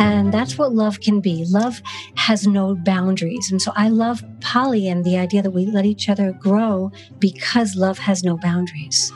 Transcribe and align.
And 0.00 0.32
that's 0.32 0.56
what 0.56 0.72
love 0.72 1.00
can 1.00 1.20
be. 1.20 1.44
Love 1.44 1.82
has 2.14 2.46
no 2.46 2.74
boundaries. 2.74 3.50
And 3.50 3.60
so 3.60 3.70
I 3.76 3.90
love 3.90 4.24
poly 4.40 4.88
and 4.88 5.04
the 5.04 5.18
idea 5.18 5.42
that 5.42 5.50
we 5.50 5.66
let 5.66 5.84
each 5.84 6.08
other 6.08 6.32
grow 6.32 6.90
because 7.18 7.76
love 7.76 7.98
has 7.98 8.24
no 8.24 8.38
boundaries. 8.38 9.12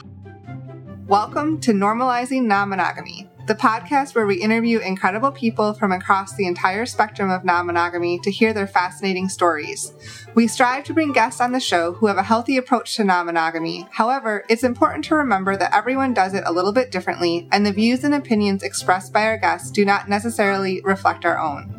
Welcome 1.07 1.59
to 1.61 1.73
Normalizing 1.73 2.43
Non 2.43 2.69
Monogamy, 2.69 3.27
the 3.47 3.55
podcast 3.55 4.15
where 4.15 4.27
we 4.27 4.41
interview 4.41 4.79
incredible 4.79 5.31
people 5.31 5.75
from 5.75 5.93
across 5.93 6.35
the 6.35 6.47
entire 6.47 6.87
spectrum 6.87 7.31
of 7.31 7.45
non 7.45 7.67
monogamy 7.67 8.19
to 8.21 8.31
hear 8.31 8.55
their 8.55 8.67
fascinating 8.67 9.29
stories. 9.29 9.93
We 10.35 10.49
strive 10.49 10.85
to 10.85 10.95
bring 10.95 11.13
guests 11.13 11.43
on 11.43 11.53
the 11.53 11.61
show 11.61 11.93
who 11.93 12.07
have 12.07 12.17
a 12.17 12.23
healthy 12.23 12.57
approach 12.57 12.97
to 12.97 13.05
non 13.05 13.27
monogamy. 13.27 13.87
However, 13.91 14.45
it's 14.49 14.65
important 14.65 15.05
to 15.07 15.17
remember 15.17 15.59
that 15.59 15.75
everyone 15.75 16.15
does 16.15 16.33
it 16.33 16.45
a 16.47 16.53
little 16.53 16.73
bit 16.73 16.91
differently, 16.91 17.47
and 17.53 17.67
the 17.67 17.73
views 17.73 18.03
and 18.03 18.15
opinions 18.15 18.63
expressed 18.63 19.13
by 19.13 19.27
our 19.27 19.37
guests 19.37 19.71
do 19.71 19.85
not 19.85 20.09
necessarily 20.09 20.81
reflect 20.83 21.27
our 21.27 21.39
own. 21.39 21.71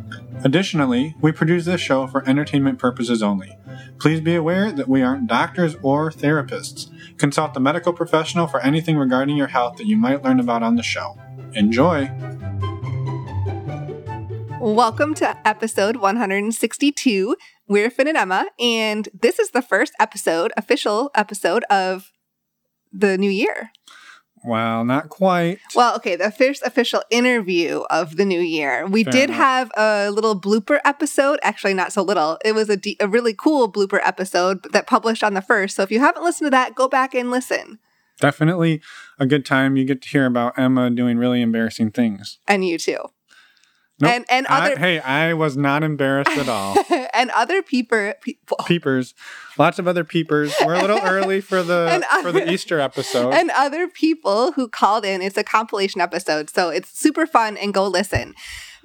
Additionally, 0.43 1.16
we 1.20 1.32
produce 1.32 1.66
this 1.66 1.82
show 1.82 2.05
for 2.05 2.27
entertainment 2.29 2.77
purposes 2.77 3.23
only. 3.23 3.57
Please 3.99 4.21
be 4.21 4.35
aware 4.35 4.71
that 4.71 4.88
we 4.88 5.02
aren't 5.02 5.27
doctors 5.27 5.76
or 5.82 6.12
therapists. 6.12 6.91
Consult 7.18 7.57
a 7.57 7.59
medical 7.59 7.93
professional 7.93 8.45
for 8.45 8.59
anything 8.59 8.98
regarding 8.98 9.38
your 9.38 9.48
health 9.48 9.77
that 9.77 9.88
you 9.88 9.98
might 9.98 10.23
learn 10.23 10.40
about 10.40 10.62
on 10.62 10.76
the 10.76 10.84
show. 10.84 11.18
Enjoy! 11.55 12.12
Welcome 14.59 15.13
to 15.16 15.48
episode 15.48 15.96
162. 15.96 17.36
We're 17.70 17.90
Finn 17.90 18.09
and 18.09 18.18
Emma, 18.18 18.48
and 18.59 19.08
this 19.13 19.40
is 19.40 19.52
the 19.52 19.62
first 19.62 19.94
episode, 19.98 20.52
official 20.58 21.12
episode 21.16 21.63
of 21.70 22.12
the 22.91 23.18
new 23.18 23.30
year. 23.30 23.72
Well, 24.44 24.84
not 24.84 25.08
quite. 25.08 25.60
Well, 25.73 25.96
okay, 25.96 26.18
the 26.18 26.30
first 26.30 26.62
official 26.63 27.04
interview 27.10 27.84
of 27.90 28.18
the 28.18 28.26
new 28.26 28.41
year. 28.41 28.85
We 28.85 29.05
Fair 29.05 29.13
did 29.13 29.30
enough. 29.30 29.38
have 29.38 29.72
a 29.77 30.12
little 30.12 30.40
blooper 30.40 30.80
episode. 30.84 31.40
Actually, 31.41 31.74
not 31.74 31.94
so 31.94 32.01
little. 32.04 32.38
It 32.44 32.54
was 32.54 32.70
a, 32.70 32.76
de- 32.76 32.98
a 32.99 33.07
really 33.07 33.34
cool 33.34 33.72
blooper 33.72 33.99
episode 34.04 34.63
that 34.74 34.88
published 34.88 35.24
on 35.24 35.34
the 35.35 35.41
first. 35.41 35.77
So 35.77 35.84
if 35.84 35.91
you 35.91 35.99
haven't 36.01 36.24
listened 36.24 36.48
to 36.48 36.51
that, 36.51 36.76
go 36.76 36.90
back 36.90 37.16
and 37.16 37.32
listen. 37.32 37.79
Definitely 38.20 38.82
a 39.20 39.26
good 39.26 39.46
time. 39.46 39.77
You 39.77 39.85
get 39.85 40.02
to 40.04 40.10
hear 40.10 40.26
about 40.26 40.58
Emma 40.58 40.90
doing 40.90 41.18
really 41.18 41.41
embarrassing 41.41 41.91
things. 41.91 42.40
And 42.48 42.66
you 42.66 42.77
too. 42.77 42.99
Nope. 43.99 44.12
And 44.12 44.26
and 44.30 44.48
I- 44.48 44.66
other 44.66 44.77
hey, 44.80 44.99
I 44.99 45.34
was 45.34 45.55
not 45.55 45.82
embarrassed 45.82 46.32
at 46.32 46.49
all. 46.49 46.76
and 47.13 47.30
other 47.32 47.62
peeper 47.62 48.16
people 48.22 48.57
peepers, 48.66 49.13
lots 49.57 49.80
of 49.80 49.88
other 49.88 50.04
peepers. 50.04 50.54
We're 50.66 50.74
a 50.74 50.82
little 50.82 50.99
early 50.99 51.40
for 51.40 51.63
the 51.63 51.88
And 52.13 52.24
for 52.24 52.34
the 52.34 52.52
Easter 52.52 52.80
episode. 52.80 53.34
and 53.34 53.52
other 53.52 53.88
people 53.88 54.52
who 54.52 54.68
called 54.68 55.05
in. 55.05 55.22
It's 55.22 55.38
a 55.38 55.44
compilation 55.46 56.02
episode, 56.02 56.50
so 56.50 56.70
it's 56.70 56.90
super 56.98 57.26
fun 57.26 57.55
and 57.55 57.74
go 57.74 57.88
listen. 57.88 58.34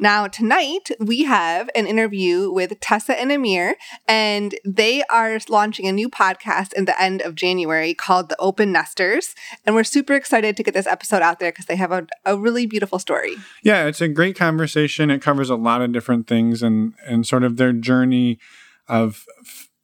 Now, 0.01 0.29
tonight 0.29 0.91
we 0.99 1.25
have 1.25 1.69
an 1.75 1.87
interview 1.87 2.51
with 2.51 2.81
Tessa 2.81 3.21
and 3.21 3.31
Amir, 3.31 3.77
and 4.09 4.55
they 4.65 5.03
are 5.11 5.39
launching 5.51 5.87
a 5.87 5.93
new 5.93 6.09
podcast 6.09 6.73
in 6.73 6.87
the 6.87 6.99
end 7.01 7.21
of 7.21 7.35
January 7.35 7.93
called 7.93 8.31
The 8.31 8.37
Open 8.39 8.73
Nesters. 8.73 9.35
And 9.67 9.75
we're 9.75 9.85
super 9.85 10.15
excited 10.15 10.57
to 10.57 10.63
get 10.63 10.73
this 10.73 10.87
episode 10.87 11.21
out 11.21 11.39
there 11.39 11.53
because 11.53 11.67
they 11.67 11.77
have 11.77 11.93
a, 11.93 12.07
a 12.25 12.39
really 12.39 12.65
beautiful 12.65 12.99
story. 12.99 13.37
Yeah, 13.63 13.85
it's 13.85 14.01
a 14.01 14.09
great 14.09 14.37
conversation. 14.37 15.11
It 15.11 15.21
covers 15.21 15.51
a 15.51 15.57
lot 15.57 15.83
of 15.83 15.93
different 15.93 16.27
things 16.27 16.63
and 16.63 16.95
and 17.07 17.27
sort 17.27 17.45
of 17.45 17.59
their 17.59 17.75
journey 17.75 18.39
of 18.89 19.27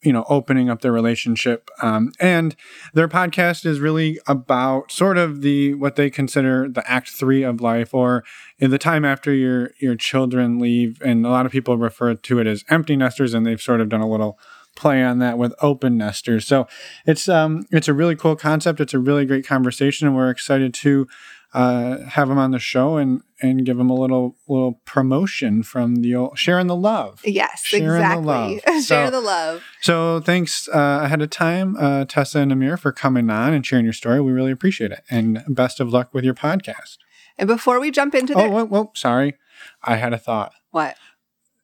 you 0.01 0.13
know 0.13 0.25
opening 0.29 0.69
up 0.69 0.81
their 0.81 0.91
relationship. 0.91 1.69
Um, 1.81 2.11
and 2.19 2.55
their 2.93 3.07
podcast 3.07 3.65
is 3.65 3.79
really 3.79 4.19
about 4.27 4.91
sort 4.91 5.17
of 5.17 5.41
the 5.41 5.73
what 5.75 5.95
they 5.95 6.09
consider 6.09 6.67
the 6.69 6.89
act 6.89 7.09
three 7.09 7.43
of 7.43 7.61
life, 7.61 7.93
or 7.93 8.23
in 8.59 8.71
the 8.71 8.77
time 8.77 9.05
after 9.05 9.33
your 9.33 9.71
your 9.79 9.95
children 9.95 10.59
leave. 10.59 11.01
And 11.03 11.25
a 11.25 11.29
lot 11.29 11.45
of 11.45 11.51
people 11.51 11.77
refer 11.77 12.13
to 12.13 12.39
it 12.39 12.47
as 12.47 12.63
empty 12.69 12.95
nesters, 12.95 13.33
and 13.33 13.45
they've 13.45 13.61
sort 13.61 13.81
of 13.81 13.89
done 13.89 14.01
a 14.01 14.09
little 14.09 14.39
play 14.75 15.03
on 15.03 15.17
that 15.19 15.37
with 15.37 15.55
open 15.61 15.97
nesters. 15.97 16.45
So 16.45 16.67
it's 17.05 17.27
um 17.27 17.65
it's 17.71 17.87
a 17.87 17.93
really 17.93 18.15
cool 18.15 18.35
concept. 18.35 18.79
It's 18.79 18.93
a 18.93 18.99
really 18.99 19.25
great 19.25 19.45
conversation, 19.45 20.07
and 20.07 20.15
we're 20.15 20.29
excited 20.29 20.73
to 20.75 21.07
uh, 21.53 21.99
have 22.09 22.27
them 22.27 22.37
on 22.37 22.51
the 22.51 22.59
show 22.59 22.97
and 22.97 23.21
and 23.41 23.65
give 23.65 23.77
them 23.77 23.89
a 23.89 23.93
little 23.95 24.35
little 24.47 24.81
promotion 24.85 25.63
from 25.63 25.97
the 25.97 26.13
old 26.15 26.37
sharing 26.37 26.67
the 26.67 26.75
love. 26.75 27.21
Yes, 27.23 27.61
Sharing 27.63 27.87
the 27.87 27.95
exactly. 27.95 28.25
love. 28.25 28.61
Share 28.83 29.07
So- 29.07 29.11
the 29.11 29.21
love. 29.21 29.63
So 29.81 30.19
thanks 30.19 30.67
uh, 30.69 30.99
ahead 31.03 31.21
of 31.21 31.29
time, 31.29 31.75
uh, 31.77 32.05
Tessa 32.05 32.39
and 32.39 32.51
Amir, 32.51 32.77
for 32.77 32.91
coming 32.91 33.29
on 33.29 33.53
and 33.53 33.65
sharing 33.65 33.85
your 33.85 33.93
story. 33.93 34.19
We 34.21 34.31
really 34.31 34.51
appreciate 34.51 34.91
it, 34.91 35.01
and 35.09 35.43
best 35.47 35.79
of 35.79 35.89
luck 35.89 36.13
with 36.13 36.23
your 36.25 36.33
podcast. 36.33 36.97
And 37.37 37.47
before 37.47 37.79
we 37.79 37.91
jump 37.91 38.15
into 38.15 38.33
the 38.33 38.39
Oh, 38.39 38.43
the 38.43 38.49
whoa, 38.49 38.65
whoa, 38.65 38.91
sorry, 38.95 39.35
I 39.83 39.95
had 39.97 40.13
a 40.13 40.17
thought. 40.17 40.53
what? 40.71 40.95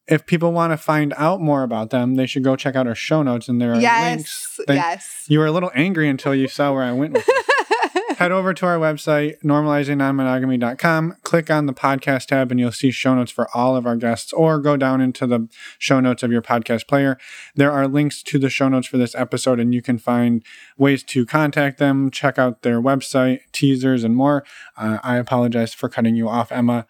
If 0.05 0.25
people 0.25 0.51
want 0.51 0.73
to 0.73 0.77
find 0.77 1.13
out 1.15 1.39
more 1.39 1.63
about 1.63 1.89
them, 1.89 2.15
they 2.15 2.25
should 2.25 2.43
go 2.43 2.57
check 2.57 2.75
out 2.75 2.87
our 2.87 2.93
show 2.95 3.23
notes, 3.23 3.47
and 3.47 3.61
there 3.61 3.73
are 3.73 3.79
Yes, 3.79 4.15
links. 4.17 4.59
yes. 4.67 5.25
You 5.29 5.39
were 5.39 5.45
a 5.45 5.51
little 5.51 5.71
angry 5.73 6.09
until 6.09 6.35
you 6.35 6.49
saw 6.49 6.73
where 6.73 6.83
I 6.83 6.91
went 6.91 7.13
with. 7.13 7.25
Head 8.17 8.31
over 8.31 8.53
to 8.53 8.65
our 8.65 8.77
website, 8.77 9.41
normalizingnonmonogamy.com, 9.43 11.17
click 11.23 11.49
on 11.49 11.65
the 11.65 11.73
podcast 11.73 12.27
tab, 12.27 12.51
and 12.51 12.59
you'll 12.59 12.71
see 12.71 12.91
show 12.91 13.15
notes 13.15 13.31
for 13.31 13.47
all 13.55 13.75
of 13.75 13.85
our 13.85 13.95
guests, 13.95 14.33
or 14.33 14.59
go 14.59 14.77
down 14.77 15.01
into 15.01 15.25
the 15.25 15.47
show 15.77 15.99
notes 15.99 16.23
of 16.23 16.31
your 16.31 16.41
podcast 16.41 16.87
player. 16.87 17.17
There 17.55 17.71
are 17.71 17.87
links 17.87 18.21
to 18.23 18.39
the 18.39 18.49
show 18.49 18.69
notes 18.69 18.87
for 18.87 18.97
this 18.97 19.15
episode, 19.15 19.59
and 19.59 19.73
you 19.73 19.81
can 19.81 19.97
find 19.97 20.43
ways 20.77 21.03
to 21.05 21.25
contact 21.25 21.77
them, 21.77 22.11
check 22.11 22.37
out 22.37 22.61
their 22.61 22.81
website, 22.81 23.39
teasers, 23.51 24.03
and 24.03 24.15
more. 24.15 24.43
Uh, 24.77 24.99
I 25.03 25.17
apologize 25.17 25.73
for 25.73 25.89
cutting 25.89 26.15
you 26.15 26.29
off, 26.29 26.51
Emma. 26.51 26.85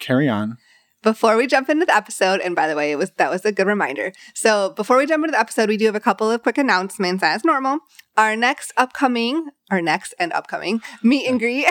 Carry 0.00 0.28
on. 0.28 0.58
Before 1.02 1.36
we 1.36 1.46
jump 1.46 1.68
into 1.68 1.86
the 1.86 1.94
episode, 1.94 2.40
and 2.40 2.56
by 2.56 2.66
the 2.66 2.74
way, 2.74 2.90
it 2.90 2.96
was 2.96 3.12
that 3.12 3.30
was 3.30 3.44
a 3.44 3.52
good 3.52 3.68
reminder. 3.68 4.12
So 4.34 4.70
before 4.70 4.96
we 4.96 5.06
jump 5.06 5.24
into 5.24 5.32
the 5.32 5.38
episode, 5.38 5.68
we 5.68 5.76
do 5.76 5.86
have 5.86 5.94
a 5.94 6.00
couple 6.00 6.28
of 6.28 6.42
quick 6.42 6.58
announcements 6.58 7.22
as 7.22 7.44
normal. 7.44 7.78
Our 8.16 8.34
next 8.34 8.72
upcoming, 8.76 9.50
our 9.70 9.82
next 9.82 10.14
and 10.18 10.32
upcoming 10.32 10.80
meet 11.02 11.26
and 11.26 11.38
greet, 11.38 11.66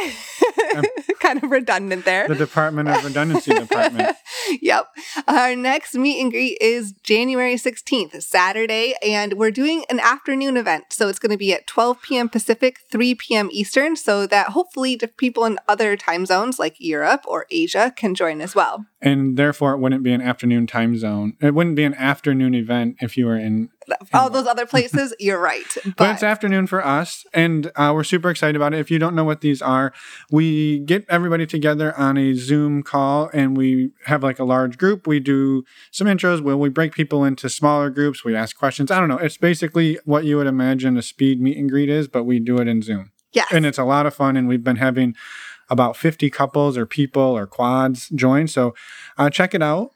kind 1.19 1.43
of 1.43 1.51
redundant 1.51 2.05
there. 2.05 2.27
The 2.27 2.35
Department 2.35 2.89
of 2.89 3.03
Redundancy 3.03 3.53
Department. 3.53 4.15
yep. 4.61 4.87
Our 5.27 5.55
next 5.55 5.95
meet 5.95 6.21
and 6.21 6.31
greet 6.31 6.57
is 6.61 6.93
January 7.03 7.55
16th, 7.55 8.21
Saturday, 8.21 8.95
and 9.03 9.33
we're 9.33 9.51
doing 9.51 9.83
an 9.89 9.99
afternoon 9.99 10.57
event. 10.57 10.85
So 10.91 11.07
it's 11.07 11.19
going 11.19 11.31
to 11.31 11.37
be 11.37 11.53
at 11.53 11.67
12 11.67 12.01
p.m. 12.01 12.29
Pacific, 12.29 12.79
3 12.91 13.15
p.m. 13.15 13.49
Eastern, 13.51 13.95
so 13.95 14.27
that 14.27 14.49
hopefully 14.49 14.97
people 15.17 15.45
in 15.45 15.59
other 15.67 15.97
time 15.97 16.25
zones 16.25 16.59
like 16.59 16.75
Europe 16.79 17.23
or 17.27 17.45
Asia 17.49 17.93
can 17.95 18.15
join 18.15 18.41
as 18.41 18.55
well. 18.55 18.85
And 19.01 19.37
therefore, 19.37 19.73
it 19.73 19.79
wouldn't 19.79 20.03
be 20.03 20.13
an 20.13 20.21
afternoon 20.21 20.67
time 20.67 20.97
zone. 20.97 21.33
It 21.41 21.53
wouldn't 21.53 21.75
be 21.75 21.83
an 21.83 21.93
afternoon 21.95 22.55
event 22.55 22.97
if 22.99 23.17
you 23.17 23.25
were 23.25 23.37
in 23.37 23.69
All 24.13 24.29
those 24.29 24.47
other 24.47 24.65
places, 24.65 25.13
you're 25.19 25.39
right. 25.39 25.65
But, 25.83 25.97
But, 25.97 26.09
it's 26.11 26.23
afternoon 26.23 26.67
for 26.67 26.85
us, 26.85 27.25
and 27.33 27.71
uh, 27.75 27.91
we're 27.93 28.03
super 28.03 28.29
excited 28.29 28.55
about 28.55 28.73
it. 28.73 28.79
If 28.79 28.91
you 28.91 28.99
don't 28.99 29.15
know 29.15 29.23
what 29.23 29.41
these 29.41 29.61
are, 29.61 29.93
we 30.31 30.79
get 30.79 31.05
everybody 31.09 31.45
together 31.45 31.97
on 31.97 32.17
a 32.17 32.33
Zoom 32.33 32.83
call, 32.83 33.29
and 33.33 33.55
we 33.55 33.91
have 34.05 34.23
like 34.23 34.39
a 34.39 34.43
large 34.43 34.77
group. 34.77 35.07
We 35.07 35.19
do 35.19 35.63
some 35.91 36.07
intros 36.07 36.41
where 36.41 36.57
we 36.57 36.69
break 36.69 36.93
people 36.93 37.23
into 37.23 37.49
smaller 37.49 37.89
groups. 37.89 38.23
We 38.23 38.35
ask 38.35 38.57
questions. 38.57 38.91
I 38.91 38.99
don't 38.99 39.09
know. 39.09 39.17
It's 39.17 39.37
basically 39.37 39.99
what 40.05 40.25
you 40.25 40.37
would 40.37 40.47
imagine 40.47 40.97
a 40.97 41.01
speed 41.01 41.41
meet 41.41 41.57
and 41.57 41.69
greet 41.69 41.89
is, 41.89 42.07
but 42.07 42.23
we 42.23 42.39
do 42.39 42.57
it 42.57 42.67
in 42.67 42.81
Zoom, 42.81 43.11
yes. 43.31 43.47
and 43.51 43.65
it's 43.65 43.77
a 43.77 43.83
lot 43.83 44.05
of 44.05 44.13
fun. 44.13 44.37
And 44.37 44.47
we've 44.47 44.63
been 44.63 44.77
having 44.77 45.15
about 45.69 45.97
50 45.97 46.29
couples 46.29 46.77
or 46.77 46.85
people 46.85 47.21
or 47.21 47.45
quads 47.45 48.09
join. 48.09 48.47
So 48.47 48.73
uh, 49.17 49.29
check 49.29 49.53
it 49.53 49.61
out. 49.61 49.91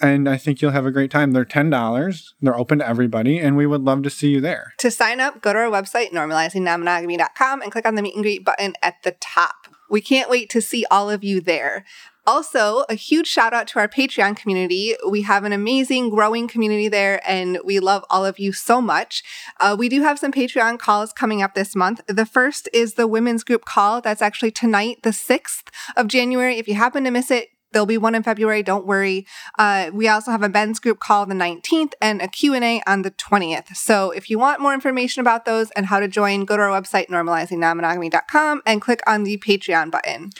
And 0.00 0.28
I 0.28 0.36
think 0.36 0.60
you'll 0.60 0.72
have 0.72 0.86
a 0.86 0.90
great 0.90 1.10
time. 1.10 1.32
They're 1.32 1.44
$10. 1.44 2.32
They're 2.40 2.58
open 2.58 2.78
to 2.80 2.88
everybody, 2.88 3.38
and 3.38 3.56
we 3.56 3.66
would 3.66 3.82
love 3.82 4.02
to 4.02 4.10
see 4.10 4.28
you 4.30 4.40
there. 4.40 4.74
to 4.78 4.90
sign 4.90 5.20
up, 5.20 5.40
go 5.40 5.52
to 5.52 5.58
our 5.58 5.70
website, 5.70 6.10
normalizingnonmonogamy.com, 6.12 7.62
and 7.62 7.72
click 7.72 7.86
on 7.86 7.94
the 7.94 8.02
meet 8.02 8.14
and 8.14 8.22
greet 8.22 8.44
button 8.44 8.74
at 8.82 9.02
the 9.04 9.12
top. 9.12 9.54
We 9.88 10.00
can't 10.00 10.28
wait 10.28 10.50
to 10.50 10.60
see 10.60 10.84
all 10.90 11.08
of 11.08 11.22
you 11.24 11.40
there. 11.40 11.84
Also, 12.26 12.84
a 12.88 12.94
huge 12.94 13.28
shout 13.28 13.54
out 13.54 13.68
to 13.68 13.78
our 13.78 13.86
Patreon 13.86 14.36
community. 14.36 14.96
We 15.08 15.22
have 15.22 15.44
an 15.44 15.52
amazing 15.52 16.10
growing 16.10 16.48
community 16.48 16.88
there, 16.88 17.20
and 17.24 17.58
we 17.64 17.78
love 17.78 18.04
all 18.10 18.26
of 18.26 18.40
you 18.40 18.52
so 18.52 18.80
much. 18.80 19.22
Uh, 19.60 19.76
we 19.78 19.88
do 19.88 20.02
have 20.02 20.18
some 20.18 20.32
Patreon 20.32 20.80
calls 20.80 21.12
coming 21.12 21.40
up 21.40 21.54
this 21.54 21.76
month. 21.76 22.00
The 22.08 22.26
first 22.26 22.68
is 22.72 22.94
the 22.94 23.06
women's 23.06 23.44
group 23.44 23.64
call. 23.64 24.00
That's 24.00 24.22
actually 24.22 24.50
tonight, 24.50 25.04
the 25.04 25.10
6th 25.10 25.68
of 25.96 26.08
January. 26.08 26.58
If 26.58 26.66
you 26.66 26.74
happen 26.74 27.04
to 27.04 27.12
miss 27.12 27.30
it, 27.30 27.50
There'll 27.76 27.84
be 27.84 27.98
one 27.98 28.14
in 28.14 28.22
February. 28.22 28.62
Don't 28.62 28.86
worry. 28.86 29.26
Uh, 29.58 29.90
we 29.92 30.08
also 30.08 30.30
have 30.30 30.42
a 30.42 30.48
men's 30.48 30.78
group 30.78 30.98
call 30.98 31.26
the 31.26 31.34
19th 31.34 31.92
and 32.00 32.22
a 32.22 32.26
Q&A 32.26 32.80
on 32.86 33.02
the 33.02 33.10
20th. 33.10 33.76
So 33.76 34.12
if 34.12 34.30
you 34.30 34.38
want 34.38 34.62
more 34.62 34.72
information 34.72 35.20
about 35.20 35.44
those 35.44 35.70
and 35.72 35.84
how 35.84 36.00
to 36.00 36.08
join, 36.08 36.46
go 36.46 36.56
to 36.56 36.62
our 36.62 36.70
website, 36.70 37.08
normalizingnonmonogamy.com, 37.08 38.62
and 38.64 38.80
click 38.80 39.02
on 39.06 39.24
the 39.24 39.36
Patreon 39.36 39.90
button. 39.90 40.30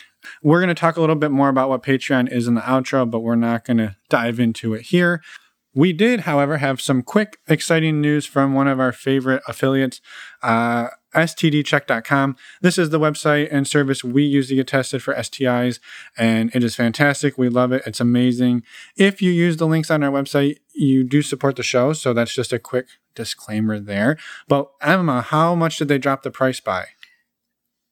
We're 0.43 0.61
going 0.61 0.75
to 0.75 0.75
talk 0.75 0.97
a 0.97 1.01
little 1.03 1.15
bit 1.15 1.31
more 1.31 1.51
about 1.51 1.69
what 1.69 1.83
Patreon 1.83 2.33
is 2.33 2.49
in 2.49 2.55
the 2.55 2.63
outro, 2.63 3.11
but 3.11 3.21
we're 3.21 3.35
not 3.35 3.67
going 3.67 3.77
to 3.77 3.97
dive 4.09 4.41
into 4.41 4.73
it 4.73 4.87
here. 4.87 5.21
We 5.75 5.93
did, 5.93 6.21
however, 6.21 6.57
have 6.57 6.81
some 6.81 7.03
quick, 7.03 7.37
exciting 7.47 8.01
news 8.01 8.25
from 8.25 8.55
one 8.55 8.67
of 8.67 8.81
our 8.81 8.93
favorite 8.93 9.43
affiliates. 9.47 10.01
Uh, 10.43 10.87
stdcheck.com. 11.17 12.37
This 12.61 12.79
is 12.79 12.91
the 12.91 13.01
website 13.01 13.49
and 13.51 13.67
service 13.67 14.05
we 14.05 14.23
use 14.23 14.49
to 14.49 14.55
get 14.55 14.69
tested 14.69 15.03
for 15.03 15.15
STIs, 15.15 15.81
and 16.17 16.55
it 16.55 16.63
is 16.63 16.77
fantastic. 16.77 17.37
We 17.39 17.49
love 17.49 17.73
it. 17.73 17.83
It's 17.87 18.01
amazing. 18.01 18.63
If 18.97 19.21
you 19.21 19.33
use 19.33 19.57
the 19.57 19.67
links 19.67 19.91
on 19.91 20.03
our 20.03 20.11
website, 20.11 20.59
you 20.75 21.03
do 21.05 21.23
support 21.23 21.57
the 21.57 21.63
show. 21.63 21.93
So 21.93 22.13
that's 22.13 22.35
just 22.35 22.53
a 22.53 22.59
quick 22.59 22.87
disclaimer 23.15 23.81
there. 23.81 24.19
But 24.47 24.71
Emma, 24.81 25.23
how 25.23 25.55
much 25.55 25.79
did 25.79 25.89
they 25.89 25.99
drop 25.99 26.23
the 26.23 26.31
price 26.31 26.61
by? 26.61 26.87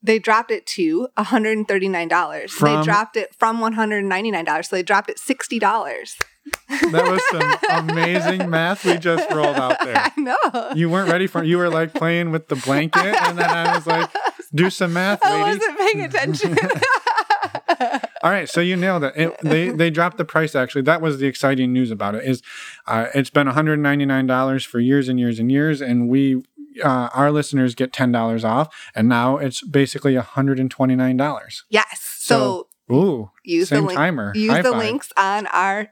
They 0.02 0.18
dropped 0.18 0.50
it 0.50 0.66
to 0.66 1.08
$139. 1.16 2.50
From- 2.50 2.76
they 2.76 2.84
dropped 2.84 3.16
it 3.16 3.34
from 3.34 3.58
$199. 3.60 4.66
So 4.66 4.76
they 4.76 4.82
dropped 4.82 5.08
it 5.08 5.18
$60. 5.18 6.20
That 6.68 7.10
was 7.10 7.22
some 7.30 7.88
amazing 7.88 8.50
math 8.50 8.84
we 8.84 8.96
just 8.98 9.30
rolled 9.30 9.56
out 9.56 9.76
there. 9.84 9.94
I 9.96 10.12
know. 10.20 10.72
You 10.74 10.90
weren't 10.90 11.10
ready 11.10 11.26
for 11.26 11.42
it. 11.42 11.46
You 11.46 11.58
were 11.58 11.68
like 11.70 11.94
playing 11.94 12.30
with 12.30 12.48
the 12.48 12.56
blanket, 12.56 13.14
and 13.22 13.38
then 13.38 13.48
I 13.50 13.74
was 13.76 13.86
like, 13.86 14.10
do 14.54 14.70
some 14.70 14.92
math, 14.92 15.22
lady. 15.24 15.34
I 15.36 15.42
wasn't 15.54 15.78
paying 15.78 16.00
attention. 16.02 16.56
All 18.22 18.30
right, 18.30 18.48
so 18.48 18.60
you 18.60 18.76
nailed 18.76 19.04
it. 19.04 19.12
it. 19.16 19.36
They 19.42 19.68
they 19.70 19.90
dropped 19.90 20.16
the 20.18 20.24
price. 20.24 20.54
Actually, 20.54 20.82
that 20.82 21.00
was 21.02 21.18
the 21.18 21.26
exciting 21.26 21.72
news 21.72 21.90
about 21.90 22.14
it. 22.14 22.24
Is 22.24 22.42
uh, 22.86 23.06
it's 23.14 23.30
been 23.30 23.46
one 23.46 23.54
hundred 23.54 23.78
ninety 23.80 24.06
nine 24.06 24.26
dollars 24.26 24.64
for 24.64 24.80
years 24.80 25.08
and 25.08 25.18
years 25.20 25.38
and 25.38 25.50
years, 25.52 25.80
and 25.82 26.08
we 26.08 26.42
uh, 26.82 27.08
our 27.14 27.30
listeners 27.30 27.74
get 27.74 27.92
ten 27.92 28.12
dollars 28.12 28.44
off, 28.44 28.74
and 28.94 29.08
now 29.08 29.36
it's 29.36 29.62
basically 29.62 30.14
one 30.14 30.24
hundred 30.24 30.58
and 30.58 30.70
twenty 30.70 30.96
nine 30.96 31.16
dollars. 31.16 31.64
yes. 31.68 32.00
So, 32.18 32.68
Ooh, 32.90 33.30
use 33.42 33.68
same 33.68 33.82
the 33.82 33.86
link. 33.88 33.98
timer. 33.98 34.32
Use 34.34 34.50
High 34.50 34.62
the 34.62 34.70
five. 34.70 34.78
links 34.78 35.12
on 35.18 35.46
our 35.48 35.88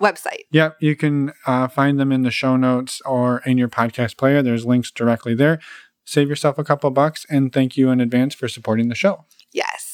website. 0.00 0.44
Yep, 0.50 0.76
you 0.80 0.96
can 0.96 1.32
uh, 1.46 1.68
find 1.68 1.98
them 1.98 2.12
in 2.12 2.22
the 2.22 2.30
show 2.30 2.56
notes 2.56 3.00
or 3.04 3.42
in 3.46 3.58
your 3.58 3.68
podcast 3.68 4.16
player. 4.16 4.42
There's 4.42 4.66
links 4.66 4.90
directly 4.90 5.34
there. 5.34 5.58
Save 6.04 6.28
yourself 6.28 6.58
a 6.58 6.64
couple 6.64 6.90
bucks, 6.90 7.26
and 7.28 7.52
thank 7.52 7.76
you 7.76 7.90
in 7.90 8.00
advance 8.00 8.34
for 8.34 8.46
supporting 8.48 8.88
the 8.88 8.94
show. 8.94 9.24
Yes. 9.52 9.85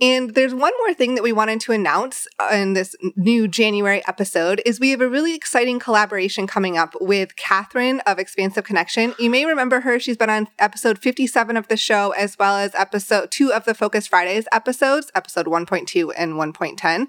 And 0.00 0.34
there's 0.34 0.54
one 0.54 0.72
more 0.78 0.94
thing 0.94 1.16
that 1.16 1.24
we 1.24 1.32
wanted 1.32 1.60
to 1.62 1.72
announce 1.72 2.28
uh, 2.38 2.50
in 2.52 2.74
this 2.74 2.94
new 3.16 3.48
January 3.48 4.00
episode 4.06 4.62
is 4.64 4.78
we 4.78 4.90
have 4.90 5.00
a 5.00 5.08
really 5.08 5.34
exciting 5.34 5.80
collaboration 5.80 6.46
coming 6.46 6.78
up 6.78 6.94
with 7.00 7.34
Catherine 7.34 7.98
of 8.00 8.18
Expansive 8.18 8.62
Connection. 8.62 9.14
You 9.18 9.28
may 9.28 9.44
remember 9.44 9.80
her. 9.80 9.98
She's 9.98 10.16
been 10.16 10.30
on 10.30 10.46
episode 10.58 11.00
57 11.00 11.56
of 11.56 11.66
the 11.66 11.76
show, 11.76 12.12
as 12.12 12.38
well 12.38 12.56
as 12.56 12.74
episode 12.76 13.32
two 13.32 13.52
of 13.52 13.64
the 13.64 13.74
Focus 13.74 14.06
Fridays 14.06 14.46
episodes, 14.52 15.10
episode 15.16 15.46
1.2 15.46 16.12
and 16.16 16.34
1.10, 16.34 17.06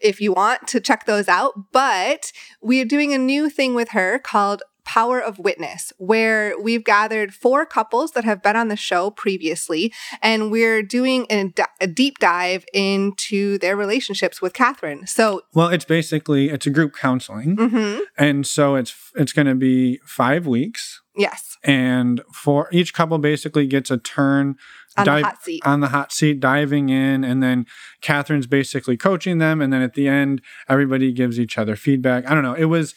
if 0.00 0.20
you 0.20 0.32
want 0.32 0.66
to 0.68 0.80
check 0.80 1.06
those 1.06 1.28
out. 1.28 1.70
But 1.70 2.32
we 2.60 2.80
are 2.80 2.86
doing 2.86 3.12
a 3.12 3.18
new 3.18 3.50
thing 3.50 3.74
with 3.74 3.90
her 3.90 4.18
called 4.18 4.62
Power 4.84 5.20
of 5.20 5.38
Witness, 5.38 5.92
where 5.98 6.58
we've 6.60 6.84
gathered 6.84 7.32
four 7.34 7.64
couples 7.64 8.12
that 8.12 8.24
have 8.24 8.42
been 8.42 8.56
on 8.56 8.68
the 8.68 8.76
show 8.76 9.10
previously, 9.10 9.92
and 10.20 10.50
we're 10.50 10.82
doing 10.82 11.26
a, 11.30 11.52
deep 11.86 12.18
dive 12.18 12.64
into 12.72 13.58
their 13.58 13.76
relationships 13.76 14.40
with 14.42 14.52
Catherine. 14.52 15.06
So, 15.06 15.42
Well, 15.54 15.68
it's 15.68 15.84
basically 15.84 16.48
it's 16.50 16.66
a 16.66 16.70
group 16.70 16.94
counseling, 16.94 17.56
mhm, 17.56 18.00
and 18.18 18.46
so 18.46 18.74
it's 18.74 18.94
it's 19.14 19.32
going 19.32 19.46
to 19.46 19.54
be 19.54 19.98
five 20.04 20.46
weeks, 20.46 21.00
yes, 21.16 21.56
and 21.62 22.22
for 22.32 22.68
each 22.72 22.92
couple 22.94 23.18
basically 23.18 23.66
gets 23.66 23.90
a 23.90 23.98
turn 23.98 24.56
on 24.96 25.06
dive- 25.06 25.22
the 25.22 25.26
hot 25.28 25.42
seat. 25.42 25.62
on 25.66 25.80
the 25.80 25.88
hot 25.88 26.12
seat, 26.12 26.40
diving 26.40 26.88
in, 26.88 27.24
and 27.24 27.42
then 27.42 27.66
Catherine's 28.02 28.46
basically 28.46 28.96
coaching 28.96 29.38
them, 29.38 29.60
and 29.60 29.72
then 29.72 29.80
at 29.82 29.94
the 29.94 30.08
end, 30.08 30.42
everybody 30.68 31.12
gives 31.12 31.38
each 31.40 31.56
other 31.58 31.76
feedback. 31.76 32.28
I 32.30 32.34
don't 32.34 32.42
know. 32.42 32.54
It 32.54 32.66
was 32.66 32.94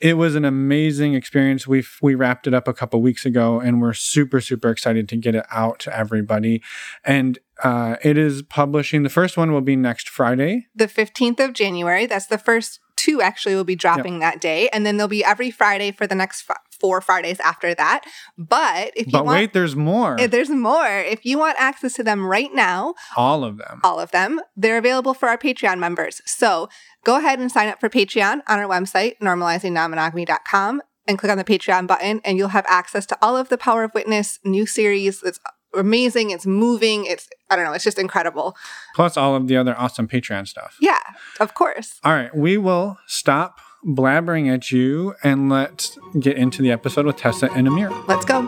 it 0.00 0.14
was 0.14 0.34
an 0.34 0.44
amazing 0.44 1.14
experience. 1.14 1.66
We 1.66 1.84
we 2.02 2.14
wrapped 2.14 2.46
it 2.46 2.54
up 2.54 2.68
a 2.68 2.74
couple 2.74 3.00
weeks 3.00 3.24
ago, 3.24 3.60
and 3.60 3.80
we're 3.80 3.94
super 3.94 4.40
super 4.40 4.70
excited 4.70 5.08
to 5.08 5.16
get 5.16 5.34
it 5.34 5.46
out 5.50 5.78
to 5.80 5.96
everybody. 5.96 6.62
And 7.04 7.38
uh, 7.62 7.96
it 8.02 8.18
is 8.18 8.42
publishing. 8.42 9.02
The 9.02 9.08
first 9.08 9.36
one 9.36 9.52
will 9.52 9.62
be 9.62 9.76
next 9.76 10.08
Friday. 10.08 10.66
the 10.74 10.86
15th 10.86 11.40
of 11.40 11.54
January. 11.54 12.06
That's 12.06 12.26
the 12.26 12.38
first 12.38 12.80
two 12.96 13.20
actually 13.22 13.54
will 13.54 13.64
be 13.64 13.76
dropping 13.76 14.18
that 14.20 14.40
day. 14.40 14.68
And 14.72 14.84
then 14.86 14.96
there'll 14.96 15.08
be 15.08 15.24
every 15.24 15.50
Friday 15.50 15.92
for 15.92 16.06
the 16.06 16.14
next 16.14 16.48
f- 16.50 16.56
four 16.80 17.00
Fridays 17.00 17.40
after 17.40 17.74
that. 17.74 18.02
But 18.36 18.92
if 18.96 19.06
you 19.06 19.12
But 19.12 19.24
want, 19.24 19.38
wait, 19.38 19.52
there's 19.52 19.76
more. 19.76 20.16
if 20.18 20.30
there's 20.30 20.50
more. 20.50 20.86
If 20.86 21.24
you 21.24 21.38
want 21.38 21.56
access 21.58 21.94
to 21.94 22.04
them 22.04 22.24
right 22.26 22.52
now, 22.52 22.94
All 23.16 23.44
of 23.44 23.56
them. 23.58 23.80
all 23.84 23.98
of 24.00 24.10
them. 24.10 24.40
They're 24.56 24.78
available 24.78 25.14
for 25.14 25.28
our 25.28 25.38
Patreon 25.38 25.78
members. 25.78 26.20
So 26.26 26.68
go 27.04 27.16
ahead 27.16 27.38
and 27.38 27.50
sign 27.50 27.68
up 27.68 27.80
for 27.80 27.88
Patreon 27.88 28.40
on 28.48 28.58
our 28.58 28.66
website, 28.66 29.14
normalizingnonmonogamy.com, 29.22 30.82
and 31.08 31.18
click 31.18 31.30
on 31.30 31.38
the 31.38 31.44
Patreon 31.44 31.86
button, 31.86 32.20
and 32.24 32.36
you'll 32.36 32.48
have 32.48 32.66
access 32.68 33.06
to 33.06 33.18
all 33.22 33.36
of 33.36 33.48
the 33.48 33.58
Power 33.58 33.84
of 33.84 33.94
Witness 33.94 34.38
new 34.44 34.66
series. 34.66 35.22
It's 35.22 35.38
amazing. 35.76 36.30
It's 36.30 36.46
moving. 36.46 37.04
It's, 37.06 37.28
I 37.50 37.56
don't 37.56 37.64
know, 37.64 37.72
it's 37.72 37.84
just 37.84 37.98
incredible. 37.98 38.56
Plus 38.94 39.16
all 39.16 39.34
of 39.36 39.46
the 39.48 39.56
other 39.56 39.78
awesome 39.78 40.08
Patreon 40.08 40.48
stuff. 40.48 40.76
Yeah, 40.80 41.00
of 41.40 41.54
course. 41.54 41.98
All 42.04 42.12
right, 42.12 42.34
we 42.34 42.58
will 42.58 42.98
stop 43.06 43.60
blabbering 43.86 44.52
at 44.52 44.72
you 44.72 45.14
and 45.22 45.48
let's 45.48 45.98
get 46.18 46.36
into 46.36 46.60
the 46.60 46.72
episode 46.72 47.06
with 47.06 47.16
Tessa 47.16 47.50
and 47.52 47.68
Amir. 47.68 47.90
Let's 48.08 48.24
go. 48.24 48.40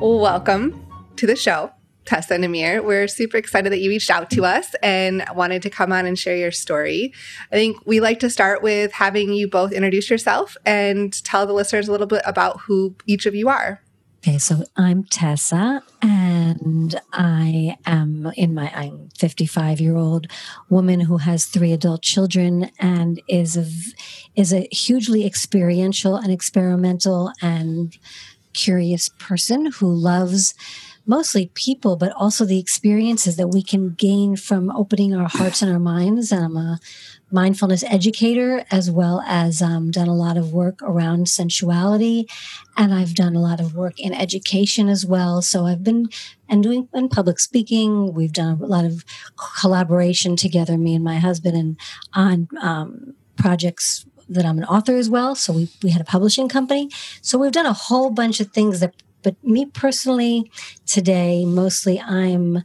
Welcome 0.00 0.84
to 1.16 1.26
the 1.26 1.36
show, 1.36 1.70
Tessa 2.06 2.34
and 2.34 2.44
Amir. 2.44 2.82
We're 2.82 3.06
super 3.06 3.36
excited 3.36 3.70
that 3.70 3.78
you 3.78 3.90
reached 3.90 4.10
out 4.10 4.30
to 4.30 4.44
us 4.44 4.74
and 4.82 5.24
wanted 5.34 5.62
to 5.62 5.70
come 5.70 5.92
on 5.92 6.06
and 6.06 6.18
share 6.18 6.36
your 6.36 6.50
story. 6.50 7.12
I 7.52 7.54
think 7.54 7.76
we 7.86 8.00
like 8.00 8.18
to 8.20 8.30
start 8.30 8.62
with 8.62 8.92
having 8.92 9.32
you 9.32 9.46
both 9.46 9.72
introduce 9.72 10.10
yourself 10.10 10.56
and 10.66 11.12
tell 11.24 11.46
the 11.46 11.52
listeners 11.52 11.86
a 11.86 11.92
little 11.92 12.06
bit 12.06 12.22
about 12.24 12.60
who 12.62 12.96
each 13.06 13.26
of 13.26 13.34
you 13.34 13.48
are. 13.48 13.82
Okay, 14.22 14.36
so 14.36 14.64
I'm 14.76 15.04
Tessa, 15.04 15.82
and 16.02 17.00
I 17.10 17.78
am 17.86 18.30
in 18.36 18.52
my 18.52 18.70
I'm 18.74 19.08
55 19.18 19.80
year 19.80 19.96
old 19.96 20.26
woman 20.68 21.00
who 21.00 21.16
has 21.16 21.46
three 21.46 21.72
adult 21.72 22.02
children 22.02 22.70
and 22.78 23.22
is 23.28 23.56
a 23.56 23.64
is 24.38 24.52
a 24.52 24.68
hugely 24.70 25.24
experiential 25.24 26.16
and 26.16 26.30
experimental 26.30 27.32
and 27.40 27.96
curious 28.52 29.08
person 29.08 29.72
who 29.72 29.90
loves 29.90 30.52
mostly 31.06 31.50
people, 31.54 31.96
but 31.96 32.12
also 32.12 32.44
the 32.44 32.58
experiences 32.58 33.36
that 33.36 33.48
we 33.48 33.62
can 33.62 33.90
gain 33.90 34.36
from 34.36 34.70
opening 34.70 35.14
our 35.14 35.28
hearts 35.28 35.62
and 35.62 35.72
our 35.72 35.78
minds. 35.78 36.30
And 36.30 36.44
I'm 36.44 36.56
a 36.56 36.80
mindfulness 37.30 37.84
educator 37.84 38.64
as 38.70 38.90
well 38.90 39.22
as 39.26 39.62
um, 39.62 39.90
done 39.90 40.08
a 40.08 40.14
lot 40.14 40.36
of 40.36 40.52
work 40.52 40.82
around 40.82 41.28
sensuality 41.28 42.28
and 42.76 42.92
I've 42.94 43.14
done 43.14 43.36
a 43.36 43.40
lot 43.40 43.60
of 43.60 43.74
work 43.74 44.00
in 44.00 44.12
education 44.12 44.88
as 44.88 45.04
well. 45.06 45.42
So 45.42 45.66
I've 45.66 45.84
been 45.84 46.08
and 46.48 46.62
doing 46.62 46.88
in 46.92 47.08
public 47.08 47.38
speaking. 47.38 48.12
We've 48.12 48.32
done 48.32 48.60
a 48.60 48.66
lot 48.66 48.84
of 48.84 49.04
collaboration 49.60 50.34
together, 50.36 50.76
me 50.76 50.94
and 50.94 51.04
my 51.04 51.18
husband, 51.18 51.56
and 51.56 51.80
on 52.12 52.48
um, 52.60 53.14
projects 53.36 54.06
that 54.28 54.44
I'm 54.44 54.58
an 54.58 54.64
author 54.64 54.96
as 54.96 55.08
well. 55.08 55.34
So 55.34 55.52
we 55.52 55.68
we 55.82 55.90
had 55.90 56.00
a 56.00 56.04
publishing 56.04 56.48
company. 56.48 56.90
So 57.22 57.38
we've 57.38 57.52
done 57.52 57.66
a 57.66 57.72
whole 57.72 58.10
bunch 58.10 58.40
of 58.40 58.50
things 58.52 58.80
that. 58.80 58.94
But 59.22 59.42
me 59.44 59.66
personally, 59.66 60.50
today 60.86 61.44
mostly 61.44 62.00
I'm 62.00 62.62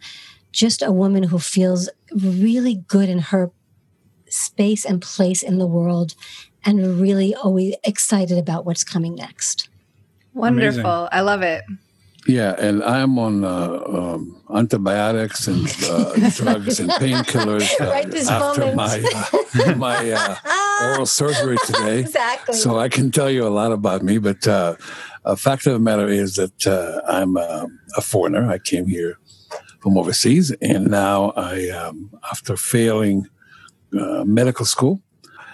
just 0.52 0.82
a 0.82 0.92
woman 0.92 1.24
who 1.24 1.40
feels 1.40 1.90
really 2.16 2.76
good 2.88 3.10
in 3.10 3.20
her 3.20 3.52
space 4.30 4.86
and 4.86 5.02
place 5.02 5.44
in 5.44 5.58
the 5.60 5.68
world 5.68 6.16
and 6.64 7.00
really 7.00 7.36
always 7.36 7.76
excited 7.84 8.38
about 8.38 8.66
what's 8.66 8.84
coming 8.84 9.16
next. 9.16 9.70
Wonderful. 10.34 10.82
Amazing. 10.82 11.10
I 11.12 11.22
love 11.22 11.42
it. 11.42 11.64
Yeah, 12.28 12.56
and 12.58 12.84
I'm 12.84 13.20
on 13.20 13.44
uh, 13.44 13.84
um, 13.88 14.42
antibiotics 14.54 15.48
and 15.48 15.68
uh, 15.88 16.14
drugs 16.32 16.80
and 16.80 16.90
painkillers 16.90 17.70
uh, 17.82 17.86
Right 17.92 18.14
after 18.16 18.62
moment. 18.62 18.76
my 18.76 19.04
uh, 19.64 19.76
my 19.76 20.12
uh, 20.12 20.36
oral 20.82 21.06
surgery 21.06 21.58
today. 21.66 22.00
Exactly. 22.00 22.56
So 22.56 22.80
I 22.80 22.90
can 22.90 23.12
tell 23.12 23.30
you 23.30 23.46
a 23.48 23.54
lot 23.54 23.72
about 23.72 24.02
me, 24.02 24.18
but 24.18 24.48
uh, 24.48 24.76
a 25.26 25.36
fact 25.36 25.66
of 25.68 25.74
the 25.74 25.80
matter 25.80 26.08
is 26.08 26.36
that 26.36 26.68
uh, 26.68 27.02
I'm 27.08 27.36
uh, 27.38 27.66
a 27.98 28.02
foreigner. 28.02 28.50
I 28.50 28.60
came 28.60 28.88
here 28.88 29.20
from 29.80 29.98
overseas, 29.98 30.52
and 30.62 30.88
now 30.88 31.34
I, 31.36 31.70
um, 31.70 32.12
after 32.32 32.56
failing 32.56 33.28
uh, 34.00 34.24
medical 34.24 34.66
school, 34.66 35.02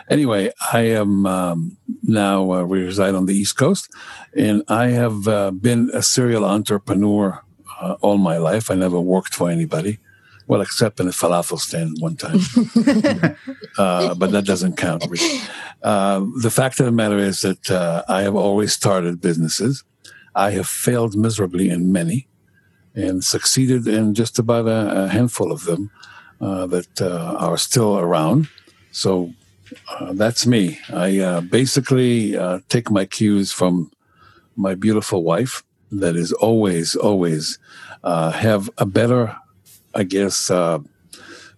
anyway, 0.09 0.51
I 0.73 0.81
am 0.81 1.25
um, 1.25 1.77
now 2.03 2.51
uh, 2.51 2.63
we 2.63 2.81
reside 2.81 3.15
on 3.15 3.25
the 3.25 3.35
East 3.35 3.57
Coast, 3.57 3.89
and 4.35 4.63
I 4.67 4.87
have 4.87 5.27
uh, 5.27 5.51
been 5.51 5.89
a 5.93 6.01
serial 6.01 6.45
entrepreneur 6.45 7.41
uh, 7.81 7.95
all 8.01 8.17
my 8.17 8.37
life. 8.37 8.69
I 8.69 8.75
never 8.75 8.99
worked 8.99 9.33
for 9.33 9.49
anybody. 9.49 9.99
Well, 10.47 10.61
except 10.61 10.99
in 10.99 11.07
a 11.07 11.11
falafel 11.11 11.59
stand 11.59 11.97
one 11.99 12.17
time, 12.17 12.39
uh, 13.77 14.15
but 14.15 14.31
that 14.31 14.45
doesn't 14.45 14.75
count. 14.75 15.05
Really. 15.07 15.39
Uh, 15.81 16.25
the 16.41 16.51
fact 16.51 16.79
of 16.79 16.85
the 16.85 16.91
matter 16.91 17.17
is 17.17 17.41
that 17.41 17.71
uh, 17.71 18.03
I 18.07 18.21
have 18.23 18.35
always 18.35 18.73
started 18.73 19.21
businesses. 19.21 19.83
I 20.35 20.51
have 20.51 20.67
failed 20.67 21.15
miserably 21.15 21.69
in 21.69 21.91
many, 21.91 22.27
and 22.95 23.23
succeeded 23.23 23.87
in 23.87 24.13
just 24.13 24.39
about 24.39 24.67
a, 24.67 25.03
a 25.03 25.07
handful 25.07 25.51
of 25.51 25.65
them 25.65 25.91
uh, 26.41 26.65
that 26.67 27.01
uh, 27.01 27.35
are 27.37 27.57
still 27.57 27.97
around. 27.99 28.49
So 28.91 29.33
uh, 29.89 30.13
that's 30.13 30.45
me. 30.45 30.79
I 30.91 31.19
uh, 31.19 31.41
basically 31.41 32.37
uh, 32.37 32.59
take 32.69 32.91
my 32.91 33.05
cues 33.05 33.51
from 33.51 33.91
my 34.55 34.75
beautiful 34.75 35.23
wife 35.23 35.63
that 35.91 36.15
is 36.15 36.31
always, 36.33 36.95
always 36.95 37.59
uh, 38.03 38.31
have 38.31 38.69
a 38.77 38.85
better, 38.85 39.35
I 39.93 40.03
guess, 40.03 40.49
uh, 40.49 40.79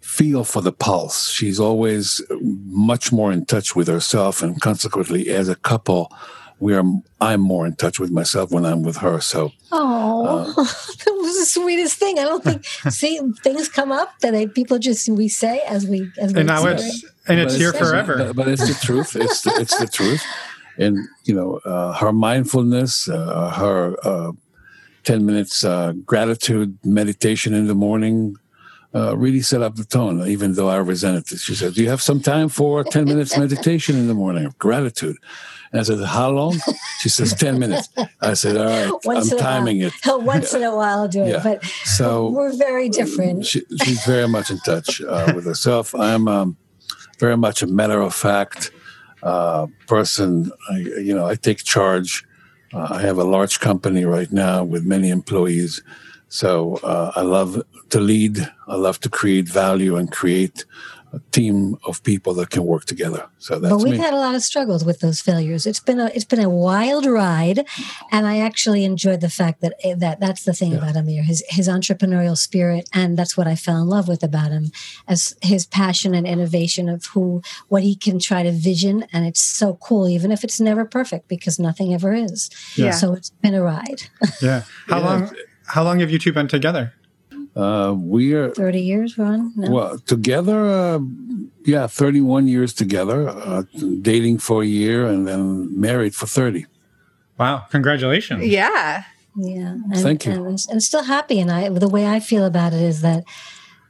feel 0.01 0.43
for 0.43 0.61
the 0.61 0.71
pulse. 0.71 1.29
She's 1.29 1.59
always 1.59 2.21
much 2.39 3.11
more 3.11 3.31
in 3.31 3.45
touch 3.45 3.75
with 3.75 3.87
herself, 3.87 4.41
and 4.41 4.59
consequently, 4.61 5.29
as 5.29 5.49
a 5.49 5.55
couple, 5.55 6.11
we 6.59 6.75
are. 6.75 6.83
I'm 7.19 7.41
more 7.41 7.65
in 7.65 7.75
touch 7.75 7.99
with 7.99 8.11
myself 8.11 8.51
when 8.51 8.65
I'm 8.65 8.83
with 8.83 8.97
her. 8.97 9.19
So, 9.21 9.51
oh, 9.71 10.25
uh, 10.25 10.45
that 10.55 11.13
was 11.19 11.39
the 11.39 11.45
sweetest 11.45 11.97
thing. 11.97 12.19
I 12.19 12.23
don't 12.23 12.43
think 12.43 12.65
see 12.89 13.19
things 13.43 13.67
come 13.69 13.91
up 13.91 14.19
that 14.19 14.35
I, 14.35 14.47
people 14.47 14.77
just 14.77 15.09
we 15.09 15.27
say 15.27 15.61
as 15.67 15.87
we 15.87 16.11
as 16.17 16.33
we 16.33 16.41
and 16.41 16.47
now 16.47 16.65
it's 16.67 17.03
and 17.27 17.39
it's 17.39 17.55
here 17.55 17.73
forever. 17.73 18.17
But, 18.17 18.35
but, 18.35 18.47
it's 18.47 18.67
the 18.67 18.85
truth. 18.85 19.15
It's 19.15 19.41
the, 19.41 19.55
it's 19.59 19.77
the 19.77 19.87
truth. 19.87 20.23
And 20.75 20.97
you 21.25 21.35
know, 21.35 21.59
uh, 21.65 21.93
her 21.93 22.11
mindfulness, 22.11 23.07
uh, 23.07 23.51
her 23.51 23.95
uh, 25.03 25.11
ten 25.11 25.25
minutes 25.25 25.63
uh, 25.63 25.93
gratitude 26.05 26.77
meditation 26.83 27.53
in 27.53 27.67
the 27.67 27.75
morning, 27.75 28.35
uh, 28.95 29.17
really 29.17 29.41
set 29.41 29.61
up 29.61 29.75
the 29.75 29.83
tone, 29.85 30.27
even 30.27 30.53
though 30.53 30.69
I 30.69 30.77
resented 30.77 31.31
it. 31.31 31.39
She 31.39 31.55
said, 31.55 31.73
Do 31.73 31.81
you 31.81 31.89
have 31.89 32.01
some 32.01 32.21
time 32.21 32.49
for 32.49 32.83
10 32.83 33.05
minutes 33.05 33.37
meditation 33.37 33.95
in 33.95 34.07
the 34.07 34.13
morning 34.13 34.45
of 34.45 34.57
gratitude? 34.57 35.17
And 35.71 35.79
I 35.79 35.83
said, 35.83 35.99
How 36.05 36.29
long? 36.29 36.59
She 36.99 37.09
says, 37.09 37.33
10 37.33 37.59
minutes. 37.59 37.89
I 38.21 38.35
said, 38.35 38.55
All 38.55 38.65
right, 38.65 39.05
Once 39.05 39.31
I'm 39.31 39.39
timing 39.39 39.81
it. 39.81 39.93
Once 40.05 40.53
in 40.53 40.63
a 40.63 40.75
while, 40.75 40.99
I'll 40.99 41.07
do 41.07 41.23
it. 41.23 41.29
Yeah. 41.29 41.41
But 41.43 41.65
so 41.65 42.29
we're 42.29 42.55
very 42.55 42.89
different. 42.89 43.45
She, 43.45 43.63
she's 43.83 44.05
very 44.05 44.27
much 44.27 44.51
in 44.51 44.59
touch 44.59 45.01
uh, 45.01 45.33
with 45.35 45.45
herself. 45.45 45.95
I'm 45.95 46.27
um, 46.27 46.57
very 47.19 47.37
much 47.37 47.63
a 47.63 47.67
matter 47.67 47.99
of 48.01 48.13
fact 48.13 48.71
uh, 49.23 49.67
person. 49.87 50.51
I, 50.71 50.77
you 50.77 51.15
know, 51.15 51.25
I 51.25 51.35
take 51.35 51.63
charge. 51.63 52.23
Uh, 52.73 52.87
I 52.89 53.01
have 53.01 53.17
a 53.17 53.23
large 53.23 53.59
company 53.59 54.05
right 54.05 54.31
now 54.31 54.63
with 54.63 54.85
many 54.85 55.09
employees. 55.09 55.81
So 56.29 56.77
uh, 56.77 57.11
I 57.15 57.21
love 57.21 57.61
to 57.89 57.99
lead. 57.99 58.51
I 58.67 58.75
love 58.75 58.99
to 59.01 59.09
create 59.09 59.47
value 59.47 59.95
and 59.95 60.11
create 60.11 60.65
a 61.13 61.19
team 61.31 61.77
of 61.85 62.03
people 62.03 62.33
that 62.33 62.49
can 62.49 62.65
work 62.65 62.85
together. 62.85 63.27
So 63.37 63.59
that's 63.59 63.71
But 63.71 63.83
we've 63.83 63.93
me. 63.93 63.99
had 63.99 64.13
a 64.13 64.17
lot 64.17 64.33
of 64.35 64.41
struggles 64.41 64.83
with 64.83 64.99
those 64.99 65.21
failures. 65.21 65.65
It's 65.67 65.79
been 65.79 65.99
a 65.99 66.07
it's 66.07 66.25
been 66.25 66.39
a 66.39 66.49
wild 66.49 67.05
ride, 67.05 67.65
and 68.11 68.25
I 68.25 68.39
actually 68.39 68.83
enjoyed 68.83 69.21
the 69.21 69.29
fact 69.29 69.61
that 69.61 69.73
eh, 69.83 69.93
that 69.99 70.19
that's 70.19 70.43
the 70.43 70.53
thing 70.53 70.71
yeah. 70.71 70.79
about 70.79 70.95
Amir 70.95 71.23
his 71.23 71.43
his 71.47 71.67
entrepreneurial 71.67 72.37
spirit, 72.37 72.89
and 72.93 73.15
that's 73.15 73.37
what 73.37 73.47
I 73.47 73.55
fell 73.55 73.81
in 73.81 73.87
love 73.87 74.07
with 74.07 74.23
about 74.23 74.51
him 74.51 74.71
as 75.07 75.35
his 75.41 75.65
passion 75.65 76.15
and 76.15 76.25
innovation 76.25 76.89
of 76.89 77.05
who 77.13 77.41
what 77.67 77.83
he 77.83 77.95
can 77.95 78.17
try 78.19 78.41
to 78.43 78.51
vision, 78.51 79.05
and 79.13 79.25
it's 79.25 79.41
so 79.41 79.75
cool, 79.75 80.09
even 80.09 80.31
if 80.31 80.43
it's 80.43 80.59
never 80.59 80.83
perfect 80.83 81.27
because 81.27 81.59
nothing 81.59 81.93
ever 81.93 82.13
is. 82.13 82.49
Yeah. 82.75 82.91
So 82.91 83.13
it's 83.13 83.29
been 83.29 83.53
a 83.53 83.61
ride. 83.61 84.03
Yeah. 84.41 84.63
How 84.87 84.99
yeah. 84.99 85.05
long? 85.05 85.35
How 85.67 85.83
long 85.83 85.99
have 85.99 86.11
you 86.11 86.19
two 86.19 86.33
been 86.33 86.47
together? 86.47 86.93
Uh, 87.55 87.93
we 87.95 88.33
are 88.33 88.49
30 88.49 88.81
years, 88.81 89.17
Ron? 89.17 89.53
No. 89.55 89.71
Well, 89.71 89.99
together, 89.99 90.65
uh, 90.65 90.99
yeah, 91.65 91.87
31 91.87 92.47
years 92.47 92.73
together, 92.73 93.29
uh, 93.29 93.63
dating 94.01 94.39
for 94.39 94.63
a 94.63 94.65
year 94.65 95.05
and 95.05 95.27
then 95.27 95.79
married 95.79 96.15
for 96.15 96.25
30. 96.25 96.65
Wow. 97.37 97.65
Congratulations. 97.69 98.43
Yeah. 98.45 99.03
Yeah. 99.35 99.71
And, 99.71 99.97
Thank 99.97 100.25
you. 100.25 100.31
And, 100.31 100.59
and 100.69 100.81
still 100.81 101.03
happy. 101.03 101.39
And 101.39 101.51
I, 101.51 101.69
the 101.69 101.89
way 101.89 102.07
I 102.07 102.19
feel 102.19 102.45
about 102.45 102.73
it 102.73 102.81
is 102.81 103.01
that, 103.01 103.23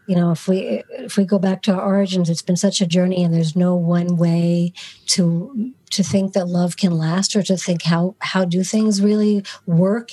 you 0.07 0.15
know, 0.15 0.31
if 0.31 0.47
we, 0.49 0.83
if 0.89 1.15
we 1.15 1.23
go 1.23 1.39
back 1.39 1.61
to 1.63 1.73
our 1.73 1.81
origins, 1.81 2.29
it's 2.29 2.41
been 2.41 2.57
such 2.57 2.81
a 2.81 2.85
journey 2.85 3.23
and 3.23 3.33
there's 3.33 3.55
no 3.55 3.75
one 3.75 4.17
way 4.17 4.73
to, 5.07 5.73
to 5.91 6.03
think 6.03 6.33
that 6.33 6.47
love 6.47 6.75
can 6.75 6.97
last 6.97 7.35
or 7.35 7.43
to 7.43 7.55
think 7.55 7.83
how, 7.83 8.15
how 8.19 8.43
do 8.43 8.63
things 8.63 9.01
really 9.01 9.45
work 9.65 10.09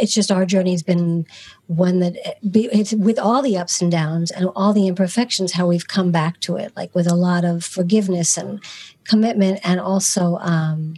it's 0.00 0.14
just 0.14 0.30
our 0.30 0.46
journey 0.46 0.72
has 0.72 0.82
been 0.82 1.26
one 1.66 2.00
that 2.00 2.16
it's 2.42 2.92
with 2.92 3.18
all 3.18 3.42
the 3.42 3.56
ups 3.56 3.80
and 3.80 3.92
downs 3.92 4.30
and 4.30 4.48
all 4.56 4.72
the 4.72 4.86
imperfections 4.86 5.52
how 5.52 5.66
we've 5.66 5.88
come 5.88 6.10
back 6.10 6.40
to 6.40 6.56
it 6.56 6.72
like 6.76 6.94
with 6.94 7.10
a 7.10 7.14
lot 7.14 7.44
of 7.44 7.64
forgiveness 7.64 8.36
and 8.36 8.62
commitment 9.04 9.60
and 9.62 9.80
also 9.80 10.36
um, 10.38 10.94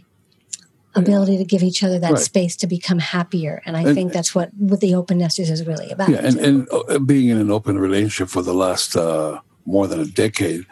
ability 0.95 1.37
to 1.37 1.45
give 1.45 1.63
each 1.63 1.83
other 1.83 1.99
that 1.99 2.11
right. 2.11 2.19
space 2.19 2.55
to 2.57 2.67
become 2.67 2.99
happier. 2.99 3.61
And 3.65 3.75
i 3.75 3.81
and, 3.81 3.95
think 3.95 4.13
that's 4.13 4.35
what 4.35 4.53
what 4.55 4.79
the 4.79 4.95
open 4.95 5.17
nesters 5.17 5.49
is 5.49 5.65
really 5.65 5.89
about. 5.91 6.09
Yeah 6.09 6.19
and, 6.19 6.37
and 6.37 6.67
uh, 6.71 6.99
being 6.99 7.29
in 7.29 7.37
an 7.37 7.51
open 7.51 7.77
relationship 7.77 8.29
for 8.29 8.41
the 8.41 8.53
last 8.53 8.95
uh, 8.95 9.39
more 9.65 9.87
than 9.87 9.99
a 9.99 10.05
decade 10.05 10.65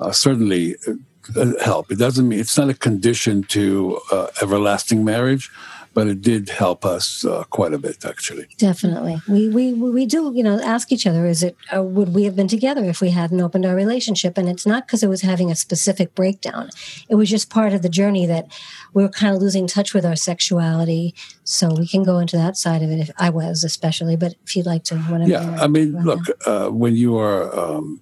uh, 0.00 0.12
certainly 0.12 0.76
uh, 0.86 1.52
help. 1.62 1.90
It 1.92 1.98
doesn't 1.98 2.28
mean 2.28 2.40
it's 2.40 2.56
not 2.56 2.70
a 2.70 2.74
condition 2.74 3.42
to 3.44 4.00
uh, 4.10 4.28
everlasting 4.40 5.04
marriage 5.04 5.50
but 5.98 6.06
it 6.06 6.22
did 6.22 6.48
help 6.48 6.86
us 6.86 7.24
uh, 7.24 7.42
quite 7.50 7.72
a 7.74 7.78
bit, 7.78 8.04
actually. 8.04 8.46
Definitely, 8.56 9.20
we 9.28 9.48
we 9.48 9.72
we 9.72 10.06
do 10.06 10.30
you 10.32 10.44
know 10.44 10.60
ask 10.60 10.92
each 10.92 11.08
other: 11.08 11.26
Is 11.26 11.42
it 11.42 11.56
uh, 11.74 11.82
would 11.82 12.14
we 12.14 12.22
have 12.22 12.36
been 12.36 12.46
together 12.46 12.84
if 12.84 13.00
we 13.00 13.10
hadn't 13.10 13.40
opened 13.40 13.66
our 13.66 13.74
relationship? 13.74 14.38
And 14.38 14.48
it's 14.48 14.64
not 14.64 14.86
because 14.86 15.02
it 15.02 15.08
was 15.08 15.22
having 15.22 15.50
a 15.50 15.56
specific 15.56 16.14
breakdown; 16.14 16.70
it 17.08 17.16
was 17.16 17.28
just 17.28 17.50
part 17.50 17.72
of 17.72 17.82
the 17.82 17.88
journey 17.88 18.26
that 18.26 18.46
we 18.94 19.02
were 19.02 19.08
kind 19.08 19.34
of 19.34 19.42
losing 19.42 19.66
touch 19.66 19.92
with 19.92 20.06
our 20.06 20.14
sexuality. 20.14 21.16
So 21.42 21.74
we 21.74 21.88
can 21.88 22.04
go 22.04 22.20
into 22.20 22.36
that 22.36 22.56
side 22.56 22.84
of 22.84 22.90
it. 22.92 23.00
If 23.00 23.10
I 23.18 23.30
was, 23.30 23.64
especially, 23.64 24.14
but 24.14 24.36
if 24.46 24.54
you'd 24.54 24.66
like 24.66 24.84
to, 24.84 24.98
whenever. 24.98 25.32
Yeah, 25.32 25.58
I 25.60 25.66
mean, 25.66 26.00
look, 26.04 26.20
uh, 26.46 26.68
when 26.68 26.94
you 26.94 27.18
are 27.18 27.42
um, 27.58 28.00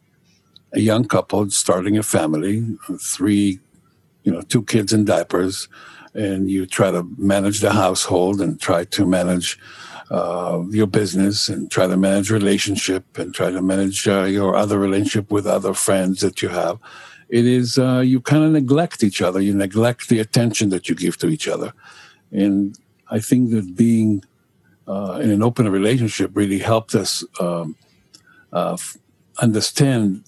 a 0.74 0.80
young 0.80 1.06
couple 1.08 1.48
starting 1.48 1.96
a 1.96 2.02
family, 2.02 2.76
three, 3.00 3.58
you 4.22 4.32
know, 4.32 4.42
two 4.42 4.64
kids 4.64 4.92
in 4.92 5.06
diapers 5.06 5.66
and 6.16 6.50
you 6.50 6.66
try 6.66 6.90
to 6.90 7.06
manage 7.18 7.60
the 7.60 7.72
household 7.72 8.40
and 8.40 8.60
try 8.60 8.84
to 8.84 9.06
manage 9.06 9.58
uh, 10.10 10.62
your 10.70 10.86
business 10.86 11.48
and 11.48 11.70
try 11.70 11.86
to 11.86 11.96
manage 11.96 12.30
relationship 12.30 13.18
and 13.18 13.34
try 13.34 13.50
to 13.50 13.60
manage 13.60 14.06
uh, 14.08 14.22
your 14.22 14.54
other 14.54 14.78
relationship 14.78 15.30
with 15.30 15.46
other 15.46 15.74
friends 15.74 16.20
that 16.20 16.42
you 16.42 16.48
have. 16.48 16.78
It 17.28 17.44
is 17.44 17.76
uh, 17.78 18.02
you 18.04 18.20
kind 18.20 18.44
of 18.44 18.52
neglect 18.52 19.02
each 19.02 19.20
other. 19.20 19.40
You 19.40 19.54
neglect 19.54 20.08
the 20.08 20.20
attention 20.20 20.70
that 20.70 20.88
you 20.88 20.94
give 20.94 21.16
to 21.18 21.28
each 21.28 21.48
other. 21.48 21.72
And 22.32 22.78
i 23.08 23.20
think 23.20 23.50
that 23.50 23.76
being 23.76 24.24
uh, 24.88 25.18
in 25.22 25.30
an 25.30 25.42
open 25.42 25.68
relationship 25.68 26.30
really 26.34 26.58
helped 26.58 26.94
us 26.94 27.24
um, 27.40 27.76
uh, 28.52 28.74
f- 28.74 28.96
understand 29.38 30.24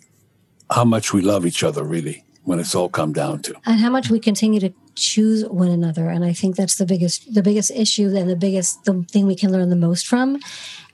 how 0.70 0.84
much 0.84 1.12
we 1.12 1.22
love 1.22 1.46
each 1.46 1.62
other 1.62 1.82
really 1.84 2.24
when 2.44 2.58
it's 2.58 2.74
all 2.74 2.88
come 2.88 3.12
down 3.12 3.40
to. 3.42 3.54
And 3.66 3.78
how 3.80 3.90
much 3.90 4.10
we 4.10 4.18
continue 4.18 4.60
to 4.60 4.72
choose 4.98 5.44
one 5.46 5.68
another 5.68 6.08
and 6.08 6.24
i 6.24 6.32
think 6.32 6.56
that's 6.56 6.76
the 6.76 6.86
biggest 6.86 7.32
the 7.32 7.42
biggest 7.42 7.70
issue 7.70 8.14
and 8.16 8.28
the 8.28 8.36
biggest 8.36 8.84
the 8.84 9.02
thing 9.04 9.26
we 9.26 9.36
can 9.36 9.52
learn 9.52 9.70
the 9.70 9.76
most 9.76 10.06
from 10.06 10.38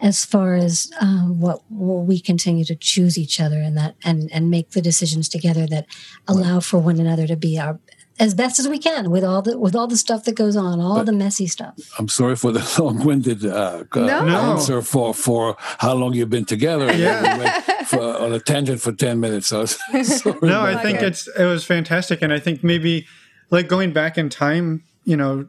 as 0.01 0.25
far 0.25 0.55
as 0.55 0.91
um, 1.01 1.41
what, 1.41 1.63
what, 1.71 2.05
we 2.05 2.21
continue 2.21 2.65
to 2.65 2.75
choose 2.75 3.17
each 3.17 3.41
other 3.41 3.61
and 3.61 3.77
that 3.77 3.95
and 4.05 4.31
and 4.33 4.51
make 4.51 4.71
the 4.71 4.83
decisions 4.83 5.29
together 5.29 5.67
that 5.67 5.87
allow 6.29 6.61
for 6.61 6.79
one 6.79 7.01
another 7.01 7.27
to 7.27 7.37
be 7.37 7.59
our 7.59 7.79
as 8.19 8.35
best 8.35 8.61
as 8.61 8.69
we 8.69 8.79
can 8.79 9.11
with 9.11 9.25
all 9.25 9.43
the 9.43 9.59
with 9.59 9.75
all 9.75 9.87
the 9.87 9.97
stuff 9.97 10.25
that 10.25 10.37
goes 10.37 10.57
on, 10.57 10.81
all 10.81 10.97
but 10.97 11.07
the 11.07 11.13
messy 11.13 11.47
stuff. 11.47 11.75
I'm 11.99 12.09
sorry 12.09 12.37
for 12.37 12.53
the 12.53 12.65
long-winded 12.83 13.45
uh, 13.45 13.85
no. 13.95 14.27
answer 14.53 14.83
for 14.83 15.15
for 15.15 15.57
how 15.59 15.95
long 15.95 16.15
you've 16.15 16.31
been 16.31 16.45
together. 16.45 16.93
Yeah. 16.93 17.61
for, 17.85 18.01
on 18.01 18.33
a 18.33 18.41
tangent 18.41 18.81
for 18.81 18.93
ten 18.93 19.21
minutes. 19.21 19.53
So 20.05 20.39
no, 20.43 20.63
I 20.63 20.83
think 20.83 21.03
it's 21.03 21.29
it 21.29 21.45
was 21.45 21.65
fantastic, 21.65 22.23
and 22.23 22.33
I 22.33 22.39
think 22.39 22.63
maybe 22.63 23.07
like 23.55 23.69
going 23.69 23.93
back 23.93 24.19
in 24.19 24.29
time, 24.29 24.85
you 25.05 25.17
know, 25.17 25.49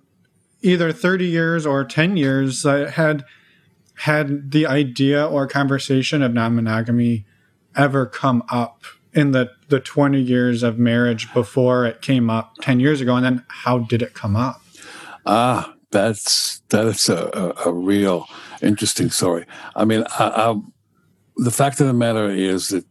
either 0.61 0.91
30 0.91 1.25
years 1.25 1.65
or 1.65 1.83
10 1.83 2.17
years, 2.17 2.65
I 2.65 2.89
had 2.89 3.25
had 3.99 4.51
the 4.51 4.67
idea 4.67 5.25
or 5.25 5.47
conversation 5.47 6.21
of 6.21 6.33
non-monogamy 6.33 7.25
ever 7.75 8.05
come 8.05 8.43
up 8.49 8.83
in 9.13 9.31
the 9.31 9.49
the 9.69 9.79
20 9.79 10.19
years 10.19 10.63
of 10.63 10.77
marriage 10.77 11.33
before 11.33 11.85
it 11.85 12.01
came 12.01 12.29
up 12.29 12.55
10 12.61 12.81
years 12.81 12.99
ago 12.99 13.15
and 13.15 13.25
then 13.25 13.43
how 13.47 13.79
did 13.79 14.01
it 14.01 14.13
come 14.13 14.35
up? 14.35 14.61
Ah 15.25 15.73
that's 15.91 16.61
that's 16.67 17.07
a, 17.07 17.29
a, 17.33 17.69
a 17.69 17.73
real 17.73 18.27
interesting 18.61 19.09
story. 19.09 19.45
I 19.75 19.85
mean 19.85 20.03
I, 20.19 20.25
I, 20.27 20.55
the 21.37 21.51
fact 21.51 21.79
of 21.79 21.87
the 21.87 21.93
matter 21.93 22.29
is 22.29 22.69
that 22.69 22.85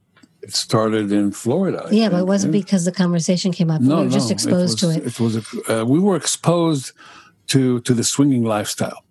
it 0.44 0.54
started 0.54 1.10
in 1.10 1.32
Florida. 1.32 1.88
Yeah, 1.90 2.10
but 2.10 2.20
it 2.20 2.26
wasn't 2.26 2.52
because 2.52 2.84
the 2.84 2.92
conversation 2.92 3.50
came 3.52 3.70
up. 3.70 3.80
No, 3.80 3.96
we 3.96 4.02
were 4.02 4.08
no, 4.08 4.10
just 4.10 4.30
exposed 4.30 4.82
it 4.82 4.86
was, 4.86 4.96
to 4.96 5.02
it. 5.02 5.06
It 5.06 5.20
was 5.20 5.36
a, 5.36 5.80
uh, 5.80 5.84
we 5.84 5.98
were 5.98 6.16
exposed 6.16 6.92
to 7.48 7.80
to 7.80 7.94
the 7.94 8.04
swinging 8.04 8.44
lifestyle, 8.44 9.04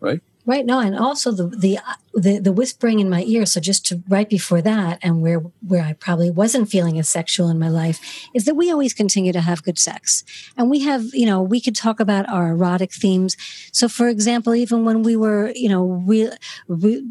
right? 0.00 0.20
Right. 0.46 0.64
No, 0.64 0.78
and 0.78 0.96
also 0.96 1.32
the, 1.32 1.48
the 1.48 1.78
the 2.14 2.38
the 2.38 2.52
whispering 2.52 3.00
in 3.00 3.10
my 3.10 3.22
ear. 3.24 3.44
So 3.46 3.60
just 3.60 3.84
to 3.86 4.02
right 4.08 4.28
before 4.28 4.62
that, 4.62 5.00
and 5.02 5.20
where 5.20 5.40
where 5.66 5.82
I 5.82 5.92
probably 5.94 6.30
wasn't 6.30 6.70
feeling 6.70 6.98
as 7.00 7.08
sexual 7.08 7.48
in 7.50 7.58
my 7.58 7.68
life, 7.68 7.98
is 8.32 8.44
that 8.44 8.54
we 8.54 8.70
always 8.70 8.94
continue 8.94 9.32
to 9.32 9.40
have 9.40 9.64
good 9.64 9.78
sex, 9.78 10.24
and 10.56 10.70
we 10.70 10.80
have 10.80 11.02
you 11.12 11.26
know 11.26 11.42
we 11.42 11.60
could 11.60 11.74
talk 11.74 11.98
about 11.98 12.28
our 12.28 12.48
erotic 12.50 12.92
themes. 12.92 13.36
So, 13.72 13.88
for 13.88 14.08
example, 14.08 14.54
even 14.54 14.84
when 14.84 15.02
we 15.02 15.16
were 15.16 15.52
you 15.56 15.68
know 15.68 15.82
we, 15.82 16.30
we 16.68 17.04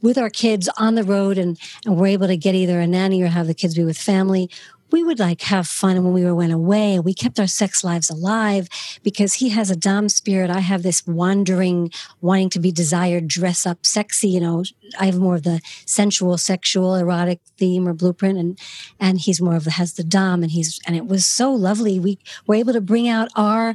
with 0.00 0.18
our 0.18 0.30
kids 0.30 0.68
on 0.78 0.94
the 0.94 1.04
road 1.04 1.38
and, 1.38 1.58
and 1.84 1.96
we're 1.96 2.08
able 2.08 2.26
to 2.26 2.36
get 2.36 2.54
either 2.54 2.80
a 2.80 2.86
nanny 2.86 3.22
or 3.22 3.28
have 3.28 3.46
the 3.46 3.54
kids 3.54 3.74
be 3.74 3.84
with 3.84 3.98
family, 3.98 4.48
we 4.90 5.04
would 5.04 5.18
like 5.18 5.42
have 5.42 5.66
fun 5.66 6.02
when 6.02 6.12
we 6.12 6.24
were 6.24 6.34
went 6.34 6.52
away. 6.52 6.98
We 6.98 7.12
kept 7.12 7.38
our 7.38 7.46
sex 7.46 7.84
lives 7.84 8.08
alive 8.08 8.68
because 9.02 9.34
he 9.34 9.50
has 9.50 9.70
a 9.70 9.76
dom 9.76 10.08
spirit. 10.08 10.50
I 10.50 10.60
have 10.60 10.82
this 10.82 11.06
wandering, 11.06 11.90
wanting 12.20 12.50
to 12.50 12.60
be 12.60 12.72
desired, 12.72 13.28
dress 13.28 13.66
up 13.66 13.84
sexy. 13.84 14.28
You 14.28 14.40
know, 14.40 14.64
I 14.98 15.06
have 15.06 15.18
more 15.18 15.34
of 15.34 15.42
the 15.42 15.60
sensual, 15.84 16.38
sexual, 16.38 16.94
erotic 16.94 17.40
theme 17.58 17.86
or 17.86 17.92
blueprint, 17.92 18.38
and 18.38 18.58
and 18.98 19.18
he's 19.18 19.40
more 19.40 19.56
of 19.56 19.64
the 19.64 19.72
has 19.72 19.94
the 19.94 20.04
dom, 20.04 20.42
and 20.42 20.52
he's 20.52 20.80
and 20.86 20.96
it 20.96 21.06
was 21.06 21.26
so 21.26 21.52
lovely. 21.52 22.00
We 22.00 22.18
were 22.46 22.54
able 22.54 22.72
to 22.72 22.80
bring 22.80 23.08
out 23.08 23.28
our 23.36 23.74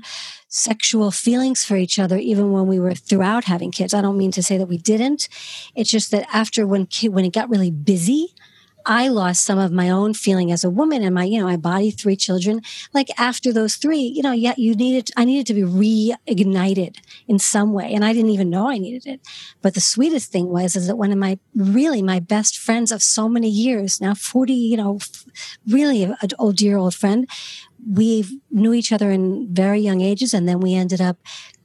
sexual 0.53 1.09
feelings 1.09 1.65
for 1.65 1.75
each 1.75 1.97
other 1.97 2.15
even 2.17 2.51
when 2.51 2.67
we 2.67 2.79
were 2.79 2.93
throughout 2.93 3.45
having 3.45 3.71
kids. 3.71 3.91
I 3.91 4.01
don't 4.01 4.19
mean 4.19 4.31
to 4.33 4.43
say 4.43 4.55
that 4.59 4.67
we 4.67 4.77
didn't. 4.77 5.27
It's 5.75 5.89
just 5.89 6.11
that 6.11 6.27
after 6.31 6.67
when 6.67 6.87
when 7.09 7.25
it 7.25 7.33
got 7.33 7.49
really 7.49 7.71
busy, 7.71 8.35
I 8.85 9.07
lost 9.07 9.45
some 9.45 9.59
of 9.59 9.71
my 9.71 9.89
own 9.89 10.13
feeling 10.13 10.51
as 10.51 10.63
a 10.63 10.69
woman 10.69 11.03
and 11.03 11.15
my, 11.15 11.23
you 11.23 11.39
know, 11.39 11.47
I 11.47 11.55
body 11.55 11.91
three 11.91 12.15
children. 12.15 12.61
Like 12.93 13.09
after 13.17 13.53
those 13.53 13.75
three, 13.75 14.01
you 14.01 14.21
know, 14.21 14.31
yeah, 14.31 14.53
you 14.57 14.75
needed, 14.75 15.11
I 15.15 15.25
needed 15.25 15.47
to 15.47 15.53
be 15.53 15.61
reignited 15.61 16.97
in 17.27 17.39
some 17.39 17.73
way. 17.73 17.93
And 17.93 18.03
I 18.03 18.13
didn't 18.13 18.31
even 18.31 18.49
know 18.49 18.69
I 18.69 18.77
needed 18.77 19.05
it. 19.07 19.21
But 19.61 19.73
the 19.73 19.81
sweetest 19.81 20.31
thing 20.31 20.49
was, 20.49 20.75
is 20.75 20.87
that 20.87 20.97
one 20.97 21.11
of 21.11 21.17
my, 21.17 21.39
really 21.55 22.01
my 22.01 22.19
best 22.19 22.57
friends 22.57 22.91
of 22.91 23.01
so 23.01 23.29
many 23.29 23.49
years, 23.49 24.01
now 24.01 24.13
40, 24.13 24.53
you 24.53 24.77
know, 24.77 24.99
really 25.67 26.03
an 26.03 26.15
old, 26.37 26.57
dear 26.57 26.77
old 26.77 26.93
friend, 26.93 27.27
we 27.85 28.41
knew 28.49 28.73
each 28.73 28.91
other 28.91 29.11
in 29.11 29.53
very 29.53 29.79
young 29.79 30.01
ages. 30.01 30.33
And 30.33 30.47
then 30.47 30.59
we 30.59 30.73
ended 30.73 31.01
up 31.01 31.17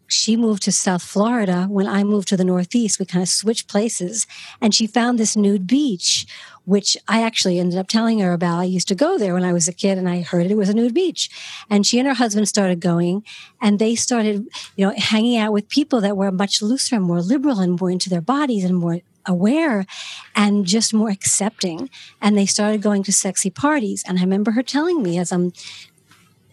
she 0.08 0.36
moved 0.36 0.62
to 0.62 0.72
South 0.72 1.02
Florida. 1.02 1.66
When 1.68 1.86
I 1.86 2.02
moved 2.02 2.28
to 2.28 2.36
the 2.36 2.44
Northeast, 2.44 2.98
we 2.98 3.04
kind 3.04 3.22
of 3.22 3.28
switched 3.28 3.68
places 3.68 4.26
and 4.60 4.74
she 4.74 4.86
found 4.86 5.18
this 5.18 5.36
nude 5.36 5.66
beach, 5.66 6.26
which 6.68 6.98
I 7.08 7.22
actually 7.22 7.58
ended 7.58 7.78
up 7.78 7.88
telling 7.88 8.18
her 8.18 8.34
about. 8.34 8.58
I 8.58 8.64
used 8.64 8.88
to 8.88 8.94
go 8.94 9.16
there 9.16 9.32
when 9.32 9.42
I 9.42 9.54
was 9.54 9.68
a 9.68 9.72
kid 9.72 9.96
and 9.96 10.06
I 10.06 10.20
heard 10.20 10.50
it 10.50 10.54
was 10.54 10.68
a 10.68 10.74
nude 10.74 10.92
beach. 10.92 11.30
And 11.70 11.86
she 11.86 11.98
and 11.98 12.06
her 12.06 12.12
husband 12.12 12.46
started 12.46 12.78
going 12.78 13.24
and 13.58 13.78
they 13.78 13.94
started, 13.94 14.46
you 14.76 14.86
know, 14.86 14.92
hanging 14.94 15.38
out 15.38 15.54
with 15.54 15.70
people 15.70 16.02
that 16.02 16.14
were 16.14 16.30
much 16.30 16.60
looser 16.60 16.96
and 16.96 17.06
more 17.06 17.22
liberal 17.22 17.60
and 17.60 17.80
more 17.80 17.90
into 17.90 18.10
their 18.10 18.20
bodies 18.20 18.64
and 18.64 18.76
more 18.76 19.00
aware 19.24 19.86
and 20.36 20.66
just 20.66 20.92
more 20.92 21.08
accepting. 21.08 21.88
And 22.20 22.36
they 22.36 22.44
started 22.44 22.82
going 22.82 23.02
to 23.04 23.14
sexy 23.14 23.48
parties. 23.48 24.04
And 24.06 24.18
I 24.18 24.20
remember 24.20 24.50
her 24.50 24.62
telling 24.62 25.02
me 25.02 25.18
as 25.18 25.32
I'm 25.32 25.54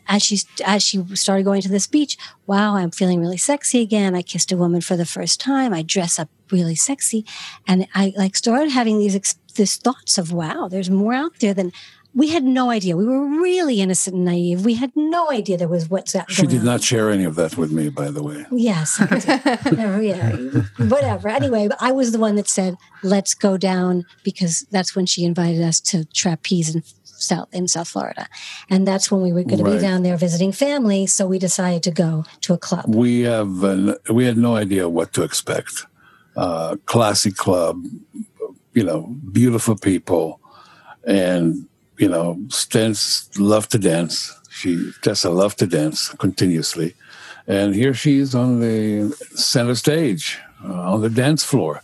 as 0.07 0.23
she 0.23 0.39
as 0.65 0.83
she 0.83 1.03
started 1.15 1.43
going 1.43 1.61
to 1.61 1.69
this 1.69 1.87
beach, 1.87 2.17
wow, 2.47 2.75
I'm 2.75 2.91
feeling 2.91 3.19
really 3.19 3.37
sexy 3.37 3.81
again. 3.81 4.15
I 4.15 4.21
kissed 4.21 4.51
a 4.51 4.57
woman 4.57 4.81
for 4.81 4.95
the 4.95 5.05
first 5.05 5.39
time. 5.39 5.73
I 5.73 5.81
dress 5.81 6.19
up 6.19 6.29
really 6.51 6.75
sexy, 6.75 7.25
and 7.67 7.87
I 7.93 8.13
like 8.17 8.35
started 8.35 8.71
having 8.71 8.99
these 8.99 9.35
these 9.55 9.77
thoughts 9.77 10.17
of 10.17 10.31
wow, 10.31 10.67
there's 10.67 10.89
more 10.89 11.13
out 11.13 11.39
there 11.39 11.53
than 11.53 11.71
we 12.15 12.29
had 12.29 12.45
no 12.45 12.69
idea. 12.69 12.95
We 12.95 13.05
were 13.05 13.41
really 13.41 13.81
innocent 13.81 14.15
and 14.15 14.23
naive. 14.23 14.63
We 14.63 14.75
had 14.75 14.93
no 14.95 15.29
idea 15.29 15.57
there 15.57 15.67
was 15.67 15.89
what's 15.89 16.13
that. 16.13 16.31
She 16.31 16.47
did 16.47 16.59
on. 16.59 16.65
not 16.65 16.81
share 16.81 17.09
any 17.09 17.25
of 17.25 17.35
that 17.35 17.57
with 17.57 17.71
me, 17.71 17.89
by 17.89 18.09
the 18.09 18.23
way. 18.23 18.45
Yes, 18.51 18.97
Never, 19.71 20.01
yeah, 20.01 20.35
whatever. 20.77 21.27
Anyway, 21.27 21.67
I 21.79 21.91
was 21.91 22.13
the 22.13 22.19
one 22.19 22.35
that 22.35 22.47
said, 22.47 22.77
"Let's 23.03 23.33
go 23.33 23.57
down," 23.57 24.05
because 24.23 24.65
that's 24.71 24.95
when 24.95 25.05
she 25.05 25.25
invited 25.25 25.61
us 25.61 25.81
to 25.81 26.05
trapeze 26.05 26.73
and 26.73 26.83
South 27.17 27.47
in 27.53 27.67
South 27.67 27.87
Florida, 27.87 28.27
and 28.69 28.87
that's 28.87 29.11
when 29.11 29.21
we 29.21 29.31
were 29.31 29.43
going 29.43 29.63
right. 29.63 29.71
to 29.71 29.75
be 29.77 29.81
down 29.81 30.03
there 30.03 30.17
visiting 30.17 30.51
family. 30.51 31.05
So 31.07 31.25
we 31.27 31.39
decided 31.39 31.83
to 31.83 31.91
go 31.91 32.25
to 32.41 32.53
a 32.53 32.57
club. 32.57 32.85
We 32.87 33.21
have 33.21 33.63
uh, 33.63 33.95
we 34.11 34.25
had 34.25 34.37
no 34.37 34.55
idea 34.55 34.89
what 34.89 35.13
to 35.13 35.23
expect. 35.23 35.85
Uh, 36.35 36.75
classy 36.85 37.31
club, 37.31 37.81
you 38.73 38.83
know, 38.83 39.03
beautiful 39.31 39.75
people, 39.75 40.41
and 41.05 41.67
you 41.97 42.09
know, 42.09 42.35
Stens 42.47 43.29
loved 43.39 43.71
to 43.71 43.79
dance. 43.79 44.37
She 44.49 44.91
Tessa 45.01 45.29
loved 45.29 45.59
to 45.59 45.67
dance 45.67 46.09
continuously, 46.09 46.93
and 47.47 47.73
here 47.73 47.93
she 47.93 48.19
is 48.19 48.35
on 48.35 48.59
the 48.59 49.15
center 49.35 49.75
stage 49.75 50.39
uh, 50.63 50.93
on 50.93 51.01
the 51.01 51.09
dance 51.09 51.43
floor 51.43 51.81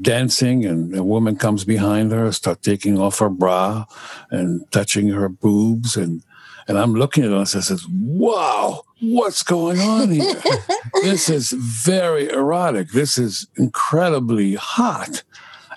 dancing 0.00 0.64
and 0.64 0.94
a 0.96 1.04
woman 1.04 1.36
comes 1.36 1.64
behind 1.64 2.12
her 2.12 2.30
start 2.32 2.62
taking 2.62 2.98
off 2.98 3.18
her 3.18 3.28
bra 3.28 3.84
and 4.30 4.70
touching 4.72 5.08
her 5.08 5.28
boobs 5.28 5.96
and 5.96 6.22
and 6.66 6.78
i'm 6.78 6.94
looking 6.94 7.22
at 7.22 7.30
her 7.30 7.36
and 7.36 7.42
i 7.42 7.44
says 7.44 7.86
wow 7.90 8.82
what's 9.00 9.42
going 9.42 9.80
on 9.80 10.10
here? 10.10 10.34
This 11.02 11.28
is 11.28 11.50
very 11.50 12.30
erotic. 12.30 12.90
This 12.90 13.18
is 13.18 13.46
incredibly 13.56 14.54
hot. 14.54 15.22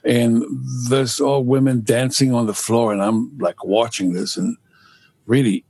And 0.06 0.44
there's 0.90 1.20
all 1.20 1.44
women 1.44 1.82
dancing 1.84 2.34
on 2.34 2.46
the 2.46 2.54
floor 2.54 2.94
and 2.94 3.02
i'm 3.02 3.38
like 3.38 3.64
watching 3.66 4.14
this 4.14 4.38
and 4.38 4.56
really 5.26 5.66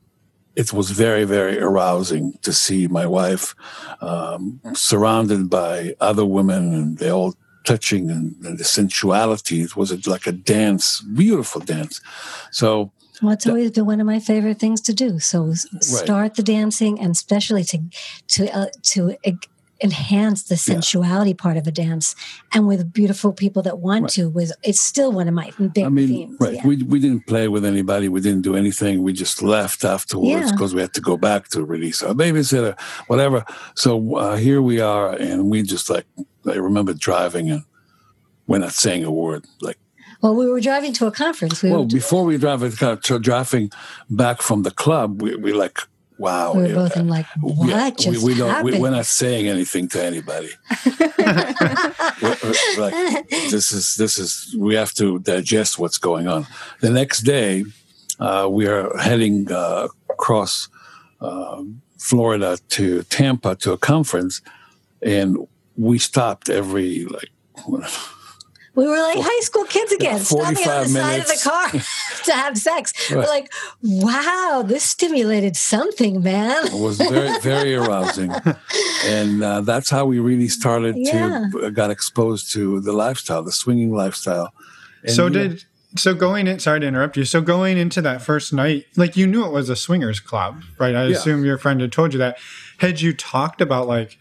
it 0.58 0.74
was 0.74 0.90
very, 0.90 1.24
very 1.24 1.60
arousing 1.60 2.34
to 2.42 2.52
see 2.52 2.88
my 2.88 3.06
wife 3.06 3.54
um, 4.02 4.60
surrounded 4.74 5.52
by 5.52 5.94
other 6.00 6.26
women, 6.26 6.74
and 6.74 6.98
they 6.98 7.12
all 7.12 7.36
touching 7.68 8.10
and, 8.10 8.36
and 8.46 8.58
the 8.58 8.64
sensuality. 8.64 9.62
It 9.62 9.76
was 9.76 9.92
a, 9.92 10.00
like 10.10 10.26
a 10.26 10.32
dance, 10.32 11.02
beautiful 11.02 11.62
dance. 11.62 12.00
So 12.52 12.92
well, 13.22 13.34
it's 13.34 13.48
always 13.48 13.72
been 13.72 13.86
one 13.86 14.00
of 14.00 14.08
my 14.08 14.20
favorite 14.20 14.60
things 14.60 14.80
to 14.82 14.94
do. 14.94 15.20
So 15.20 15.54
start 15.54 16.10
right. 16.10 16.36
the 16.36 16.44
dancing, 16.44 17.00
and 17.00 17.12
especially 17.12 17.64
to 17.66 17.80
to 18.36 18.42
uh, 18.56 18.70
to 18.94 19.18
enhance 19.82 20.44
the 20.44 20.56
sensuality 20.56 21.32
yeah. 21.32 21.44
part 21.44 21.58
of 21.58 21.68
a 21.68 21.72
dance, 21.72 22.16
and 22.54 22.68
with 22.68 22.92
beautiful 22.94 23.34
people 23.34 23.62
that 23.64 23.80
want 23.80 24.04
right. 24.04 24.12
to. 24.12 24.30
Was 24.30 24.54
it's 24.64 24.82
still 24.82 25.12
one 25.12 25.28
of 25.28 25.34
my 25.34 25.52
big 25.74 25.86
I 25.86 25.90
mean, 25.90 26.08
themes. 26.08 26.38
Right. 26.40 26.54
Yeah. 26.56 26.68
We 26.68 26.84
we 26.84 27.00
didn't 27.00 27.28
play 27.28 27.48
with 27.48 27.66
anybody. 27.66 28.10
We 28.10 28.22
didn't 28.22 28.42
do 28.42 28.56
anything. 28.56 29.04
We 29.04 29.14
just 29.14 29.42
left 29.42 29.84
afterwards 29.84 30.52
because 30.52 30.74
yeah. 30.74 30.76
we 30.76 30.82
had 30.82 30.94
to 30.94 31.02
go 31.02 31.18
back 31.18 31.50
to 31.50 31.64
release 31.64 32.04
our 32.04 32.14
babysitter, 32.14 32.80
whatever. 33.08 33.46
So 33.76 34.16
uh, 34.16 34.36
here 34.38 34.62
we 34.62 34.80
are, 34.80 35.14
and 35.14 35.50
we 35.50 35.64
just 35.64 35.90
like 35.90 36.06
I 36.46 36.56
remember 36.56 36.94
driving 36.94 37.50
and 37.50 37.64
we're 38.48 38.60
not 38.60 38.74
saying 38.74 39.04
a 39.04 39.12
word. 39.12 39.46
Like, 39.62 39.78
well, 40.22 40.36
we 40.36 40.48
were 40.48 40.62
driving 40.62 40.94
to 40.94 41.06
a 41.06 41.12
conference. 41.12 41.62
We 41.62 41.72
well, 41.72 41.86
before 41.86 42.24
we 42.24 42.38
drive, 42.38 42.62
driving 42.78 43.72
back 44.10 44.42
from 44.42 44.64
the 44.64 44.72
club, 44.72 45.22
we, 45.22 45.36
we 45.36 45.54
like, 45.54 45.80
wow. 46.18 46.54
We 46.54 46.64
were 46.64 46.74
both 46.74 46.98
in 46.98 47.08
like, 47.08 47.26
what 47.40 47.70
yeah, 47.70 47.90
just 47.90 48.24
we, 48.24 48.34
we 48.34 48.40
don't, 48.40 48.64
we, 48.64 48.78
are 48.78 48.92
not 48.92 49.06
saying 49.06 49.48
anything 49.48 49.88
to 49.90 50.04
anybody. 50.04 50.50
we're, 52.22 52.38
we're 52.44 52.80
like, 52.80 53.30
this 53.30 53.72
is 53.72 53.96
this 53.96 54.18
is 54.18 54.56
we 54.58 54.76
have 54.76 54.94
to 54.96 55.20
digest 55.20 55.80
what's 55.80 55.98
going 55.98 56.28
on. 56.28 56.48
The 56.82 56.90
next 56.90 57.22
day, 57.22 57.66
uh, 58.20 58.48
we 58.50 58.68
are 58.68 58.96
heading 58.98 59.52
uh, 59.52 59.88
across 60.10 60.70
uh, 61.22 61.64
Florida 61.98 62.58
to 62.70 63.04
Tampa 63.04 63.56
to 63.58 63.74
a 63.74 63.78
conference, 63.78 64.42
and 65.02 65.38
we 65.76 66.00
stopped 66.00 66.50
every 66.50 67.06
like 67.06 67.32
we 68.78 68.88
were 68.88 69.00
like 69.00 69.18
high 69.20 69.40
school 69.42 69.64
kids 69.64 69.92
again, 69.92 70.20
standing 70.20 70.68
on 70.68 70.84
the 70.84 70.90
side 70.90 71.22
of 71.22 71.28
the 71.28 71.42
car 71.44 71.70
to 72.26 72.32
have 72.32 72.56
sex. 72.56 72.94
Right. 73.10 73.18
We're 73.18 73.28
like, 73.28 73.52
wow, 73.82 74.64
this 74.64 74.84
stimulated 74.84 75.56
something, 75.56 76.22
man. 76.22 76.68
It 76.68 76.74
was 76.74 76.98
very, 76.98 77.40
very 77.42 77.74
arousing. 77.74 78.32
and 79.04 79.44
uh, 79.44 79.62
that's 79.62 79.90
how 79.90 80.06
we 80.06 80.20
really 80.20 80.48
started 80.48 80.96
yeah. 80.96 81.48
to, 81.52 81.66
uh, 81.66 81.70
got 81.72 81.90
exposed 81.90 82.54
to 82.54 82.80
the 82.80 82.94
lifestyle, 82.94 83.42
the 83.42 83.52
swinging 83.52 83.96
lifestyle. 83.96 84.54
And, 85.02 85.12
so 85.12 85.28
did, 85.28 85.52
know, 85.52 85.58
so 85.96 86.14
going 86.14 86.46
in, 86.46 86.60
sorry 86.60 86.80
to 86.80 86.88
interrupt 86.88 87.18
you. 87.18 87.26
So 87.26 87.42
going 87.42 87.80
into 87.80 88.00
that 88.04 88.22
first 88.22 88.54
night, 88.54 88.86
like 88.96 89.18
you 89.18 89.26
knew 89.26 89.44
it 89.44 89.52
was 89.52 89.70
a 89.70 89.76
swingers 89.76 90.20
club, 90.20 90.62
right? 90.78 90.96
I 90.96 91.08
yeah. 91.08 91.16
assume 91.16 91.44
your 91.44 91.58
friend 91.58 91.82
had 91.82 91.92
told 91.92 92.14
you 92.14 92.20
that. 92.20 92.38
Had 92.78 93.02
you 93.02 93.12
talked 93.12 93.60
about 93.60 93.88
like, 93.88 94.20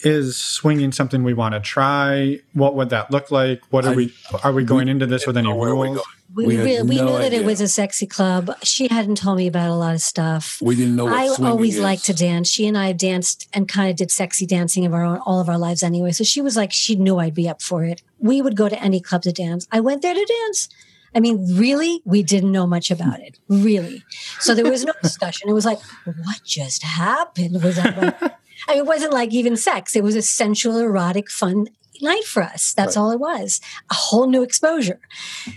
is 0.00 0.36
swinging 0.36 0.92
something 0.92 1.22
we 1.24 1.34
want 1.34 1.54
to 1.54 1.60
try? 1.60 2.40
What 2.52 2.74
would 2.74 2.90
that 2.90 3.10
look 3.10 3.30
like? 3.30 3.62
What 3.70 3.84
are 3.84 3.92
I, 3.92 3.96
we 3.96 4.14
are 4.44 4.52
we 4.52 4.64
going 4.64 4.86
we, 4.86 4.92
into 4.92 5.06
this 5.06 5.26
with 5.26 5.36
any 5.36 5.52
rules? 5.52 6.00
We, 6.34 6.46
we, 6.46 6.56
we, 6.56 6.82
we 6.82 6.96
no 6.96 7.06
knew 7.06 7.16
idea. 7.16 7.30
that 7.30 7.32
it 7.32 7.44
was 7.44 7.60
a 7.60 7.68
sexy 7.68 8.06
club. 8.06 8.50
She 8.62 8.88
hadn't 8.88 9.16
told 9.16 9.38
me 9.38 9.46
about 9.46 9.70
a 9.70 9.74
lot 9.74 9.94
of 9.94 10.02
stuff. 10.02 10.60
We 10.60 10.76
didn't 10.76 10.94
know. 10.94 11.08
I 11.08 11.28
always 11.40 11.76
is. 11.76 11.82
liked 11.82 12.04
to 12.04 12.14
dance. 12.14 12.48
She 12.48 12.66
and 12.66 12.76
I 12.76 12.92
danced 12.92 13.48
and 13.54 13.66
kind 13.66 13.90
of 13.90 13.96
did 13.96 14.10
sexy 14.10 14.44
dancing 14.46 14.84
of 14.84 14.92
our 14.92 15.04
own, 15.04 15.18
all 15.18 15.40
of 15.40 15.48
our 15.48 15.58
lives 15.58 15.82
anyway. 15.82 16.12
So 16.12 16.24
she 16.24 16.42
was 16.42 16.54
like, 16.54 16.72
she 16.72 16.96
knew 16.96 17.18
I'd 17.18 17.34
be 17.34 17.48
up 17.48 17.62
for 17.62 17.84
it. 17.84 18.02
We 18.18 18.42
would 18.42 18.56
go 18.56 18.68
to 18.68 18.80
any 18.82 19.00
club 19.00 19.22
to 19.22 19.32
dance. 19.32 19.66
I 19.72 19.80
went 19.80 20.02
there 20.02 20.14
to 20.14 20.24
dance. 20.44 20.68
I 21.14 21.20
mean, 21.20 21.56
really, 21.56 22.02
we 22.04 22.22
didn't 22.22 22.52
know 22.52 22.66
much 22.66 22.90
about 22.90 23.20
it. 23.20 23.38
Really. 23.48 24.04
So 24.40 24.54
there 24.54 24.70
was 24.70 24.84
no 24.84 24.92
discussion. 25.02 25.48
It 25.48 25.54
was 25.54 25.64
like, 25.64 25.80
what 26.04 26.44
just 26.44 26.82
happened? 26.82 27.62
Was 27.62 27.76
that 27.76 27.96
like, 27.96 28.32
I 28.68 28.72
mean, 28.72 28.80
it 28.80 28.86
wasn't 28.86 29.12
like 29.12 29.32
even 29.32 29.56
sex. 29.56 29.96
It 29.96 30.04
was 30.04 30.14
a 30.14 30.22
sensual, 30.22 30.78
erotic, 30.78 31.30
fun 31.30 31.68
night 32.00 32.24
for 32.24 32.42
us. 32.42 32.74
That's 32.74 32.96
right. 32.96 33.02
all 33.02 33.10
it 33.10 33.18
was. 33.18 33.60
A 33.90 33.94
whole 33.94 34.28
new 34.28 34.42
exposure. 34.42 35.00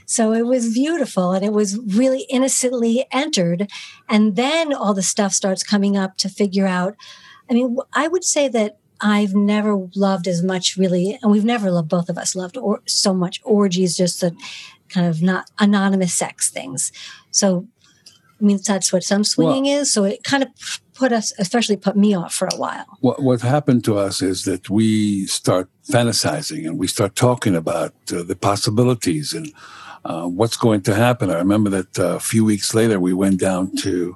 So 0.05 0.33
it 0.33 0.45
was 0.45 0.73
beautiful 0.73 1.33
and 1.33 1.45
it 1.45 1.53
was 1.53 1.77
really 1.77 2.21
innocently 2.29 3.05
entered. 3.11 3.69
And 4.09 4.35
then 4.35 4.73
all 4.73 4.93
the 4.93 5.03
stuff 5.03 5.33
starts 5.33 5.61
coming 5.61 5.97
up 5.97 6.17
to 6.17 6.29
figure 6.29 6.65
out. 6.65 6.95
I 7.49 7.53
mean, 7.53 7.77
I 7.93 8.07
would 8.07 8.23
say 8.23 8.47
that 8.47 8.77
I've 9.01 9.35
never 9.35 9.87
loved 9.95 10.27
as 10.27 10.41
much 10.41 10.77
really, 10.77 11.19
and 11.21 11.31
we've 11.31 11.45
never 11.45 11.69
loved, 11.69 11.89
both 11.89 12.09
of 12.09 12.17
us 12.17 12.35
loved 12.35 12.57
or 12.57 12.81
so 12.87 13.13
much 13.13 13.41
orgies, 13.43 13.97
just 13.97 14.21
the 14.21 14.35
kind 14.89 15.07
of 15.07 15.21
not 15.21 15.49
anonymous 15.59 16.13
sex 16.13 16.49
things. 16.49 16.91
So 17.31 17.67
I 18.39 18.43
mean, 18.43 18.59
that's 18.65 18.91
what 18.91 19.03
some 19.03 19.23
swinging 19.23 19.65
Well- 19.65 19.81
is. 19.81 19.93
So 19.93 20.03
it 20.03 20.23
kind 20.23 20.43
of 20.43 20.49
put 21.01 21.11
us, 21.11 21.33
especially 21.39 21.77
put 21.87 21.95
me 21.95 22.11
off 22.21 22.33
for 22.39 22.47
a 22.55 22.57
while. 22.63 22.85
What 23.07 23.17
what 23.27 23.41
happened 23.55 23.83
to 23.89 23.93
us 24.07 24.21
is 24.21 24.37
that 24.49 24.63
we 24.69 25.25
start 25.39 25.65
fantasizing 25.95 26.61
and 26.67 26.75
we 26.83 26.87
start 26.95 27.11
talking 27.15 27.55
about 27.63 27.93
uh, 28.13 28.23
the 28.31 28.35
possibilities 28.49 29.27
and 29.37 29.47
uh, 30.09 30.27
what's 30.39 30.57
going 30.65 30.81
to 30.89 30.93
happen. 31.05 31.25
I 31.35 31.37
remember 31.45 31.69
that 31.77 31.91
uh, 31.99 32.15
a 32.21 32.23
few 32.33 32.43
weeks 32.51 32.69
later 32.79 32.97
we 32.99 33.13
went 33.23 33.39
down 33.39 33.63
to 33.85 34.15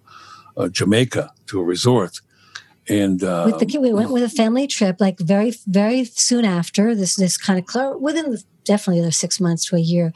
uh, 0.58 0.67
Jamaica 0.80 1.24
to 1.50 1.60
a 1.60 1.65
resort, 1.76 2.13
and 2.88 3.24
uh, 3.24 3.43
with 3.48 3.60
the 3.62 3.80
we 3.80 3.93
went 4.00 4.12
with 4.15 4.24
a 4.32 4.36
family 4.43 4.67
trip, 4.67 4.95
like 5.00 5.17
very, 5.36 5.52
very 5.65 6.06
soon 6.30 6.45
after 6.60 6.84
this, 7.00 7.15
this 7.15 7.36
kind 7.45 7.58
of 7.60 7.65
cl- 7.71 8.00
within 8.08 8.26
the, 8.34 8.43
definitely 8.63 9.04
the 9.04 9.12
six 9.12 9.39
months 9.39 9.65
to 9.67 9.76
a 9.76 9.86
year, 9.93 10.08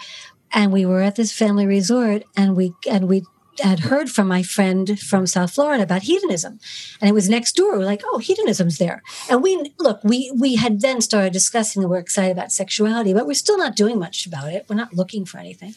and 0.51 0.71
we 0.71 0.86
were 0.89 1.01
at 1.10 1.15
this 1.15 1.32
family 1.41 1.65
resort, 1.77 2.19
and 2.39 2.55
we 2.60 2.65
and 2.95 3.03
we 3.12 3.17
had 3.60 3.80
heard 3.82 4.10
from 4.10 4.28
my 4.28 4.43
friend 4.43 5.00
from 5.00 5.28
South 5.28 5.52
Florida 5.52 5.84
about 5.84 6.04
hedonism, 6.04 6.60
and 7.02 7.10
it 7.10 7.13
was 7.13 7.30
next 7.30 7.56
door. 7.56 7.74
We 7.74 7.80
were 7.80 7.86
like, 7.86 8.02
"Oh, 8.06 8.17
hedonism's 8.19 8.78
there," 8.78 9.02
and 9.30 9.43
we 9.43 9.74
look, 9.80 10.00
we 10.04 10.32
we 10.38 10.56
had 10.56 10.82
then 10.82 11.02
started 11.02 11.34
discussing 11.34 11.82
that 11.82 11.88
we're 11.89 11.98
excited 12.00 12.32
about 12.32 12.52
sexuality, 12.52 13.13
but 13.13 13.28
we're 13.28 13.34
still 13.34 13.58
not 13.58 13.76
doing 13.76 14.00
much 14.00 14.26
about 14.26 14.52
it. 14.54 14.65
We're 14.69 14.76
not 14.76 14.93
looking 14.93 15.26
for 15.26 15.38
anything, 15.38 15.76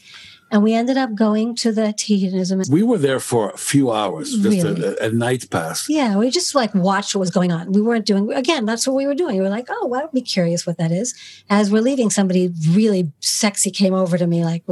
and 0.50 0.62
we 0.62 0.74
ended 0.74 0.96
up 0.96 1.14
going 1.14 1.54
to 1.56 1.72
the 1.72 1.94
hedonism. 1.98 2.62
we 2.70 2.82
were 2.82 2.98
there 2.98 3.20
for 3.20 3.50
a 3.50 3.56
few 3.58 3.90
hours, 3.92 4.32
just 4.32 4.44
Really? 4.44 4.82
a, 4.82 4.94
a, 5.04 5.08
a 5.08 5.12
night 5.12 5.48
pass. 5.50 5.88
Yeah, 5.88 6.16
we 6.16 6.30
just 6.30 6.54
like 6.54 6.74
watched 6.74 7.14
what 7.14 7.20
was 7.20 7.30
going 7.30 7.52
on. 7.52 7.72
We 7.72 7.80
weren't 7.82 8.06
doing 8.06 8.32
again. 8.32 8.64
That's 8.66 8.86
what 8.86 8.94
we 8.96 9.06
were 9.06 9.14
doing. 9.14 9.36
We 9.36 9.42
were 9.42 9.48
like, 9.48 9.66
oh, 9.70 9.86
well, 9.86 10.02
I'd 10.02 10.12
be 10.12 10.22
curious 10.22 10.66
what 10.66 10.78
that 10.78 10.92
is. 10.92 11.14
As 11.50 11.70
we're 11.70 11.82
leaving, 11.82 12.10
somebody 12.10 12.52
really 12.70 13.12
sexy 13.20 13.70
came 13.70 13.94
over 13.94 14.18
to 14.18 14.26
me, 14.26 14.44
like 14.44 14.62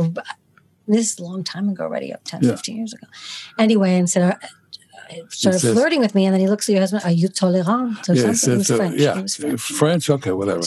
this 0.93 1.13
is 1.13 1.19
a 1.19 1.25
long 1.25 1.43
time 1.45 1.69
ago 1.69 1.85
already, 1.85 2.13
10, 2.25 2.43
Yeah. 2.43 2.51
15 2.51 2.77
years 2.77 2.93
ago. 2.93 3.07
Anyway, 3.59 3.97
and 3.99 4.09
said, 4.09 4.23
uh, 4.23 4.35
started 5.29 5.59
says- 5.61 5.73
flirting 5.75 6.01
with 6.01 6.15
me, 6.15 6.25
and 6.27 6.33
then 6.35 6.41
he 6.41 6.49
looks 6.49 6.69
at 6.69 6.73
your 6.73 6.81
husband. 6.83 7.03
Are 7.05 7.11
you 7.11 7.29
tolerant 7.29 8.09
or 8.09 8.15
Yeah, 8.15 8.33
something? 8.33 8.35
so- 8.37 8.51
he 8.53 8.57
was 8.59 8.67
so- 8.69 8.77
French. 8.77 9.01
yeah, 9.01 9.17
He 9.17 9.23
was 9.23 9.37
French. 9.37 9.61
French. 9.61 10.11
Okay, 10.11 10.33
whatever. 10.33 10.63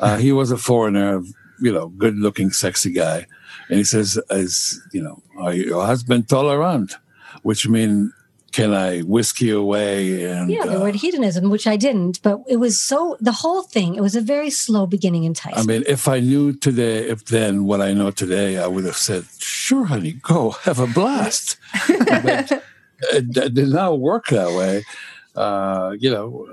Uh, 0.00 0.16
he 0.16 0.32
was 0.32 0.50
a 0.50 0.56
foreigner, 0.58 1.22
you 1.60 1.72
know, 1.72 1.88
good-looking, 1.88 2.50
sexy 2.50 2.90
guy, 2.92 3.26
and 3.68 3.78
he 3.78 3.84
says, 3.84 4.18
"Is 4.30 4.80
you 4.92 5.02
know, 5.02 5.22
are 5.38 5.54
your 5.54 5.86
husband 5.86 6.28
tolerant?" 6.28 6.96
Which 7.42 7.68
mean, 7.68 8.12
can 8.56 8.72
I 8.72 9.00
whisk 9.00 9.42
you 9.42 9.60
away? 9.60 10.24
And 10.24 10.50
Yeah, 10.50 10.64
the 10.64 10.78
uh, 10.78 10.80
word 10.80 10.94
hedonism, 10.94 11.50
which 11.50 11.66
I 11.66 11.76
didn't, 11.76 12.22
but 12.22 12.40
it 12.48 12.56
was 12.56 12.80
so 12.80 13.18
the 13.20 13.32
whole 13.42 13.62
thing. 13.62 13.96
It 13.96 14.00
was 14.00 14.16
a 14.16 14.22
very 14.22 14.48
slow 14.48 14.86
beginning 14.86 15.24
in 15.24 15.34
Tyson. 15.34 15.60
I 15.60 15.62
mean, 15.70 15.84
if 15.86 16.08
I 16.08 16.20
knew 16.20 16.54
today, 16.54 17.06
if 17.06 17.26
then 17.26 17.66
what 17.66 17.82
I 17.82 17.92
know 17.92 18.10
today, 18.10 18.56
I 18.56 18.66
would 18.66 18.86
have 18.86 18.96
said, 18.96 19.26
"Sure, 19.38 19.84
honey, 19.84 20.12
go 20.12 20.52
have 20.68 20.78
a 20.78 20.86
blast." 20.86 21.58
but 21.88 22.50
it, 23.12 23.36
it 23.36 23.52
did 23.52 23.68
not 23.68 24.00
work 24.00 24.28
that 24.28 24.52
way. 24.56 24.84
Uh, 25.34 25.94
you 25.98 26.10
know, 26.10 26.48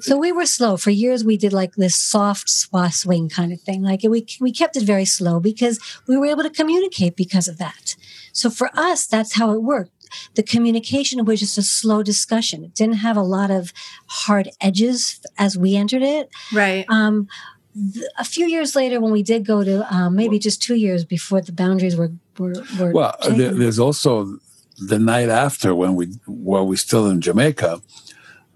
So 0.00 0.18
we 0.18 0.32
were 0.32 0.46
slow 0.46 0.76
for 0.76 0.90
years. 0.90 1.22
We 1.22 1.36
did 1.36 1.52
like 1.52 1.76
this 1.76 1.94
soft 1.94 2.48
swa 2.48 2.92
swing 2.92 3.28
kind 3.28 3.52
of 3.52 3.60
thing. 3.60 3.82
Like 3.84 4.00
we 4.02 4.26
we 4.40 4.50
kept 4.50 4.76
it 4.76 4.82
very 4.82 5.04
slow 5.04 5.38
because 5.38 5.78
we 6.08 6.16
were 6.16 6.26
able 6.26 6.42
to 6.42 6.50
communicate 6.50 7.14
because 7.14 7.46
of 7.46 7.58
that. 7.58 7.94
So 8.32 8.50
for 8.50 8.68
us, 8.74 9.06
that's 9.06 9.34
how 9.38 9.52
it 9.52 9.62
worked. 9.62 9.92
The 10.34 10.42
communication 10.42 11.24
was 11.24 11.40
just 11.40 11.58
a 11.58 11.62
slow 11.62 12.02
discussion. 12.02 12.64
It 12.64 12.74
didn't 12.74 12.96
have 12.96 13.16
a 13.16 13.22
lot 13.22 13.50
of 13.50 13.72
hard 14.06 14.48
edges 14.60 15.20
as 15.38 15.56
we 15.56 15.76
entered 15.76 16.02
it. 16.02 16.28
Right. 16.52 16.84
Um, 16.88 17.28
th- 17.74 18.06
a 18.18 18.24
few 18.24 18.46
years 18.46 18.74
later, 18.76 19.00
when 19.00 19.12
we 19.12 19.22
did 19.22 19.44
go 19.46 19.64
to 19.64 19.94
um, 19.94 20.16
maybe 20.16 20.38
just 20.38 20.62
two 20.62 20.74
years 20.76 21.04
before 21.04 21.40
the 21.40 21.52
boundaries 21.52 21.96
were 21.96 22.12
were, 22.38 22.54
were 22.78 22.92
Well, 22.92 23.14
there, 23.30 23.54
there's 23.54 23.78
also 23.78 24.38
the 24.78 24.98
night 24.98 25.28
after 25.28 25.74
when 25.74 25.94
we 25.94 26.08
were 26.26 26.64
we 26.64 26.76
still 26.76 27.06
in 27.08 27.20
Jamaica. 27.20 27.80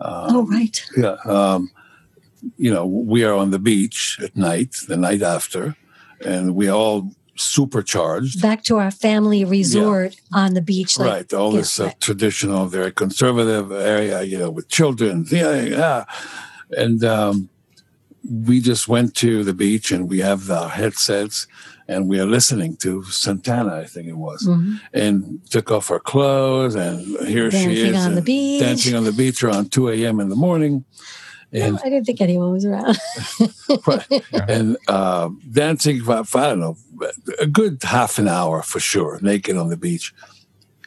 oh 0.01 0.47
right, 0.47 0.85
Yeah, 0.97 1.17
um, 1.25 1.71
you 2.57 2.73
know, 2.73 2.87
we 2.87 3.25
are 3.25 3.35
on 3.35 3.51
the 3.51 3.59
beach 3.59 4.19
at 4.23 4.37
night, 4.37 4.77
the 4.87 4.97
night 4.97 5.23
after, 5.23 5.77
and 6.25 6.55
we 6.55 6.69
all 6.69 7.13
supercharged. 7.39 8.41
back 8.43 8.63
to 8.65 8.77
our 8.79 8.91
family 8.91 9.45
resort 9.45 10.17
on 10.33 10.55
the 10.55 10.61
beach. 10.63 10.99
Like, 10.99 11.09
right, 11.09 11.33
all 11.35 11.53
yeah, 11.53 11.59
this 11.61 11.81
uh, 11.81 11.85
right. 11.85 12.01
traditional, 12.01 12.67
very 12.67 12.93
conservative 12.93 13.71
area, 13.73 14.23
you 14.23 14.39
know, 14.39 14.51
with 14.51 14.69
children. 14.69 15.27
Yeah, 15.31 15.63
yeah. 15.63 16.05
And 16.77 17.03
um, 17.05 17.49
we 18.29 18.61
just 18.61 18.89
went 18.89 19.15
to 19.17 19.45
the 19.45 19.55
beach 19.55 19.91
and 19.93 20.09
we 20.09 20.19
have 20.21 20.51
our 20.51 20.69
headsets 20.69 21.47
and 21.91 22.07
we 22.09 22.21
are 22.21 22.27
listening 22.27 22.77
to 22.77 23.03
Santana, 23.05 23.77
I 23.77 23.85
think 23.87 24.09
it 24.09 24.17
was, 24.19 24.43
Mhm. 24.47 24.79
and 24.93 25.41
took 25.49 25.71
off 25.71 25.91
our 25.91 26.01
clothes 26.01 26.75
and 26.75 27.01
here 27.27 27.51
she 27.51 27.57
Dancing 27.65 27.95
is 27.95 28.07
on 28.07 28.15
the 28.15 28.21
beach. 28.23 28.61
dancing 28.61 28.95
on 28.95 29.05
the 29.05 29.13
beach 29.13 29.43
around 29.43 29.73
2 29.73 29.89
a.m. 29.89 30.21
in 30.21 30.29
the 30.29 30.37
morning. 30.37 30.85
And 31.53 31.79
I 31.79 31.89
didn't 31.89 32.05
think 32.05 32.21
anyone 32.21 32.53
was 32.53 32.65
around. 32.65 32.99
right. 33.87 34.23
and 34.49 34.77
uh, 34.87 35.31
dancing 35.51 36.03
for, 36.03 36.25
for, 36.25 36.39
I 36.39 36.49
don't 36.49 36.61
know 36.61 36.77
a 37.39 37.47
good 37.47 37.83
half 37.83 38.19
an 38.19 38.29
hour 38.29 38.63
for 38.63 38.81
sure, 38.81 39.19
naked 39.23 39.57
on 39.57 39.69
the 39.69 39.77
beach. 39.77 40.15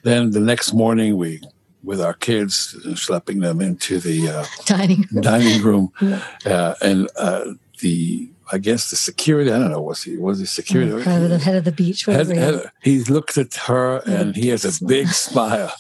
Then 0.03 0.31
the 0.31 0.39
next 0.39 0.73
morning, 0.73 1.17
we 1.17 1.41
with 1.83 2.01
our 2.01 2.13
kids, 2.13 2.75
schlepping 2.89 3.41
them 3.41 3.59
into 3.59 3.99
the 3.99 4.29
uh, 4.29 4.45
dining 4.65 5.07
room. 5.11 5.21
dining 5.21 5.61
room, 5.63 5.91
uh, 6.45 6.75
and 6.81 7.09
uh, 7.15 7.53
the 7.79 8.29
I 8.51 8.57
guess 8.57 8.89
the 8.89 8.95
security. 8.95 9.51
I 9.51 9.59
don't 9.59 9.71
know. 9.71 9.81
Was 9.81 10.03
he 10.03 10.17
was 10.17 10.39
he 10.39 10.45
security? 10.45 10.91
Of 10.91 11.03
the 11.05 11.39
head 11.39 11.55
of 11.55 11.63
the 11.63 11.71
beach. 11.71 12.05
Head- 12.05 12.27
he 12.27 12.35
head- 12.35 12.71
he 12.81 13.03
looked 13.03 13.37
at 13.37 13.53
her 13.55 13.97
and 14.05 14.35
he 14.35 14.49
has 14.49 14.65
a 14.65 14.85
big 14.85 15.07
smile, 15.09 15.73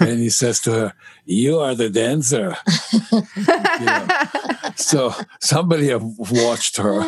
and 0.00 0.18
he 0.18 0.30
says 0.30 0.60
to 0.60 0.72
her, 0.72 0.92
"You 1.24 1.58
are 1.60 1.74
the 1.74 1.88
dancer." 1.90 2.56
You 3.12 3.86
know, 3.86 4.06
so 4.76 5.12
somebody 5.40 5.88
have 5.88 6.02
watched 6.30 6.76
her 6.78 7.00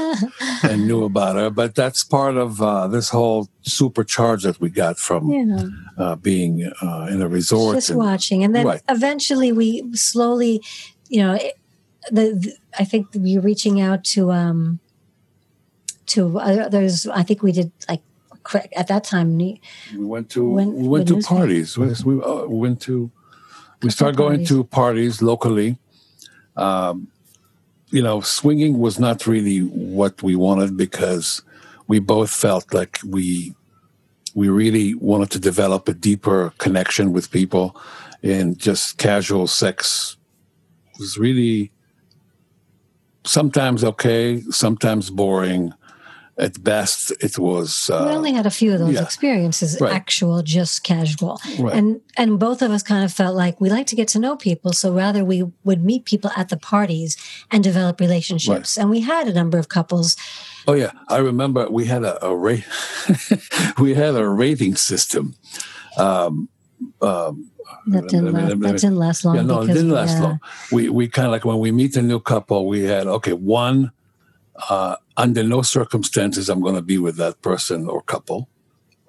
and 0.63 0.87
knew 0.87 1.05
about 1.05 1.37
her, 1.37 1.51
but 1.51 1.75
that's 1.75 2.05
part 2.05 2.37
of 2.37 2.61
uh, 2.63 2.87
this 2.89 3.09
whole 3.11 3.49
supercharge 3.65 4.43
that 4.43 4.61
we 4.61 4.71
got 4.71 4.99
from 4.99 5.31
yeah, 5.31 5.63
uh, 5.99 6.17
being 6.17 6.71
uh, 6.83 7.09
in 7.11 7.23
a 7.23 7.29
resort. 7.29 7.77
just 7.77 7.91
and- 7.91 7.99
watching, 7.99 8.45
and 8.45 8.55
then 8.55 8.67
Right. 8.67 8.83
eventually 8.89 9.53
we 9.53 9.83
slowly, 9.95 10.63
you 11.09 11.21
know, 11.23 11.35
it, 11.35 11.55
the, 12.11 12.35
the 12.35 12.53
I 12.79 12.85
think 12.85 13.09
we 13.15 13.37
were 13.37 13.43
reaching 13.43 13.81
out 13.81 14.05
to 14.15 14.31
um 14.31 14.79
to 16.07 16.39
others. 16.39 17.07
I 17.09 17.23
think 17.23 17.43
we 17.43 17.53
did 17.53 17.73
like 17.89 18.03
at 18.55 18.89
that 18.89 19.05
time. 19.05 19.37
we 19.37 19.61
went 19.95 20.31
to 20.31 20.49
When- 20.49 20.75
we 20.75 20.89
went 20.89 21.09
to 21.09 21.21
parties. 21.21 21.77
We, 21.79 21.87
we, 22.05 22.23
uh, 22.23 22.45
we 22.47 22.59
went 22.59 22.81
to 22.83 23.11
we 23.83 23.91
started 23.91 24.17
going 24.17 24.39
parties. 24.39 24.49
to 24.49 24.65
parties 24.65 25.23
locally. 25.23 25.79
Um, 26.57 27.09
you 27.91 28.03
know, 28.03 28.21
swinging 28.21 28.79
was 28.79 28.99
not 28.99 29.27
really 29.27 29.61
what 29.61 30.23
we 30.23 30.35
wanted 30.35 30.77
because 30.77 31.43
we 31.87 31.99
both 31.99 32.31
felt 32.31 32.73
like 32.75 32.99
we 33.05 33.55
we 34.35 34.49
really 34.49 34.95
wanted 34.95 35.31
to 35.31 35.39
develop 35.39 35.89
a 35.89 35.95
deeper 35.95 36.53
connection 36.59 37.13
with 37.13 37.31
people, 37.31 37.77
and 38.23 38.59
just 38.59 38.99
casual 38.99 39.47
sex 39.47 40.17
was 40.99 41.17
really 41.17 41.71
sometimes 43.25 43.85
okay, 43.85 44.41
sometimes 44.51 45.11
boring. 45.11 45.73
At 46.39 46.63
best, 46.63 47.13
it 47.23 47.39
was. 47.39 47.89
Uh, 47.89 48.05
we 48.07 48.15
only 48.15 48.33
had 48.33 48.45
a 48.45 48.51
few 48.51 48.75
of 48.75 48.79
those 48.79 48.93
yeah. 48.93 49.03
experiences, 49.03 49.81
Right. 49.81 49.91
actual, 49.95 50.43
just 50.43 50.83
casual, 50.83 51.41
Right. 51.59 51.75
and 51.75 52.01
and 52.19 52.39
both 52.39 52.61
of 52.61 52.71
us 52.71 52.83
kind 52.83 53.05
of 53.05 53.11
felt 53.11 53.35
like 53.35 53.59
we 53.59 53.71
like 53.71 53.87
to 53.87 53.97
get 53.97 54.09
to 54.09 54.19
know 54.19 54.37
people. 54.37 54.75
So 54.75 54.93
rather, 54.93 55.25
we 55.25 55.45
would 55.65 55.83
meet 55.83 56.05
people 56.05 56.31
at 56.37 56.51
the 56.51 56.59
parties 56.59 57.17
and 57.51 57.65
develop 57.65 58.01
relationships. 58.01 58.77
And 58.77 58.91
we 58.91 59.01
had 59.01 59.29
a 59.29 59.33
number 59.33 59.57
of 59.59 59.69
couples. 59.69 60.15
Oh 60.69 60.75
yeah, 60.75 60.91
I 61.09 61.19
remember 61.19 61.71
we 61.71 61.87
had 61.87 62.05
a, 62.05 62.23
a 62.23 62.37
rate. 62.37 62.67
we 63.79 63.95
had 63.95 64.15
a 64.15 64.29
rating 64.29 64.77
system. 64.77 65.35
Um, 65.97 66.51
um, 67.01 67.51
That 67.87 68.09
didn't 68.09 68.33
last. 68.33 68.61
That 68.61 68.73
didn't 68.81 68.97
last 68.99 69.25
long. 69.25 69.37
yeah, 69.37 69.43
no, 69.43 69.59
it 69.59 69.61
because, 69.63 69.77
didn't 69.77 69.93
last 69.93 70.17
yeah. 70.19 70.23
long. 70.23 70.41
We 70.71 70.89
we 70.91 71.09
kind 71.09 71.27
of 71.27 71.33
like 71.33 71.47
when 71.47 71.59
we 71.61 71.71
meet 71.73 71.97
a 71.97 72.03
new 72.03 72.21
couple, 72.21 72.67
we 72.69 72.83
had 72.85 73.07
okay, 73.07 73.33
one. 73.33 73.93
Uh, 74.69 74.97
under 75.17 75.43
no 75.43 75.63
circumstances 75.63 76.49
I'm 76.49 76.61
going 76.61 76.75
to 76.75 76.83
be 76.83 76.99
with 76.99 77.17
that 77.17 77.41
person 77.43 77.89
or 77.89 78.03
couple. 78.03 78.49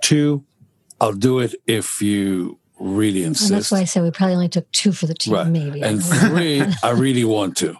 Two, 0.01 0.43
I'll 1.01 1.13
do 1.13 1.39
it 1.39 1.55
if 1.65 2.01
you 2.01 2.59
really 2.79 3.23
And 3.23 3.35
that's 3.35 3.71
why 3.71 3.79
I 3.79 3.83
said 3.85 4.03
we 4.03 4.11
probably 4.11 4.35
only 4.35 4.49
took 4.49 4.71
two 4.71 4.91
for 4.91 5.07
the 5.07 5.13
team, 5.15 5.33
Right. 5.33 5.47
maybe. 5.47 5.81
And 5.81 6.03
three, 6.25 6.63
I 6.83 6.91
really 6.91 7.23
want 7.23 7.57
to. 7.57 7.75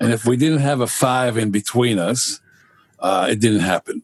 And 0.00 0.12
if 0.12 0.24
we 0.24 0.36
didn't 0.36 0.58
have 0.58 0.80
a 0.80 0.86
five 0.86 1.36
in 1.36 1.50
between 1.50 1.98
us, 1.98 2.40
uh, 2.98 3.28
it 3.30 3.40
didn't 3.40 3.60
happen. 3.60 4.02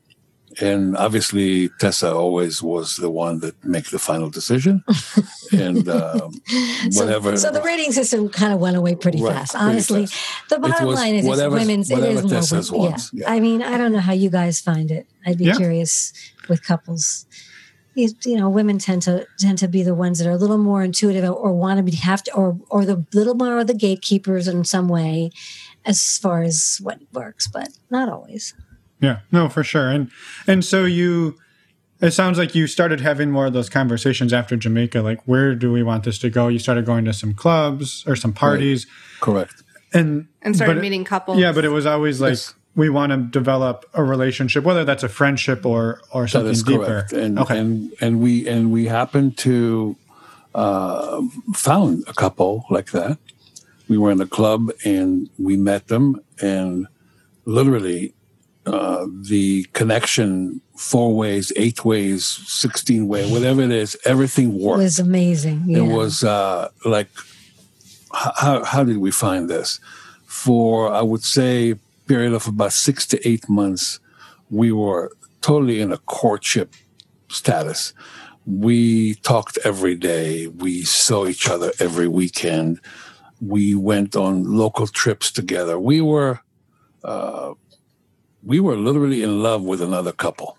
And 0.61 0.97
obviously, 0.97 1.69
Tessa 1.79 2.13
always 2.13 2.61
was 2.63 2.97
the 2.97 3.09
one 3.11 3.39
that 3.41 3.63
make 3.65 3.91
the 3.91 3.99
final 4.01 4.31
decision. 4.31 4.83
and 5.53 5.89
um, 5.89 6.33
so, 6.91 7.05
whatever. 7.05 7.37
so 7.37 7.51
the 7.53 7.63
rating 7.63 7.93
system 7.93 8.29
kind 8.29 8.53
of 8.53 8.59
went 8.59 8.77
away 8.77 8.97
pretty 8.97 9.23
Right, 9.23 9.33
fast. 9.35 9.53
pretty 9.53 9.65
Honestly, 9.67 10.07
fast. 10.07 10.49
the 10.51 10.59
bottom 10.59 10.87
was 10.89 10.97
line 10.99 11.15
is 11.15 11.25
it's 11.25 11.29
whatever- 11.29 11.55
women's. 11.57 11.91
It 11.91 11.95
whatever 11.95 12.19
is 12.19 12.23
more. 12.25 12.33
Tessa's 12.33 12.73
women- 12.73 12.91
wants, 12.91 13.11
Yeah. 13.13 13.27
yeah. 13.29 13.33
I 13.33 13.41
mean, 13.41 13.63
I 13.63 13.79
don't 13.79 13.93
know 13.93 14.01
how 14.01 14.13
you 14.13 14.29
guys 14.31 14.61
find 14.61 14.91
it. 14.91 15.07
I'd 15.25 15.39
be 15.39 15.45
Yeah. 15.45 15.55
curious 15.57 16.13
with 16.49 16.65
couples. 16.65 17.27
you, 17.95 18.09
you 18.25 18.37
know 18.37 18.49
women 18.49 18.79
tend 18.79 19.03
to 19.03 19.27
tend 19.39 19.59
to 19.59 19.69
be 19.69 19.83
the 19.83 19.95
ones 19.95 20.19
that 20.19 20.27
are 20.29 20.33
a 20.33 20.37
little 20.37 20.59
more 20.59 20.83
intuitive 20.83 21.25
or 21.29 21.53
want 21.53 21.77
to 21.79 21.83
be 21.83 21.93
have 21.97 22.23
to 22.23 22.33
or 22.35 22.57
or 22.71 22.85
the 22.85 23.05
little 23.13 23.35
more 23.35 23.59
of 23.59 23.67
the 23.67 23.75
gatekeepers 23.75 24.47
in 24.49 24.65
some 24.65 24.89
way 24.89 25.31
as 25.85 26.17
far 26.19 26.43
as 26.43 26.79
what 26.83 26.99
works 27.13 27.49
but 27.49 27.69
not 27.91 28.09
always 28.09 28.55
Yeah, 29.01 29.21
no, 29.33 29.49
for 29.49 29.65
sure. 29.65 29.89
And 29.91 30.11
and 30.47 30.65
so 30.65 30.85
you 30.85 31.37
it 32.01 32.13
sounds 32.13 32.39
like 32.39 32.55
you 32.55 32.67
started 32.67 33.01
having 33.01 33.31
more 33.31 33.47
of 33.47 33.53
those 33.53 33.69
conversations 33.69 34.33
after 34.33 34.57
Jamaica, 34.57 35.03
like 35.03 35.21
where 35.27 35.55
do 35.55 35.71
we 35.73 35.83
want 35.83 36.05
this 36.05 36.19
to 36.21 36.31
go? 36.31 36.49
You 36.49 36.59
started 36.59 36.87
going 36.87 37.05
to 37.05 37.13
some 37.13 37.35
clubs 37.35 38.05
or 38.07 38.17
some 38.17 38.33
parties 38.33 38.87
Correct. 39.21 39.63
and 39.93 40.27
And 40.43 40.57
started 40.57 40.77
but 40.77 40.81
meeting 40.83 41.05
couples. 41.05 41.39
Yeah, 41.39 41.53
but 41.53 41.65
it 41.65 41.71
was 41.71 41.85
always 41.87 42.21
like 42.21 42.31
Yes. 42.33 42.55
we 42.75 42.89
want 42.89 43.13
to 43.13 43.19
develop 43.19 43.85
a 43.95 44.03
relationship, 44.03 44.65
whether 44.65 44.85
that's 44.85 45.03
a 45.03 45.09
friendship 45.09 45.67
or 45.67 46.01
or 46.13 46.27
something 46.29 46.53
is 46.53 46.63
deeper. 46.63 46.85
correct. 46.87 47.13
And, 47.13 47.39
okay. 47.39 47.59
and 47.59 47.93
and 48.01 48.21
we 48.21 48.49
and 48.49 48.71
we 48.73 48.87
happened 48.87 49.37
to 49.39 49.97
uh, 50.55 51.21
found 51.55 52.05
a 52.07 52.13
couple 52.15 52.65
like 52.71 52.91
that. 52.93 53.19
We 53.89 53.99
were 53.99 54.11
in 54.11 54.21
a 54.21 54.27
club 54.27 54.71
and 54.85 55.29
we 55.39 55.57
met 55.57 55.89
them, 55.89 56.21
and 56.41 56.87
literally 57.45 58.15
uh, 58.67 59.07
the 59.23 59.65
connection 59.73 60.61
four 60.77 61.15
ways, 61.15 61.53
eight 61.57 61.85
ways, 61.85 62.27
sixteen 62.27 63.09
way, 63.09 63.31
whatever 63.31 63.63
it 63.63 63.71
is, 63.71 63.97
everything 64.05 64.59
worked. 64.59 64.81
it 64.81 64.85
was 64.85 64.99
amazing 64.99 65.65
yeah. 65.67 65.79
It 65.79 65.93
was 65.93 66.25
uh, 66.25 66.69
like, 66.85 67.09
how, 68.13 68.65
how 68.65 68.85
did 68.85 68.99
we 68.99 69.11
find 69.11 69.49
this? 69.49 69.81
For, 70.27 70.93
I 70.93 71.03
would 71.03 71.25
say, 71.25 71.75
period 72.07 72.33
of 72.33 72.47
about 72.47 72.73
six 72.73 73.07
to 73.07 73.29
eight 73.29 73.49
months, 73.49 74.01
we 74.51 74.73
were 74.73 75.13
totally 75.41 75.81
in 75.81 75.93
a 75.93 75.99
courtship 75.99 76.75
status. 77.29 77.93
We 78.47 79.15
talked 79.17 79.59
every 79.65 79.95
day. 79.95 80.49
We 80.49 80.83
saw 80.83 81.27
each 81.27 81.49
other 81.49 81.73
every 81.79 82.09
weekend. 82.09 82.81
We 83.41 83.75
went 83.75 84.17
on 84.17 84.45
local 84.45 84.87
trips 84.87 85.31
together. 85.31 85.79
We 85.79 86.01
were, 86.01 86.41
uh, 87.05 87.55
we 88.45 88.59
were 88.61 88.77
literally 88.77 89.23
in 89.23 89.43
love 89.43 89.63
with 89.63 89.81
another 89.83 90.13
couple. 90.13 90.57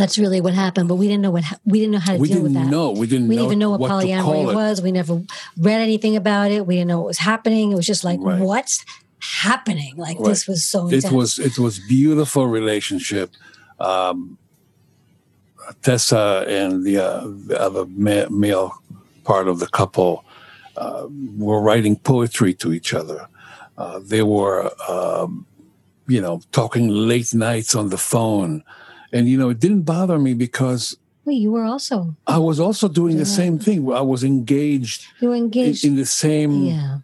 that's 0.00 0.16
really 0.18 0.40
what 0.40 0.54
happened 0.54 0.86
but 0.88 0.96
we 0.96 1.06
didn't 1.06 1.20
know 1.26 1.30
what 1.36 1.44
ha- 1.44 1.58
we 1.72 1.78
didn't 1.80 1.92
know 1.92 1.98
how 2.06 2.12
to 2.14 2.18
We 2.18 2.28
deal 2.28 2.42
with 2.42 2.54
that 2.54 2.66
know. 2.74 2.90
We 2.92 3.06
didn't 3.06 3.28
we 3.28 3.36
know 3.36 3.42
didn't 3.42 3.46
even 3.52 3.58
know 3.58 3.70
what, 3.72 3.80
what 3.80 3.90
polyamory 3.92 4.54
was. 4.54 4.80
We 4.80 4.90
never 5.00 5.14
read 5.66 5.80
anything 5.88 6.14
about 6.16 6.48
it. 6.50 6.60
We 6.66 6.74
didn't 6.76 6.88
know 6.92 7.00
what 7.00 7.08
was 7.14 7.18
happening. 7.18 7.72
It 7.72 7.76
was 7.76 7.86
just 7.86 8.02
like, 8.04 8.18
Right. 8.22 8.40
what's 8.40 8.76
happening? 9.44 9.92
Like 9.96 10.18
Right. 10.18 10.28
this 10.30 10.46
was 10.48 10.60
so 10.64 10.78
intense. 10.86 11.04
it 11.04 11.12
was 11.12 11.38
it 11.38 11.58
was 11.58 11.74
beautiful 11.96 12.44
relationship 12.60 13.28
um 13.80 14.38
tessa 15.82 16.44
and 16.48 16.84
the, 16.84 16.98
uh, 16.98 17.26
the 17.46 17.58
other 17.60 17.84
ma- 17.86 18.28
male 18.30 18.72
part 19.24 19.46
of 19.48 19.58
the 19.58 19.66
couple 19.68 20.24
uh, 20.76 21.06
were 21.38 21.60
writing 21.60 21.96
poetry 21.96 22.52
to 22.54 22.72
each 22.72 22.92
other 22.94 23.28
uh, 23.78 23.98
they 24.12 24.22
were 24.22 24.70
um, 24.88 25.46
you 26.06 26.20
know 26.20 26.40
talking 26.52 26.88
late 26.88 27.34
nights 27.34 27.74
on 27.74 27.90
the 27.90 27.98
phone. 27.98 28.64
And 29.12 29.28
you 29.28 29.36
know 29.36 29.50
it 29.50 29.60
didn't 29.60 29.82
bother 29.82 30.18
me 30.18 30.34
because 30.34 30.96
Wait, 31.24 31.34
you 31.34 31.52
were 31.52 31.64
also 31.64 32.16
i 32.26 32.36
was 32.36 32.58
also 32.58 32.88
doing 32.88 33.16
the 33.16 33.26
same 33.26 33.58
thing. 33.58 33.92
I 33.92 34.00
was 34.00 34.24
engaged 34.24 35.06
you 35.20 35.28
were 35.28 35.34
in, 35.34 35.44
engaged. 35.44 35.84
in 35.84 35.94
the 35.96 36.06
same 36.06 36.64
yeah, 36.64 36.98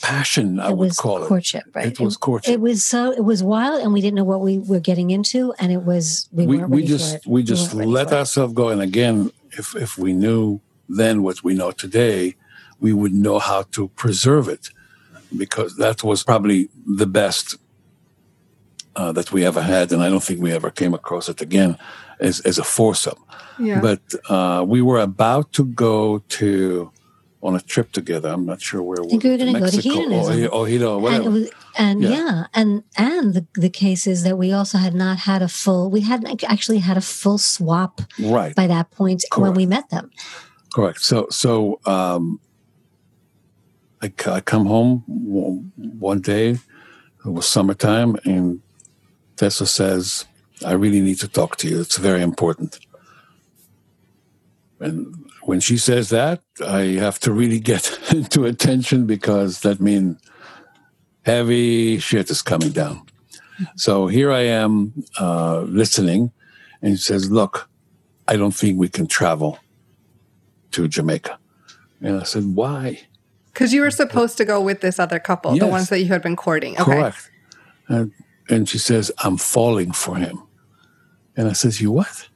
passion 0.00 0.60
i 0.60 0.70
it 0.70 0.78
would 0.78 0.96
call 0.96 1.22
it. 1.22 1.26
courtship, 1.26 1.64
right? 1.74 1.88
it 1.88 2.00
was 2.00 2.16
courtship. 2.16 2.54
It 2.54 2.60
was 2.60 2.84
so 2.84 3.10
it 3.10 3.24
was 3.24 3.42
wild, 3.42 3.82
and 3.82 3.92
we 3.92 4.00
didn't 4.00 4.16
know 4.16 4.24
what 4.24 4.40
we 4.40 4.58
were 4.58 4.80
getting 4.80 5.10
into, 5.10 5.52
and 5.58 5.72
it 5.72 5.82
was 5.82 6.28
we, 6.32 6.46
we, 6.46 6.64
we 6.64 6.84
just 6.84 7.26
we 7.26 7.42
just 7.42 7.74
weren't 7.74 7.88
let 7.88 8.12
ourselves 8.12 8.54
go. 8.54 8.68
And 8.68 8.80
again 8.80 9.30
if 9.52 9.74
if 9.76 9.98
we 9.98 10.12
knew 10.12 10.60
then 10.88 11.22
what 11.22 11.42
we 11.44 11.54
know 11.54 11.70
today 11.70 12.36
we 12.80 12.92
would 12.92 13.12
know 13.12 13.38
how 13.38 13.62
to 13.62 13.88
preserve 13.88 14.48
it 14.48 14.70
because 15.36 15.76
that 15.76 16.02
was 16.02 16.22
probably 16.22 16.68
the 16.86 17.06
best 17.06 17.56
uh, 18.96 19.12
that 19.12 19.32
we 19.32 19.44
ever 19.44 19.62
had 19.62 19.92
and 19.92 20.02
i 20.02 20.08
don't 20.08 20.22
think 20.22 20.40
we 20.40 20.52
ever 20.52 20.70
came 20.70 20.94
across 20.94 21.28
it 21.28 21.40
again 21.40 21.76
as, 22.18 22.40
as 22.40 22.58
a 22.58 22.64
foursome 22.64 23.18
yeah. 23.58 23.80
but 23.80 24.00
uh, 24.28 24.64
we 24.66 24.82
were 24.82 25.00
about 25.00 25.52
to 25.52 25.64
go 25.64 26.18
to 26.28 26.90
on 27.42 27.56
a 27.56 27.60
trip 27.60 27.92
together 27.92 28.28
i'm 28.28 28.44
not 28.44 28.60
sure 28.60 28.82
where 28.82 28.96
think 29.04 29.22
we 29.22 29.30
were 29.30 29.36
gonna 29.38 29.52
go 29.52 29.58
to 29.58 29.76
Mexico 29.76 29.94
hedonism. 29.94 30.44
or, 30.44 30.48
or, 30.48 30.68
you 30.68 30.78
know, 30.78 30.94
and, 30.94 31.02
whatever. 31.02 31.24
it 31.24 31.30
was, 31.30 31.50
and 31.78 32.02
Yeah. 32.02 32.10
yeah. 32.10 32.46
and 32.54 32.82
and 32.96 33.34
the, 33.34 33.46
the 33.54 33.70
case 33.70 34.06
is 34.06 34.22
that 34.24 34.36
we 34.36 34.52
also 34.52 34.76
had 34.76 34.94
not 34.94 35.18
had 35.18 35.40
a 35.40 35.48
full 35.48 35.90
we 35.90 36.00
hadn't 36.02 36.44
actually 36.44 36.80
had 36.80 36.96
a 36.98 37.00
full 37.00 37.38
swap 37.38 38.02
right 38.18 38.54
by 38.54 38.66
that 38.66 38.90
point 38.90 39.24
when 39.36 39.54
we 39.54 39.64
met 39.64 39.88
them 39.88 40.10
Correct. 40.72 41.00
So, 41.02 41.26
so 41.30 41.80
um, 41.84 42.40
I, 44.00 44.08
c- 44.08 44.30
I 44.30 44.40
come 44.40 44.66
home 44.66 45.02
one 45.76 46.20
day. 46.20 46.50
It 46.50 46.60
was 47.24 47.46
summertime, 47.46 48.16
and 48.24 48.62
Tessa 49.40 49.66
says, 49.66 50.26
"I 50.66 50.72
really 50.72 51.00
need 51.00 51.18
to 51.20 51.28
talk 51.28 51.56
to 51.56 51.68
you. 51.68 51.80
It's 51.80 51.96
very 51.96 52.22
important." 52.22 52.78
And 54.78 54.94
when 55.42 55.60
she 55.60 55.76
says 55.78 56.10
that, 56.10 56.42
I 56.80 56.82
have 57.04 57.18
to 57.20 57.32
really 57.32 57.60
get 57.60 57.84
into 58.18 58.44
attention 58.44 59.06
because 59.06 59.60
that 59.60 59.80
means 59.80 60.18
heavy 61.22 61.98
shit 61.98 62.30
is 62.30 62.42
coming 62.42 62.72
down. 62.72 62.96
So 63.76 63.92
here 64.06 64.30
I 64.30 64.44
am 64.62 64.92
uh, 65.18 65.60
listening, 65.60 66.32
and 66.82 66.98
she 66.98 67.04
says, 67.10 67.30
"Look, 67.30 67.68
I 68.28 68.36
don't 68.36 68.56
think 68.60 68.78
we 68.78 68.88
can 68.88 69.06
travel." 69.06 69.58
to 70.72 70.88
Jamaica. 70.88 71.38
And 72.00 72.20
I 72.20 72.22
said, 72.22 72.54
why? 72.54 73.00
Because 73.52 73.72
you 73.72 73.82
were 73.82 73.90
supposed 73.90 74.36
to 74.38 74.44
go 74.44 74.60
with 74.60 74.80
this 74.80 74.98
other 74.98 75.18
couple, 75.18 75.56
the 75.56 75.66
ones 75.66 75.88
that 75.88 75.98
you 76.00 76.06
had 76.06 76.22
been 76.22 76.36
courting. 76.36 76.74
Okay. 76.74 76.84
Correct. 76.84 77.30
And, 77.88 78.12
and 78.50 78.68
she 78.68 78.78
says, 78.78 79.10
I'm 79.18 79.36
falling 79.36 79.92
for 79.92 80.16
him. 80.16 80.42
And 81.36 81.48
I 81.48 81.52
says, 81.52 81.80
you 81.80 81.90
what? 81.92 82.28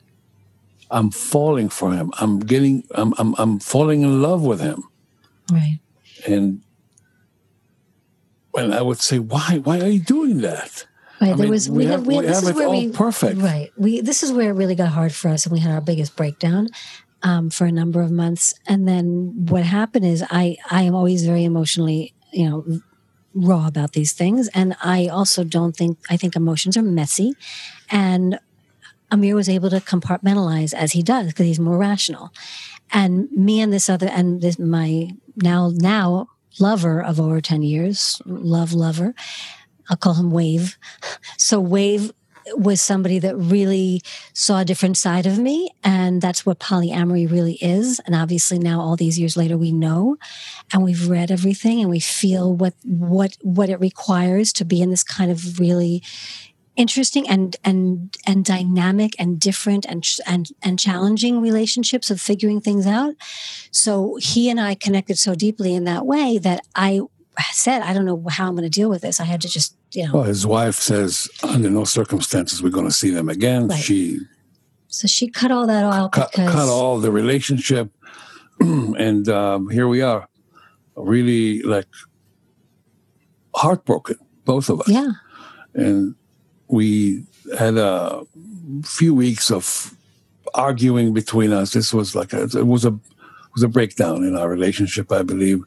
I'm 0.90 1.10
falling 1.10 1.68
for 1.68 1.92
him. 1.92 2.12
I'm 2.20 2.38
getting, 2.40 2.84
I'm, 2.92 3.12
I'm, 3.18 3.34
I'm 3.38 3.58
falling 3.58 4.02
in 4.02 4.22
love 4.22 4.42
with 4.42 4.60
him. 4.60 4.84
right 5.52 5.80
And 6.26 6.62
when 8.52 8.72
I 8.72 8.80
would 8.80 9.00
say, 9.00 9.18
why, 9.18 9.60
why 9.64 9.80
are 9.80 9.88
you 9.88 10.00
doing 10.00 10.40
that? 10.42 10.86
Right. 11.20 11.28
I 11.32 11.34
there 11.34 11.36
mean, 11.44 11.50
was 11.50 11.68
we 11.70 11.78
we, 11.78 11.84
have- 11.86 12.06
we, 12.06 12.18
we 12.18 12.26
this 12.26 12.34
have 12.36 12.42
is 12.44 12.48
it 12.50 12.56
where 12.56 12.66
all 12.68 12.72
we 12.72 12.88
perfect. 12.90 13.38
Right. 13.40 13.70
We 13.76 14.00
this 14.00 14.22
is 14.22 14.32
where 14.32 14.50
it 14.50 14.54
really 14.54 14.74
got 14.74 14.88
hard 14.88 15.14
for 15.14 15.28
us, 15.28 15.46
and 15.46 15.52
we 15.52 15.60
had 15.60 15.72
our 15.72 15.80
biggest 15.80 16.16
breakdown 16.16 16.68
um, 17.22 17.50
for 17.50 17.66
a 17.66 17.72
number 17.72 18.02
of 18.02 18.10
months. 18.10 18.52
And 18.66 18.86
then 18.86 19.46
what 19.48 19.62
happened 19.62 20.04
is 20.04 20.24
I 20.30 20.56
I 20.70 20.82
am 20.82 20.94
always 20.94 21.24
very 21.24 21.44
emotionally 21.44 22.14
you 22.32 22.48
know 22.50 22.80
raw 23.34 23.66
about 23.66 23.92
these 23.92 24.12
things, 24.12 24.48
and 24.54 24.76
I 24.82 25.08
also 25.08 25.44
don't 25.44 25.76
think 25.76 25.98
I 26.10 26.16
think 26.16 26.36
emotions 26.36 26.76
are 26.76 26.82
messy, 26.82 27.34
and 27.90 28.38
Amir 29.10 29.34
was 29.34 29.48
able 29.48 29.70
to 29.70 29.80
compartmentalize 29.80 30.72
as 30.74 30.92
he 30.92 31.02
does 31.02 31.28
because 31.28 31.46
he's 31.46 31.60
more 31.60 31.78
rational, 31.78 32.30
and 32.92 33.30
me 33.32 33.60
and 33.60 33.72
this 33.72 33.90
other 33.90 34.06
and 34.06 34.40
this 34.40 34.58
my 34.58 35.10
now 35.36 35.70
now 35.74 36.28
lover 36.60 37.02
of 37.02 37.18
over 37.18 37.40
10 37.40 37.62
years 37.62 38.22
love 38.24 38.72
lover 38.72 39.12
I'll 39.88 39.96
call 39.96 40.14
him 40.14 40.30
Wave. 40.30 40.78
So 41.36 41.60
Wave 41.60 42.12
was 42.52 42.80
somebody 42.80 43.18
that 43.18 43.36
really 43.36 44.02
saw 44.32 44.60
a 44.60 44.64
different 44.64 44.96
side 44.96 45.26
of 45.26 45.38
me 45.38 45.70
and 45.82 46.20
that's 46.20 46.44
what 46.44 46.58
polyamory 46.58 47.30
really 47.30 47.54
is. 47.54 48.00
And 48.06 48.14
obviously 48.14 48.58
now 48.58 48.80
all 48.80 48.96
these 48.96 49.18
years 49.18 49.36
later 49.36 49.56
we 49.56 49.72
know 49.72 50.16
and 50.72 50.82
we've 50.82 51.08
read 51.08 51.30
everything 51.30 51.80
and 51.80 51.90
we 51.90 52.00
feel 52.00 52.54
what 52.54 52.74
what 52.84 53.36
what 53.42 53.68
it 53.68 53.80
requires 53.80 54.52
to 54.54 54.64
be 54.64 54.82
in 54.82 54.90
this 54.90 55.04
kind 55.04 55.30
of 55.30 55.58
really 55.58 56.02
interesting 56.76 57.28
and 57.28 57.56
and 57.64 58.16
and 58.26 58.44
dynamic 58.44 59.14
and 59.18 59.38
different 59.38 59.86
and 59.86 60.04
and 60.26 60.48
and 60.62 60.78
challenging 60.78 61.40
relationships 61.40 62.10
of 62.10 62.20
figuring 62.20 62.60
things 62.60 62.86
out. 62.86 63.14
So 63.70 64.16
he 64.20 64.50
and 64.50 64.60
I 64.60 64.74
connected 64.74 65.18
so 65.18 65.34
deeply 65.34 65.74
in 65.74 65.84
that 65.84 66.06
way 66.06 66.38
that 66.38 66.60
I 66.74 67.02
said 67.52 67.82
I 67.82 67.92
don't 67.92 68.04
know 68.04 68.22
how 68.30 68.48
I'm 68.48 68.54
going 68.54 68.64
to 68.64 68.70
deal 68.70 68.88
with 68.88 69.02
this 69.02 69.20
I 69.20 69.24
had 69.24 69.40
to 69.42 69.48
just 69.48 69.76
you 69.92 70.06
know 70.06 70.14
Well, 70.14 70.22
his 70.24 70.46
wife 70.46 70.76
says, 70.76 71.28
under 71.42 71.70
no 71.70 71.84
circumstances 71.84 72.62
we're 72.62 72.70
going 72.70 72.86
to 72.86 72.92
see 72.92 73.10
them 73.10 73.28
again. 73.28 73.68
Right. 73.68 73.80
She 73.80 74.20
So 74.88 75.08
she 75.08 75.28
cut 75.28 75.50
all 75.50 75.66
that 75.66 75.84
out 75.84 76.12
cut, 76.12 76.30
because 76.30 76.52
cut 76.52 76.68
all 76.68 76.98
the 77.00 77.10
relationship. 77.10 77.90
and 78.60 79.28
um, 79.28 79.68
here 79.68 79.88
we 79.88 80.00
are, 80.02 80.28
really 80.96 81.60
like 81.62 81.88
heartbroken, 83.54 84.16
both 84.44 84.68
of 84.68 84.80
us. 84.80 84.88
yeah, 84.88 85.12
And 85.74 86.14
we 86.68 87.24
had 87.58 87.76
a 87.76 88.22
few 88.84 89.14
weeks 89.14 89.50
of 89.50 89.94
arguing 90.54 91.12
between 91.12 91.52
us. 91.52 91.72
This 91.72 91.92
was 91.92 92.14
like 92.14 92.32
a, 92.32 92.44
it 92.44 92.66
was 92.66 92.84
a 92.84 92.88
it 92.88 93.52
was 93.54 93.62
a 93.62 93.68
breakdown 93.68 94.24
in 94.24 94.36
our 94.36 94.48
relationship, 94.48 95.12
I 95.12 95.22
believe. 95.22 95.64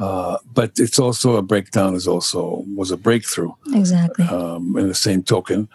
Uh, 0.00 0.38
but 0.54 0.72
it's 0.78 0.98
also 0.98 1.36
a 1.36 1.42
breakdown. 1.42 1.94
Is 1.94 2.08
also 2.08 2.64
was 2.74 2.90
a 2.90 2.96
breakthrough 2.96 3.52
exactly. 3.74 4.24
um, 4.26 4.76
in 4.78 4.88
the 4.88 4.94
same 4.94 5.22
token, 5.22 5.68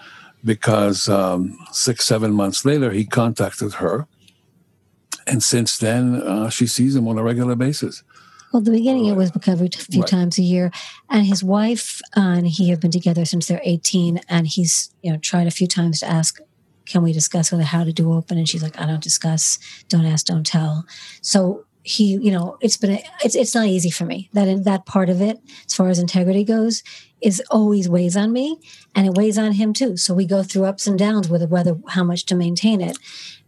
because 0.44 1.08
um, 1.08 1.58
six, 1.72 2.06
seven 2.06 2.34
months 2.34 2.66
later, 2.66 2.92
he 2.92 3.06
contacted 3.06 3.74
her 3.76 4.08
and 5.28 5.42
since 5.42 5.78
then, 5.78 6.22
uh, 6.22 6.50
she 6.50 6.68
sees 6.68 6.96
him 6.96 7.08
on 7.08 7.18
a 7.18 7.24
regular 7.24 7.56
basis. 7.56 8.04
Well, 8.54 8.62
the 8.62 8.72
beginning 8.72 9.08
it 9.08 9.16
was 9.16 9.32
every 9.48 9.70
few 9.70 10.02
Right. 10.02 10.10
times 10.10 10.38
a 10.38 10.44
year, 10.44 10.72
and 11.10 11.26
his 11.26 11.44
wife 11.44 12.00
uh, 12.16 12.22
and 12.22 12.48
he 12.48 12.70
have 12.70 12.80
been 12.80 12.92
together 12.92 13.26
since 13.26 13.48
they're 13.48 13.62
eighteen, 13.64 14.22
and 14.30 14.48
he's 14.48 14.94
you 15.02 15.12
know 15.12 15.18
tried 15.18 15.48
a 15.48 15.52
few 15.52 15.68
times 15.68 16.00
to 16.00 16.06
ask, 16.10 16.40
"Can 16.86 17.04
we 17.04 17.12
discuss 17.12 17.52
whether 17.52 17.64
how 17.66 17.84
to 17.84 17.92
do 17.92 18.14
open?" 18.14 18.38
And 18.38 18.48
she's 18.48 18.64
like, 18.64 18.80
"I 18.80 18.86
don't 18.86 19.04
discuss, 19.04 19.60
don't 19.90 20.06
ask, 20.06 20.28
don't 20.28 20.46
tell." 20.46 20.86
So 21.22 21.65
he, 21.86 22.14
you 22.14 22.32
know, 22.32 22.58
it's 22.62 22.78
been 22.78 22.92
a, 22.92 23.04
it's 23.24 23.36
it's 23.36 23.54
not 23.54 23.68
easy 23.68 23.92
for 23.92 24.06
me 24.06 24.28
that 24.34 24.64
that 24.64 24.88
part 24.88 25.08
of 25.08 25.22
it, 25.22 25.40
as 25.68 25.76
far 25.76 25.88
as 25.88 26.00
integrity 26.00 26.44
goes, 26.44 26.82
is 27.22 27.44
always 27.52 27.88
weighs 27.88 28.18
on 28.18 28.34
me, 28.34 28.60
and 28.96 29.06
it 29.06 29.14
weighs 29.14 29.38
on 29.38 29.52
him 29.52 29.72
too. 29.72 29.96
So 29.96 30.14
we 30.14 30.26
go 30.26 30.42
through 30.42 30.66
ups 30.66 30.88
and 30.88 30.98
downs 30.98 31.30
with 31.30 31.48
whether 31.48 31.78
how 31.90 32.04
much 32.04 32.26
to 32.26 32.36
maintain 32.36 32.82
it. 32.82 32.98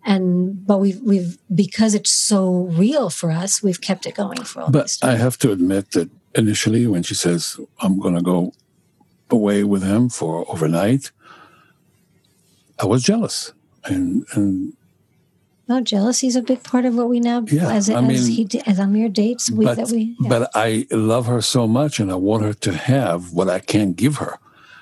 And 0.06 0.66
but 0.68 0.78
we've 0.78 1.02
we've 1.02 1.40
because 1.54 1.96
it's 1.96 2.12
so 2.12 2.70
real 2.84 3.10
for 3.10 3.32
us, 3.32 3.64
we've 3.64 3.82
kept 3.82 4.06
it 4.06 4.14
going 4.14 4.44
for 4.44 4.62
all 4.62 4.70
But 4.70 4.96
I 5.02 5.16
have 5.16 5.40
to 5.40 5.52
admit 5.52 5.92
that 5.92 6.10
initially, 6.36 6.86
when 6.86 7.02
she 7.02 7.16
says, 7.16 7.60
I'm 7.82 8.00
going 8.00 8.16
to 8.16 8.22
go 8.22 8.54
away 9.32 9.64
with 9.64 9.82
him 9.82 10.10
for 10.10 10.46
overnight, 10.48 11.12
I 12.80 12.86
was 12.86 13.02
jealous. 13.02 13.52
And, 13.86 14.26
and 14.34 14.74
No, 15.68 15.82
jealousy 15.82 16.28
is 16.28 16.36
a 16.38 16.42
big 16.42 16.64
part 16.64 16.86
of 16.86 16.96
what 16.96 17.10
we 17.10 17.20
now, 17.20 17.44
Yeah, 17.46 17.70
as, 17.72 17.90
I 17.90 18.02
as 18.02 18.08
mean, 18.08 18.36
he 18.36 18.46
d- 18.46 18.62
as 18.66 18.80
Amir 18.80 19.10
dates, 19.10 19.52
we, 19.52 19.66
but, 19.66 19.76
that 19.76 19.90
we. 19.90 20.16
yeah. 20.22 20.30
but 20.30 20.50
I 20.56 20.88
love 20.92 21.26
her 21.26 21.42
so 21.42 21.68
much 21.68 22.00
and 22.00 22.10
I 22.10 22.16
want 22.16 22.44
her 22.44 22.54
to 22.54 22.74
have 22.74 23.34
what 23.34 23.50
I 23.50 23.60
can't 23.60 23.96
give 23.96 24.18
her. 24.18 24.40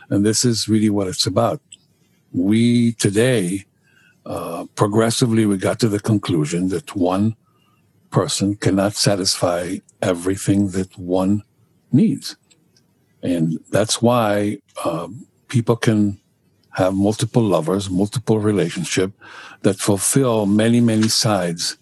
And 0.10 0.24
this 0.24 0.45
is 0.45 0.69
really 0.69 0.91
what 0.91 1.08
it's 1.08 1.26
about. 1.26 1.60
We 2.32 2.91
today, 2.93 3.65
uh, 4.28 4.65
progressively, 4.76 5.45
we 5.48 5.58
got 5.58 5.80
to 5.80 5.89
the 5.89 6.00
conclusion 6.00 6.69
that 6.69 6.95
one 6.95 7.36
person 8.12 8.56
cannot 8.56 8.93
satisfy 8.93 9.78
everything 10.02 10.69
that 10.69 10.95
one 10.98 11.43
needs. 11.91 12.36
And 13.24 13.60
that's 13.71 14.02
why 14.04 14.60
um, 14.84 15.26
people 15.48 15.76
can 15.76 16.19
have 16.75 16.93
multiple 16.93 17.41
lovers, 17.41 17.89
multiple 17.89 18.39
relationship 18.39 19.11
that 19.61 19.77
fulfill 19.79 20.45
many, 20.45 20.79
many 20.79 21.07
sides 21.07 21.77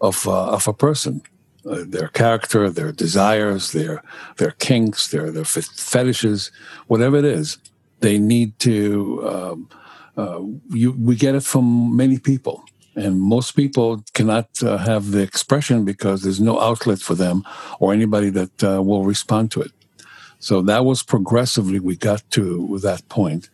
of, 0.00 0.26
uh, 0.28 0.52
of 0.52 0.68
a 0.68 0.72
person 0.72 1.22
uh, 1.66 1.84
their 1.86 2.08
character, 2.08 2.68
their 2.68 2.92
desires, 2.92 3.72
their 3.72 4.02
their 4.36 4.50
kinks, 4.52 5.08
their 5.08 5.30
their 5.30 5.44
fe- 5.44 5.62
fetishes, 5.62 6.50
whatever 6.88 7.16
it 7.16 7.24
is, 7.24 7.58
they 8.00 8.18
need 8.18 8.58
to. 8.58 9.26
Um, 9.26 9.68
uh, 10.16 10.40
you, 10.70 10.92
we 10.92 11.16
get 11.16 11.34
it 11.34 11.42
from 11.42 11.96
many 11.96 12.18
people, 12.18 12.64
and 12.94 13.20
most 13.20 13.52
people 13.52 14.04
cannot 14.12 14.48
uh, 14.62 14.76
have 14.76 15.10
the 15.10 15.22
expression 15.22 15.84
because 15.84 16.22
there's 16.22 16.40
no 16.40 16.60
outlet 16.60 17.00
for 17.00 17.14
them 17.14 17.42
or 17.80 17.92
anybody 17.92 18.30
that 18.30 18.62
uh, 18.62 18.82
will 18.82 19.04
respond 19.04 19.50
to 19.52 19.62
it. 19.62 19.72
So 20.38 20.60
that 20.62 20.84
was 20.84 21.02
progressively 21.02 21.80
we 21.80 21.96
got 21.96 22.22
to 22.32 22.78
that 22.82 23.08
point. 23.08 23.48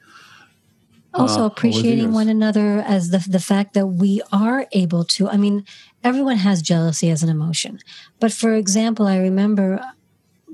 Also 1.15 1.43
uh, 1.43 1.47
appreciating 1.47 2.13
one 2.13 2.29
another 2.29 2.85
as 2.87 3.11
the 3.11 3.19
the 3.29 3.41
fact 3.41 3.75
that 3.75 3.87
we 3.87 4.23
are 4.33 4.67
able 4.73 5.05
to. 5.05 5.29
I 5.29 5.37
mean, 5.37 5.65
everyone 6.05 6.37
has 6.37 6.63
jealousy 6.63 7.11
as 7.11 7.23
an 7.23 7.29
emotion, 7.29 7.81
but 8.21 8.33
for 8.33 8.55
example, 8.55 9.07
I 9.07 9.19
remember 9.19 9.81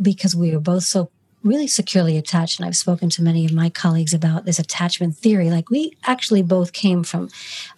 because 0.00 0.34
we 0.36 0.52
were 0.52 0.60
both 0.60 0.84
so 0.84 1.10
really 1.42 1.66
securely 1.66 2.16
attached, 2.16 2.58
and 2.58 2.66
I've 2.66 2.76
spoken 2.76 3.08
to 3.10 3.22
many 3.22 3.44
of 3.44 3.52
my 3.52 3.70
colleagues 3.70 4.12
about 4.12 4.44
this 4.44 4.58
attachment 4.58 5.16
theory. 5.16 5.50
Like 5.50 5.70
we 5.70 5.92
actually 6.04 6.42
both 6.42 6.72
came 6.72 7.04
from 7.04 7.28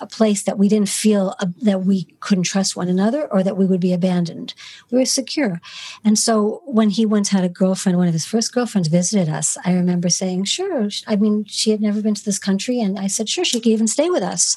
a 0.00 0.06
place 0.06 0.42
that 0.42 0.58
we 0.58 0.68
didn't 0.68 0.88
feel 0.88 1.34
uh, 1.40 1.46
that 1.62 1.82
we 1.82 2.04
couldn't 2.20 2.44
trust 2.44 2.76
one 2.76 2.88
another 2.88 3.26
or 3.30 3.42
that 3.42 3.56
we 3.56 3.66
would 3.66 3.80
be 3.80 3.92
abandoned. 3.92 4.54
We 4.90 4.98
were 4.98 5.04
secure, 5.04 5.60
and 6.04 6.18
so 6.18 6.62
when 6.64 6.90
he 6.90 7.04
once 7.06 7.28
had 7.28 7.44
a 7.44 7.48
girlfriend, 7.48 7.98
one 7.98 8.08
of 8.08 8.14
his 8.14 8.26
first 8.26 8.52
girlfriends 8.52 8.88
visited 8.88 9.28
us, 9.28 9.56
I 9.64 9.72
remember 9.72 10.08
saying, 10.08 10.44
"Sure." 10.44 10.88
I 11.06 11.16
mean, 11.16 11.44
she 11.46 11.70
had 11.70 11.80
never 11.80 12.00
been 12.00 12.14
to 12.14 12.24
this 12.24 12.38
country, 12.38 12.80
and 12.80 12.98
I 12.98 13.06
said, 13.06 13.28
"Sure, 13.28 13.44
she 13.44 13.60
could 13.60 13.72
even 13.72 13.88
stay 13.88 14.10
with 14.10 14.22
us." 14.22 14.56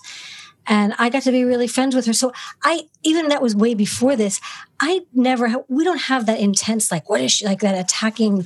And 0.68 0.94
I 1.00 1.10
got 1.10 1.24
to 1.24 1.32
be 1.32 1.44
really 1.44 1.68
friends 1.68 1.96
with 1.96 2.06
her. 2.06 2.14
So 2.14 2.32
I, 2.64 2.84
even 3.04 3.28
that 3.30 3.42
was 3.42 3.56
way 3.56 3.74
before 3.74 4.16
this. 4.16 4.40
I 4.80 5.02
never, 5.14 5.48
we 5.68 5.84
don't 5.84 6.02
have 6.02 6.26
that 6.28 6.40
intense, 6.40 6.92
like, 6.92 7.10
what 7.10 7.22
is 7.22 7.32
she, 7.32 7.46
like 7.46 7.60
that 7.62 7.78
attacking 7.78 8.46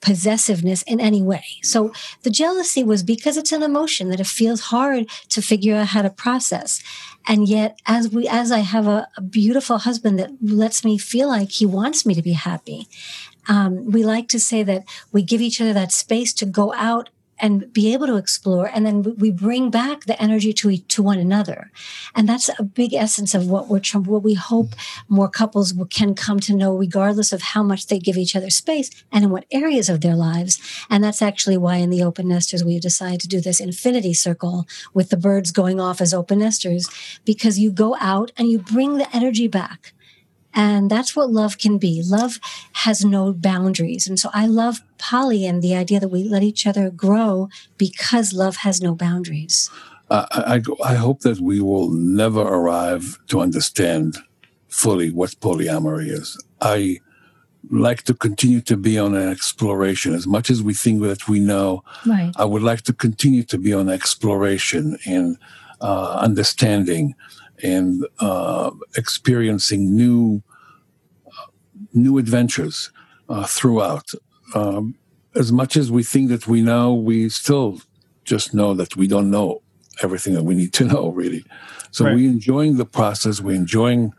possessiveness 0.00 0.82
in 0.82 1.00
any 1.00 1.22
way. 1.22 1.44
So 1.62 1.92
the 2.22 2.30
jealousy 2.30 2.84
was 2.84 3.02
because 3.02 3.36
it's 3.36 3.52
an 3.52 3.62
emotion 3.62 4.10
that 4.10 4.20
it 4.20 4.26
feels 4.26 4.60
hard 4.60 5.08
to 5.30 5.42
figure 5.42 5.76
out 5.76 5.88
how 5.88 6.02
to 6.02 6.10
process. 6.10 6.82
And 7.26 7.48
yet, 7.48 7.80
as 7.86 8.10
we, 8.10 8.28
as 8.28 8.52
I 8.52 8.60
have 8.60 8.86
a, 8.86 9.08
a 9.16 9.22
beautiful 9.22 9.78
husband 9.78 10.18
that 10.18 10.30
lets 10.40 10.84
me 10.84 10.98
feel 10.98 11.28
like 11.28 11.50
he 11.50 11.66
wants 11.66 12.06
me 12.06 12.14
to 12.14 12.22
be 12.22 12.32
happy, 12.32 12.86
um, 13.48 13.90
we 13.90 14.04
like 14.04 14.28
to 14.28 14.40
say 14.40 14.62
that 14.62 14.84
we 15.12 15.22
give 15.22 15.40
each 15.40 15.60
other 15.60 15.72
that 15.72 15.92
space 15.92 16.32
to 16.34 16.46
go 16.46 16.72
out 16.74 17.10
and 17.38 17.72
be 17.72 17.92
able 17.92 18.06
to 18.06 18.16
explore 18.16 18.70
and 18.72 18.86
then 18.86 19.02
we 19.18 19.30
bring 19.30 19.70
back 19.70 20.04
the 20.04 20.20
energy 20.20 20.52
to 20.52 20.76
to 20.76 21.02
one 21.02 21.18
another. 21.18 21.70
And 22.14 22.28
that's 22.28 22.50
a 22.58 22.62
big 22.62 22.94
essence 22.94 23.34
of 23.34 23.48
what 23.48 23.68
we're 23.68 23.80
what 23.94 24.22
we 24.22 24.34
hope 24.34 24.74
more 25.08 25.28
couples 25.28 25.74
can 25.90 26.14
come 26.14 26.40
to 26.40 26.54
know 26.54 26.76
regardless 26.76 27.32
of 27.32 27.42
how 27.42 27.62
much 27.62 27.86
they 27.86 27.98
give 27.98 28.16
each 28.16 28.36
other 28.36 28.50
space 28.50 28.90
and 29.12 29.24
in 29.24 29.30
what 29.30 29.44
areas 29.50 29.88
of 29.88 30.00
their 30.00 30.16
lives. 30.16 30.60
And 30.90 31.02
that's 31.02 31.22
actually 31.22 31.58
why 31.58 31.76
in 31.76 31.90
the 31.90 32.02
open 32.02 32.28
nesters 32.28 32.64
we 32.64 32.78
decided 32.78 33.20
to 33.20 33.28
do 33.28 33.40
this 33.40 33.60
infinity 33.60 34.14
circle 34.14 34.66
with 34.94 35.10
the 35.10 35.16
birds 35.16 35.50
going 35.50 35.80
off 35.80 36.00
as 36.00 36.14
open 36.14 36.38
nesters 36.38 36.88
because 37.24 37.58
you 37.58 37.70
go 37.70 37.96
out 38.00 38.32
and 38.36 38.48
you 38.48 38.58
bring 38.58 38.98
the 38.98 39.14
energy 39.14 39.48
back 39.48 39.92
and 40.56 40.90
that's 40.90 41.14
what 41.14 41.30
love 41.30 41.58
can 41.58 41.76
be. 41.76 42.02
Love 42.02 42.40
has 42.72 43.04
no 43.04 43.34
boundaries. 43.34 44.08
And 44.08 44.18
so 44.18 44.30
I 44.32 44.46
love 44.46 44.80
poly 44.96 45.44
and 45.44 45.62
the 45.62 45.76
idea 45.76 46.00
that 46.00 46.08
we 46.08 46.24
let 46.24 46.42
each 46.42 46.66
other 46.66 46.90
grow 46.90 47.50
because 47.76 48.32
love 48.32 48.56
has 48.56 48.80
no 48.80 48.94
boundaries. 48.94 49.70
I, 50.10 50.62
I, 50.82 50.92
I 50.92 50.94
hope 50.94 51.20
that 51.20 51.40
we 51.40 51.60
will 51.60 51.90
never 51.90 52.40
arrive 52.40 53.18
to 53.28 53.40
understand 53.40 54.16
fully 54.68 55.10
what 55.10 55.30
polyamory 55.40 56.08
is. 56.08 56.42
I 56.62 57.00
like 57.70 58.04
to 58.04 58.14
continue 58.14 58.62
to 58.62 58.76
be 58.76 58.98
on 58.98 59.14
an 59.14 59.28
exploration 59.28 60.14
as 60.14 60.26
much 60.26 60.48
as 60.48 60.62
we 60.62 60.72
think 60.72 61.02
that 61.02 61.28
we 61.28 61.38
know. 61.38 61.84
Right. 62.06 62.32
I 62.36 62.46
would 62.46 62.62
like 62.62 62.82
to 62.82 62.94
continue 62.94 63.42
to 63.42 63.58
be 63.58 63.74
on 63.74 63.90
exploration 63.90 64.96
and 65.04 65.36
uh, 65.82 66.18
understanding 66.20 67.14
and 67.62 68.06
uh, 68.20 68.70
experiencing 68.96 69.94
new 69.96 70.42
new 71.92 72.18
adventures 72.18 72.90
uh, 73.28 73.46
throughout. 73.46 74.10
Um, 74.54 74.94
as 75.34 75.52
much 75.52 75.76
as 75.76 75.90
we 75.90 76.02
think 76.02 76.28
that 76.30 76.46
we 76.46 76.62
know, 76.62 76.94
we 76.94 77.28
still 77.28 77.80
just 78.24 78.54
know 78.54 78.74
that 78.74 78.96
we 78.96 79.06
don't 79.06 79.30
know 79.30 79.62
everything 80.02 80.34
that 80.34 80.44
we 80.44 80.54
need 80.54 80.72
to 80.74 80.84
know, 80.92 81.08
really. 81.10 81.44
So 81.90 82.04
Right. 82.04 82.14
we're 82.14 82.30
enjoying 82.30 82.76
the 82.76 82.84
process, 82.84 83.40
we're 83.40 83.56
enjoying 83.56 84.12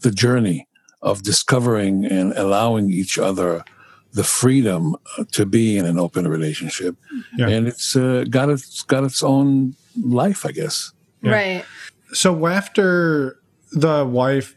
the 0.00 0.10
journey 0.10 0.68
of 1.00 1.22
discovering 1.22 2.04
and 2.04 2.32
allowing 2.34 2.90
each 2.90 3.18
other 3.18 3.64
the 4.12 4.24
freedom 4.24 4.94
uh, 5.16 5.24
to 5.32 5.46
be 5.46 5.78
in 5.78 5.86
an 5.86 5.98
open 5.98 6.28
relationship. 6.28 6.96
Yeah. 7.38 7.48
And 7.48 7.66
it's 7.66 7.96
uh, 7.96 8.24
got 8.28 8.50
its 8.50 8.82
got 8.82 9.04
its 9.04 9.22
own 9.22 9.74
life, 10.02 10.44
I 10.44 10.52
guess. 10.52 10.92
Yeah. 11.22 11.32
Right. 11.32 11.64
So 12.12 12.46
after 12.46 13.38
the 13.70 14.04
wife 14.04 14.54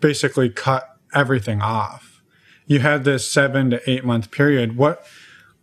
basically 0.00 0.50
cut 0.50 0.88
everything 1.14 1.62
off, 1.62 2.22
you 2.66 2.80
had 2.80 3.04
this 3.04 3.30
seven 3.30 3.70
to 3.70 3.90
eight 3.90 4.04
month 4.04 4.30
period. 4.30 4.76
What 4.76 5.04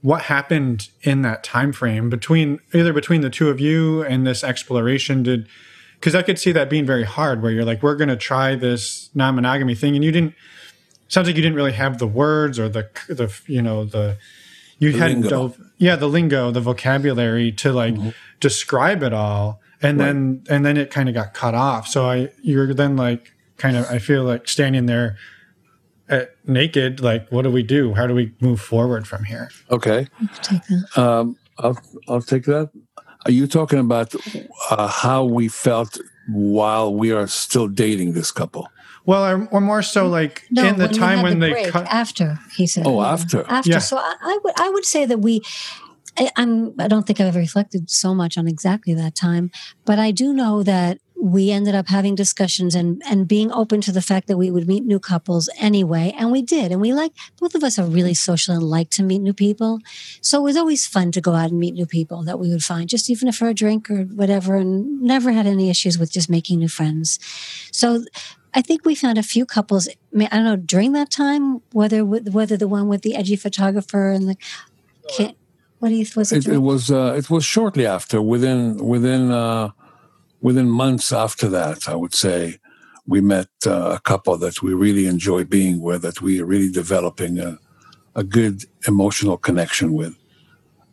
what 0.01 0.23
happened 0.23 0.89
in 1.01 1.21
that 1.23 1.43
time 1.43 1.71
frame 1.71 2.09
between 2.09 2.59
either 2.73 2.93
between 2.93 3.21
the 3.21 3.29
two 3.29 3.49
of 3.49 3.59
you 3.59 4.03
and 4.03 4.25
this 4.25 4.43
exploration? 4.43 5.23
Did 5.23 5.47
because 5.99 6.15
I 6.15 6.21
could 6.21 6.37
see 6.37 6.51
that 6.51 6.69
being 6.69 6.85
very 6.85 7.03
hard, 7.03 7.41
where 7.41 7.51
you're 7.51 7.65
like, 7.65 7.81
we're 7.81 7.95
going 7.95 8.09
to 8.09 8.17
try 8.17 8.55
this 8.55 9.09
non 9.13 9.35
monogamy 9.35 9.75
thing, 9.75 9.95
and 9.95 10.03
you 10.03 10.11
didn't. 10.11 10.35
Sounds 11.07 11.27
like 11.27 11.35
you 11.35 11.41
didn't 11.41 11.55
really 11.55 11.71
have 11.73 11.99
the 11.99 12.07
words 12.07 12.59
or 12.59 12.67
the 12.67 12.89
the 13.07 13.33
you 13.47 13.61
know 13.61 13.85
the 13.85 14.17
you 14.79 14.91
The 14.91 14.97
hadn't 14.99 15.21
lingo. 15.21 15.29
dove 15.29 15.61
yeah 15.77 15.95
the 15.95 16.07
lingo 16.07 16.51
the 16.51 16.61
vocabulary 16.61 17.51
to 17.53 17.71
like 17.71 17.93
mm-hmm. 17.93 18.09
describe 18.39 19.03
it 19.03 19.13
all 19.13 19.61
and 19.81 19.99
then 19.99 20.43
and 20.49 20.65
then 20.65 20.77
it 20.77 20.89
kind 20.91 21.09
of 21.09 21.15
got 21.15 21.33
cut 21.33 21.53
off 21.53 21.87
so 21.87 22.05
i 22.09 22.29
you're 22.41 22.73
then 22.73 22.95
like 22.95 23.31
kind 23.57 23.75
of 23.77 23.85
i 23.89 23.99
feel 23.99 24.23
like 24.23 24.47
standing 24.47 24.85
there 24.85 25.17
at 26.09 26.29
naked 26.47 26.99
like 26.99 27.27
what 27.31 27.41
do 27.43 27.49
we 27.51 27.63
do 27.63 27.93
how 27.93 28.05
do 28.07 28.13
we 28.13 28.33
move 28.39 28.59
forward 28.61 29.07
from 29.07 29.23
here 29.23 29.49
Okay. 29.71 30.07
Take 30.43 30.61
that. 30.67 30.97
Um, 30.97 31.35
I'll 31.57 31.77
I'll 32.07 32.21
take 32.21 32.43
that. 32.45 32.69
Are 33.25 33.31
you 33.31 33.47
talking 33.47 33.79
about 33.79 34.13
uh, 34.69 34.87
how 34.87 35.23
we 35.23 35.47
felt 35.47 35.97
while 36.29 36.93
we 36.93 37.11
are 37.11 37.27
still 37.27 37.67
dating 37.67 38.13
this 38.13 38.31
couple? 38.31 38.67
well 39.07 39.23
or, 39.25 39.47
or 39.51 39.61
more 39.61 39.81
so 39.83 40.07
like 40.07 40.43
No, 40.51 40.65
in 40.67 40.75
the 40.77 40.85
when 40.85 40.91
we 40.91 40.97
time 40.99 41.17
had 41.17 41.23
when 41.23 41.39
the 41.39 41.45
they 41.47 41.51
break, 41.53 41.67
cut 41.73 41.87
after 41.87 42.39
he 42.55 42.67
said. 42.67 42.85
Oh, 42.87 43.01
after. 43.01 43.43
After. 43.49 43.71
Yeah. 43.71 43.79
So 43.79 43.97
I, 43.97 44.15
I 44.21 44.39
would 44.43 44.53
I 44.59 44.69
would 44.69 44.85
say 44.85 45.05
that 45.07 45.19
we. 45.19 45.41
I, 46.17 46.29
I'm. 46.35 46.73
I 46.79 46.87
don't 46.87 47.05
think 47.05 47.19
I've 47.19 47.27
ever 47.27 47.39
reflected 47.39 47.89
so 47.89 48.15
much 48.15 48.37
on 48.37 48.47
exactly 48.47 48.93
that 48.93 49.15
time, 49.15 49.51
but 49.85 49.99
I 49.99 50.11
do 50.11 50.33
know 50.33 50.63
that 50.63 50.99
we 51.17 51.49
ended 51.49 51.73
up 51.73 51.87
having 51.87 52.13
discussions 52.13 52.75
and 52.75 53.01
and 53.09 53.27
being 53.27 53.51
open 53.51 53.81
to 53.81 53.91
the 53.91 54.01
fact 54.01 54.27
that 54.27 54.37
we 54.37 54.51
would 54.51 54.67
meet 54.67 54.83
new 54.83 54.99
couples 54.99 55.49
anyway 55.57 56.13
and 56.19 56.31
we 56.31 56.41
did 56.41 56.71
and 56.71 56.81
we 56.81 56.93
like 56.93 57.13
both 57.39 57.55
of 57.55 57.63
us 57.63 57.79
are 57.79 57.85
really 57.85 58.13
social 58.13 58.53
and 58.53 58.63
like 58.63 58.89
to 58.89 59.01
meet 59.01 59.19
new 59.19 59.33
people 59.33 59.79
so 60.21 60.39
it 60.39 60.43
was 60.43 60.57
always 60.57 60.85
fun 60.85 61.11
to 61.11 61.21
go 61.21 61.33
out 61.33 61.49
and 61.49 61.59
meet 61.59 61.73
new 61.73 61.85
people 61.85 62.23
that 62.23 62.37
we 62.37 62.49
would 62.49 62.63
find 62.63 62.89
just 62.89 63.09
even 63.09 63.31
for 63.31 63.47
a 63.47 63.53
drink 63.53 63.89
or 63.89 64.03
whatever 64.03 64.55
and 64.55 65.01
never 65.01 65.31
had 65.31 65.47
any 65.47 65.69
issues 65.69 65.97
with 65.97 66.11
just 66.11 66.29
making 66.29 66.59
new 66.59 66.67
friends 66.67 67.17
so 67.71 68.03
I 68.53 68.61
think 68.61 68.85
we 68.85 68.95
found 68.95 69.17
a 69.17 69.23
few 69.23 69.45
couples. 69.45 69.89
I 70.17 70.27
don't 70.27 70.45
know 70.45 70.55
during 70.55 70.93
that 70.93 71.09
time 71.11 71.61
whether 71.73 72.05
whether 72.05 72.55
the 72.55 72.69
one 72.69 72.87
with 72.87 73.01
the 73.01 73.13
edgy 73.13 73.35
photographer 73.35 74.11
and 74.11 74.29
the 74.29 75.35
what 75.79 75.89
do 75.89 75.95
you 75.95 76.05
was 76.15 76.31
it? 76.31 76.47
It, 76.47 76.53
it 76.53 76.57
was 76.59 76.91
uh, 76.91 77.13
it 77.17 77.29
was 77.29 77.45
shortly 77.45 77.85
after 77.85 78.21
within 78.21 78.77
within 78.77 79.31
uh, 79.31 79.69
within 80.41 80.69
months 80.69 81.11
after 81.11 81.49
that, 81.49 81.89
I 81.89 81.95
would 81.95 82.13
say, 82.13 82.59
we 83.07 83.19
met 83.19 83.49
uh, 83.65 83.95
a 83.95 83.99
couple 83.99 84.37
that 84.37 84.61
we 84.61 84.73
really 84.73 85.07
enjoy 85.07 85.43
being 85.43 85.81
with, 85.81 86.01
that 86.03 86.21
we 86.21 86.41
are 86.41 86.45
really 86.45 86.71
developing 86.71 87.39
a, 87.39 87.57
a 88.15 88.23
good 88.23 88.65
emotional 88.87 89.37
connection 89.37 89.93
with. 89.93 90.15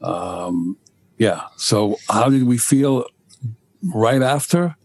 Um, 0.01 0.79
yeah. 1.19 1.43
So, 1.57 1.97
how 2.09 2.29
did 2.29 2.45
we 2.45 2.59
feel 2.59 3.07
right 3.83 4.23
after? 4.23 4.77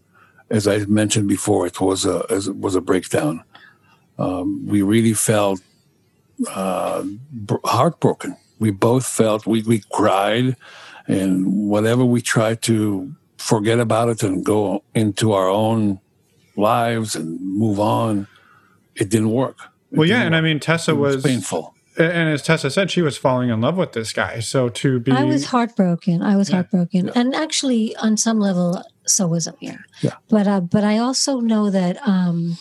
As 0.50 0.66
I 0.66 0.78
mentioned 0.86 1.28
before, 1.28 1.66
it 1.66 1.80
was 1.80 2.06
a 2.06 2.18
it 2.30 2.56
was 2.56 2.74
a 2.74 2.80
breakdown. 2.80 3.44
Um, 4.18 4.66
we 4.66 4.82
really 4.82 5.14
felt 5.14 5.60
uh, 6.50 7.04
heartbroken. 7.64 8.36
We 8.58 8.70
both 8.70 9.06
felt 9.06 9.46
we 9.46 9.62
we 9.62 9.82
cried, 9.92 10.56
and 11.06 11.68
whatever 11.68 12.04
we 12.04 12.20
tried 12.20 12.62
to 12.62 13.14
forget 13.36 13.78
about 13.80 14.08
it 14.08 14.22
and 14.22 14.44
go 14.44 14.82
into 14.94 15.32
our 15.32 15.48
own 15.48 16.00
lives 16.56 17.14
and 17.14 17.40
move 17.40 17.80
on, 17.80 18.26
it 18.94 19.08
didn't 19.08 19.30
work. 19.30 19.56
It 19.90 19.98
well, 19.98 20.08
yeah, 20.08 20.22
and 20.22 20.34
work. 20.34 20.38
I 20.38 20.40
mean 20.42 20.60
Tessa 20.60 20.94
was, 20.94 21.16
was, 21.16 21.24
painful. 21.24 21.74
And 21.96 22.28
as 22.28 22.42
Tessa 22.42 22.70
said, 22.70 22.92
she 22.92 23.02
was 23.02 23.18
falling 23.18 23.50
in 23.50 23.60
love 23.60 23.76
with 23.76 23.92
this 23.92 24.12
guy. 24.12 24.38
So 24.38 24.68
to 24.68 25.00
be, 25.00 25.10
I 25.10 25.24
was 25.24 25.46
heartbroken. 25.46 26.22
I 26.22 26.36
was 26.36 26.48
yeah. 26.48 26.56
heartbroken, 26.56 27.06
yeah. 27.06 27.12
and 27.16 27.34
actually, 27.34 27.96
on 27.96 28.16
some 28.16 28.38
level, 28.38 28.84
so 29.04 29.26
was 29.26 29.48
Amir. 29.48 29.84
Yeah. 30.00 30.14
But 30.28 30.46
uh, 30.46 30.60
but 30.60 30.84
I 30.84 30.98
also 30.98 31.40
know 31.40 31.70
that 31.70 31.98
um, 32.06 32.56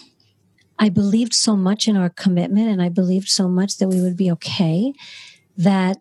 I 0.80 0.90
believed 0.90 1.36
so 1.36 1.56
much 1.56 1.88
in 1.88 1.96
our 1.96 2.10
commitment, 2.10 2.70
and 2.70 2.82
I 2.82 2.90
believed 2.90 3.30
so 3.30 3.48
much 3.48 3.78
that 3.78 3.90
we 3.90 4.02
would 4.02 4.18
be 4.18 4.32
okay 4.32 4.94
that 5.58 5.98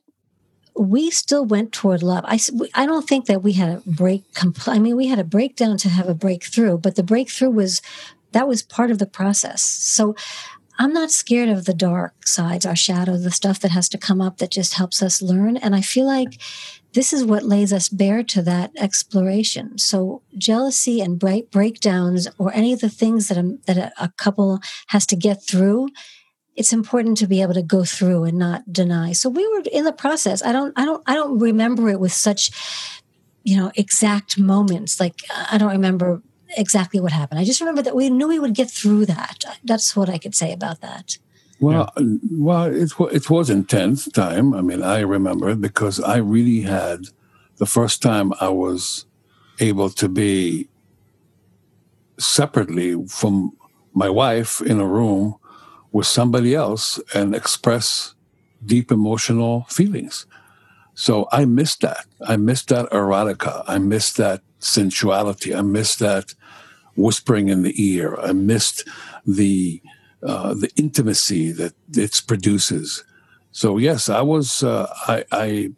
we 0.78 1.10
still 1.10 1.44
went 1.44 1.72
toward 1.72 2.02
love. 2.02 2.24
I, 2.26 2.38
I 2.74 2.86
don't 2.86 3.08
think 3.08 3.26
that 3.26 3.42
we 3.42 3.52
had 3.52 3.70
a 3.70 3.82
break. 3.86 4.24
I 4.66 4.78
mean, 4.78 4.96
we 4.96 5.06
had 5.06 5.18
a 5.18 5.24
breakdown 5.24 5.78
to 5.78 5.88
have 5.88 6.08
a 6.08 6.14
breakthrough, 6.14 6.78
but 6.78 6.96
the 6.96 7.02
breakthrough 7.02 7.50
was 7.50 7.80
that 8.32 8.48
was 8.48 8.62
part 8.62 8.90
of 8.90 8.98
the 8.98 9.06
process. 9.06 9.62
So 9.62 10.14
I'm 10.78 10.92
not 10.92 11.10
scared 11.10 11.48
of 11.48 11.64
the 11.64 11.72
dark 11.72 12.26
sides, 12.26 12.66
our 12.66 12.76
shadow, 12.76 13.16
the 13.16 13.30
stuff 13.30 13.60
that 13.60 13.70
has 13.70 13.88
to 13.90 13.98
come 13.98 14.20
up 14.20 14.38
that 14.38 14.50
just 14.50 14.74
helps 14.74 15.02
us 15.02 15.22
learn. 15.22 15.56
And 15.56 15.74
I 15.74 15.80
feel 15.80 16.04
like 16.04 16.38
this 16.92 17.12
is 17.12 17.24
what 17.24 17.44
lays 17.44 17.72
us 17.72 17.88
bare 17.88 18.22
to 18.24 18.42
that 18.42 18.72
exploration. 18.76 19.78
So 19.78 20.22
jealousy 20.36 21.00
and 21.00 21.18
break 21.18 21.50
breakdowns 21.50 22.28
or 22.38 22.52
any 22.52 22.74
of 22.74 22.80
the 22.80 22.90
things 22.90 23.28
that 23.28 23.38
a, 23.38 23.56
that 23.66 23.78
a, 23.78 23.92
a 23.98 24.12
couple 24.16 24.60
has 24.88 25.06
to 25.06 25.16
get 25.16 25.42
through 25.42 25.88
it's 26.56 26.72
important 26.72 27.18
to 27.18 27.26
be 27.26 27.42
able 27.42 27.54
to 27.54 27.62
go 27.62 27.84
through 27.84 28.24
and 28.24 28.38
not 28.38 28.72
deny. 28.72 29.12
So 29.12 29.28
we 29.28 29.46
were 29.46 29.62
in 29.70 29.84
the 29.84 29.92
process. 29.92 30.42
I 30.42 30.52
don't, 30.52 30.72
I 30.76 30.84
don't, 30.84 31.02
I 31.06 31.14
don't 31.14 31.38
remember 31.38 31.88
it 31.88 32.00
with 32.00 32.12
such, 32.12 32.50
you 33.44 33.56
know, 33.56 33.70
exact 33.76 34.38
moments. 34.38 34.98
Like 34.98 35.20
I 35.50 35.58
don't 35.58 35.70
remember 35.70 36.22
exactly 36.56 36.98
what 36.98 37.12
happened. 37.12 37.40
I 37.40 37.44
just 37.44 37.60
remember 37.60 37.82
that 37.82 37.94
we 37.94 38.08
knew 38.08 38.28
we 38.28 38.38
would 38.38 38.54
get 38.54 38.70
through 38.70 39.06
that. 39.06 39.44
That's 39.64 39.94
what 39.94 40.08
I 40.08 40.18
could 40.18 40.34
say 40.34 40.52
about 40.52 40.80
that. 40.80 41.18
Well, 41.60 41.90
yeah. 41.96 42.16
well, 42.32 42.64
it, 42.64 42.92
it 43.12 43.30
was 43.30 43.50
intense 43.50 44.08
time. 44.08 44.54
I 44.54 44.62
mean, 44.62 44.82
I 44.82 45.00
remember 45.00 45.54
because 45.54 46.00
I 46.00 46.16
really 46.16 46.62
had 46.62 47.06
the 47.56 47.66
first 47.66 48.02
time 48.02 48.32
I 48.40 48.48
was 48.48 49.06
able 49.58 49.90
to 49.90 50.08
be 50.08 50.68
separately 52.18 53.06
from 53.06 53.56
my 53.94 54.08
wife 54.08 54.60
in 54.60 54.80
a 54.80 54.86
room 54.86 55.36
with 55.92 56.06
somebody 56.06 56.54
else 56.54 57.00
and 57.14 57.34
express 57.34 58.14
deep 58.64 58.90
emotional 58.90 59.64
feelings. 59.68 60.26
So 60.94 61.28
I 61.30 61.44
miss 61.44 61.76
that. 61.76 62.06
I 62.26 62.36
miss 62.36 62.64
that 62.64 62.90
erotica. 62.90 63.64
I 63.66 63.78
miss 63.78 64.12
that 64.14 64.40
sensuality. 64.60 65.54
I 65.54 65.60
miss 65.60 65.96
that 65.96 66.34
whispering 66.96 67.48
in 67.48 67.62
the 67.62 67.74
ear. 67.76 68.16
I 68.20 68.32
missed 68.32 68.88
the 69.26 69.82
uh, 70.22 70.54
the 70.54 70.70
intimacy 70.76 71.52
that 71.52 71.74
it 71.94 72.22
produces. 72.26 73.04
So 73.52 73.76
yes, 73.78 74.08
I 74.08 74.22
was. 74.22 74.62
Uh, 74.62 74.92
I, 75.06 75.24
I 75.30 75.70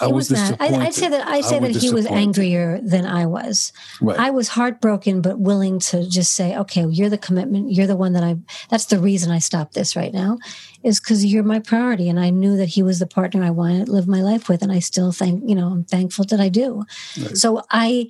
I 0.00 0.08
was, 0.08 0.30
was 0.30 0.40
I, 0.58 0.70
would 0.70 0.94
say 0.94 1.08
that 1.08 1.26
I 1.26 1.40
say 1.40 1.56
I 1.56 1.60
that 1.60 1.76
he 1.76 1.90
was 1.92 2.06
angrier 2.06 2.80
than 2.82 3.06
I 3.06 3.26
was. 3.26 3.72
Right. 4.00 4.18
I 4.18 4.30
was 4.30 4.48
heartbroken, 4.48 5.20
but 5.20 5.38
willing 5.38 5.78
to 5.80 6.08
just 6.08 6.34
say, 6.34 6.56
"Okay, 6.56 6.84
you're 6.86 7.08
the 7.08 7.18
commitment. 7.18 7.70
You're 7.70 7.86
the 7.86 7.96
one 7.96 8.12
that 8.14 8.24
I. 8.24 8.36
That's 8.70 8.86
the 8.86 8.98
reason 8.98 9.30
I 9.30 9.38
stopped 9.38 9.74
this 9.74 9.94
right 9.94 10.12
now, 10.12 10.38
is 10.82 10.98
because 10.98 11.24
you're 11.24 11.44
my 11.44 11.60
priority." 11.60 12.08
And 12.08 12.18
I 12.18 12.30
knew 12.30 12.56
that 12.56 12.70
he 12.70 12.82
was 12.82 12.98
the 12.98 13.06
partner 13.06 13.44
I 13.44 13.50
wanted 13.50 13.86
to 13.86 13.92
live 13.92 14.08
my 14.08 14.22
life 14.22 14.48
with, 14.48 14.62
and 14.62 14.72
I 14.72 14.80
still 14.80 15.12
think, 15.12 15.48
you 15.48 15.54
know, 15.54 15.68
I'm 15.68 15.84
thankful 15.84 16.24
that 16.26 16.40
I 16.40 16.48
do. 16.48 16.84
Right. 17.20 17.36
So 17.36 17.62
I, 17.70 18.08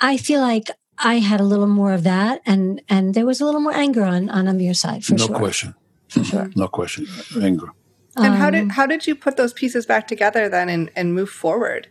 I 0.00 0.16
feel 0.16 0.40
like 0.40 0.70
I 0.98 1.18
had 1.18 1.40
a 1.40 1.44
little 1.44 1.66
more 1.66 1.92
of 1.92 2.04
that, 2.04 2.40
and 2.46 2.80
and 2.88 3.14
there 3.14 3.26
was 3.26 3.40
a 3.40 3.44
little 3.44 3.60
more 3.60 3.74
anger 3.74 4.04
on 4.04 4.30
on 4.30 4.48
Amir's 4.48 4.80
side 4.80 5.04
for 5.04 5.12
no 5.12 5.26
sure. 5.26 5.30
No 5.30 5.38
question. 5.38 5.74
For 6.08 6.24
sure. 6.24 6.50
No 6.54 6.68
question. 6.68 7.06
Anger. 7.42 7.68
And 8.16 8.26
um, 8.26 8.32
how 8.34 8.50
did 8.50 8.62
um, 8.62 8.68
how 8.70 8.86
did 8.86 9.06
you 9.06 9.14
put 9.14 9.36
those 9.36 9.52
pieces 9.52 9.86
back 9.86 10.06
together 10.06 10.48
then 10.48 10.68
and, 10.68 10.90
and 10.94 11.14
move 11.14 11.30
forward? 11.30 11.88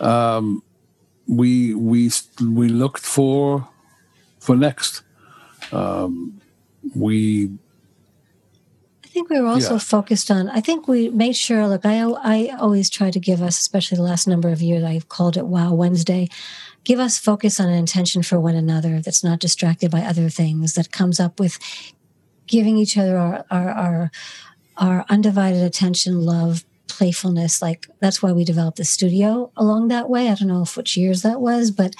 Um, 0.00 0.62
we 1.26 1.74
we 1.74 2.10
we 2.40 2.68
looked 2.68 3.04
for 3.04 3.68
for 4.38 4.56
next. 4.56 5.02
Um, 5.72 6.40
we. 6.94 7.50
I 9.04 9.06
think 9.14 9.30
we 9.30 9.40
were 9.40 9.46
also 9.46 9.74
yeah. 9.74 9.78
focused 9.78 10.30
on. 10.30 10.48
I 10.48 10.60
think 10.60 10.88
we 10.88 11.08
made 11.10 11.36
sure. 11.36 11.68
Look, 11.68 11.84
I 11.84 12.00
I 12.00 12.56
always 12.58 12.90
try 12.90 13.10
to 13.10 13.20
give 13.20 13.42
us, 13.42 13.58
especially 13.58 13.96
the 13.96 14.02
last 14.02 14.26
number 14.26 14.48
of 14.48 14.60
years, 14.60 14.82
I've 14.82 15.08
called 15.08 15.36
it 15.36 15.46
Wow 15.46 15.72
Wednesday. 15.74 16.28
Give 16.84 16.98
us 16.98 17.16
focus 17.18 17.60
on 17.60 17.68
an 17.68 17.76
intention 17.76 18.22
for 18.22 18.40
one 18.40 18.56
another 18.56 19.00
that's 19.00 19.24
not 19.24 19.38
distracted 19.38 19.90
by 19.90 20.00
other 20.00 20.28
things. 20.28 20.74
That 20.74 20.90
comes 20.90 21.20
up 21.20 21.38
with 21.38 21.58
giving 22.46 22.76
each 22.76 22.98
other 22.98 23.16
our 23.16 23.44
our, 23.50 23.70
our 23.70 24.10
our 24.76 25.04
undivided 25.08 25.62
attention, 25.62 26.20
love, 26.24 26.64
playfulness. 26.88 27.60
Like 27.62 27.86
that's 28.00 28.22
why 28.22 28.32
we 28.32 28.44
developed 28.44 28.76
the 28.76 28.84
studio 28.84 29.50
along 29.56 29.88
that 29.88 30.08
way. 30.08 30.28
I 30.28 30.34
don't 30.34 30.48
know 30.48 30.62
if 30.62 30.76
which 30.76 30.96
years 30.96 31.22
that 31.22 31.40
was, 31.40 31.70
but 31.70 31.94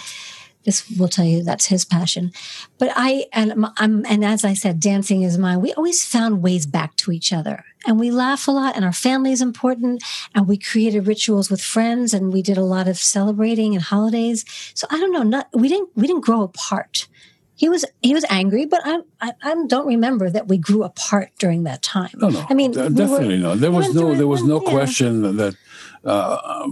this 0.64 0.88
will 0.98 1.08
tell 1.08 1.24
you 1.24 1.42
that's 1.42 1.66
his 1.66 1.84
passion. 1.84 2.32
But 2.78 2.90
I 2.96 3.26
and 3.32 3.66
I'm 3.76 4.04
and 4.06 4.24
as 4.24 4.44
I 4.44 4.54
said, 4.54 4.80
dancing 4.80 5.22
is 5.22 5.36
mine. 5.38 5.60
We 5.60 5.74
always 5.74 6.04
found 6.04 6.42
ways 6.42 6.66
back 6.66 6.96
to 6.96 7.12
each 7.12 7.32
other, 7.32 7.64
and 7.86 8.00
we 8.00 8.10
laugh 8.10 8.48
a 8.48 8.50
lot. 8.50 8.74
And 8.74 8.84
our 8.84 8.92
family 8.92 9.32
is 9.32 9.42
important. 9.42 10.02
And 10.34 10.48
we 10.48 10.56
created 10.56 11.06
rituals 11.06 11.50
with 11.50 11.60
friends, 11.60 12.14
and 12.14 12.32
we 12.32 12.40
did 12.40 12.56
a 12.56 12.64
lot 12.64 12.88
of 12.88 12.96
celebrating 12.96 13.74
and 13.74 13.82
holidays. 13.82 14.44
So 14.74 14.86
I 14.90 14.98
don't 14.98 15.12
know. 15.12 15.22
Not 15.22 15.48
we 15.52 15.68
didn't 15.68 15.90
we 15.94 16.06
didn't 16.06 16.24
grow 16.24 16.42
apart 16.42 17.08
he 17.56 17.68
was 17.68 17.84
he 18.02 18.14
was 18.14 18.24
angry, 18.28 18.66
but 18.66 18.80
I, 18.84 19.00
I, 19.20 19.32
I 19.42 19.54
don't 19.66 19.86
remember 19.86 20.28
that 20.28 20.48
we 20.48 20.58
grew 20.58 20.82
apart 20.82 21.30
during 21.38 21.64
that 21.64 21.82
time. 21.82 22.10
No, 22.16 22.28
no, 22.28 22.44
I 22.48 22.54
mean 22.54 22.72
definitely 22.72 23.28
we 23.28 23.34
were, 23.34 23.40
no. 23.40 23.54
There 23.54 23.70
was 23.70 23.94
no 23.94 24.14
there 24.14 24.26
was 24.26 24.42
no 24.42 24.60
yeah. 24.60 24.70
question 24.70 25.36
that 25.36 25.56
uh, 26.04 26.68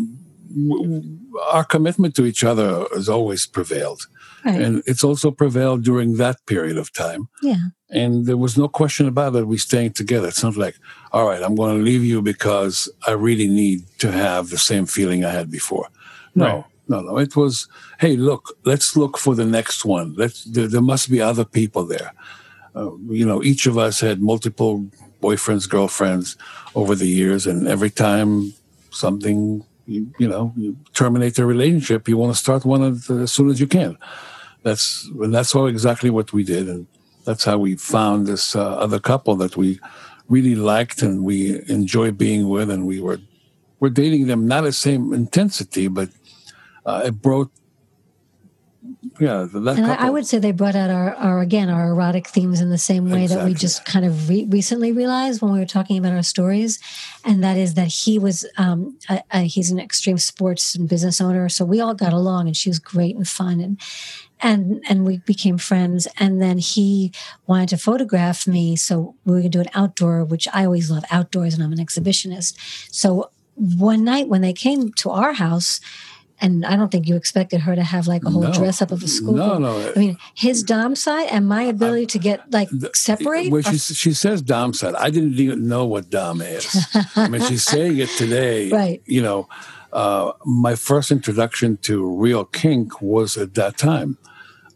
w- 0.48 1.18
our 1.50 1.64
commitment 1.64 2.16
to 2.16 2.26
each 2.26 2.42
other 2.42 2.86
has 2.94 3.08
always 3.08 3.46
prevailed, 3.46 4.08
right. 4.44 4.60
and 4.60 4.82
it's 4.86 5.04
also 5.04 5.30
prevailed 5.30 5.84
during 5.84 6.16
that 6.16 6.44
period 6.46 6.76
of 6.76 6.92
time. 6.92 7.28
Yeah, 7.42 7.62
and 7.88 8.26
there 8.26 8.36
was 8.36 8.58
no 8.58 8.66
question 8.66 9.06
about 9.06 9.36
it. 9.36 9.46
We 9.46 9.58
staying 9.58 9.92
together. 9.92 10.28
It's 10.28 10.42
not 10.42 10.56
like, 10.56 10.76
all 11.12 11.28
right, 11.28 11.42
I'm 11.42 11.54
going 11.54 11.78
to 11.78 11.82
leave 11.82 12.02
you 12.02 12.22
because 12.22 12.88
I 13.06 13.12
really 13.12 13.46
need 13.46 13.86
to 13.98 14.10
have 14.10 14.50
the 14.50 14.58
same 14.58 14.86
feeling 14.86 15.24
I 15.24 15.30
had 15.30 15.48
before. 15.48 15.86
No. 16.34 16.46
Right 16.46 16.64
no, 16.92 17.00
no. 17.00 17.18
It 17.18 17.34
was, 17.36 17.68
hey, 18.00 18.16
look, 18.16 18.56
let's 18.64 18.96
look 18.96 19.16
for 19.16 19.34
the 19.34 19.46
next 19.46 19.84
one. 19.84 20.14
Let's. 20.14 20.44
There, 20.44 20.68
there 20.68 20.88
must 20.92 21.10
be 21.10 21.20
other 21.20 21.44
people 21.44 21.84
there. 21.84 22.12
Uh, 22.76 22.90
you 23.08 23.26
know, 23.26 23.42
each 23.42 23.66
of 23.66 23.78
us 23.78 24.00
had 24.00 24.20
multiple 24.20 24.86
boyfriends, 25.22 25.68
girlfriends 25.68 26.36
over 26.74 26.94
the 26.94 27.08
years, 27.08 27.46
and 27.46 27.66
every 27.66 27.90
time 27.90 28.52
something, 28.90 29.64
you, 29.86 30.12
you 30.18 30.28
know, 30.28 30.52
you 30.56 30.76
terminate 30.92 31.34
the 31.36 31.46
relationship, 31.46 32.08
you 32.08 32.18
want 32.18 32.32
to 32.34 32.38
start 32.38 32.64
one 32.64 32.82
as 33.24 33.32
soon 33.32 33.48
as 33.48 33.58
you 33.58 33.66
can. 33.66 33.96
That's 34.62 35.08
and 35.20 35.34
that's 35.34 35.54
all 35.54 35.66
exactly 35.66 36.10
what 36.10 36.32
we 36.32 36.44
did, 36.44 36.68
and 36.68 36.86
that's 37.24 37.44
how 37.44 37.58
we 37.58 37.76
found 37.76 38.26
this 38.26 38.54
uh, 38.54 38.76
other 38.84 39.00
couple 39.00 39.34
that 39.36 39.56
we 39.56 39.80
really 40.28 40.54
liked 40.54 41.02
and 41.02 41.24
we 41.24 41.62
enjoyed 41.68 42.16
being 42.18 42.48
with, 42.48 42.68
and 42.70 42.86
we 42.86 43.00
were 43.00 43.18
we're 43.80 43.90
dating 44.04 44.28
them 44.28 44.46
not 44.46 44.62
the 44.62 44.72
same 44.72 45.12
intensity, 45.12 45.88
but 45.88 46.08
uh, 46.84 47.02
it 47.06 47.22
brought 47.22 47.50
yeah, 49.20 49.46
that 49.52 49.78
And 49.78 49.86
I, 49.86 50.06
I 50.06 50.10
would 50.10 50.26
say 50.26 50.38
they 50.38 50.52
brought 50.52 50.74
out 50.74 50.90
our, 50.90 51.14
our 51.14 51.40
again 51.40 51.68
our 51.68 51.90
erotic 51.90 52.26
themes 52.26 52.60
in 52.60 52.70
the 52.70 52.78
same 52.78 53.10
way 53.10 53.26
that 53.26 53.44
we 53.44 53.54
just 53.54 53.84
kind 53.84 54.04
of 54.04 54.28
re- 54.28 54.46
recently 54.46 54.90
realized 54.90 55.40
when 55.40 55.52
we 55.52 55.58
were 55.58 55.66
talking 55.66 55.98
about 55.98 56.12
our 56.12 56.22
stories, 56.22 56.80
and 57.24 57.44
that 57.44 57.56
is 57.56 57.74
that 57.74 57.88
he 57.88 58.18
was 58.18 58.44
um, 58.56 58.98
a, 59.08 59.22
a, 59.30 59.40
he's 59.42 59.70
an 59.70 59.78
extreme 59.78 60.18
sports 60.18 60.74
and 60.74 60.88
business 60.88 61.20
owner, 61.20 61.48
so 61.48 61.64
we 61.64 61.80
all 61.80 61.94
got 61.94 62.12
along, 62.12 62.46
and 62.46 62.56
she 62.56 62.68
was 62.70 62.78
great 62.78 63.14
and 63.14 63.28
fun, 63.28 63.60
and 63.60 63.80
and 64.40 64.82
and 64.88 65.04
we 65.04 65.18
became 65.18 65.58
friends. 65.58 66.08
And 66.18 66.42
then 66.42 66.58
he 66.58 67.12
wanted 67.46 67.68
to 67.70 67.76
photograph 67.76 68.48
me, 68.48 68.74
so 68.74 69.14
we 69.24 69.32
were 69.32 69.40
going 69.40 69.52
to 69.52 69.58
do 69.58 69.60
an 69.60 69.70
outdoor, 69.74 70.24
which 70.24 70.48
I 70.52 70.64
always 70.64 70.90
love 70.90 71.04
outdoors, 71.10 71.54
and 71.54 71.62
I'm 71.62 71.72
an 71.72 71.78
exhibitionist. 71.78 72.56
So 72.92 73.30
one 73.54 74.02
night 74.02 74.28
when 74.28 74.40
they 74.40 74.52
came 74.52 74.92
to 74.94 75.10
our 75.10 75.34
house. 75.34 75.80
And 76.42 76.66
I 76.66 76.74
don't 76.76 76.90
think 76.90 77.06
you 77.08 77.14
expected 77.16 77.60
her 77.60 77.76
to 77.76 77.84
have 77.84 78.08
like 78.08 78.24
a 78.24 78.30
whole 78.30 78.42
No. 78.42 78.52
dress 78.52 78.82
up 78.82 78.90
of 78.90 79.02
a 79.02 79.08
school. 79.08 79.32
No, 79.34 79.58
no. 79.58 79.92
I 79.94 79.98
mean, 79.98 80.18
his 80.34 80.62
dom 80.64 80.96
side 80.96 81.28
and 81.30 81.46
my 81.46 81.62
ability 81.62 82.06
to 82.06 82.18
get 82.18 82.50
like 82.50 82.68
separate. 82.94 83.50
When 83.50 83.64
are- 83.64 83.72
she 83.72 83.94
she 83.94 84.12
says 84.12 84.42
dom 84.42 84.74
side, 84.74 84.94
I 84.96 85.08
didn't 85.10 85.38
even 85.38 85.68
know 85.68 85.86
what 85.86 86.10
dom 86.10 86.40
is. 86.42 86.66
I 87.16 87.28
mean, 87.28 87.42
she's 87.42 87.64
saying 87.64 87.98
it 87.98 88.08
today. 88.18 88.70
Right. 88.82 89.02
You 89.06 89.22
know, 89.22 89.48
uh, 89.92 90.32
my 90.44 90.74
first 90.74 91.10
introduction 91.12 91.76
to 91.82 92.04
real 92.04 92.44
kink 92.44 93.00
was 93.00 93.36
at 93.36 93.54
that 93.54 93.76
time. 93.78 94.18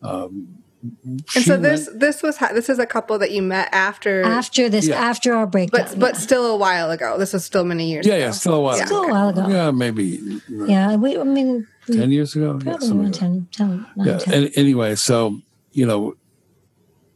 Um, 0.02 0.55
And 1.05 1.24
so 1.28 1.53
went- 1.53 1.62
this 1.62 1.89
this 1.95 2.22
was 2.22 2.39
this 2.53 2.68
is 2.68 2.78
a 2.78 2.87
couple 2.87 3.18
that 3.18 3.30
you 3.30 3.43
met 3.43 3.68
after, 3.72 4.22
after 4.22 4.68
this, 4.68 4.87
Yeah. 4.89 4.97
after 5.11 5.34
our 5.34 5.47
breakdown. 5.47 5.87
but 5.91 5.99
but 5.99 6.14
yeah. 6.14 6.20
still 6.20 6.47
a 6.47 6.57
while 6.57 6.91
ago. 6.91 7.18
This 7.18 7.32
was 7.32 7.45
still 7.45 7.64
many 7.64 7.91
years. 7.91 8.07
yeah, 8.07 8.14
ago. 8.14 8.24
yeah, 8.26 8.30
still 8.32 8.55
a 8.55 8.61
while. 8.61 8.78
Yeah. 8.78 8.84
still 8.87 9.05
a 9.05 9.11
while 9.11 9.28
ago. 9.30 9.49
Yeah, 9.49 9.70
maybe. 9.70 10.41
Yeah, 10.49 10.97
we. 10.97 11.18
I 11.18 11.24
mean, 11.24 11.66
ten 11.87 12.11
years 12.11 12.34
ago. 12.37 12.59
Yeah, 12.64 12.76
probably 12.76 13.05
like 13.07 13.12
10, 13.12 13.49
10, 13.53 13.87
Yeah. 13.97 14.18
10. 14.18 14.34
And 14.34 14.53
anyway, 14.57 14.95
so 14.97 15.41
you 15.72 15.87
know, 15.87 16.14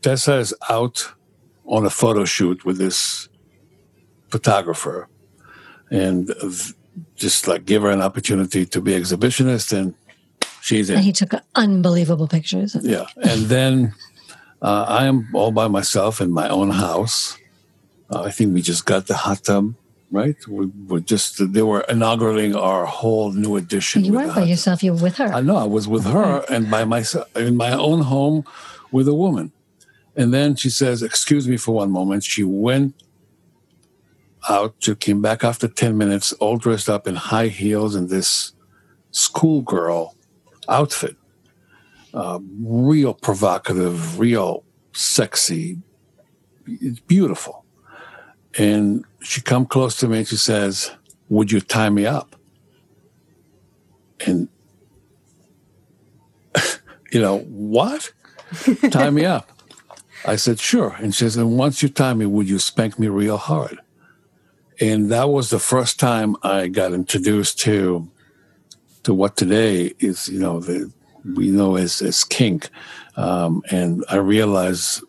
Tessa 0.02 0.36
is 0.38 0.54
out 0.68 1.12
on 1.66 1.84
a 1.86 1.90
photo 1.90 2.24
shoot 2.24 2.64
with 2.64 2.78
this 2.78 3.28
photographer, 4.28 5.08
and 5.90 6.32
just 7.16 7.46
like 7.48 7.64
give 7.66 7.82
her 7.82 7.90
an 7.90 8.00
opportunity 8.02 8.66
to 8.66 8.80
be 8.80 8.92
exhibitionist, 8.92 9.72
and 9.76 9.94
she's 10.60 10.90
in. 10.90 10.96
and 10.96 11.04
he 11.04 11.12
took 11.12 11.32
unbelievable 11.54 12.28
pictures. 12.28 12.76
Yeah, 12.80 13.06
and 13.16 13.42
then 13.46 13.94
uh, 14.62 14.84
I 14.88 15.06
am 15.06 15.28
all 15.34 15.52
by 15.52 15.68
myself 15.68 16.20
in 16.20 16.30
my 16.30 16.48
own 16.48 16.70
house. 16.70 17.36
Uh, 18.10 18.22
I 18.22 18.30
think 18.30 18.54
we 18.54 18.62
just 18.62 18.86
got 18.86 19.06
the 19.06 19.14
hot 19.14 19.44
tub, 19.44 19.74
right? 20.10 20.36
We 20.48 20.66
were 20.86 21.00
just 21.00 21.52
they 21.52 21.62
were 21.62 21.82
inaugurating 21.88 22.54
our 22.56 22.84
whole 22.86 23.32
new 23.32 23.56
edition. 23.56 24.04
You 24.04 24.12
weren't 24.12 24.34
by 24.34 24.44
yourself; 24.44 24.82
you 24.82 24.92
were 24.92 25.02
with 25.02 25.16
her. 25.16 25.26
I 25.32 25.40
know 25.40 25.56
I 25.56 25.64
was 25.64 25.86
with 25.88 26.04
her 26.04 26.44
and 26.50 26.70
by 26.70 26.84
myself 26.84 27.34
in 27.36 27.56
my 27.56 27.72
own 27.72 28.02
home 28.02 28.44
with 28.90 29.08
a 29.08 29.14
woman. 29.14 29.52
And 30.16 30.34
then 30.34 30.56
she 30.56 30.70
says, 30.70 31.02
"Excuse 31.02 31.46
me 31.48 31.56
for 31.56 31.72
one 31.76 31.90
moment." 31.90 32.24
She 32.24 32.42
went 32.42 32.94
out. 34.48 34.74
She 34.80 34.94
came 34.96 35.22
back 35.22 35.44
after 35.44 35.68
ten 35.68 35.96
minutes, 35.96 36.32
all 36.34 36.58
dressed 36.58 36.88
up 36.90 37.06
in 37.06 37.14
high 37.14 37.48
heels 37.48 37.94
and 37.94 38.08
this 38.08 38.52
schoolgirl 39.12 40.14
outfit. 40.70 41.16
Uh, 42.12 42.40
real 42.62 43.14
provocative, 43.14 44.18
real 44.18 44.64
sexy. 44.92 45.78
It's 46.66 47.00
beautiful. 47.00 47.64
And 48.58 49.04
she 49.20 49.40
come 49.40 49.66
close 49.66 49.96
to 49.98 50.08
me 50.08 50.18
and 50.18 50.28
she 50.28 50.36
says, 50.36 50.90
"Would 51.28 51.52
you 51.52 51.60
tie 51.60 51.90
me 51.90 52.06
up?" 52.06 52.34
And 54.26 54.48
you 57.12 57.20
know, 57.20 57.38
what? 57.38 58.12
tie 58.90 59.10
me 59.10 59.24
up. 59.24 59.50
I 60.24 60.36
said, 60.36 60.58
sure. 60.58 60.96
And 60.98 61.14
she 61.14 61.24
says, 61.24 61.36
and 61.36 61.56
once 61.56 61.82
you 61.82 61.88
tie 61.88 62.14
me, 62.14 62.26
would 62.26 62.48
you 62.48 62.58
spank 62.58 62.98
me 62.98 63.08
real 63.08 63.36
hard? 63.36 63.78
And 64.80 65.10
that 65.10 65.28
was 65.28 65.50
the 65.50 65.58
first 65.58 65.98
time 65.98 66.36
I 66.42 66.68
got 66.68 66.92
introduced 66.92 67.58
to 67.60 68.08
to 69.10 69.14
what 69.14 69.36
today 69.36 69.92
is, 69.98 70.28
you 70.28 70.38
know, 70.38 70.60
the 70.60 70.88
we 71.36 71.50
know 71.50 71.74
as, 71.76 72.00
as 72.00 72.22
kink. 72.22 72.68
Um, 73.16 73.62
and 73.70 74.04
I 74.08 74.16
realize 74.16 75.02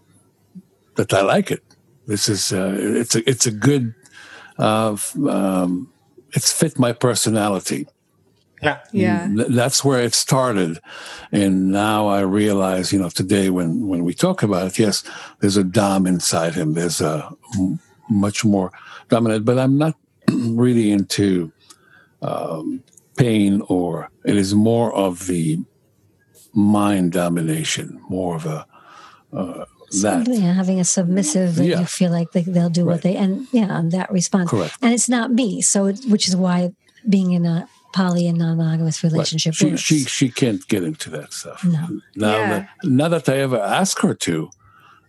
that 0.95 1.13
I 1.13 1.21
like 1.21 1.51
it. 1.51 1.63
This 2.07 2.27
is 2.27 2.51
uh, 2.51 2.75
it's 2.79 3.15
a 3.15 3.21
it's 3.29 3.45
a 3.45 3.51
good 3.51 3.93
uh, 4.57 4.97
um, 5.29 5.93
it's 6.33 6.51
fit 6.51 6.79
my 6.79 6.93
personality. 6.93 7.87
Yeah. 8.63 8.79
Yeah. 8.91 9.27
Th- 9.35 9.47
that's 9.49 9.85
where 9.85 10.01
it 10.01 10.13
started 10.13 10.79
and 11.31 11.71
now 11.71 12.07
i 12.07 12.21
realize 12.21 12.93
you 12.93 12.99
know 13.01 13.09
today 13.09 13.49
when 13.49 13.87
when 13.87 14.03
we 14.07 14.13
talk 14.13 14.43
about 14.43 14.67
it 14.67 14.77
yes 14.77 15.03
there's 15.39 15.57
a 15.57 15.63
dom 15.63 16.05
inside 16.05 16.53
him 16.53 16.73
there's 16.75 17.01
a 17.01 17.27
m- 17.57 17.79
much 18.07 18.45
more 18.45 18.69
dominant 19.09 19.45
but 19.45 19.57
i'm 19.57 19.79
not 19.79 19.95
really 20.63 20.91
into 20.91 21.51
um, 22.21 22.83
pain 23.23 23.61
or 23.67 24.09
it 24.25 24.35
is 24.43 24.53
more 24.69 24.89
of 25.05 25.27
the 25.27 25.57
mind 26.53 27.11
domination 27.11 27.87
more 28.09 28.35
of 28.35 28.45
a 28.45 28.65
uh, 29.33 29.65
that 30.01 30.25
yeah, 30.27 30.53
having 30.53 30.79
a 30.79 30.83
submissive 30.85 31.55
that 31.55 31.65
Yeah. 31.65 31.79
you 31.81 31.85
feel 31.85 32.11
like 32.11 32.31
they, 32.31 32.43
they'll 32.43 32.69
do 32.81 32.85
what 32.85 33.01
they 33.01 33.15
and 33.23 33.45
yeah, 33.51 33.77
and 33.77 33.91
that 33.91 34.09
response. 34.11 34.49
Correct. 34.49 34.77
And 34.81 34.93
it's 34.93 35.09
not 35.09 35.31
me, 35.33 35.61
so 35.61 35.87
it, 35.87 35.99
which 36.13 36.25
is 36.29 36.35
why 36.43 36.71
being 37.09 37.31
in 37.31 37.45
a 37.45 37.67
poly 37.93 38.25
and 38.29 38.37
non-monogamous 38.37 39.03
relationship 39.03 39.53
she, 39.53 39.65
works. 39.71 39.81
she 39.81 39.97
she 40.05 40.29
can't 40.29 40.65
get 40.69 40.81
into 40.83 41.09
that 41.09 41.33
stuff 41.33 41.59
No. 41.65 41.83
now 42.15 42.37
Yeah. 42.37 42.49
that 42.53 42.69
not 42.85 43.09
that 43.11 43.27
i 43.27 43.35
ever 43.47 43.59
ask 43.81 43.99
her 43.99 44.13
to 44.27 44.49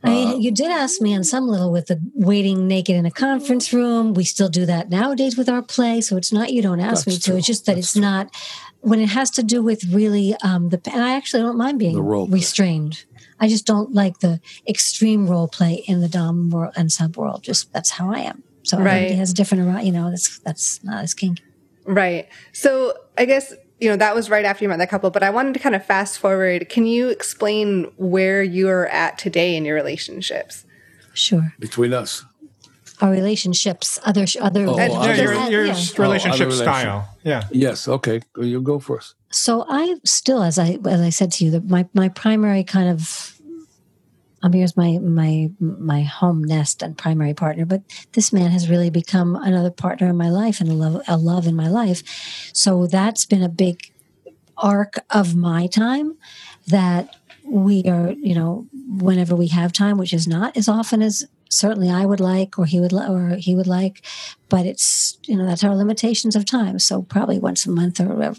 I 0.04 0.34
you 0.34 0.50
did 0.50 0.70
ask 0.70 1.00
me 1.00 1.14
on 1.14 1.24
some 1.24 1.46
level 1.46 1.70
with 1.70 1.86
the 1.86 2.00
waiting 2.14 2.66
naked 2.66 2.96
in 2.96 3.06
a 3.06 3.10
conference 3.10 3.72
room. 3.72 4.14
We 4.14 4.24
still 4.24 4.48
do 4.48 4.66
that 4.66 4.90
nowadays 4.90 5.36
with 5.36 5.48
our 5.48 5.62
play. 5.62 6.00
So 6.00 6.16
it's 6.16 6.32
not 6.32 6.52
you 6.52 6.62
don't 6.62 6.80
ask 6.80 7.06
me 7.06 7.16
to. 7.16 7.20
true. 7.20 7.36
It's 7.36 7.46
just 7.46 7.66
that 7.66 7.76
That's 7.76 7.88
it's 7.88 7.96
not 7.96 8.34
when 8.80 9.00
it 9.00 9.08
has 9.10 9.30
to 9.32 9.42
do 9.42 9.62
with 9.62 9.84
really 9.84 10.34
um, 10.42 10.70
the. 10.70 10.80
And 10.92 11.02
I 11.02 11.14
actually 11.16 11.42
don't 11.42 11.56
mind 11.56 11.78
being 11.78 11.96
restrained. 12.30 13.04
I 13.38 13.48
just 13.48 13.66
don't 13.66 13.92
like 13.92 14.20
the 14.20 14.40
extreme 14.68 15.28
role 15.28 15.48
play 15.48 15.84
in 15.86 16.00
the 16.00 16.08
dom 16.08 16.50
world 16.50 16.74
and 16.76 16.90
sub 16.90 17.16
world. 17.16 17.42
Just 17.42 17.72
that's 17.72 17.90
how 17.90 18.12
I 18.12 18.20
am. 18.20 18.42
So 18.64 18.78
Right. 18.78 18.94
everybody 18.96 19.16
has 19.16 19.32
different. 19.32 19.84
You 19.84 19.92
know, 19.92 20.10
that's 20.10 20.38
that's 20.40 20.82
not 20.84 21.02
as 21.02 21.14
kinky. 21.14 21.42
Right. 21.84 22.28
So 22.52 22.94
I 23.18 23.24
guess, 23.24 23.52
you 23.82 23.88
know, 23.90 23.96
that 23.96 24.14
was 24.14 24.30
right 24.30 24.44
after 24.44 24.64
you 24.64 24.68
met 24.68 24.78
that 24.78 24.90
couple, 24.90 25.10
but 25.10 25.24
I 25.24 25.30
wanted 25.30 25.54
to 25.54 25.60
kind 25.60 25.74
of 25.74 25.84
fast 25.84 26.18
forward. 26.18 26.68
Can 26.68 26.86
you 26.86 27.08
explain 27.08 27.90
where 27.96 28.40
you're 28.42 28.86
at 28.86 29.18
today 29.18 29.56
in 29.56 29.64
your 29.64 29.74
relationships? 29.74 30.64
Sure, 31.14 31.52
between 31.58 31.92
us 31.92 32.24
our 33.02 33.10
relationships, 33.10 33.98
other 34.04 34.24
other. 34.40 34.64
Oh, 34.66 34.76
Yeah, 34.76 34.86
Yeah, 34.86 34.98
other- 35.00 35.22
your, 35.22 35.50
your 35.50 35.64
yeah. 35.66 35.74
relationship 35.98 36.46
oh, 36.46 36.50
other 36.52 36.56
style. 36.56 37.08
Yeah. 37.24 37.44
yes 37.50 37.88
okay 37.88 38.20
you 38.38 38.60
go 38.60 38.78
first 38.78 39.14
So 39.30 39.64
I 39.68 39.96
still, 40.04 40.42
as 40.42 40.58
I 40.58 40.78
as 40.86 41.00
I 41.00 41.10
said 41.10 41.32
to 41.32 41.44
you, 41.44 41.50
that 41.50 41.64
my 41.68 41.86
my 41.94 42.08
primary 42.08 42.64
kind 42.64 42.88
of, 42.88 43.31
um, 44.42 44.52
here's 44.52 44.76
my 44.76 44.98
my 44.98 45.50
my 45.60 46.02
home 46.02 46.42
nest 46.42 46.82
and 46.82 46.98
primary 46.98 47.34
partner. 47.34 47.64
But 47.64 47.82
this 48.12 48.32
man 48.32 48.50
has 48.50 48.68
really 48.68 48.90
become 48.90 49.36
another 49.36 49.70
partner 49.70 50.08
in 50.08 50.16
my 50.16 50.30
life 50.30 50.60
and 50.60 50.68
a 50.68 50.74
love 50.74 51.02
a 51.06 51.16
love 51.16 51.46
in 51.46 51.54
my 51.54 51.68
life. 51.68 52.02
So 52.52 52.86
that's 52.86 53.24
been 53.24 53.42
a 53.42 53.48
big 53.48 53.92
arc 54.56 54.98
of 55.10 55.34
my 55.34 55.66
time 55.66 56.16
that 56.68 57.16
we 57.44 57.82
are, 57.84 58.12
you 58.12 58.34
know, 58.34 58.66
whenever 58.88 59.34
we 59.34 59.48
have 59.48 59.72
time, 59.72 59.98
which 59.98 60.12
is 60.12 60.26
not 60.26 60.56
as 60.56 60.68
often 60.68 61.02
as 61.02 61.26
certainly 61.48 61.90
I 61.90 62.06
would 62.06 62.20
like 62.20 62.58
or 62.58 62.64
he 62.64 62.80
would 62.80 62.92
li- 62.92 63.06
or 63.08 63.36
he 63.36 63.54
would 63.54 63.66
like, 63.66 64.04
but 64.48 64.64
it's 64.64 65.18
you 65.24 65.36
know 65.36 65.46
that's 65.46 65.64
our 65.64 65.76
limitations 65.76 66.34
of 66.34 66.44
time. 66.46 66.78
So 66.78 67.02
probably 67.02 67.38
once 67.38 67.66
a 67.66 67.70
month 67.70 68.00
or 68.00 68.34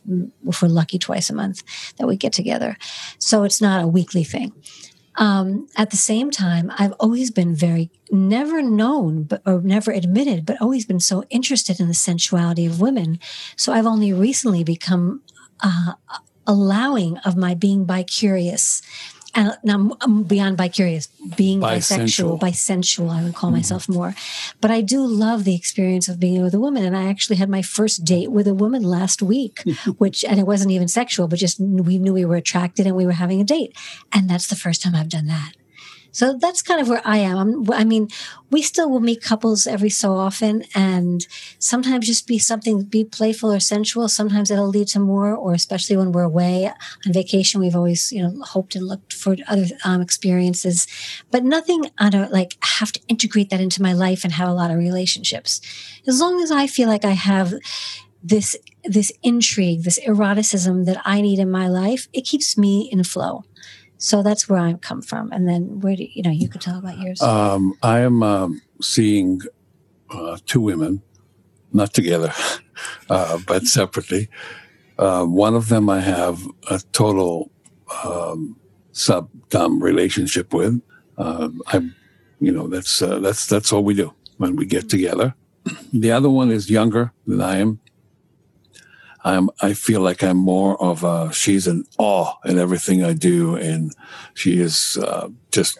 if 0.46 0.62
we're 0.62 0.68
lucky 0.68 0.98
twice 0.98 1.30
a 1.30 1.36
month 1.36 1.64
that 1.98 2.08
we 2.08 2.18
get 2.18 2.34
together. 2.34 2.78
So 3.20 3.44
it's 3.44 3.62
not 3.62 3.84
a 3.84 3.88
weekly 3.88 4.24
thing. 4.24 4.54
Um, 5.16 5.68
at 5.78 5.92
the 5.92 5.98
same 5.98 6.32
time, 6.32 6.72
I've 6.78 6.94
always 7.00 7.30
been 7.30 7.56
very 7.56 7.92
never 8.12 8.62
known, 8.62 9.24
but 9.24 9.42
or 9.46 9.62
never 9.62 9.92
admitted, 9.92 10.46
but 10.46 10.62
always 10.62 10.86
been 10.86 11.00
so 11.00 11.24
interested 11.30 11.80
in 11.80 11.88
the 11.88 11.94
sensuality 11.94 12.66
of 12.66 12.82
women. 12.82 13.20
So 13.56 13.74
I've 13.74 13.86
only 13.86 14.12
recently 14.12 14.64
become 14.64 15.22
uh, 15.62 15.94
allowing 16.48 17.18
of 17.20 17.38
my 17.38 17.54
being 17.54 17.86
bi 17.86 18.04
curious. 18.04 18.82
And 19.36 19.58
now 19.64 19.98
I'm 20.02 20.24
beyond 20.24 20.58
bi 20.58 20.68
curious, 20.68 21.08
being 21.36 21.60
bisexual, 21.60 22.40
bisensual, 22.40 23.10
I 23.10 23.24
would 23.24 23.34
call 23.34 23.50
mm-hmm. 23.50 23.58
myself 23.58 23.90
more. 23.90 24.16
But 24.62 24.70
I 24.70 24.82
do 24.82 25.06
love 25.06 25.44
the 25.44 25.56
experience 25.56 26.08
of 26.08 26.20
being 26.20 26.44
with 26.44 26.54
a 26.54 26.60
woman. 26.60 26.84
And 26.84 26.96
I 26.96 27.10
actually 27.10 27.38
had 27.38 27.50
my 27.50 27.62
first 27.62 28.06
date 28.06 28.32
with 28.32 28.48
a 28.48 28.54
woman 28.54 28.84
last 28.84 29.22
week, 29.22 29.64
which, 29.98 30.24
and 30.24 30.40
it 30.40 30.46
wasn't 30.46 30.72
even 30.72 30.88
sexual, 30.88 31.28
but 31.28 31.40
just 31.40 31.60
we 31.60 31.98
knew 31.98 32.14
we 32.14 32.26
were 32.26 32.36
attracted 32.36 32.86
and 32.86 32.96
we 32.96 33.06
were 33.06 33.14
having 33.14 33.42
a 33.42 33.46
date. 33.46 33.76
And 34.12 34.30
that's 34.30 34.48
the 34.48 34.56
first 34.56 34.82
time 34.82 34.96
I've 34.96 35.10
done 35.10 35.28
that. 35.28 35.54
So 36.14 36.38
that's 36.38 36.62
kind 36.62 36.80
of 36.80 36.88
where 36.88 37.02
I 37.04 37.18
am. 37.18 37.66
I 37.72 37.84
mean, 37.84 38.08
we 38.52 38.62
still 38.62 38.88
will 38.90 39.00
meet 39.00 39.24
couples 39.24 39.66
every 39.66 39.90
so 39.90 40.14
often 40.14 40.64
and 40.76 41.26
sometimes 41.58 42.06
just 42.06 42.28
be 42.28 42.38
something, 42.38 42.84
be 42.84 43.04
playful 43.04 43.52
or 43.52 43.60
sensual. 43.60 44.08
Sometimes 44.08 44.52
it'll 44.52 44.68
lead 44.68 44.88
to 44.90 45.00
more, 45.00 45.34
or 45.34 45.54
especially 45.54 45.98
when 45.98 46.12
we're 46.12 46.22
away 46.22 46.68
on 46.68 47.14
vacation, 47.14 47.60
we've 47.60 47.76
always, 47.76 48.12
you 48.12 48.22
know, 48.22 48.44
hoped 48.44 48.76
and 48.76 48.88
looked 48.88 49.12
for 49.12 49.36
other 49.48 49.66
um, 49.84 50.02
experiences, 50.02 50.86
but 51.32 51.44
nothing 51.44 51.90
I 51.98 52.12
don't 52.12 52.32
like 52.32 52.58
have 52.62 52.92
to 52.92 53.02
integrate 53.08 53.50
that 53.50 53.60
into 53.60 53.82
my 53.82 53.94
life 53.94 54.24
and 54.24 54.34
have 54.34 54.48
a 54.48 54.54
lot 54.54 54.70
of 54.70 54.78
relationships. 54.78 55.62
As 56.08 56.22
long 56.22 56.44
as 56.44 56.52
I 56.52 56.68
feel 56.68 56.88
like 56.88 57.06
I 57.06 57.12
have 57.12 57.56
this, 58.22 58.56
this 58.84 59.12
intrigue, 59.24 59.84
this 59.84 60.00
eroticism 60.08 60.86
that 60.86 61.02
I 61.06 61.22
need 61.22 61.40
in 61.40 61.50
my 61.50 61.68
life, 61.68 62.08
it 62.14 62.22
keeps 62.22 62.56
me 62.56 62.88
in 62.92 63.04
flow. 63.04 63.46
So 64.04 64.22
that's 64.22 64.50
where 64.50 64.60
I 64.60 64.74
come 64.74 65.02
from. 65.02 65.32
And 65.32 65.48
then 65.48 65.80
where 65.80 65.96
do 65.96 66.04
you, 66.04 66.24
know, 66.24 66.30
you 66.30 66.50
could 66.50 66.60
tell 66.60 66.78
about 66.78 67.00
yours. 67.00 67.22
Um, 67.22 67.74
I 67.82 68.00
am 68.00 68.22
um, 68.22 68.62
seeing 68.82 69.40
uh, 70.10 70.38
two 70.46 70.60
women, 70.60 71.02
not 71.72 71.94
together, 71.94 72.34
uh, 73.10 73.40
but 73.48 73.64
separately. 73.64 74.28
Uh, 75.00 75.24
one 75.24 75.56
of 75.56 75.70
them 75.70 75.90
I 75.90 76.02
have 76.02 76.46
a 76.70 76.82
total 76.92 77.50
um, 78.04 78.58
sub 78.92 79.30
dom 79.50 79.82
relationship 79.82 80.54
with. 80.54 80.82
Uh, 81.18 81.48
I, 81.68 81.90
you 82.42 82.52
know, 82.52 82.68
that's 82.68 83.02
uh, 83.02 83.20
that's 83.20 83.46
that's 83.46 83.72
all 83.72 83.86
we 83.86 83.94
do 83.94 84.14
when 84.36 84.58
we 84.58 84.66
get 84.66 84.90
together. 84.90 85.34
The 85.94 86.12
other 86.12 86.30
one 86.30 86.52
is 86.52 86.70
younger 86.70 87.14
than 87.26 87.40
I 87.40 87.60
am, 87.60 87.80
I'm, 89.24 89.50
I 89.62 89.74
feel 89.74 90.02
like 90.02 90.24
I'm 90.24 90.38
more 90.38 90.82
of 90.82 91.04
a, 91.04 91.32
she's 91.34 91.68
in 91.68 91.86
awe 91.98 92.34
in 92.46 92.60
everything 92.60 93.04
I 93.04 93.14
do. 93.14 93.56
And 93.56 93.96
she 94.34 94.60
is 94.60 94.98
uh, 94.98 95.30
just, 95.52 95.80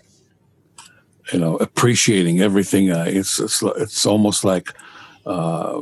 you 1.32 1.40
know, 1.40 1.58
appreciating 1.58 2.42
everything. 2.42 2.92
I, 2.92 3.10
it's, 3.10 3.40
it's, 3.40 3.62
it's 3.62 4.06
almost 4.06 4.46
like 4.46 4.74
uh, 5.26 5.82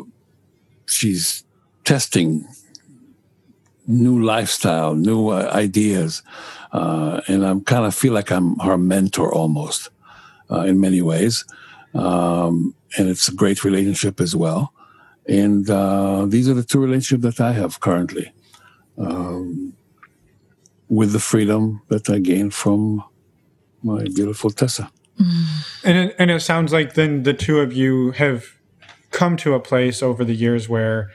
she's 0.87 1.43
testing 1.83 2.47
new 3.87 4.23
lifestyle, 4.23 4.95
new 4.95 5.29
uh, 5.29 5.49
ideas. 5.53 6.23
Uh, 6.71 7.21
and 7.27 7.45
I'm 7.45 7.61
kind 7.61 7.85
of 7.85 7.93
feel 7.93 8.13
like 8.13 8.31
I'm 8.31 8.57
her 8.59 8.77
mentor 8.77 9.33
almost 9.33 9.89
uh, 10.49 10.61
in 10.61 10.79
many 10.79 11.01
ways. 11.01 11.45
Um, 11.93 12.73
and 12.97 13.09
it's 13.09 13.27
a 13.27 13.33
great 13.33 13.63
relationship 13.63 14.19
as 14.19 14.35
well. 14.35 14.73
And 15.27 15.69
uh, 15.69 16.25
these 16.27 16.49
are 16.49 16.53
the 16.53 16.63
two 16.63 16.79
relationships 16.79 17.23
that 17.23 17.43
I 17.43 17.53
have 17.53 17.79
currently 17.79 18.33
um, 18.97 19.73
with 20.89 21.13
the 21.13 21.19
freedom 21.19 21.81
that 21.89 22.09
I 22.09 22.19
gained 22.19 22.53
from 22.53 23.03
my 23.83 24.03
beautiful 24.03 24.51
Tessa. 24.51 24.91
And 25.83 25.97
it, 25.97 26.15
and 26.17 26.31
it 26.31 26.41
sounds 26.41 26.73
like 26.73 26.95
then 26.95 27.23
the 27.23 27.33
two 27.33 27.59
of 27.59 27.73
you 27.73 28.11
have 28.11 28.45
come 29.11 29.37
to 29.37 29.53
a 29.53 29.59
place 29.59 30.01
over 30.01 30.23
the 30.23 30.33
years 30.33 30.67
where 30.67 31.09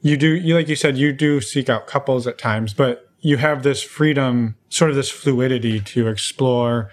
you 0.00 0.16
do, 0.16 0.34
you 0.34 0.54
like 0.54 0.68
you 0.68 0.76
said, 0.76 0.96
you 0.96 1.12
do 1.12 1.40
seek 1.40 1.68
out 1.68 1.86
couples 1.86 2.26
at 2.26 2.38
times, 2.38 2.74
but 2.74 3.08
you 3.20 3.36
have 3.36 3.62
this 3.62 3.82
freedom, 3.82 4.56
sort 4.68 4.90
of 4.90 4.96
this 4.96 5.10
fluidity 5.10 5.80
to 5.80 6.08
explore 6.08 6.90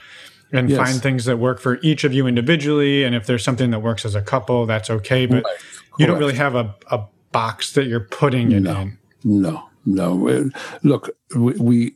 and 0.51 0.69
Yes. 0.69 0.77
find 0.77 1.01
things 1.01 1.25
that 1.25 1.37
work 1.37 1.59
for 1.59 1.79
each 1.81 2.03
of 2.03 2.13
you 2.13 2.27
individually. 2.27 3.03
And 3.03 3.15
if 3.15 3.25
there's 3.25 3.43
something 3.43 3.71
that 3.71 3.79
works 3.79 4.05
as 4.05 4.15
a 4.15 4.21
couple, 4.21 4.65
that's 4.65 4.89
okay. 4.89 5.25
But 5.25 5.43
Right. 5.43 5.55
You 5.97 6.05
don't 6.05 6.19
really 6.19 6.35
have 6.35 6.55
a, 6.55 6.75
a 6.91 7.05
box 7.31 7.73
that 7.73 7.85
you're 7.85 7.99
putting 7.99 8.51
it 8.51 8.61
No. 8.61 8.81
in. 8.81 8.97
No, 9.23 9.69
no. 9.85 10.49
Look, 10.83 11.09
we, 11.35 11.53
we, 11.53 11.95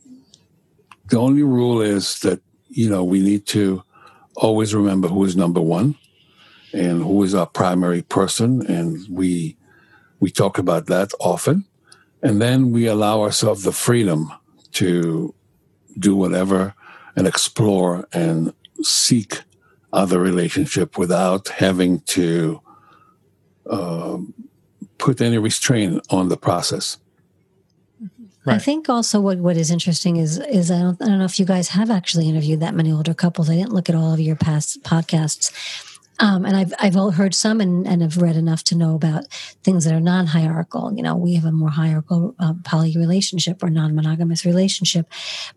the 1.10 1.18
only 1.18 1.42
rule 1.42 1.80
is 1.80 2.18
that, 2.20 2.40
you 2.68 2.88
know, 2.88 3.04
we 3.04 3.20
need 3.20 3.46
to 3.48 3.82
always 4.36 4.74
remember 4.74 5.08
who 5.08 5.24
is 5.24 5.36
number 5.36 5.60
one 5.60 5.94
and 6.72 7.02
who 7.02 7.22
is 7.22 7.34
our 7.34 7.46
primary 7.46 8.02
person. 8.02 8.64
And 8.66 8.98
we, 9.10 9.56
we 10.20 10.30
talk 10.30 10.58
about 10.58 10.86
that 10.86 11.12
often. 11.20 11.64
And 12.22 12.40
then 12.40 12.72
we 12.72 12.86
allow 12.86 13.22
ourselves 13.22 13.62
the 13.62 13.72
freedom 13.72 14.32
to 14.72 15.34
do 15.98 16.14
whatever 16.16 16.74
and 17.16 17.26
explore 17.26 18.06
and 18.12 18.52
seek 18.82 19.42
other 19.92 20.18
relationship 20.20 20.98
without 20.98 21.48
having 21.48 22.00
to 22.00 22.60
um, 23.68 24.34
put 24.98 25.20
any 25.20 25.38
restraint 25.38 26.04
on 26.10 26.28
the 26.28 26.36
process. 26.36 26.98
I 28.46 28.58
think 28.58 28.88
also 28.88 29.20
what, 29.20 29.38
what 29.38 29.58
is 29.58 29.70
interesting 29.70 30.16
is 30.16 30.38
is 30.38 30.70
I 30.70 30.78
don't 30.80 31.02
I 31.02 31.06
don't 31.06 31.18
know 31.18 31.26
if 31.26 31.38
you 31.38 31.44
guys 31.44 31.68
have 31.68 31.90
actually 31.90 32.28
interviewed 32.28 32.60
that 32.60 32.74
many 32.74 32.90
older 32.90 33.12
couples. 33.12 33.50
I 33.50 33.56
didn't 33.56 33.74
look 33.74 33.90
at 33.90 33.94
all 33.94 34.14
of 34.14 34.20
your 34.20 34.36
past 34.36 34.82
podcasts. 34.82 35.52
Um, 36.20 36.44
and 36.44 36.56
I've 36.56 36.72
I've 36.80 37.14
heard 37.14 37.34
some 37.34 37.60
and, 37.60 37.86
and 37.86 38.02
have 38.02 38.16
read 38.16 38.36
enough 38.36 38.64
to 38.64 38.76
know 38.76 38.94
about 38.94 39.26
things 39.62 39.84
that 39.84 39.94
are 39.94 40.00
non-hierarchical. 40.00 40.92
You 40.94 41.02
know, 41.02 41.16
we 41.16 41.34
have 41.34 41.44
a 41.44 41.52
more 41.52 41.70
hierarchical 41.70 42.34
uh, 42.38 42.54
poly 42.64 42.96
relationship 42.96 43.62
or 43.62 43.70
non-monogamous 43.70 44.44
relationship. 44.44 45.06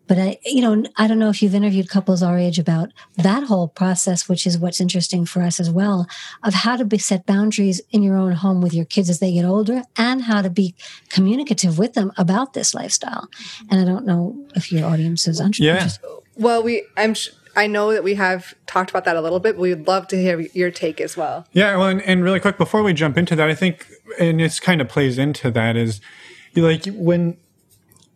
But 0.07 0.19
I, 0.19 0.37
you 0.45 0.61
know, 0.61 0.83
I 0.97 1.07
don't 1.07 1.19
know 1.19 1.29
if 1.29 1.41
you've 1.41 1.55
interviewed 1.55 1.89
couples 1.89 2.21
our 2.21 2.37
age 2.37 2.59
about 2.59 2.89
that 3.17 3.43
whole 3.43 3.67
process, 3.67 4.29
which 4.29 4.45
is 4.45 4.57
what's 4.57 4.81
interesting 4.81 5.25
for 5.25 5.41
us 5.41 5.59
as 5.59 5.69
well, 5.69 6.07
of 6.43 6.53
how 6.53 6.75
to 6.75 6.85
be 6.85 6.97
set 6.97 7.25
boundaries 7.25 7.81
in 7.91 8.03
your 8.03 8.17
own 8.17 8.33
home 8.33 8.61
with 8.61 8.73
your 8.73 8.85
kids 8.85 9.09
as 9.09 9.19
they 9.19 9.33
get 9.33 9.45
older, 9.45 9.83
and 9.97 10.23
how 10.23 10.41
to 10.41 10.49
be 10.49 10.75
communicative 11.09 11.77
with 11.77 11.93
them 11.93 12.11
about 12.17 12.53
this 12.53 12.73
lifestyle. 12.73 13.27
And 13.69 13.81
I 13.81 13.85
don't 13.85 14.05
know 14.05 14.45
if 14.55 14.71
your 14.71 14.85
audience 14.85 15.27
is 15.27 15.39
interested. 15.39 15.65
Yeah. 15.65 16.17
Well, 16.37 16.63
we 16.63 16.83
I'm 16.97 17.13
sh- 17.13 17.29
I 17.55 17.67
know 17.67 17.91
that 17.91 18.03
we 18.03 18.15
have 18.15 18.53
talked 18.65 18.89
about 18.89 19.05
that 19.05 19.15
a 19.15 19.21
little 19.21 19.39
bit, 19.39 19.55
but 19.55 19.61
we'd 19.61 19.87
love 19.87 20.07
to 20.09 20.21
hear 20.21 20.39
your 20.53 20.71
take 20.71 21.01
as 21.01 21.17
well. 21.17 21.45
Yeah, 21.51 21.75
well, 21.77 21.87
and, 21.87 22.01
and 22.03 22.23
really 22.23 22.39
quick 22.39 22.57
before 22.57 22.83
we 22.83 22.93
jump 22.93 23.17
into 23.17 23.35
that, 23.35 23.49
I 23.49 23.55
think, 23.55 23.87
and 24.19 24.39
this 24.39 24.59
kind 24.59 24.81
of 24.81 24.87
plays 24.87 25.17
into 25.17 25.51
that 25.51 25.75
is, 25.75 26.01
like 26.55 26.85
when 26.87 27.37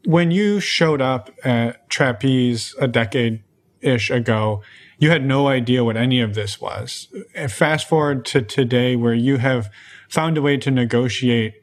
when 0.05 0.29
you 0.31 0.59
showed 0.59 1.01
up 1.01 1.31
at 1.43 1.89
Trapeze 1.89 2.75
a 2.79 2.87
decade 2.87 3.43
ish 3.81 4.09
ago, 4.09 4.61
you 4.97 5.09
had 5.09 5.25
no 5.25 5.47
idea 5.47 5.83
what 5.83 5.97
any 5.97 6.21
of 6.21 6.35
this 6.35 6.61
was. 6.61 7.07
Fast 7.49 7.89
forward 7.89 8.25
to 8.25 8.41
today, 8.41 8.95
where 8.95 9.13
you 9.13 9.37
have 9.37 9.69
found 10.09 10.37
a 10.37 10.41
way 10.41 10.57
to 10.57 10.71
negotiate 10.71 11.55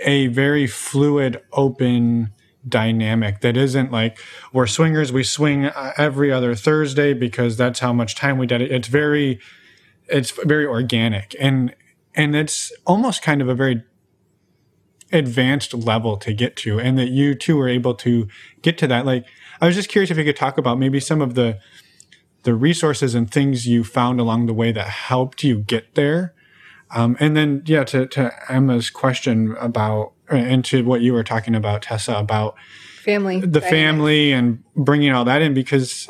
a 0.00 0.28
very 0.28 0.66
fluid, 0.66 1.40
open 1.52 2.32
dynamic 2.66 3.40
that 3.40 3.56
isn't 3.56 3.92
like 3.92 4.18
we're 4.52 4.66
swingers, 4.66 5.12
we 5.12 5.22
swing 5.22 5.66
uh, 5.66 5.92
every 5.96 6.32
other 6.32 6.54
Thursday 6.54 7.14
because 7.14 7.56
that's 7.56 7.80
how 7.80 7.92
much 7.92 8.14
time 8.14 8.38
we 8.38 8.46
dedicate. 8.46 8.74
It's 8.74 8.88
very 8.88 9.40
it's 10.08 10.30
very 10.30 10.66
organic 10.66 11.36
and 11.38 11.74
and 12.14 12.34
it's 12.34 12.72
almost 12.86 13.22
kind 13.22 13.40
of 13.40 13.48
a 13.48 13.54
very 13.54 13.82
advanced 15.12 15.72
level 15.72 16.16
to 16.16 16.32
get 16.32 16.56
to 16.56 16.78
and 16.78 16.98
that 16.98 17.08
you 17.08 17.34
two 17.34 17.56
were 17.56 17.68
able 17.68 17.94
to 17.94 18.28
get 18.60 18.76
to 18.76 18.86
that 18.86 19.06
like 19.06 19.24
i 19.60 19.66
was 19.66 19.74
just 19.74 19.88
curious 19.88 20.10
if 20.10 20.18
you 20.18 20.24
could 20.24 20.36
talk 20.36 20.58
about 20.58 20.78
maybe 20.78 21.00
some 21.00 21.22
of 21.22 21.34
the 21.34 21.58
the 22.42 22.54
resources 22.54 23.14
and 23.14 23.30
things 23.30 23.66
you 23.66 23.82
found 23.82 24.20
along 24.20 24.46
the 24.46 24.52
way 24.54 24.70
that 24.70 24.88
helped 24.88 25.42
you 25.42 25.60
get 25.60 25.94
there 25.94 26.34
um, 26.90 27.16
and 27.20 27.36
then 27.36 27.62
yeah 27.64 27.84
to, 27.84 28.06
to 28.06 28.30
emma's 28.50 28.90
question 28.90 29.56
about 29.58 30.12
and 30.30 30.64
to 30.66 30.84
what 30.84 31.00
you 31.00 31.12
were 31.12 31.24
talking 31.24 31.54
about 31.54 31.82
tessa 31.82 32.16
about 32.16 32.54
Family, 33.02 33.40
the 33.40 33.46
dynamic. 33.46 33.70
family 33.70 34.32
and 34.32 34.62
bringing 34.76 35.12
all 35.12 35.24
that 35.24 35.40
in 35.40 35.54
because 35.54 36.06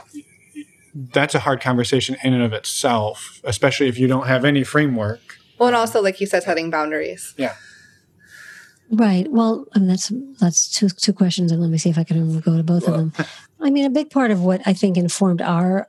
that's 0.94 1.34
a 1.34 1.38
hard 1.38 1.60
conversation 1.60 2.16
in 2.24 2.34
and 2.34 2.42
of 2.42 2.52
itself, 2.52 3.40
especially 3.44 3.86
if 3.88 3.98
you 3.98 4.08
don't 4.08 4.26
have 4.26 4.44
any 4.44 4.64
framework. 4.64 5.20
Well, 5.58 5.68
and 5.68 5.76
also 5.76 6.02
like 6.02 6.20
you 6.20 6.26
said, 6.26 6.42
setting 6.42 6.70
boundaries. 6.70 7.34
Yeah. 7.36 7.54
Right. 8.90 9.30
Well, 9.30 9.66
I 9.74 9.80
mean, 9.80 9.88
that's 9.88 10.10
that's 10.40 10.68
two 10.70 10.88
two 10.88 11.12
questions, 11.12 11.52
and 11.52 11.60
let 11.60 11.70
me 11.70 11.78
see 11.78 11.90
if 11.90 11.98
I 11.98 12.04
can 12.04 12.40
go 12.40 12.56
to 12.56 12.62
both 12.62 12.88
of 12.88 12.96
them. 12.96 13.12
I 13.60 13.70
mean, 13.70 13.84
a 13.84 13.90
big 13.90 14.08
part 14.08 14.30
of 14.30 14.42
what 14.42 14.62
I 14.66 14.72
think 14.72 14.96
informed 14.96 15.42
our 15.42 15.88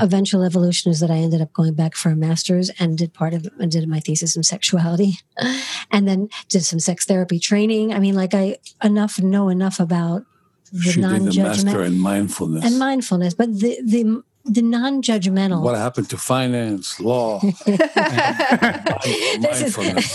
eventual 0.00 0.42
evolution 0.42 0.90
is 0.90 1.00
that 1.00 1.10
I 1.10 1.16
ended 1.16 1.40
up 1.40 1.52
going 1.52 1.74
back 1.74 1.94
for 1.94 2.10
a 2.10 2.16
master's 2.16 2.70
and 2.78 2.96
did 2.96 3.12
part 3.12 3.34
of 3.34 3.48
and 3.58 3.70
did 3.70 3.88
my 3.88 4.00
thesis 4.00 4.36
in 4.36 4.42
sexuality, 4.42 5.14
and 5.90 6.06
then 6.08 6.28
did 6.48 6.64
some 6.64 6.78
sex 6.78 7.04
therapy 7.06 7.38
training. 7.38 7.92
I 7.92 7.98
mean, 7.98 8.14
like 8.14 8.34
I 8.34 8.58
enough 8.82 9.18
know 9.20 9.48
enough 9.48 9.80
about 9.80 10.24
the 10.72 10.80
She 10.80 11.00
did 11.00 11.04
the 11.04 11.08
master 11.08 11.42
non-judgment 11.42 11.80
in 11.86 11.98
mindfulness. 11.98 12.64
and 12.64 12.78
mindfulness, 12.78 13.34
but 13.34 13.48
the 13.48 13.78
the 13.84 14.22
the 14.48 14.62
non-judgmental. 14.62 15.62
what 15.62 15.76
happened 15.76 16.08
to 16.10 16.16
finance, 16.16 16.98
law, 17.00 17.40
This 17.66 19.62
is- 19.62 19.76
mindfulness? 19.76 20.14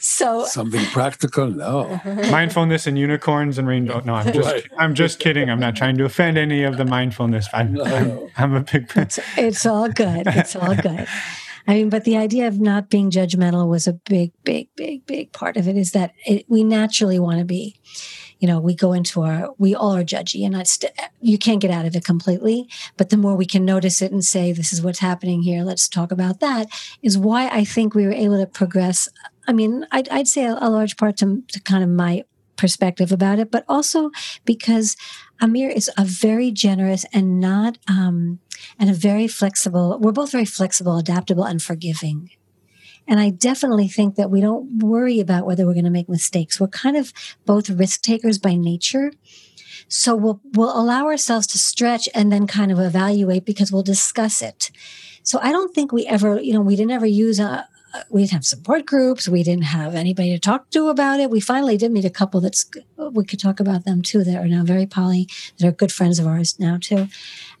so 0.00 0.44
Something 0.46 0.84
practical? 0.86 1.48
No. 1.48 2.00
mindfulness 2.30 2.86
and 2.86 2.98
unicorns 2.98 3.58
and 3.58 3.66
rainbow. 3.68 4.00
No, 4.04 4.14
I'm 4.14 4.32
just 4.32 4.48
Right. 4.48 4.66
I'm 4.78 4.94
just 4.94 5.18
kidding. 5.18 5.50
I'm 5.50 5.60
not 5.60 5.76
trying 5.76 5.96
to 5.98 6.04
offend 6.04 6.38
any 6.38 6.62
of 6.64 6.76
the 6.76 6.84
mindfulness. 6.84 7.48
I'm, 7.52 7.80
I'm, 7.80 8.28
I'm 8.36 8.54
a 8.54 8.60
big 8.60 8.90
it's 8.96 9.66
all 9.66 9.88
good. 9.88 10.26
It's 10.26 10.56
all 10.56 10.74
good. 10.74 11.06
I 11.68 11.74
mean, 11.74 11.90
but 11.90 12.04
the 12.04 12.16
idea 12.16 12.48
of 12.48 12.58
not 12.60 12.88
being 12.90 13.10
judgmental 13.10 13.68
was 13.68 13.86
a 13.86 13.92
big, 13.92 14.32
big, 14.44 14.68
big, 14.76 15.06
big 15.06 15.32
part 15.32 15.56
of 15.56 15.68
it. 15.68 15.76
Is 15.76 15.92
that 15.92 16.12
it, 16.26 16.46
we 16.48 16.64
naturally 16.64 17.18
want 17.18 17.38
to 17.38 17.44
be, 17.44 17.76
you 18.40 18.48
know, 18.48 18.58
we 18.58 18.74
go 18.74 18.92
into 18.92 19.22
our, 19.22 19.50
we 19.58 19.74
all 19.74 19.94
are 19.94 20.02
judgy 20.02 20.44
and 20.44 20.54
that's, 20.54 20.78
you 21.20 21.38
can't 21.38 21.60
get 21.60 21.70
out 21.70 21.84
of 21.84 21.94
it 21.94 22.04
completely. 22.04 22.68
But 22.96 23.10
the 23.10 23.16
more 23.18 23.36
we 23.36 23.46
can 23.46 23.64
notice 23.64 24.02
it 24.02 24.12
and 24.12 24.24
say, 24.24 24.52
this 24.52 24.72
is 24.72 24.82
what's 24.82 24.98
happening 24.98 25.42
here, 25.42 25.62
let's 25.62 25.88
talk 25.88 26.10
about 26.10 26.40
that, 26.40 26.68
is 27.02 27.18
why 27.18 27.48
I 27.48 27.64
think 27.64 27.94
we 27.94 28.06
were 28.06 28.12
able 28.12 28.38
to 28.38 28.46
progress. 28.46 29.08
I 29.46 29.52
mean, 29.52 29.86
I'd, 29.92 30.08
I'd 30.08 30.26
say 30.26 30.46
a, 30.46 30.56
a 30.58 30.70
large 30.70 30.96
part 30.96 31.18
to, 31.18 31.42
to 31.48 31.60
kind 31.60 31.84
of 31.84 31.90
my 31.90 32.24
perspective 32.56 33.12
about 33.12 33.38
it, 33.38 33.50
but 33.50 33.64
also 33.68 34.10
because 34.44 34.96
Amir 35.40 35.70
is 35.70 35.90
a 35.96 36.04
very 36.04 36.50
generous 36.50 37.04
and 37.12 37.40
not, 37.40 37.78
um, 37.88 38.38
and 38.78 38.90
a 38.90 38.94
very 38.94 39.28
flexible, 39.28 39.98
we're 40.00 40.12
both 40.12 40.32
very 40.32 40.44
flexible, 40.44 40.98
adaptable, 40.98 41.44
and 41.44 41.62
forgiving. 41.62 42.30
And 43.10 43.18
I 43.18 43.30
definitely 43.30 43.88
think 43.88 44.14
that 44.14 44.30
we 44.30 44.40
don't 44.40 44.78
worry 44.78 45.18
about 45.18 45.44
whether 45.44 45.66
we're 45.66 45.74
going 45.74 45.84
to 45.84 45.90
make 45.90 46.08
mistakes. 46.08 46.60
We're 46.60 46.68
kind 46.68 46.96
of 46.96 47.12
both 47.44 47.68
risk 47.68 48.02
takers 48.02 48.38
by 48.38 48.54
nature. 48.54 49.10
So 49.88 50.14
we'll, 50.14 50.40
we'll 50.52 50.80
allow 50.80 51.06
ourselves 51.06 51.48
to 51.48 51.58
stretch 51.58 52.08
and 52.14 52.30
then 52.30 52.46
kind 52.46 52.70
of 52.70 52.78
evaluate 52.78 53.44
because 53.44 53.72
we'll 53.72 53.82
discuss 53.82 54.40
it. 54.40 54.70
So 55.24 55.40
I 55.42 55.50
don't 55.50 55.74
think 55.74 55.90
we 55.90 56.06
ever, 56.06 56.40
you 56.40 56.52
know, 56.52 56.60
we 56.60 56.76
didn't 56.76 56.92
ever 56.92 57.04
use 57.04 57.40
a, 57.40 57.68
we 58.08 58.22
didn't 58.22 58.32
have 58.32 58.44
support 58.44 58.86
groups. 58.86 59.28
We 59.28 59.42
didn't 59.42 59.64
have 59.64 59.96
anybody 59.96 60.30
to 60.30 60.38
talk 60.38 60.70
to 60.70 60.88
about 60.88 61.18
it. 61.18 61.30
We 61.30 61.40
finally 61.40 61.76
did 61.76 61.90
meet 61.90 62.04
a 62.04 62.10
couple 62.10 62.40
that's 62.40 62.70
we 62.96 63.24
could 63.24 63.40
talk 63.40 63.58
about 63.58 63.84
them 63.84 64.02
too. 64.02 64.22
That 64.22 64.36
are 64.36 64.46
now 64.46 64.62
very 64.62 64.86
poly, 64.86 65.28
that 65.58 65.66
are 65.66 65.72
good 65.72 65.90
friends 65.90 66.20
of 66.20 66.26
ours 66.28 66.56
now 66.60 66.78
too. 66.80 67.08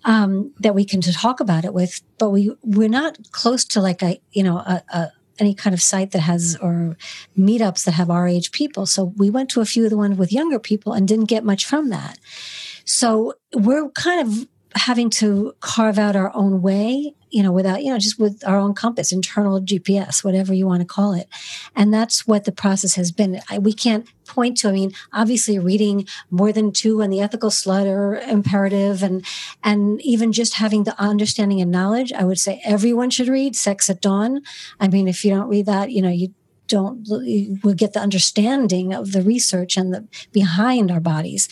Um, 0.04 0.52
that 0.60 0.74
we 0.74 0.84
can 0.84 1.00
talk 1.00 1.40
about 1.40 1.64
it 1.64 1.74
with, 1.74 2.00
but 2.18 2.30
we 2.30 2.54
we're 2.62 2.88
not 2.88 3.18
close 3.32 3.64
to 3.66 3.80
like 3.80 4.02
a 4.02 4.20
you 4.30 4.44
know 4.44 4.58
a, 4.58 4.82
a 4.92 5.12
any 5.40 5.54
kind 5.54 5.74
of 5.74 5.82
site 5.82 6.10
that 6.12 6.20
has 6.20 6.56
or 6.60 6.96
meetups 7.38 7.84
that 7.84 7.92
have 7.92 8.10
our 8.10 8.26
age 8.28 8.52
people. 8.52 8.86
So 8.86 9.12
we 9.16 9.30
went 9.30 9.50
to 9.50 9.60
a 9.60 9.64
few 9.64 9.84
of 9.84 9.90
the 9.90 9.96
ones 9.96 10.18
with 10.18 10.32
younger 10.32 10.58
people 10.58 10.92
and 10.92 11.06
didn't 11.08 11.26
get 11.26 11.44
much 11.44 11.64
from 11.64 11.88
that. 11.90 12.18
So 12.84 13.34
we're 13.54 13.90
kind 13.90 14.26
of 14.26 14.48
having 14.74 15.10
to 15.10 15.54
carve 15.60 15.98
out 15.98 16.16
our 16.16 16.34
own 16.34 16.62
way 16.62 17.14
you 17.30 17.42
know, 17.42 17.52
without, 17.52 17.82
you 17.82 17.92
know, 17.92 17.98
just 17.98 18.18
with 18.18 18.42
our 18.46 18.58
own 18.58 18.74
compass, 18.74 19.12
internal 19.12 19.60
GPS, 19.60 20.24
whatever 20.24 20.52
you 20.52 20.66
want 20.66 20.80
to 20.80 20.86
call 20.86 21.12
it. 21.12 21.28
And 21.76 21.92
that's 21.92 22.26
what 22.26 22.44
the 22.44 22.52
process 22.52 22.94
has 22.94 23.12
been. 23.12 23.40
I, 23.48 23.58
we 23.58 23.72
can't 23.72 24.06
point 24.26 24.58
to, 24.58 24.68
I 24.68 24.72
mean, 24.72 24.92
obviously 25.12 25.58
reading 25.58 26.06
more 26.30 26.52
than 26.52 26.72
two 26.72 27.02
on 27.02 27.10
the 27.10 27.20
ethical 27.20 27.50
slut 27.50 27.86
or 27.86 28.16
imperative 28.16 29.02
and, 29.02 29.24
and 29.62 30.00
even 30.02 30.32
just 30.32 30.54
having 30.54 30.84
the 30.84 31.00
understanding 31.00 31.60
and 31.60 31.70
knowledge, 31.70 32.12
I 32.12 32.24
would 32.24 32.38
say 32.38 32.60
everyone 32.64 33.10
should 33.10 33.28
read 33.28 33.56
Sex 33.56 33.90
at 33.90 34.00
Dawn. 34.00 34.42
I 34.78 34.88
mean, 34.88 35.08
if 35.08 35.24
you 35.24 35.30
don't 35.30 35.48
read 35.48 35.66
that, 35.66 35.90
you 35.90 36.02
know, 36.02 36.10
you 36.10 36.34
don't 36.70 37.06
will 37.62 37.74
get 37.74 37.92
the 37.92 38.00
understanding 38.00 38.94
of 38.94 39.12
the 39.12 39.22
research 39.22 39.76
and 39.76 39.92
the 39.92 40.06
behind 40.32 40.90
our 40.90 41.00
bodies 41.00 41.48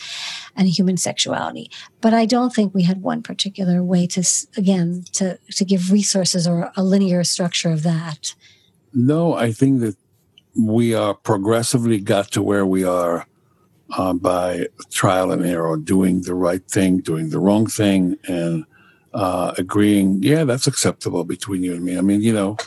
and 0.55 0.67
human 0.67 0.97
sexuality. 0.97 1.69
But 2.01 2.13
i 2.13 2.25
don't 2.25 2.53
think 2.55 2.73
we 2.73 2.83
had 2.83 3.01
one 3.01 3.21
particular 3.21 3.83
way 3.83 4.07
to 4.07 4.23
again 4.57 5.03
to 5.13 5.37
to 5.57 5.65
give 5.65 5.91
resources 5.91 6.47
or 6.47 6.71
a 6.75 6.83
linear 6.83 7.23
structure 7.23 7.71
of 7.71 7.83
that. 7.83 8.33
No 8.93 9.33
i 9.33 9.51
think 9.51 9.81
that 9.81 9.97
we 10.57 10.95
are 10.95 11.13
progressively 11.13 11.99
got 11.99 12.31
to 12.31 12.41
where 12.41 12.65
we 12.65 12.83
are 12.83 13.27
uh, 13.97 14.13
by 14.13 14.67
trial 14.89 15.31
and 15.31 15.45
error 15.45 15.77
doing 15.77 16.21
the 16.21 16.33
right 16.33 16.65
thing 16.71 16.99
doing 16.99 17.29
the 17.29 17.39
wrong 17.39 17.67
thing 17.67 18.17
and 18.27 18.65
uh, 19.13 19.53
agreeing 19.57 20.23
yeah 20.23 20.43
that's 20.43 20.67
acceptable 20.67 21.23
between 21.23 21.63
you 21.63 21.73
and 21.73 21.83
me. 21.83 21.97
I 21.97 22.01
mean 22.01 22.21
you 22.21 22.33
know 22.33 22.57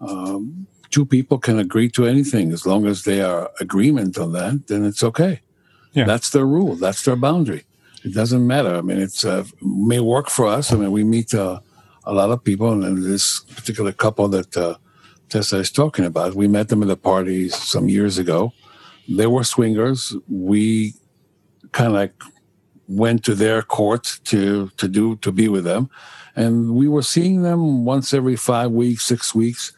um, 0.00 0.66
two 0.90 1.06
people 1.06 1.38
can 1.38 1.58
agree 1.58 1.88
to 1.90 2.06
anything 2.06 2.52
as 2.52 2.66
long 2.66 2.86
as 2.86 3.04
they 3.04 3.20
are 3.20 3.50
agreement 3.60 4.18
on 4.18 4.32
that 4.32 4.66
then 4.66 4.84
it's 4.84 5.02
okay. 5.02 5.40
Yeah. 5.92 6.04
that's 6.04 6.30
their 6.30 6.46
rule 6.46 6.76
that's 6.76 7.02
their 7.04 7.16
boundary. 7.16 7.64
It 8.04 8.14
doesn't 8.14 8.46
matter. 8.46 8.76
I 8.76 8.82
mean 8.82 8.98
it's 8.98 9.24
uh, 9.24 9.44
may 9.62 10.00
work 10.00 10.28
for 10.30 10.46
us. 10.46 10.72
I 10.72 10.76
mean 10.76 10.92
we 10.92 11.04
meet 11.04 11.34
uh, 11.34 11.60
a 12.04 12.12
lot 12.12 12.30
of 12.30 12.44
people 12.44 12.84
and 12.84 13.02
this 13.02 13.40
particular 13.40 13.92
couple 13.92 14.28
that 14.28 14.56
uh, 14.56 14.76
tessa 15.28 15.56
is 15.58 15.70
talking 15.70 16.04
about 16.04 16.34
we 16.34 16.48
met 16.48 16.68
them 16.68 16.82
at 16.82 16.90
a 16.90 16.96
party 16.96 17.48
some 17.48 17.88
years 17.88 18.18
ago. 18.18 18.52
They 19.08 19.26
were 19.26 19.44
swingers. 19.44 20.14
We 20.28 20.94
kind 21.72 21.88
of 21.88 21.94
like 21.94 22.14
went 22.88 23.24
to 23.24 23.34
their 23.34 23.62
court 23.62 24.20
to 24.24 24.70
to 24.76 24.88
do 24.88 25.16
to 25.16 25.32
be 25.32 25.48
with 25.48 25.64
them. 25.64 25.90
And 26.36 26.74
we 26.74 26.86
were 26.86 27.02
seeing 27.02 27.42
them 27.42 27.84
once 27.84 28.12
every 28.12 28.36
five 28.36 28.70
weeks 28.70 29.04
six 29.04 29.34
weeks 29.34 29.72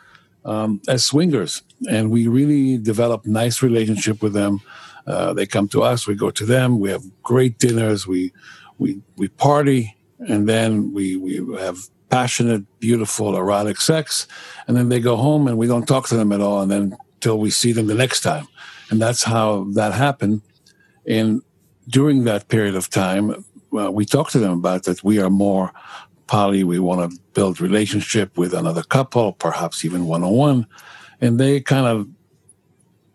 um, 0.49 0.81
as 0.89 1.05
swingers, 1.05 1.63
and 1.91 2.11
we 2.11 2.27
really 2.27 2.79
develop 2.79 3.27
nice 3.27 3.63
relationship 3.63 4.23
with 4.23 4.33
them. 4.33 4.61
Uh, 5.07 5.33
they 5.33 5.47
come 5.47 5.69
to 5.69 5.83
us, 5.83 6.07
we 6.07 6.15
go 6.15 6.31
to 6.31 6.47
them. 6.47 6.81
We 6.81 6.91
have 6.91 7.03
great 7.23 7.59
dinners. 7.59 8.07
We 8.07 8.33
we 8.79 9.01
we 9.17 9.29
party, 9.29 9.97
and 10.19 10.49
then 10.49 10.93
we 10.95 11.17
we 11.17 11.37
have 11.61 11.79
passionate, 12.09 12.65
beautiful, 12.81 13.37
erotic 13.37 13.81
sex, 13.81 14.27
and 14.67 14.77
then 14.77 14.89
they 14.89 15.01
go 15.01 15.17
home, 15.17 15.47
and 15.47 15.59
we 15.59 15.67
don't 15.67 15.87
talk 15.87 16.09
to 16.09 16.17
them 16.17 16.33
at 16.33 16.41
all, 16.41 16.63
and 16.63 16.71
then 16.71 16.97
till 17.21 17.39
we 17.39 17.51
see 17.51 17.73
them 17.73 17.87
the 17.87 17.95
next 17.95 18.23
time, 18.23 18.47
and 18.91 19.01
that's 19.01 19.23
how 19.23 19.67
that 19.75 19.93
happened. 19.93 20.41
And 21.07 21.43
during 21.89 22.25
that 22.25 22.49
period 22.49 22.77
of 22.77 22.89
time, 22.89 23.45
well, 23.71 23.93
we 23.93 24.05
talk 24.05 24.31
to 24.31 24.39
them 24.39 24.53
about 24.53 24.85
that 24.85 25.05
we 25.05 25.19
are 25.19 25.31
more 25.31 25.73
poly, 26.29 26.63
we 26.63 26.79
want 26.79 27.11
to 27.11 27.19
build 27.35 27.61
relationship 27.61 28.39
with 28.39 28.55
another 28.55 28.83
couple, 28.83 29.33
perhaps 29.33 29.85
even 29.85 30.07
one 30.07 30.23
on 30.23 30.33
one. 30.33 30.67
And 31.21 31.41
they 31.41 31.61
kind 31.61 31.87
of 31.87 32.09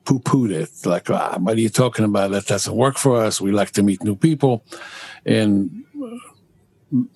poo 0.05 0.20
pooed 0.20 0.51
it, 0.51 0.86
like, 0.86 1.09
ah, 1.09 1.38
what 1.39 1.55
are 1.55 1.61
you 1.61 1.70
talking 1.70 2.03
about? 2.03 2.32
That 2.32 2.45
doesn't 2.45 2.76
work 2.76 2.97
for 2.97 3.24
us. 3.24 3.39
We 3.39 3.51
like 3.51 3.72
to 3.72 3.84
meet 3.84 4.03
new 4.03 4.16
people. 4.16 4.66
And 5.26 5.86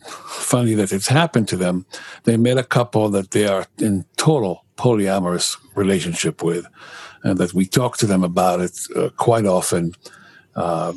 funny 0.08 0.74
that 0.76 0.92
it's 0.92 1.08
happened 1.08 1.48
to 1.50 1.58
them. 1.58 1.86
They 2.24 2.38
met 2.38 2.58
a 2.58 2.64
couple 2.64 3.10
that 3.10 3.32
they 3.32 3.46
are 3.48 3.66
in 3.78 4.06
total 4.16 4.66
polyamorous 4.78 5.58
relationship 5.76 6.44
with, 6.44 6.66
and 7.24 7.38
that 7.40 7.54
we 7.54 7.66
talk 7.66 7.98
to 7.98 8.06
them 8.06 8.24
about 8.24 8.62
it 8.62 8.80
uh, 8.96 9.10
quite 9.18 9.46
often. 9.46 9.94
Uh, 10.56 10.94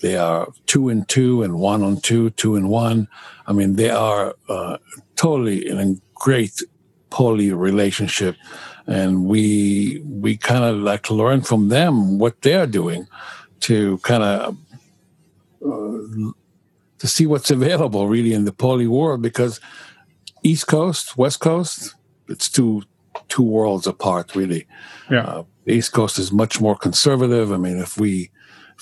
they 0.00 0.16
are 0.16 0.48
two 0.66 0.88
and 0.88 1.08
two 1.08 1.42
and 1.42 1.58
one 1.58 1.82
on 1.82 2.00
two, 2.00 2.30
two 2.30 2.56
and 2.56 2.68
one. 2.68 3.08
I 3.46 3.52
mean, 3.52 3.76
they 3.76 3.90
are 3.90 4.34
uh, 4.48 4.78
totally 5.16 5.66
in 5.68 5.78
a 5.78 5.94
great 6.14 6.62
poly 7.10 7.52
relationship, 7.52 8.36
and 8.86 9.26
we 9.26 10.02
we 10.04 10.36
kind 10.36 10.64
of 10.64 10.76
like 10.76 11.10
learn 11.10 11.42
from 11.42 11.68
them 11.68 12.18
what 12.18 12.40
they're 12.42 12.66
doing 12.66 13.06
to 13.60 13.98
kind 13.98 14.22
of 14.22 14.56
uh, 15.64 16.32
to 16.98 17.06
see 17.06 17.26
what's 17.26 17.50
available 17.50 18.08
really 18.08 18.32
in 18.32 18.44
the 18.44 18.52
poly 18.52 18.86
world 18.86 19.22
because 19.22 19.60
East 20.42 20.66
Coast, 20.66 21.16
West 21.16 21.40
Coast, 21.40 21.94
it's 22.28 22.48
two 22.48 22.82
two 23.28 23.42
worlds 23.42 23.86
apart 23.86 24.34
really. 24.34 24.66
Yeah. 25.10 25.24
Uh, 25.24 25.44
East 25.66 25.92
Coast 25.92 26.18
is 26.18 26.30
much 26.30 26.60
more 26.60 26.76
conservative. 26.76 27.52
I 27.52 27.56
mean, 27.56 27.78
if 27.78 27.96
we 27.96 28.30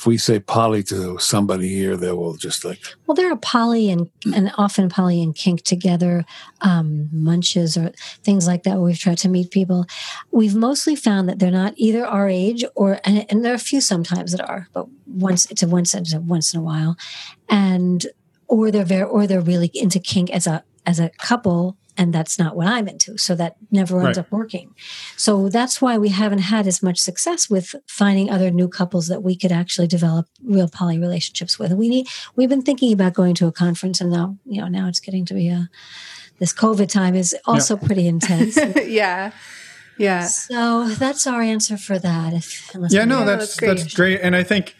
if 0.02 0.06
we 0.06 0.18
say 0.18 0.40
poly 0.40 0.82
to 0.82 1.16
somebody 1.20 1.68
here, 1.68 1.96
they 1.96 2.10
will 2.10 2.34
just 2.34 2.64
like. 2.64 2.80
Well, 3.06 3.14
there 3.14 3.30
are 3.30 3.36
poly 3.36 3.88
and 3.88 4.10
and 4.34 4.50
often 4.58 4.88
poly 4.88 5.22
and 5.22 5.32
kink 5.32 5.62
together, 5.62 6.24
um, 6.62 7.08
munches 7.12 7.76
or 7.76 7.92
things 8.24 8.44
like 8.44 8.64
that. 8.64 8.74
Where 8.74 8.86
we've 8.86 8.98
tried 8.98 9.18
to 9.18 9.28
meet 9.28 9.52
people, 9.52 9.86
we've 10.32 10.56
mostly 10.56 10.96
found 10.96 11.28
that 11.28 11.38
they're 11.38 11.52
not 11.52 11.74
either 11.76 12.04
our 12.04 12.28
age 12.28 12.64
or, 12.74 12.98
and, 13.04 13.24
and 13.30 13.44
there 13.44 13.52
are 13.52 13.54
a 13.54 13.60
few 13.70 13.80
sometimes 13.80 14.32
that 14.32 14.40
are, 14.40 14.66
but 14.72 14.88
once 15.06 15.48
it's 15.52 15.62
a 15.62 15.68
once 15.68 15.94
it's 15.94 16.12
a 16.12 16.20
once 16.20 16.52
in 16.52 16.58
a 16.58 16.64
while, 16.64 16.96
and 17.48 18.04
or 18.48 18.72
they're 18.72 18.84
very 18.84 19.04
or 19.04 19.28
they're 19.28 19.40
really 19.40 19.70
into 19.72 20.00
kink 20.00 20.30
as 20.30 20.48
a 20.48 20.64
as 20.84 20.98
a 20.98 21.10
couple 21.10 21.76
and 21.96 22.12
that's 22.12 22.38
not 22.38 22.56
what 22.56 22.66
I'm 22.66 22.88
into. 22.88 23.18
So 23.18 23.34
that 23.34 23.56
never 23.70 23.96
ends 24.02 24.16
right. 24.16 24.24
up 24.24 24.32
working. 24.32 24.74
So 25.16 25.48
that's 25.48 25.82
why 25.82 25.98
we 25.98 26.08
haven't 26.08 26.38
had 26.38 26.66
as 26.66 26.82
much 26.82 26.98
success 26.98 27.50
with 27.50 27.74
finding 27.86 28.30
other 28.30 28.50
new 28.50 28.68
couples 28.68 29.08
that 29.08 29.22
we 29.22 29.36
could 29.36 29.52
actually 29.52 29.88
develop 29.88 30.26
real 30.42 30.68
poly 30.68 30.98
relationships 30.98 31.58
with. 31.58 31.72
We 31.72 31.88
need 31.88 32.06
we've 32.34 32.48
been 32.48 32.62
thinking 32.62 32.92
about 32.92 33.14
going 33.14 33.34
to 33.36 33.46
a 33.46 33.52
conference 33.52 34.00
and 34.00 34.10
now, 34.10 34.38
you 34.44 34.60
know, 34.60 34.68
now 34.68 34.88
it's 34.88 35.00
getting 35.00 35.24
to 35.26 35.34
be 35.34 35.48
a 35.48 35.68
this 36.38 36.52
COVID 36.52 36.88
time 36.88 37.14
is 37.14 37.36
also 37.44 37.76
yeah. 37.76 37.86
pretty 37.86 38.08
intense. 38.08 38.56
yeah. 38.86 39.32
Yeah. 39.98 40.26
So 40.26 40.88
that's 40.88 41.26
our 41.26 41.42
answer 41.42 41.76
for 41.76 41.98
that. 41.98 42.32
If, 42.32 42.74
yeah, 42.88 43.04
no, 43.04 43.22
oh, 43.22 43.24
that's 43.24 43.56
that's 43.56 43.60
great. 43.60 43.78
that's 43.78 43.94
great. 43.94 44.20
And 44.22 44.34
I 44.34 44.42
think, 44.42 44.74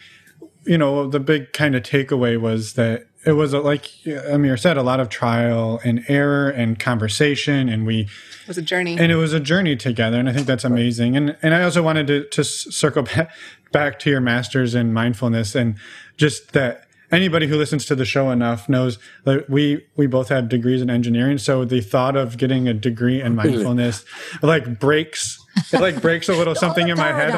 you 0.65 0.77
know, 0.77 1.07
the 1.07 1.19
big 1.19 1.53
kind 1.53 1.75
of 1.75 1.83
takeaway 1.83 2.39
was 2.39 2.73
that 2.73 3.07
it 3.25 3.33
was 3.33 3.53
like 3.53 3.89
Amir 4.05 4.57
said, 4.57 4.77
a 4.77 4.83
lot 4.83 4.99
of 4.99 5.09
trial 5.09 5.79
and 5.83 6.03
error 6.07 6.49
and 6.49 6.77
conversation, 6.79 7.69
and 7.69 7.85
we 7.85 8.01
it 8.01 8.47
was 8.47 8.57
a 8.57 8.61
journey, 8.61 8.97
and 8.99 9.11
it 9.11 9.15
was 9.15 9.33
a 9.33 9.39
journey 9.39 9.75
together, 9.75 10.19
and 10.19 10.27
I 10.27 10.33
think 10.33 10.47
that's 10.47 10.65
amazing. 10.65 11.15
And 11.15 11.37
and 11.41 11.53
I 11.53 11.63
also 11.63 11.81
wanted 11.81 12.07
to 12.07 12.25
to 12.25 12.43
circle 12.43 13.03
back 13.03 13.31
back 13.71 13.99
to 13.99 14.09
your 14.09 14.21
masters 14.21 14.75
in 14.75 14.93
mindfulness, 14.93 15.55
and 15.55 15.75
just 16.17 16.51
that 16.53 16.85
anybody 17.11 17.47
who 17.47 17.55
listens 17.57 17.85
to 17.85 17.95
the 17.95 18.05
show 18.05 18.29
enough 18.29 18.67
knows 18.67 18.99
that 19.23 19.49
we 19.49 19.85
we 19.95 20.07
both 20.07 20.29
have 20.29 20.49
degrees 20.49 20.81
in 20.81 20.89
engineering, 20.89 21.37
so 21.37 21.63
the 21.63 21.81
thought 21.81 22.17
of 22.17 22.37
getting 22.37 22.67
a 22.67 22.73
degree 22.73 23.21
in 23.21 23.35
mindfulness 23.35 24.03
like 24.41 24.79
breaks 24.79 25.42
it 25.55 25.79
like 25.79 26.01
breaks 26.01 26.29
a 26.29 26.33
little 26.33 26.55
something 26.63 26.87
in 26.87 26.97
my 26.97 27.11
head. 27.11 27.31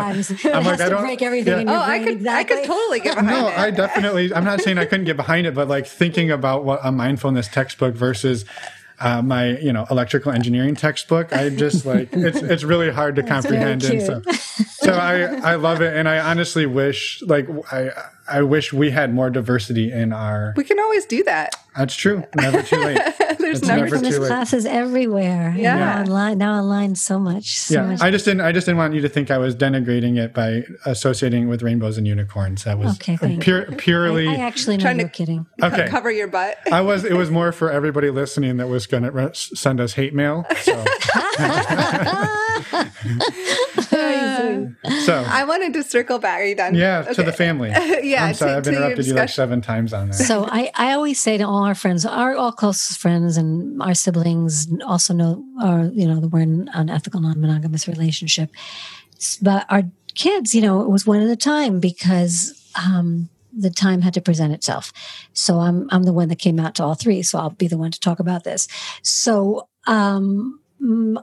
I'm 0.45 0.63
like, 0.63 0.81
I 0.81 0.89
don't. 0.89 1.01
break 1.01 1.21
everything 1.21 1.53
yeah. 1.53 1.59
in 1.59 1.67
your 1.67 1.77
Oh, 1.77 1.81
I 1.81 1.99
could 1.99 2.13
exactly. 2.13 2.55
I 2.57 2.59
could 2.59 2.67
totally 2.67 2.99
get 2.99 3.15
behind 3.17 3.27
No, 3.27 3.47
it. 3.47 3.51
No, 3.51 3.57
I 3.57 3.71
definitely. 3.71 4.33
I'm 4.33 4.43
not 4.45 4.61
saying 4.61 4.77
I 4.77 4.85
couldn't 4.85 5.05
get 5.05 5.17
behind 5.17 5.47
it, 5.47 5.53
but 5.53 5.67
like 5.67 5.85
thinking 5.87 6.31
about 6.31 6.63
what 6.65 6.79
a 6.83 6.91
mindfulness 6.91 7.47
textbook 7.47 7.95
versus 7.95 8.45
uh, 8.99 9.21
my, 9.21 9.57
you 9.57 9.73
know, 9.73 9.85
electrical 9.91 10.31
engineering 10.31 10.75
textbook, 10.75 11.33
I 11.33 11.49
just 11.49 11.85
like 11.93 12.09
it's 12.13 12.41
it's 12.41 12.63
really 12.63 12.91
hard 12.91 13.15
to 13.17 13.23
comprehend. 13.23 13.83
And 13.83 14.01
so, 14.01 14.21
so 14.31 14.93
I 14.93 15.23
I 15.51 15.55
love 15.55 15.81
it, 15.81 15.95
and 15.95 16.07
I 16.07 16.19
honestly 16.19 16.65
wish 16.65 17.21
like 17.23 17.47
I 17.71 17.91
I 18.27 18.41
wish 18.41 18.73
we 18.73 18.89
had 18.91 19.13
more 19.13 19.29
diversity 19.29 19.91
in 19.91 20.11
our. 20.11 20.53
we 20.57 20.63
can 20.63 20.79
always 20.79 21.05
do 21.05 21.23
that. 21.25 21.55
That's 21.77 21.95
true. 21.95 22.23
Never 22.35 22.61
too 22.63 22.77
late. 22.77 22.97
There's 23.39 23.59
It's 23.59 23.67
never, 23.67 23.83
never 23.85 23.99
too 23.99 24.19
late. 24.19 24.27
classes 24.27 24.65
everywhere. 24.65 25.53
Yeah. 25.57 25.75
Now 25.75 25.99
online, 26.01 26.37
now 26.37 26.53
online, 26.59 26.95
so 26.95 27.19
much. 27.19 27.59
So 27.59 27.73
Yeah, 27.75 27.85
much. 27.87 28.01
I 28.01 28.09
just 28.11 28.23
didn't. 28.25 28.41
I 28.41 28.51
just 28.53 28.65
didn't 28.65 28.77
want 28.77 28.93
you 28.95 29.01
to 29.01 29.09
think 29.09 29.29
I 29.29 29.37
was 29.37 29.55
denigrating 29.55 30.17
it 30.17 30.33
by 30.33 30.63
associating 30.85 31.43
it 31.43 31.45
with 31.47 31.61
rainbows 31.61 31.97
and 31.97 32.07
unicorns. 32.07 32.63
That 32.63 32.79
was 32.79 32.95
Okay, 32.95 33.17
thank 33.17 33.43
pure, 33.43 33.65
purely. 33.73 34.27
I, 34.27 34.35
I 34.35 34.37
actually 34.37 34.77
know 34.77 34.83
Trying 34.83 34.99
you're 34.99 35.09
to- 35.09 35.13
kidding. 35.13 35.45
okay, 35.63 35.87
cover 35.89 36.09
your 36.09 36.27
butt. 36.27 36.57
I 36.71 36.81
was. 36.81 37.03
It 37.03 37.13
was 37.13 37.29
more 37.29 37.51
for 37.51 37.69
everybody 37.69 38.09
listening 38.09 38.57
that 38.57 38.67
was 38.69 38.87
going 38.87 39.03
to 39.03 39.11
re- 39.11 39.29
send 39.33 39.79
us 39.81 39.93
hate 39.93 40.13
mail. 40.15 40.45
So, 40.61 40.73
so 45.05 45.23
I 45.27 45.43
wanted 45.43 45.73
to 45.73 45.83
circle 45.83 46.19
back. 46.19 46.39
Are 46.39 46.45
you 46.45 46.55
done? 46.55 46.75
yeah, 46.75 47.03
to 47.03 47.23
the 47.23 47.31
family. 47.45 47.69
Yeah, 47.69 48.25
I'm 48.25 48.33
sorry, 48.33 48.51
to- 48.51 48.57
I've 48.57 48.67
interrupted 48.67 49.05
you 49.07 49.13
like 49.13 49.29
seven 49.29 49.61
times 49.61 49.93
on 49.93 50.09
that. 50.09 50.15
So 50.15 50.45
I, 50.49 50.71
I 50.75 50.93
always 50.93 51.19
say 51.19 51.37
to 51.37 51.43
all 51.43 51.63
our 51.63 51.75
friends, 51.75 52.05
our 52.05 52.35
all 52.35 52.51
closest 52.51 52.99
friends 52.99 53.37
and 53.37 53.81
our 53.81 53.93
siblings 53.93 54.67
also 54.85 55.13
know, 55.13 55.43
are, 55.61 55.85
you 55.85 56.07
know, 56.07 56.19
that 56.19 56.29
we're 56.29 56.41
in 56.41 56.69
an 56.73 56.89
ethical 56.89 57.21
non-monogamous 57.21 57.87
relationship. 57.87 58.51
But 59.41 59.65
our 59.69 59.83
kids, 60.15 60.53
you 60.55 60.61
know, 60.61 60.81
it 60.81 60.89
was 60.89 61.05
one 61.05 61.21
at 61.21 61.29
a 61.29 61.35
time 61.35 61.79
because 61.79 62.53
um, 62.75 63.29
the 63.57 63.69
time 63.69 64.01
had 64.01 64.13
to 64.15 64.21
present 64.21 64.53
itself. 64.53 64.91
So 65.33 65.59
I'm, 65.59 65.87
I'm 65.91 66.03
the 66.03 66.13
one 66.13 66.29
that 66.29 66.39
came 66.39 66.59
out 66.59 66.75
to 66.75 66.83
all 66.83 66.95
three. 66.95 67.21
So 67.23 67.39
I'll 67.39 67.49
be 67.51 67.67
the 67.67 67.77
one 67.77 67.91
to 67.91 67.99
talk 67.99 68.19
about 68.19 68.43
this. 68.43 68.67
So, 69.01 69.67
um, 69.87 70.59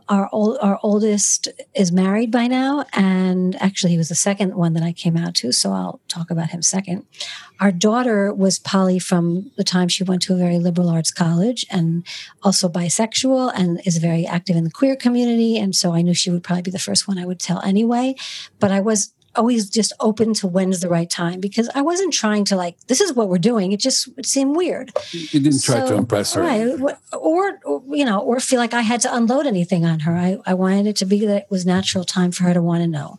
our 0.09 0.29
old, 0.33 0.59
our 0.61 0.79
oldest 0.83 1.49
is 1.75 1.93
married 1.93 2.31
by 2.31 2.47
now, 2.47 2.85
and 2.93 3.61
actually 3.61 3.93
he 3.93 3.99
was 3.99 4.09
the 4.09 4.15
second 4.15 4.55
one 4.55 4.73
that 4.75 4.83
I 4.83 4.93
came 4.93 5.17
out 5.17 5.35
to. 5.37 5.53
So 5.53 5.73
I'll 5.73 6.01
talk 6.09 6.31
about 6.31 6.51
him 6.51 6.63
second 6.63 7.07
our 7.63 7.71
daughter 7.71 8.35
was 8.35 8.59
poly 8.59 8.99
from 8.99 9.53
the 9.57 9.63
time 9.63 9.87
she 9.87 10.03
went 10.03 10.21
to 10.23 10.35
a 10.35 10.37
very 10.37 10.59
liberal 10.59 10.89
arts 10.89 11.13
college 11.13 11.65
and 11.71 12.05
also 12.43 12.69
bisexual 12.69 13.53
and 13.55 13.81
is 13.87 13.99
very 13.99 14.27
active 14.27 14.57
in 14.57 14.65
the 14.65 14.71
queer 14.71 14.97
community. 14.97 15.57
And 15.57 15.75
so 15.75 15.93
I 15.95 16.03
knew 16.03 16.13
she 16.13 16.29
would 16.29 16.43
probably 16.43 16.63
be 16.63 16.73
the 16.73 16.81
first 16.81 17.07
one 17.07 17.19
I 17.19 17.25
would 17.25 17.39
tell 17.39 17.63
anyway. 17.63 18.17
But 18.59 18.73
I 18.73 18.81
was 18.81 19.15
always 19.35 19.69
just 19.69 19.93
open 20.01 20.35
to 20.35 20.47
when's 20.47 20.81
the 20.81 20.89
right 20.89 21.09
time 21.09 21.41
because 21.41 21.69
I 21.75 21.83
wasn't 21.83 22.13
trying 22.13 22.45
to 22.47 22.57
like, 22.57 22.79
this 22.87 23.01
is 23.01 23.13
what 23.13 23.29
we're 23.29 23.39
doing. 23.39 23.73
It 23.73 23.81
just 23.81 24.09
it 24.17 24.27
seemed 24.27 24.57
weird. 24.57 24.93
You 25.13 25.41
didn't 25.41 25.63
try 25.63 25.87
to 25.87 25.95
impress 25.95 26.35
her. 26.35 26.43
Right. 26.43 26.97
Or, 27.13 27.59
or, 27.65 27.83
you 27.91 28.05
know, 28.05 28.21
or 28.21 28.41
feel 28.41 28.59
like 28.59 28.75
I 28.75 28.83
had 28.83 29.01
to 29.03 29.15
unload 29.15 29.47
anything 29.47 29.85
on 29.85 30.01
her. 30.01 30.17
I, 30.17 30.39
I 30.47 30.55
wanted 30.55 30.87
it 30.87 30.97
to 30.97 31.05
be 31.05 31.25
that 31.27 31.43
it 31.43 31.47
was 31.51 31.67
natural 31.67 32.05
time 32.05 32.33
for 32.33 32.45
her 32.45 32.55
to 32.55 32.63
want 32.63 32.83
to 32.83 32.89
know. 32.89 33.19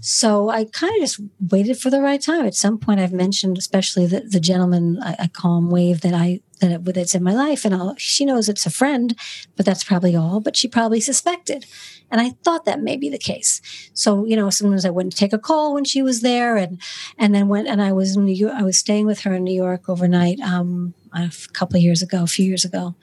So 0.00 0.48
I 0.50 0.64
kind 0.64 0.94
of 0.94 1.00
just 1.00 1.20
waited 1.50 1.78
for 1.78 1.90
the 1.90 2.00
right 2.00 2.20
time. 2.20 2.46
At 2.46 2.54
some 2.54 2.78
point, 2.78 3.00
I've 3.00 3.12
mentioned, 3.12 3.58
especially 3.58 4.06
the, 4.06 4.20
the 4.20 4.40
gentleman 4.40 5.00
I, 5.02 5.16
I 5.20 5.26
call 5.28 5.58
him 5.58 5.70
Wave 5.70 6.00
that 6.02 6.14
I 6.14 6.40
that 6.70 6.94
that's 6.94 7.14
in 7.14 7.22
my 7.22 7.34
life, 7.34 7.64
and 7.64 7.74
I'll, 7.74 7.94
she 7.96 8.24
knows 8.24 8.48
it's 8.48 8.66
a 8.66 8.70
friend, 8.70 9.14
but 9.56 9.66
that's 9.66 9.84
probably 9.84 10.14
all. 10.16 10.40
But 10.40 10.56
she 10.56 10.68
probably 10.68 11.00
suspected, 11.00 11.66
and 12.10 12.20
I 12.20 12.30
thought 12.44 12.64
that 12.64 12.80
may 12.80 12.96
be 12.96 13.08
the 13.08 13.18
case. 13.18 13.60
So 13.94 14.24
you 14.24 14.36
know, 14.36 14.50
sometimes 14.50 14.84
I 14.84 14.90
wouldn't 14.90 15.16
take 15.16 15.32
a 15.32 15.38
call 15.38 15.74
when 15.74 15.84
she 15.84 16.02
was 16.02 16.20
there, 16.20 16.56
and 16.56 16.80
and 17.18 17.34
then 17.34 17.48
when 17.48 17.66
and 17.66 17.82
I 17.82 17.92
was 17.92 18.16
in 18.16 18.24
New 18.24 18.34
York, 18.34 18.54
I 18.56 18.62
was 18.62 18.78
staying 18.78 19.06
with 19.06 19.20
her 19.20 19.34
in 19.34 19.44
New 19.44 19.54
York 19.54 19.88
overnight 19.88 20.40
um, 20.40 20.94
a 21.12 21.30
couple 21.52 21.76
of 21.76 21.82
years 21.82 22.02
ago, 22.02 22.22
a 22.22 22.26
few 22.26 22.46
years 22.46 22.64
ago, 22.64 22.94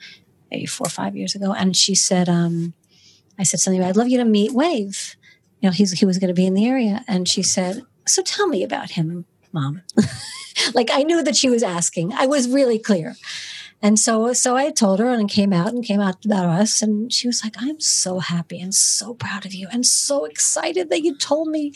maybe 0.50 0.66
four 0.66 0.86
or 0.86 0.90
five 0.90 1.16
years 1.16 1.34
ago, 1.34 1.52
and 1.52 1.76
she 1.76 1.94
said, 1.94 2.28
um, 2.28 2.74
I 3.38 3.42
said 3.42 3.60
something. 3.60 3.82
I'd 3.82 3.96
love 3.96 4.08
you 4.08 4.18
to 4.18 4.24
meet 4.24 4.52
Wave. 4.52 5.16
You 5.60 5.68
know, 5.68 5.72
he's 5.72 5.92
he 5.92 6.04
was 6.04 6.18
going 6.18 6.28
to 6.28 6.34
be 6.34 6.46
in 6.46 6.54
the 6.54 6.66
area, 6.66 7.04
and 7.08 7.26
she 7.28 7.42
said, 7.42 7.82
"So 8.06 8.22
tell 8.22 8.46
me 8.46 8.62
about 8.62 8.92
him, 8.92 9.24
Mom." 9.52 9.82
like 10.74 10.90
I 10.92 11.02
knew 11.02 11.22
that 11.22 11.36
she 11.36 11.48
was 11.48 11.62
asking. 11.62 12.12
I 12.12 12.26
was 12.26 12.48
really 12.48 12.78
clear. 12.78 13.16
And 13.82 13.98
so, 13.98 14.32
so 14.34 14.56
I 14.56 14.70
told 14.70 14.98
her 14.98 15.08
and 15.08 15.28
came 15.28 15.52
out 15.52 15.68
and 15.68 15.84
came 15.84 16.00
out 16.00 16.24
about 16.24 16.46
us. 16.46 16.82
And 16.82 17.12
she 17.12 17.26
was 17.26 17.42
like, 17.42 17.54
I'm 17.58 17.80
so 17.80 18.18
happy 18.18 18.60
and 18.60 18.74
so 18.74 19.14
proud 19.14 19.46
of 19.46 19.54
you 19.54 19.68
and 19.72 19.86
so 19.86 20.24
excited 20.24 20.90
that 20.90 21.02
you 21.02 21.16
told 21.16 21.48
me. 21.48 21.72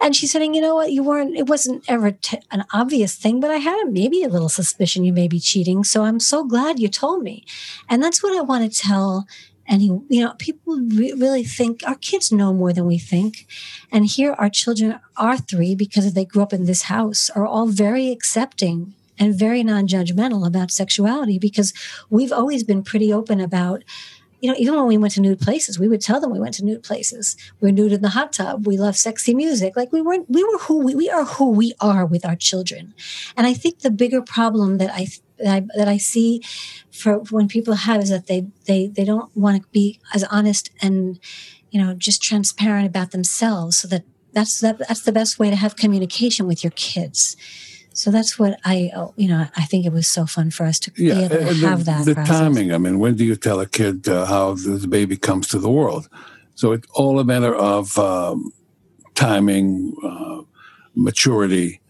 And 0.00 0.14
she 0.14 0.26
said, 0.26 0.42
and 0.42 0.54
you 0.54 0.60
know 0.60 0.76
what? 0.76 0.92
You 0.92 1.02
weren't, 1.02 1.36
it 1.36 1.48
wasn't 1.48 1.84
ever 1.88 2.12
t- 2.12 2.38
an 2.50 2.64
obvious 2.72 3.16
thing, 3.16 3.40
but 3.40 3.50
I 3.50 3.56
had 3.56 3.82
a, 3.82 3.90
maybe 3.90 4.22
a 4.22 4.28
little 4.28 4.48
suspicion 4.48 5.04
you 5.04 5.12
may 5.12 5.26
be 5.26 5.40
cheating. 5.40 5.82
So 5.82 6.04
I'm 6.04 6.20
so 6.20 6.44
glad 6.44 6.78
you 6.78 6.88
told 6.88 7.22
me. 7.22 7.44
And 7.88 8.02
that's 8.02 8.22
what 8.22 8.36
I 8.36 8.42
want 8.42 8.70
to 8.70 8.78
tell 8.78 9.26
and 9.70 9.82
you 9.82 10.24
know, 10.24 10.34
people 10.36 10.80
re- 10.80 11.12
really 11.12 11.44
think 11.44 11.82
our 11.86 11.94
kids 11.94 12.32
know 12.32 12.52
more 12.52 12.72
than 12.72 12.86
we 12.86 12.98
think. 12.98 13.46
And 13.92 14.04
here, 14.04 14.32
our 14.32 14.50
children 14.50 14.98
are 15.16 15.38
three 15.38 15.76
because 15.76 16.12
they 16.12 16.24
grew 16.24 16.42
up 16.42 16.52
in 16.52 16.64
this 16.64 16.82
house, 16.82 17.30
are 17.30 17.46
all 17.46 17.68
very 17.68 18.10
accepting 18.10 18.94
and 19.20 19.38
very 19.38 19.62
non-judgmental 19.62 20.46
about 20.46 20.70
sexuality 20.70 21.38
because 21.38 21.72
we've 22.08 22.32
always 22.32 22.64
been 22.64 22.82
pretty 22.82 23.12
open 23.12 23.40
about 23.40 23.84
you 24.40 24.50
know 24.50 24.56
even 24.58 24.74
when 24.74 24.86
we 24.86 24.96
went 24.96 25.12
to 25.12 25.20
nude 25.20 25.38
places 25.38 25.78
we 25.78 25.86
would 25.86 26.00
tell 26.00 26.18
them 26.18 26.32
we 26.32 26.40
went 26.40 26.54
to 26.54 26.64
nude 26.64 26.82
places. 26.82 27.36
We're 27.60 27.72
nude 27.72 27.92
in 27.92 28.00
the 28.00 28.08
hot 28.08 28.32
tub. 28.32 28.66
We 28.66 28.78
love 28.78 28.96
sexy 28.96 29.34
music. 29.34 29.76
Like 29.76 29.92
we 29.92 30.00
weren't 30.00 30.28
we 30.30 30.42
were 30.42 30.58
who 30.58 30.78
we, 30.78 30.94
we 30.94 31.10
are 31.10 31.26
who 31.26 31.50
we 31.50 31.74
are 31.80 32.06
with 32.06 32.24
our 32.24 32.36
children. 32.36 32.94
And 33.36 33.46
i 33.46 33.52
think 33.52 33.80
the 33.80 33.90
bigger 33.90 34.22
problem 34.22 34.78
that 34.78 34.90
i 34.92 35.06
that 35.38 35.54
i, 35.54 35.66
that 35.76 35.88
I 35.88 35.98
see 35.98 36.42
for 36.90 37.18
when 37.30 37.48
people 37.48 37.74
have 37.74 38.02
is 38.02 38.10
that 38.10 38.26
they 38.26 38.46
they 38.66 38.86
they 38.88 39.04
don't 39.04 39.34
want 39.36 39.62
to 39.62 39.68
be 39.68 40.00
as 40.14 40.24
honest 40.24 40.70
and 40.80 41.18
you 41.70 41.80
know 41.80 41.94
just 41.94 42.22
transparent 42.22 42.86
about 42.86 43.10
themselves 43.10 43.78
so 43.78 43.88
that 43.88 44.04
that's 44.32 44.60
that, 44.60 44.78
that's 44.78 45.02
the 45.02 45.12
best 45.12 45.38
way 45.38 45.50
to 45.50 45.56
have 45.56 45.76
communication 45.76 46.46
with 46.46 46.62
your 46.62 46.72
kids 46.72 47.36
so 48.00 48.10
that's 48.10 48.38
what 48.38 48.58
I, 48.64 48.90
you 49.16 49.28
know, 49.28 49.46
I 49.56 49.64
think 49.66 49.84
it 49.84 49.92
was 49.92 50.08
so 50.08 50.24
fun 50.24 50.50
for 50.50 50.64
us 50.64 50.78
to 50.80 50.90
be 50.90 51.10
able 51.10 51.28
to 51.28 51.48
and 51.48 51.56
have 51.58 51.80
the, 51.80 51.84
that. 51.84 52.04
the 52.06 52.14
process. 52.14 52.38
timing. 52.38 52.72
I 52.72 52.78
mean, 52.78 52.98
when 52.98 53.14
do 53.14 53.26
you 53.26 53.36
tell 53.36 53.60
a 53.60 53.66
kid 53.66 54.08
uh, 54.08 54.24
how 54.24 54.54
the 54.54 54.88
baby 54.88 55.18
comes 55.18 55.48
to 55.48 55.58
the 55.58 55.68
world? 55.68 56.08
So 56.54 56.72
it's 56.72 56.88
all 56.94 57.20
a 57.20 57.24
matter 57.24 57.54
of 57.54 57.98
um, 57.98 58.54
timing, 59.14 59.94
uh, 60.02 60.40
maturity, 60.94 61.82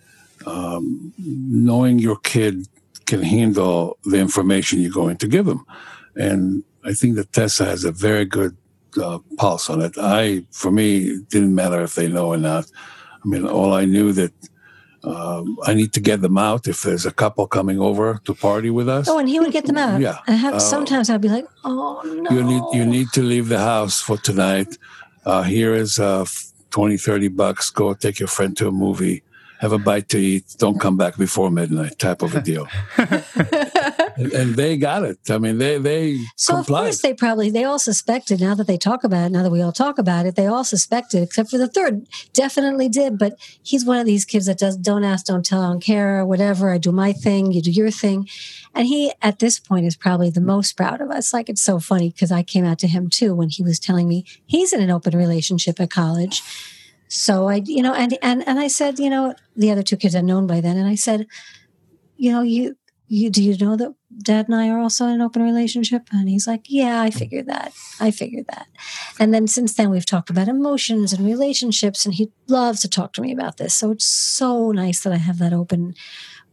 um, 0.46 1.12
knowing 1.16 2.00
your 2.00 2.16
kid 2.16 2.66
can 3.06 3.22
handle 3.22 3.96
the 4.02 4.18
information 4.18 4.80
you're 4.80 4.90
going 4.90 5.18
to 5.18 5.28
give 5.28 5.46
them. 5.46 5.64
And 6.16 6.64
I 6.84 6.92
think 6.92 7.14
that 7.16 7.32
Tessa 7.32 7.66
has 7.66 7.84
a 7.84 7.92
very 7.92 8.24
good 8.24 8.56
uh, 9.00 9.20
pulse 9.36 9.70
on 9.70 9.80
it. 9.80 9.92
I, 9.96 10.44
for 10.50 10.72
me, 10.72 11.02
it 11.02 11.28
didn't 11.28 11.54
matter 11.54 11.80
if 11.82 11.94
they 11.94 12.08
know 12.08 12.26
or 12.26 12.36
not. 12.36 12.66
I 13.24 13.28
mean, 13.28 13.46
all 13.46 13.72
I 13.74 13.84
knew 13.84 14.12
that 14.14 14.32
um, 15.04 15.56
I 15.64 15.72
need 15.74 15.92
to 15.94 16.00
get 16.00 16.20
them 16.20 16.36
out 16.36 16.68
if 16.68 16.82
there's 16.82 17.06
a 17.06 17.10
couple 17.10 17.46
coming 17.46 17.78
over 17.80 18.20
to 18.24 18.34
party 18.34 18.70
with 18.70 18.88
us. 18.88 19.08
Oh, 19.08 19.18
and 19.18 19.28
he 19.28 19.40
would 19.40 19.52
get 19.52 19.64
them 19.66 19.78
out. 19.78 20.00
Yeah. 20.00 20.18
I 20.26 20.32
have, 20.32 20.54
Uh, 20.54 20.58
sometimes 20.58 21.08
I'd 21.08 21.20
be 21.22 21.28
like, 21.28 21.46
oh 21.64 22.02
no. 22.04 22.30
you 22.30 22.42
need 22.44 22.62
you 22.74 22.84
need 22.84 23.08
to 23.14 23.22
leave 23.22 23.48
the 23.48 23.58
house 23.58 24.00
for 24.00 24.16
tonight. 24.18 24.76
Uh, 25.24 25.42
here 25.42 25.74
is 25.74 25.98
uh, 25.98 26.24
20, 26.70 26.96
30 26.96 27.28
bucks. 27.28 27.70
Go 27.70 27.94
take 27.94 28.18
your 28.20 28.28
friend 28.28 28.56
to 28.58 28.68
a 28.68 28.72
movie. 28.72 29.22
Have 29.60 29.72
a 29.72 29.78
bite 29.78 30.08
to 30.08 30.18
eat. 30.18 30.56
Don't 30.56 30.80
come 30.80 30.96
back 30.96 31.18
before 31.18 31.50
midnight. 31.50 31.98
Type 31.98 32.22
of 32.22 32.34
a 32.34 32.40
deal. 32.40 32.66
and, 32.96 34.32
and 34.32 34.56
they 34.56 34.78
got 34.78 35.02
it. 35.02 35.18
I 35.30 35.36
mean, 35.36 35.58
they 35.58 35.76
they 35.76 36.18
So 36.34 36.56
of 36.56 36.66
course 36.66 37.02
they 37.02 37.12
probably 37.12 37.50
they 37.50 37.64
all 37.64 37.78
suspected. 37.78 38.40
Now 38.40 38.54
that 38.54 38.66
they 38.66 38.78
talk 38.78 39.04
about 39.04 39.26
it, 39.26 39.32
now 39.32 39.42
that 39.42 39.50
we 39.50 39.60
all 39.60 39.72
talk 39.72 39.98
about 39.98 40.24
it, 40.24 40.34
they 40.34 40.46
all 40.46 40.64
suspected, 40.64 41.22
except 41.22 41.50
for 41.50 41.58
the 41.58 41.68
third, 41.68 42.06
definitely 42.32 42.88
did. 42.88 43.18
But 43.18 43.34
he's 43.62 43.84
one 43.84 43.98
of 43.98 44.06
these 44.06 44.24
kids 44.24 44.46
that 44.46 44.58
does 44.58 44.78
don't 44.78 45.04
ask, 45.04 45.26
don't 45.26 45.44
tell, 45.44 45.60
I 45.60 45.66
don't 45.66 45.82
care, 45.82 46.24
whatever. 46.24 46.70
I 46.70 46.78
do 46.78 46.90
my 46.90 47.12
thing, 47.12 47.52
you 47.52 47.60
do 47.60 47.70
your 47.70 47.90
thing, 47.90 48.26
and 48.74 48.86
he 48.86 49.12
at 49.20 49.40
this 49.40 49.58
point 49.58 49.84
is 49.84 49.94
probably 49.94 50.30
the 50.30 50.40
most 50.40 50.74
proud 50.74 51.02
of 51.02 51.10
us. 51.10 51.34
Like 51.34 51.50
it's 51.50 51.62
so 51.62 51.78
funny 51.78 52.08
because 52.08 52.32
I 52.32 52.42
came 52.42 52.64
out 52.64 52.78
to 52.78 52.88
him 52.88 53.10
too 53.10 53.34
when 53.34 53.50
he 53.50 53.62
was 53.62 53.78
telling 53.78 54.08
me 54.08 54.24
he's 54.46 54.72
in 54.72 54.80
an 54.80 54.90
open 54.90 55.16
relationship 55.18 55.78
at 55.80 55.90
college. 55.90 56.42
So 57.10 57.48
I, 57.48 57.56
you 57.64 57.82
know, 57.82 57.92
and 57.92 58.16
and 58.22 58.46
and 58.46 58.60
I 58.60 58.68
said, 58.68 59.00
you 59.00 59.10
know, 59.10 59.34
the 59.56 59.72
other 59.72 59.82
two 59.82 59.96
kids 59.96 60.14
had 60.14 60.24
known 60.24 60.46
by 60.46 60.60
then, 60.60 60.76
and 60.76 60.88
I 60.88 60.94
said, 60.94 61.26
you 62.16 62.30
know, 62.30 62.40
you 62.40 62.76
you 63.08 63.30
do 63.30 63.42
you 63.42 63.58
know 63.58 63.74
that 63.76 63.92
dad 64.22 64.46
and 64.46 64.54
I 64.54 64.68
are 64.68 64.78
also 64.78 65.06
in 65.06 65.14
an 65.14 65.20
open 65.20 65.42
relationship? 65.42 66.06
And 66.12 66.28
he's 66.28 66.46
like, 66.46 66.66
Yeah, 66.68 67.02
I 67.02 67.10
figured 67.10 67.46
that. 67.46 67.72
I 67.98 68.12
figured 68.12 68.46
that. 68.46 68.68
And 69.18 69.34
then 69.34 69.48
since 69.48 69.74
then 69.74 69.90
we've 69.90 70.06
talked 70.06 70.30
about 70.30 70.46
emotions 70.46 71.12
and 71.12 71.26
relationships, 71.26 72.06
and 72.06 72.14
he 72.14 72.30
loves 72.46 72.80
to 72.82 72.88
talk 72.88 73.12
to 73.14 73.22
me 73.22 73.32
about 73.32 73.56
this. 73.56 73.74
So 73.74 73.90
it's 73.90 74.04
so 74.04 74.70
nice 74.70 75.00
that 75.00 75.12
I 75.12 75.16
have 75.16 75.38
that 75.38 75.52
open 75.52 75.94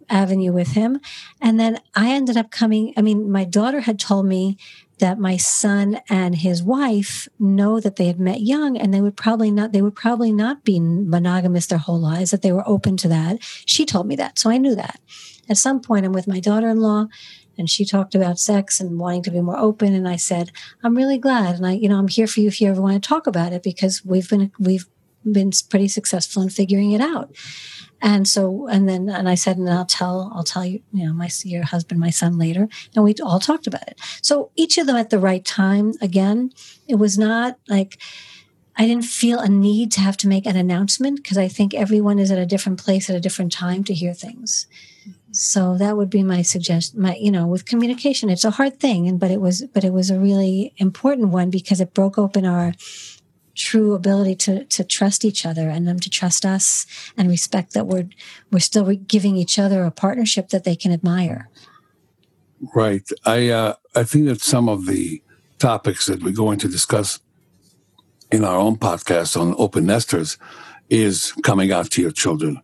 avenue 0.09 0.53
with 0.53 0.69
him. 0.69 0.99
And 1.39 1.59
then 1.59 1.79
I 1.95 2.09
ended 2.09 2.37
up 2.37 2.49
coming, 2.49 2.93
I 2.97 3.01
mean, 3.01 3.29
my 3.31 3.43
daughter 3.43 3.81
had 3.81 3.99
told 3.99 4.25
me 4.25 4.57
that 4.99 5.19
my 5.19 5.37
son 5.37 5.99
and 6.09 6.35
his 6.35 6.63
wife 6.63 7.27
know 7.39 7.79
that 7.79 7.97
they 7.97 8.07
had 8.07 8.19
met 8.19 8.41
young 8.41 8.77
and 8.77 8.93
they 8.93 9.01
would 9.01 9.17
probably 9.17 9.51
not 9.51 9.71
they 9.71 9.81
would 9.81 9.95
probably 9.95 10.31
not 10.31 10.63
be 10.63 10.79
monogamous 10.79 11.67
their 11.67 11.77
whole 11.77 11.99
lives 11.99 12.31
that 12.31 12.41
they 12.41 12.51
were 12.51 12.67
open 12.67 12.97
to 12.97 13.07
that. 13.07 13.37
She 13.41 13.85
told 13.85 14.07
me 14.07 14.15
that 14.15 14.39
so 14.39 14.49
i 14.49 14.57
knew 14.57 14.75
that. 14.75 14.99
At 15.49 15.57
some 15.57 15.81
point 15.81 16.05
i'm 16.05 16.13
with 16.13 16.27
my 16.27 16.39
daughter-in-law 16.39 17.07
and 17.57 17.69
she 17.69 17.85
talked 17.85 18.15
about 18.15 18.39
sex 18.39 18.79
and 18.79 18.99
wanting 18.99 19.23
to 19.23 19.31
be 19.31 19.41
more 19.41 19.57
open 19.57 19.93
and 19.93 20.07
i 20.07 20.15
said 20.15 20.51
i'm 20.83 20.95
really 20.95 21.17
glad 21.17 21.55
and 21.55 21.65
i 21.65 21.71
you 21.71 21.89
know 21.89 21.97
i'm 21.97 22.07
here 22.07 22.27
for 22.27 22.39
you 22.39 22.47
if 22.47 22.61
you 22.61 22.69
ever 22.69 22.81
want 22.81 23.01
to 23.01 23.07
talk 23.07 23.27
about 23.27 23.53
it 23.53 23.63
because 23.63 24.05
we've 24.05 24.29
been 24.29 24.51
we've 24.59 24.85
been 25.33 25.51
pretty 25.69 25.87
successful 25.87 26.41
in 26.41 26.49
figuring 26.49 26.91
it 26.91 27.01
out. 27.01 27.35
And 28.01 28.27
so 28.27 28.67
and 28.67 28.87
then 28.87 29.09
and 29.09 29.27
i 29.27 29.33
said 29.33 29.57
and 29.57 29.69
i'll 29.69 29.85
tell 29.85 30.31
i'll 30.35 30.43
tell 30.43 30.63
you 30.63 30.81
you 30.93 31.05
know 31.05 31.13
my 31.13 31.29
your 31.43 31.63
husband 31.63 31.99
my 31.99 32.11
son 32.11 32.37
later. 32.37 32.67
And 32.95 33.03
we 33.03 33.15
all 33.23 33.39
talked 33.39 33.67
about 33.67 33.87
it. 33.87 33.99
So 34.21 34.51
each 34.55 34.77
of 34.77 34.85
them 34.87 34.95
at 34.95 35.09
the 35.09 35.19
right 35.19 35.43
time 35.43 35.93
again 36.01 36.51
it 36.87 36.95
was 36.95 37.17
not 37.17 37.57
like 37.67 37.97
i 38.75 38.85
didn't 38.85 39.05
feel 39.05 39.39
a 39.39 39.49
need 39.49 39.91
to 39.93 39.99
have 39.99 40.17
to 40.17 40.27
make 40.27 40.45
an 40.45 40.55
announcement 40.55 41.17
because 41.17 41.39
i 41.39 41.47
think 41.47 41.73
everyone 41.73 42.19
is 42.19 42.29
at 42.29 42.37
a 42.37 42.45
different 42.45 42.79
place 42.79 43.09
at 43.09 43.15
a 43.15 43.19
different 43.19 43.51
time 43.51 43.83
to 43.83 43.93
hear 43.93 44.13
things. 44.13 44.67
So 45.31 45.77
that 45.77 45.97
would 45.97 46.09
be 46.09 46.23
my 46.23 46.43
suggestion 46.43 47.01
my 47.01 47.15
you 47.15 47.31
know 47.31 47.47
with 47.47 47.65
communication 47.65 48.29
it's 48.29 48.45
a 48.45 48.51
hard 48.51 48.79
thing 48.79 49.07
and 49.07 49.19
but 49.19 49.31
it 49.31 49.41
was 49.41 49.63
but 49.73 49.83
it 49.83 49.93
was 49.93 50.11
a 50.11 50.19
really 50.19 50.73
important 50.77 51.29
one 51.29 51.49
because 51.49 51.81
it 51.81 51.95
broke 51.95 52.17
open 52.17 52.45
our 52.45 52.73
true 53.57 53.93
ability 53.93 54.35
to 54.35 54.63
to 54.65 54.83
trust 54.83 55.25
each 55.25 55.45
other 55.45 55.69
and 55.69 55.87
them 55.87 55.99
to 55.99 56.09
trust 56.09 56.45
us 56.45 56.85
and 57.17 57.29
respect 57.29 57.73
that 57.73 57.87
we're 57.87 58.09
we're 58.51 58.59
still 58.59 58.85
giving 58.95 59.35
each 59.35 59.59
other 59.59 59.83
a 59.83 59.91
partnership 59.91 60.49
that 60.49 60.63
they 60.63 60.75
can 60.75 60.91
admire. 60.91 61.49
Right. 62.75 63.07
I 63.25 63.49
uh, 63.49 63.73
I 63.95 64.03
think 64.03 64.25
that 64.27 64.41
some 64.41 64.69
of 64.69 64.85
the 64.85 65.21
topics 65.59 66.05
that 66.05 66.23
we're 66.23 66.33
going 66.33 66.59
to 66.59 66.67
discuss 66.67 67.19
in 68.31 68.43
our 68.43 68.57
own 68.57 68.77
podcast 68.77 69.39
on 69.39 69.55
open 69.57 69.85
nesters 69.85 70.37
is 70.89 71.33
coming 71.43 71.71
out 71.71 71.89
to 71.91 72.01
your 72.01 72.11
children, 72.11 72.61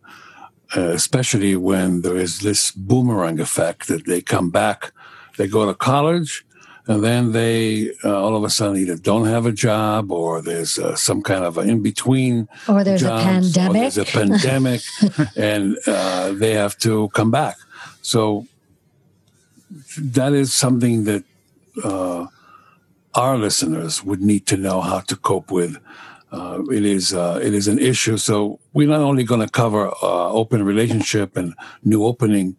uh, 0.76 0.90
especially 0.90 1.56
when 1.56 2.02
there 2.02 2.16
is 2.16 2.40
this 2.40 2.70
boomerang 2.70 3.40
effect 3.40 3.88
that 3.88 4.06
they 4.06 4.20
come 4.20 4.50
back, 4.50 4.92
they 5.36 5.48
go 5.48 5.66
to 5.66 5.74
college, 5.74 6.43
and 6.86 7.02
then 7.02 7.32
they 7.32 7.92
uh, 8.04 8.22
all 8.22 8.36
of 8.36 8.44
a 8.44 8.50
sudden 8.50 8.76
either 8.76 8.96
don't 8.96 9.26
have 9.26 9.46
a 9.46 9.52
job 9.52 10.12
or 10.12 10.42
there's 10.42 10.78
uh, 10.78 10.94
some 10.94 11.22
kind 11.22 11.44
of 11.44 11.56
an 11.56 11.70
in 11.70 11.82
between 11.82 12.48
or 12.68 12.84
there's 12.84 13.00
jobs, 13.00 13.22
a 13.22 13.24
pandemic 13.24 13.80
there's 13.80 13.98
a 13.98 14.04
pandemic. 14.04 14.80
and 15.36 15.78
uh, 15.86 16.32
they 16.32 16.52
have 16.52 16.76
to 16.78 17.08
come 17.10 17.30
back. 17.30 17.56
So 18.02 18.46
that 19.98 20.34
is 20.34 20.52
something 20.52 21.04
that 21.04 21.24
uh, 21.82 22.26
our 23.14 23.38
listeners 23.38 24.04
would 24.04 24.20
need 24.20 24.46
to 24.46 24.56
know 24.56 24.80
how 24.80 25.00
to 25.00 25.16
cope 25.16 25.50
with. 25.50 25.78
Uh, 26.30 26.62
it 26.70 26.84
is 26.84 27.14
uh, 27.14 27.40
it 27.42 27.54
is 27.54 27.68
an 27.68 27.78
issue. 27.78 28.18
So 28.18 28.58
we're 28.74 28.88
not 28.88 29.00
only 29.00 29.24
going 29.24 29.40
to 29.40 29.48
cover 29.48 29.90
open 30.02 30.64
relationship 30.64 31.36
and 31.36 31.54
new 31.82 32.04
opening 32.04 32.56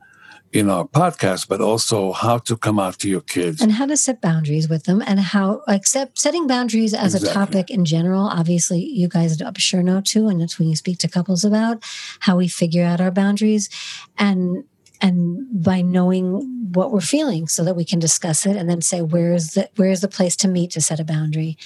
in 0.56 0.70
our 0.70 0.88
podcast, 0.88 1.48
but 1.48 1.62
also 1.62 2.12
how 2.12 2.38
to 2.40 2.56
come 2.56 2.80
out 2.80 3.00
to 3.00 3.10
your 3.10 3.22
kids 3.22 3.62
and 3.62 3.74
how 3.74 3.86
to 3.86 3.98
set 3.98 4.22
boundaries 4.22 4.70
with 4.70 4.86
them 4.86 5.04
and 5.06 5.20
how 5.20 5.62
accept 5.68 6.18
setting 6.18 6.48
boundaries 6.48 6.94
as 6.94 7.16
exactly. 7.16 7.30
a 7.30 7.34
topic 7.34 7.70
in 7.70 7.86
general. 7.86 8.26
Obviously, 8.28 8.80
you 8.80 9.08
guys 9.08 9.42
I'm 9.42 9.56
sure 9.56 9.84
know 9.84 10.02
too, 10.02 10.28
and 10.28 10.42
it's 10.42 10.58
when 10.58 10.70
you 10.70 10.76
speak 10.76 11.00
to 11.00 11.08
couples 11.08 11.44
about 11.44 11.84
how 12.20 12.38
we 12.38 12.48
figure 12.48 12.86
out 12.86 13.02
our 13.02 13.12
boundaries 13.12 13.70
and 14.18 14.64
and 15.02 15.64
by 15.64 15.82
knowing 15.82 16.72
what 16.74 16.92
we're 16.92 17.02
feeling 17.02 17.48
so 17.48 17.64
that 17.64 17.76
we 17.76 17.86
can 17.86 18.00
discuss 18.00 18.46
it 18.46 18.56
and 18.56 18.70
then 18.70 18.82
say 18.82 19.02
where's 19.02 19.50
the 19.50 19.70
where's 19.76 20.02
the 20.02 20.08
place 20.08 20.36
to 20.38 20.48
meet 20.48 20.72
to 20.72 20.82
set 20.82 21.00
a 21.00 21.04
boundary 21.04 21.58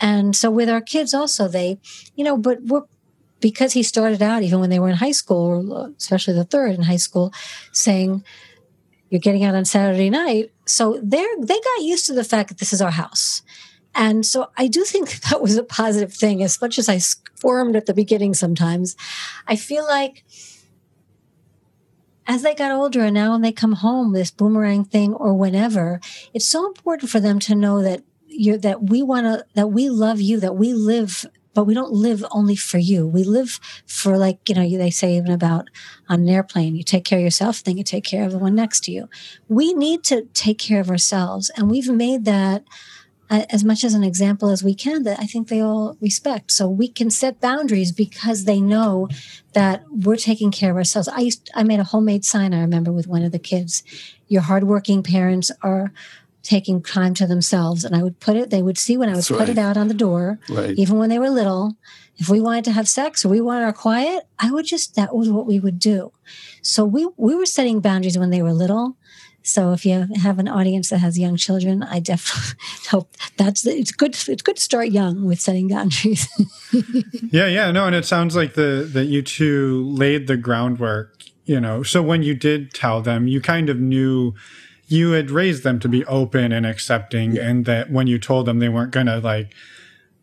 and 0.00 0.36
so 0.36 0.50
with 0.50 0.68
our 0.68 0.80
kids 0.80 1.14
also 1.14 1.48
they 1.48 1.78
you 2.14 2.22
know 2.22 2.36
but 2.36 2.62
we're 2.62 2.82
because 3.44 3.74
he 3.74 3.82
started 3.82 4.22
out 4.22 4.42
even 4.42 4.58
when 4.58 4.70
they 4.70 4.78
were 4.78 4.88
in 4.88 4.96
high 4.96 5.12
school, 5.12 5.92
especially 5.98 6.32
the 6.32 6.46
third 6.46 6.74
in 6.74 6.80
high 6.80 6.96
school, 6.96 7.30
saying, 7.72 8.24
"You're 9.10 9.20
getting 9.20 9.44
out 9.44 9.54
on 9.54 9.66
Saturday 9.66 10.08
night." 10.08 10.50
So 10.64 10.98
they 11.02 11.22
they 11.40 11.60
got 11.60 11.82
used 11.82 12.06
to 12.06 12.14
the 12.14 12.24
fact 12.24 12.48
that 12.48 12.58
this 12.58 12.72
is 12.72 12.80
our 12.80 12.92
house. 12.92 13.42
And 13.94 14.24
so 14.24 14.48
I 14.56 14.66
do 14.66 14.82
think 14.84 15.20
that 15.28 15.42
was 15.42 15.58
a 15.58 15.62
positive 15.62 16.14
thing, 16.14 16.42
as 16.42 16.58
much 16.58 16.78
as 16.78 16.88
I 16.88 16.96
squirmed 16.96 17.76
at 17.76 17.84
the 17.84 17.92
beginning 17.92 18.32
sometimes. 18.32 18.96
I 19.46 19.56
feel 19.56 19.84
like 19.84 20.24
as 22.26 22.40
they 22.40 22.54
got 22.54 22.72
older 22.72 23.04
and 23.04 23.12
now 23.12 23.32
when 23.32 23.42
they 23.42 23.52
come 23.52 23.72
home, 23.72 24.14
this 24.14 24.30
boomerang 24.30 24.86
thing 24.86 25.12
or 25.12 25.34
whenever, 25.34 26.00
it's 26.32 26.48
so 26.48 26.66
important 26.66 27.10
for 27.10 27.20
them 27.20 27.38
to 27.40 27.54
know 27.54 27.82
that 27.82 28.02
you 28.26 28.56
that 28.56 28.84
we 28.84 29.02
want 29.02 29.26
to, 29.26 29.44
that 29.52 29.68
we 29.68 29.90
love 29.90 30.22
you, 30.22 30.40
that 30.40 30.56
we 30.56 30.72
live 30.72 31.26
but 31.54 31.64
we 31.64 31.74
don't 31.74 31.92
live 31.92 32.24
only 32.30 32.56
for 32.56 32.78
you. 32.78 33.06
We 33.06 33.24
live 33.24 33.60
for 33.86 34.18
like, 34.18 34.48
you 34.48 34.54
know, 34.54 34.68
they 34.68 34.90
say 34.90 35.16
even 35.16 35.30
about 35.30 35.70
on 36.08 36.20
an 36.20 36.28
airplane, 36.28 36.74
you 36.74 36.82
take 36.82 37.04
care 37.04 37.18
of 37.18 37.24
yourself, 37.24 37.62
then 37.62 37.76
you 37.76 37.84
take 37.84 38.04
care 38.04 38.24
of 38.24 38.32
the 38.32 38.38
one 38.38 38.54
next 38.54 38.84
to 38.84 38.92
you. 38.92 39.08
We 39.48 39.72
need 39.72 40.02
to 40.04 40.22
take 40.34 40.58
care 40.58 40.80
of 40.80 40.90
ourselves. 40.90 41.50
And 41.56 41.70
we've 41.70 41.88
made 41.88 42.24
that 42.24 42.64
uh, 43.30 43.44
as 43.50 43.64
much 43.64 43.84
as 43.84 43.94
an 43.94 44.04
example 44.04 44.50
as 44.50 44.62
we 44.62 44.74
can 44.74 45.02
that 45.04 45.18
I 45.18 45.26
think 45.26 45.48
they 45.48 45.60
all 45.60 45.96
respect. 46.00 46.52
So 46.52 46.68
we 46.68 46.88
can 46.88 47.10
set 47.10 47.40
boundaries 47.40 47.90
because 47.90 48.44
they 48.44 48.60
know 48.60 49.08
that 49.54 49.82
we're 49.90 50.16
taking 50.16 50.50
care 50.50 50.70
of 50.70 50.76
ourselves. 50.76 51.08
I 51.08 51.20
used, 51.20 51.50
I 51.54 51.62
made 51.62 51.80
a 51.80 51.84
homemade 51.84 52.24
sign, 52.24 52.52
I 52.52 52.60
remember 52.60 52.92
with 52.92 53.06
one 53.06 53.22
of 53.22 53.32
the 53.32 53.38
kids. 53.38 53.82
Your 54.28 54.42
hardworking 54.42 55.02
parents 55.02 55.50
are 55.62 55.92
taking 56.44 56.82
time 56.82 57.14
to 57.14 57.26
themselves. 57.26 57.84
And 57.84 57.96
I 57.96 58.02
would 58.02 58.20
put 58.20 58.36
it, 58.36 58.50
they 58.50 58.62
would 58.62 58.78
see 58.78 58.96
when 58.96 59.08
I 59.08 59.12
would 59.12 59.18
That's 59.18 59.28
put 59.28 59.40
right. 59.40 59.48
it 59.48 59.58
out 59.58 59.76
on 59.76 59.88
the 59.88 59.94
door, 59.94 60.38
right. 60.48 60.78
even 60.78 60.98
when 60.98 61.08
they 61.08 61.18
were 61.18 61.30
little. 61.30 61.76
If 62.16 62.28
we 62.28 62.40
wanted 62.40 62.64
to 62.66 62.72
have 62.72 62.86
sex 62.86 63.24
or 63.24 63.28
we 63.30 63.40
wanted 63.40 63.64
our 63.64 63.72
quiet, 63.72 64.28
I 64.38 64.52
would 64.52 64.66
just, 64.66 64.94
that 64.94 65.16
was 65.16 65.28
what 65.30 65.46
we 65.46 65.58
would 65.58 65.80
do. 65.80 66.12
So 66.62 66.84
we, 66.84 67.08
we 67.16 67.34
were 67.34 67.46
setting 67.46 67.80
boundaries 67.80 68.16
when 68.16 68.30
they 68.30 68.42
were 68.42 68.52
little. 68.52 68.96
So 69.42 69.72
if 69.72 69.84
you 69.84 70.06
have 70.22 70.38
an 70.38 70.48
audience 70.48 70.90
that 70.90 70.98
has 70.98 71.18
young 71.18 71.36
children, 71.36 71.82
I 71.82 72.00
definitely 72.00 72.58
hope 72.88 73.14
that's 73.36 73.66
it's 73.66 73.92
good. 73.92 74.16
It's 74.26 74.42
good 74.42 74.56
to 74.56 74.62
start 74.62 74.88
young 74.88 75.26
with 75.26 75.38
setting 75.38 75.68
boundaries. 75.68 76.26
yeah, 77.30 77.46
yeah, 77.46 77.70
no, 77.70 77.86
and 77.86 77.94
it 77.94 78.06
sounds 78.06 78.34
like 78.34 78.54
the 78.54 78.88
that 78.94 79.04
you 79.04 79.20
two 79.20 79.84
laid 79.86 80.28
the 80.28 80.38
groundwork. 80.38 81.22
You 81.44 81.60
know, 81.60 81.82
so 81.82 82.00
when 82.00 82.22
you 82.22 82.34
did 82.34 82.72
tell 82.72 83.02
them, 83.02 83.28
you 83.28 83.42
kind 83.42 83.68
of 83.68 83.78
knew 83.78 84.32
you 84.88 85.12
had 85.12 85.30
raised 85.30 85.62
them 85.62 85.78
to 85.80 85.88
be 85.88 86.04
open 86.06 86.52
and 86.52 86.66
accepting 86.66 87.32
yeah. 87.32 87.48
and 87.48 87.64
that 87.64 87.90
when 87.90 88.06
you 88.06 88.18
told 88.18 88.46
them 88.46 88.58
they 88.58 88.68
weren't 88.68 88.90
going 88.90 89.06
to 89.06 89.18
like 89.18 89.54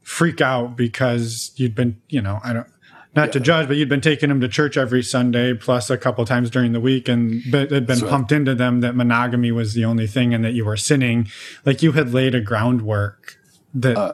freak 0.02 0.42
out 0.42 0.76
because 0.76 1.52
you'd 1.56 1.76
been 1.76 2.00
you 2.10 2.22
know 2.22 2.40
i 2.44 2.54
don't 2.54 2.68
not 3.14 3.28
yeah. 3.28 3.32
to 3.34 3.40
judge 3.40 3.68
but 3.68 3.78
you'd 3.78 3.90
been 3.90 4.02
taking 4.02 4.30
them 4.30 4.42
to 4.42 4.48
church 4.48 4.78
every 4.78 5.04
sunday 5.04 5.54
plus 5.54 5.90
a 5.90 5.98
couple 5.98 6.26
times 6.26 6.50
during 6.50 6.72
the 6.72 6.80
week 6.80 7.08
and 7.08 7.42
it 7.54 7.72
had 7.72 7.86
been 7.86 8.00
That's 8.00 8.02
pumped 8.02 8.32
into 8.32 8.56
them 8.56 8.82
that 8.82 8.96
monogamy 8.96 9.52
was 9.52 9.74
the 9.74 9.86
only 9.86 10.08
thing 10.08 10.34
and 10.34 10.44
that 10.44 10.54
you 10.54 10.66
were 10.66 10.78
sinning 10.78 11.28
like 11.66 11.82
you 11.82 11.94
had 11.94 12.14
laid 12.14 12.36
a 12.36 12.42
groundwork 12.42 13.38
that 13.74 13.98
uh, 13.98 14.14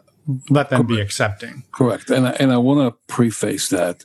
let 0.49 0.69
them 0.69 0.85
be 0.85 0.99
accepting 0.99 1.63
correct 1.71 2.09
and 2.09 2.27
I, 2.27 2.31
and 2.31 2.51
i 2.51 2.57
want 2.57 2.79
to 2.79 3.13
preface 3.13 3.69
that 3.69 4.03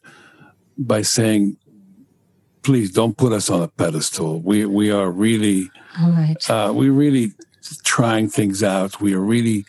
by 0.79 1.03
saying 1.03 1.57
please 2.63 2.91
don't 2.91 3.17
put 3.17 3.33
us 3.33 3.51
on 3.51 3.63
a 3.63 3.69
pedestal. 3.69 4.41
We 4.41 4.65
we 4.65 4.91
are 4.91 5.11
really, 5.11 5.71
all 6.01 6.11
right. 6.11 6.51
Uh, 6.51 6.73
we 6.75 6.89
really 6.89 7.33
trying 7.85 8.29
things 8.29 8.63
out. 8.63 9.01
We 9.01 9.15
are 9.15 9.21
really, 9.21 9.67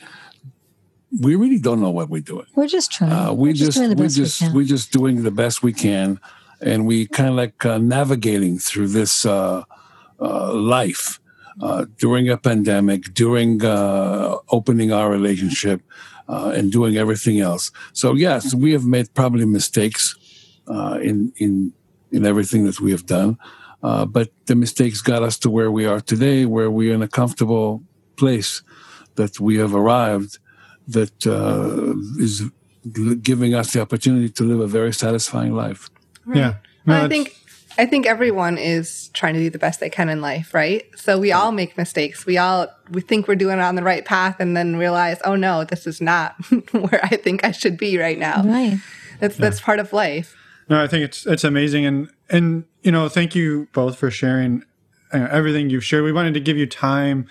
we 1.21 1.36
really 1.36 1.59
don't 1.59 1.82
know 1.82 1.89
what 1.91 2.09
we're 2.09 2.21
doing. 2.21 2.45
We're 2.55 2.67
just 2.67 2.91
trying. 2.91 3.11
Uh, 3.11 3.34
we 3.34 3.53
just, 3.53 3.78
just 3.78 3.97
we 3.97 4.07
just 4.07 4.41
we 4.41 4.49
we're 4.53 4.67
just 4.67 4.91
doing 4.91 5.24
the 5.24 5.32
best 5.32 5.63
we 5.63 5.74
can, 5.74 6.19
and 6.61 6.86
we 6.86 7.07
kind 7.07 7.30
of 7.30 7.36
like 7.36 7.65
uh, 7.65 7.78
navigating 7.78 8.57
through 8.57 8.88
this 8.88 9.26
uh, 9.26 9.63
uh, 10.19 10.53
life 10.53 11.19
uh, 11.61 11.86
during 11.97 12.30
a 12.30 12.38
pandemic, 12.38 13.13
during 13.13 13.63
opening 13.63 14.91
our 14.91 15.09
relationship. 15.09 15.82
and 16.28 16.71
doing 16.71 16.97
everything 16.97 17.39
else. 17.39 17.71
So 17.93 18.15
yes, 18.15 18.55
we 18.55 18.71
have 18.71 18.86
made 18.86 19.13
probably 19.13 19.45
mistakes 19.45 20.15
in 21.07 21.32
in 21.38 21.74
in 22.11 22.26
everything 22.26 22.65
that 22.65 22.80
we 22.80 22.91
have 22.91 23.05
done. 23.05 23.38
Uh, 23.84 24.06
but 24.06 24.32
the 24.46 24.56
mistakes 24.56 25.02
got 25.02 25.22
us 25.22 25.38
to 25.38 25.50
where 25.50 25.72
we 25.72 25.86
are 25.86 26.00
today, 26.00 26.46
where 26.46 26.72
we're 26.72 26.94
in 26.94 27.02
a 27.02 27.08
comfortable 27.08 27.84
place 28.16 28.62
that 29.16 29.40
we 29.40 29.58
have 29.58 29.76
arrived 29.76 30.40
that 30.88 31.28
uh, 31.28 31.94
is 32.22 32.44
giving 33.22 33.54
us 33.54 33.74
the 33.74 33.82
opportunity 33.82 34.30
to 34.30 34.44
live 34.44 34.60
a 34.60 34.68
very 34.68 34.94
satisfying 34.94 35.54
life. 35.54 35.90
Right. 36.26 36.38
Yeah. 36.38 36.54
No, 36.86 37.04
I 37.04 37.08
think 37.08 37.36
I 37.78 37.86
think 37.86 38.06
everyone 38.06 38.58
is 38.58 39.10
trying 39.10 39.34
to 39.34 39.40
do 39.40 39.50
the 39.50 39.58
best 39.58 39.80
they 39.80 39.90
can 39.90 40.10
in 40.10 40.22
life, 40.22 40.54
right? 40.54 40.86
So 40.96 41.18
we 41.18 41.32
all 41.32 41.52
make 41.52 41.78
mistakes. 41.78 42.26
We 42.26 42.38
all 42.38 42.68
we 42.92 43.02
think 43.02 43.28
we're 43.28 43.36
doing 43.36 43.58
it 43.58 43.62
on 43.62 43.76
the 43.76 43.84
right 43.84 44.06
path 44.06 44.38
and 44.40 44.56
then 44.56 44.76
realize, 44.76 45.18
"Oh 45.26 45.36
no, 45.36 45.64
this 45.64 45.88
is 45.88 46.02
not 46.02 46.36
where 46.72 47.04
I 47.04 47.16
think 47.16 47.44
I 47.44 47.52
should 47.52 47.78
be 47.78 47.98
right 47.98 48.20
now." 48.20 48.44
Right. 48.44 48.80
That's 49.20 49.36
yeah. 49.36 49.42
that's 49.42 49.62
part 49.62 49.80
of 49.80 49.94
life. 49.94 50.36
No, 50.70 50.82
I 50.82 50.88
think 50.88 51.03
it's 51.03 51.26
it's 51.26 51.43
amazing, 51.43 51.86
and 51.86 52.09
and 52.30 52.66
you 52.82 52.91
know, 52.91 53.09
thank 53.09 53.36
you 53.36 53.68
both 53.74 53.97
for 53.97 54.09
sharing 54.09 54.64
uh, 55.14 55.28
everything 55.32 55.70
you've 55.70 55.86
shared. 55.86 56.03
We 56.03 56.11
wanted 56.11 56.34
to 56.36 56.39
give 56.39 56.57
you 56.57 56.66
time 56.66 57.28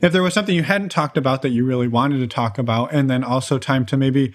if 0.00 0.12
there 0.12 0.22
was 0.22 0.34
something 0.34 0.54
you 0.54 0.64
hadn't 0.64 0.90
talked 0.90 1.16
about 1.16 1.42
that 1.42 1.50
you 1.50 1.64
really 1.64 1.88
wanted 1.88 2.18
to 2.18 2.26
talk 2.26 2.58
about, 2.58 2.92
and 2.92 3.08
then 3.08 3.22
also 3.22 3.58
time 3.58 3.86
to 3.86 3.96
maybe 3.96 4.32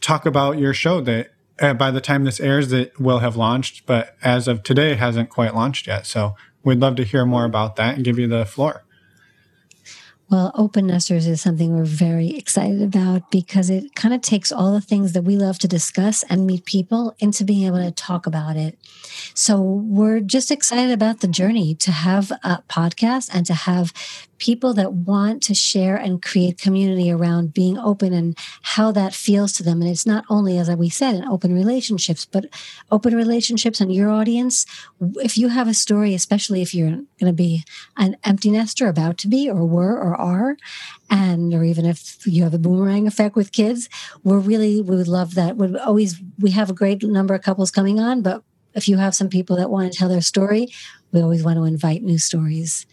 talk 0.00 0.26
about 0.26 0.58
your 0.58 0.74
show 0.74 1.00
that 1.00 1.32
uh, 1.60 1.74
by 1.74 1.90
the 1.90 2.00
time 2.00 2.24
this 2.24 2.40
airs, 2.40 2.72
it 2.72 2.98
will 3.00 3.18
have 3.18 3.36
launched, 3.36 3.86
but 3.86 4.16
as 4.22 4.46
of 4.46 4.62
today, 4.62 4.92
it 4.92 4.98
hasn't 4.98 5.30
quite 5.30 5.54
launched 5.54 5.86
yet. 5.86 6.06
So 6.06 6.36
we'd 6.62 6.78
love 6.78 6.96
to 6.96 7.04
hear 7.04 7.24
more 7.24 7.44
about 7.44 7.76
that 7.76 7.96
and 7.96 8.04
give 8.04 8.18
you 8.18 8.28
the 8.28 8.44
floor. 8.44 8.84
Well, 10.30 10.52
Open 10.54 10.88
Nesters 10.88 11.26
is 11.26 11.40
something 11.40 11.74
we're 11.74 11.84
very 11.84 12.36
excited 12.36 12.82
about 12.82 13.30
because 13.30 13.70
it 13.70 13.94
kind 13.94 14.12
of 14.12 14.20
takes 14.20 14.52
all 14.52 14.74
the 14.74 14.80
things 14.82 15.14
that 15.14 15.22
we 15.22 15.36
love 15.36 15.58
to 15.60 15.68
discuss 15.68 16.22
and 16.24 16.46
meet 16.46 16.66
people 16.66 17.16
into 17.18 17.44
being 17.44 17.66
able 17.66 17.82
to 17.82 17.90
talk 17.90 18.26
about 18.26 18.56
it. 18.56 18.78
So 19.32 19.58
we're 19.58 20.20
just 20.20 20.50
excited 20.50 20.92
about 20.92 21.20
the 21.20 21.28
journey 21.28 21.74
to 21.76 21.90
have 21.90 22.30
a 22.42 22.62
podcast 22.68 23.30
and 23.32 23.46
to 23.46 23.54
have 23.54 23.94
people 24.38 24.72
that 24.74 24.92
want 24.92 25.42
to 25.44 25.54
share 25.54 25.96
and 25.96 26.22
create 26.22 26.58
community 26.58 27.10
around 27.10 27.52
being 27.52 27.76
open 27.78 28.12
and 28.12 28.36
how 28.62 28.92
that 28.92 29.14
feels 29.14 29.52
to 29.52 29.62
them. 29.62 29.82
And 29.82 29.90
it's 29.90 30.06
not 30.06 30.24
only, 30.30 30.58
as 30.58 30.70
we 30.70 30.88
said, 30.88 31.14
in 31.14 31.24
open 31.24 31.52
relationships, 31.52 32.24
but 32.24 32.46
open 32.90 33.14
relationships 33.14 33.80
and 33.80 33.92
your 33.92 34.10
audience. 34.10 34.64
If 35.16 35.36
you 35.36 35.48
have 35.48 35.68
a 35.68 35.74
story, 35.74 36.14
especially 36.14 36.62
if 36.62 36.74
you're 36.74 36.90
going 36.90 37.06
to 37.20 37.32
be 37.32 37.64
an 37.96 38.16
empty 38.24 38.50
nester 38.50 38.88
about 38.88 39.18
to 39.18 39.28
be 39.28 39.50
or 39.50 39.64
were 39.64 39.96
or 39.96 40.14
are, 40.14 40.56
and 41.10 41.52
or 41.52 41.64
even 41.64 41.84
if 41.84 42.26
you 42.26 42.44
have 42.44 42.54
a 42.54 42.58
boomerang 42.58 43.06
effect 43.06 43.34
with 43.34 43.52
kids, 43.52 43.88
we're 44.22 44.38
really, 44.38 44.80
we 44.80 44.96
would 44.96 45.08
love 45.08 45.34
that. 45.34 45.56
We 45.56 45.76
always, 45.78 46.20
we 46.38 46.50
have 46.52 46.70
a 46.70 46.74
great 46.74 47.02
number 47.02 47.34
of 47.34 47.42
couples 47.42 47.70
coming 47.70 47.98
on, 47.98 48.22
but 48.22 48.42
if 48.74 48.86
you 48.86 48.98
have 48.98 49.14
some 49.14 49.28
people 49.28 49.56
that 49.56 49.70
want 49.70 49.90
to 49.90 49.98
tell 49.98 50.08
their 50.08 50.20
story, 50.20 50.68
we 51.10 51.20
always 51.20 51.42
want 51.42 51.56
to 51.56 51.64
invite 51.64 52.02
new 52.02 52.18
stories 52.18 52.86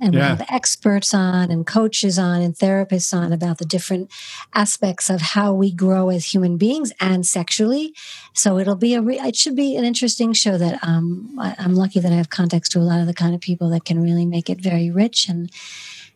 and 0.00 0.14
yeah. 0.14 0.20
we 0.20 0.26
have 0.26 0.46
experts 0.50 1.14
on 1.14 1.50
and 1.50 1.66
coaches 1.66 2.18
on 2.18 2.42
and 2.42 2.54
therapists 2.54 3.14
on 3.14 3.32
about 3.32 3.58
the 3.58 3.64
different 3.64 4.10
aspects 4.54 5.08
of 5.08 5.20
how 5.20 5.52
we 5.52 5.72
grow 5.72 6.10
as 6.10 6.32
human 6.32 6.56
beings 6.56 6.92
and 7.00 7.26
sexually 7.26 7.94
so 8.32 8.58
it'll 8.58 8.76
be 8.76 8.94
a 8.94 9.02
re- 9.02 9.20
it 9.20 9.36
should 9.36 9.56
be 9.56 9.76
an 9.76 9.84
interesting 9.84 10.32
show 10.32 10.58
that 10.58 10.78
um, 10.82 11.34
I, 11.38 11.54
i'm 11.58 11.74
lucky 11.74 12.00
that 12.00 12.12
i 12.12 12.16
have 12.16 12.30
contacts 12.30 12.68
to 12.70 12.78
a 12.78 12.80
lot 12.80 13.00
of 13.00 13.06
the 13.06 13.14
kind 13.14 13.34
of 13.34 13.40
people 13.40 13.70
that 13.70 13.84
can 13.84 14.02
really 14.02 14.26
make 14.26 14.50
it 14.50 14.60
very 14.60 14.90
rich 14.90 15.28
and 15.28 15.50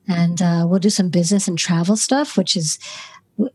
and 0.09 0.43
uh, 0.43 0.67
we'll 0.69 0.81
do 0.81 0.91
some 0.91 1.09
business 1.09 1.47
and 1.49 1.59
travel 1.59 1.97
stuff 1.97 2.37
which 2.37 2.57
is 2.57 2.79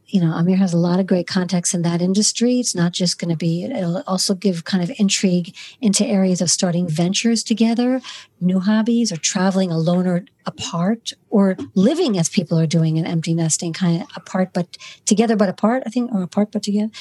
you 0.06 0.22
know, 0.22 0.32
Amir 0.32 0.58
has 0.58 0.74
a 0.74 0.78
lot 0.78 1.00
of 1.00 1.08
great 1.08 1.28
contacts 1.28 1.74
in 1.74 1.82
that 1.84 2.02
industry. 2.02 2.60
It's 2.60 2.76
not 2.76 2.92
just 2.92 3.20
going 3.20 3.30
to 3.30 3.38
be, 3.38 3.66
it'll 3.66 4.04
also 4.08 4.34
give 4.34 4.64
kind 4.64 4.84
of 4.84 4.92
intrigue 4.98 5.56
into 5.82 6.06
areas 6.06 6.42
of 6.42 6.50
starting 6.50 6.88
ventures 6.88 7.44
together, 7.44 8.02
new 8.40 8.60
hobbies, 8.60 9.12
or 9.12 9.18
traveling 9.18 9.72
alone 9.72 10.08
or 10.08 10.26
apart, 10.46 11.14
or 11.30 11.58
living 11.74 12.18
as 12.18 12.30
people 12.30 12.58
are 12.60 12.68
doing 12.68 12.98
in 12.98 13.06
empty 13.06 13.34
nesting, 13.34 13.74
kind 13.74 14.02
of 14.02 14.08
apart 14.16 14.52
but 14.54 14.78
together 15.06 15.36
but 15.36 15.50
apart, 15.50 15.84
I 15.86 15.90
think, 15.90 16.14
or 16.14 16.24
apart 16.24 16.52
but 16.52 16.64
together. 16.64 16.92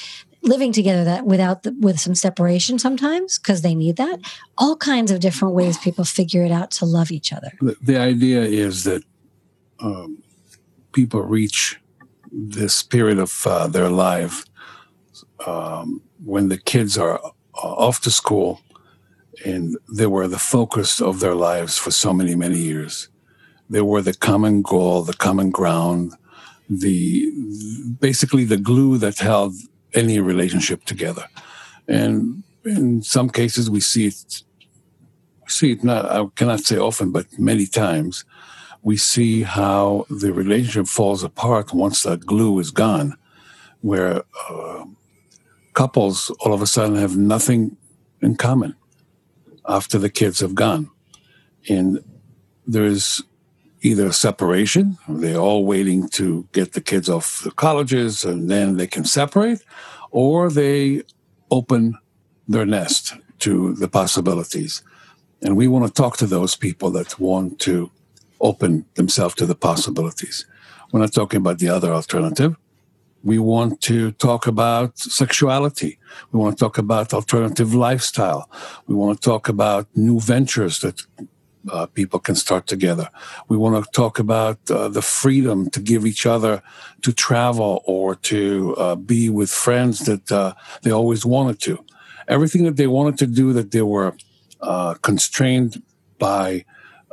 Living 0.41 0.71
together 0.71 1.03
that 1.03 1.25
without 1.25 1.63
the, 1.63 1.75
with 1.79 1.99
some 1.99 2.13
separation 2.13 2.77
sometimes 2.77 3.39
because 3.39 3.61
they 3.61 3.73
need 3.73 3.95
that. 3.95 4.19
All 4.57 4.75
kinds 4.75 5.09
of 5.09 5.19
different 5.19 5.55
ways 5.55 5.77
people 5.77 6.05
figure 6.05 6.43
it 6.43 6.51
out 6.51 6.71
to 6.71 6.85
love 6.85 7.11
each 7.11 7.33
other. 7.33 7.51
The, 7.61 7.75
the 7.81 7.97
idea 7.97 8.41
is 8.41 8.83
that 8.83 9.03
um, 9.79 10.21
people 10.91 11.21
reach 11.21 11.79
this 12.35 12.83
period 12.83 13.17
of 13.17 13.47
uh, 13.47 13.67
their 13.67 13.89
life 13.89 14.45
um, 15.47 16.01
when 16.23 16.49
the 16.49 16.57
kids 16.57 16.97
are 16.97 17.19
uh, 17.23 17.31
off 17.55 18.01
to 18.01 18.11
school 18.11 18.59
and 19.45 19.77
they 19.91 20.05
were 20.05 20.27
the 20.27 20.39
focus 20.39 21.01
of 21.01 21.19
their 21.19 21.35
lives 21.35 21.77
for 21.77 21.91
so 21.91 22.13
many, 22.13 22.35
many 22.35 22.57
years. 22.57 23.09
They 23.69 23.81
were 23.81 24.01
the 24.01 24.13
common 24.13 24.61
goal, 24.61 25.03
the 25.03 25.13
common 25.13 25.49
ground, 25.49 26.13
the 26.69 27.31
basically 27.99 28.43
the 28.43 28.57
glue 28.57 28.97
that 28.97 29.17
held 29.17 29.53
any 29.93 30.19
relationship 30.19 30.83
together. 30.85 31.25
And 31.87 32.43
in 32.65 33.01
some 33.01 33.29
cases, 33.29 33.69
we 33.69 33.79
see 33.79 34.07
it. 34.07 34.43
See 35.47 35.71
it 35.71 35.83
not. 35.83 36.05
I 36.05 36.25
cannot 36.35 36.61
say 36.61 36.77
often, 36.77 37.11
but 37.11 37.27
many 37.37 37.67
times 37.67 38.25
we 38.85 38.95
see 38.95 39.41
how 39.41 40.05
the 40.11 40.31
relationship 40.31 40.85
falls 40.85 41.23
apart 41.23 41.73
once 41.73 42.03
that 42.03 42.23
glue 42.23 42.59
is 42.59 42.69
gone, 42.69 43.17
where 43.81 44.21
uh, 44.47 44.85
couples 45.73 46.29
all 46.41 46.53
of 46.53 46.61
a 46.61 46.67
sudden 46.67 46.95
have 46.95 47.17
nothing 47.17 47.75
in 48.21 48.35
common 48.35 48.75
after 49.67 49.97
the 49.97 50.09
kids 50.09 50.39
have 50.39 50.53
gone. 50.53 50.91
And 51.67 52.03
there's 52.67 53.23
either 53.81 54.11
separation, 54.11 54.99
they're 55.09 55.39
all 55.39 55.65
waiting 55.65 56.07
to 56.09 56.47
get 56.51 56.73
the 56.73 56.81
kids 56.81 57.09
off 57.09 57.41
the 57.43 57.51
colleges 57.51 58.23
and 58.23 58.51
then 58.51 58.77
they 58.77 58.87
can 58.87 59.03
separate, 59.03 59.61
or 60.11 60.51
they 60.51 61.01
open 61.49 61.97
their 62.47 62.67
nest 62.67 63.15
to 63.39 63.73
the 63.73 63.87
possibilities. 63.87 64.83
And 65.41 65.57
we 65.57 65.67
want 65.67 65.87
to 65.87 66.01
talk 66.01 66.17
to 66.17 66.27
those 66.27 66.55
people 66.55 66.91
that 66.91 67.19
want 67.19 67.57
to 67.61 67.89
open 68.49 68.85
themselves 68.99 69.35
to 69.35 69.45
the 69.45 69.59
possibilities. 69.69 70.45
We're 70.91 70.99
not 71.05 71.13
talking 71.13 71.39
about 71.43 71.59
the 71.59 71.69
other 71.69 71.91
alternative. 71.99 72.55
We 73.23 73.39
want 73.39 73.81
to 73.89 74.11
talk 74.27 74.45
about 74.45 74.99
sexuality. 74.99 75.97
We 76.31 76.39
want 76.39 76.57
to 76.57 76.63
talk 76.65 76.77
about 76.77 77.13
alternative 77.13 77.73
lifestyle. 77.73 78.41
We 78.87 78.93
want 78.95 79.11
to 79.17 79.29
talk 79.31 79.49
about 79.49 79.87
new 79.95 80.19
ventures 80.19 80.75
that 80.81 80.97
uh, 81.71 81.87
people 81.87 82.19
can 82.19 82.35
start 82.35 82.67
together. 82.67 83.09
We 83.49 83.57
want 83.57 83.83
to 83.83 83.91
talk 83.91 84.19
about 84.19 84.59
uh, 84.69 84.89
the 84.89 85.01
freedom 85.01 85.69
to 85.71 85.79
give 85.79 86.05
each 86.05 86.25
other 86.25 86.61
to 87.01 87.11
travel 87.11 87.81
or 87.85 88.15
to 88.31 88.75
uh, 88.77 88.95
be 88.95 89.29
with 89.29 89.49
friends 89.49 89.95
that 90.05 90.31
uh, 90.31 90.53
they 90.83 90.91
always 90.91 91.25
wanted 91.25 91.59
to. 91.61 91.83
Everything 92.27 92.63
that 92.65 92.77
they 92.77 92.87
wanted 92.87 93.17
to 93.19 93.27
do 93.27 93.53
that 93.53 93.71
they 93.71 93.81
were 93.81 94.15
uh, 94.61 94.93
constrained 95.01 95.81
by 96.19 96.65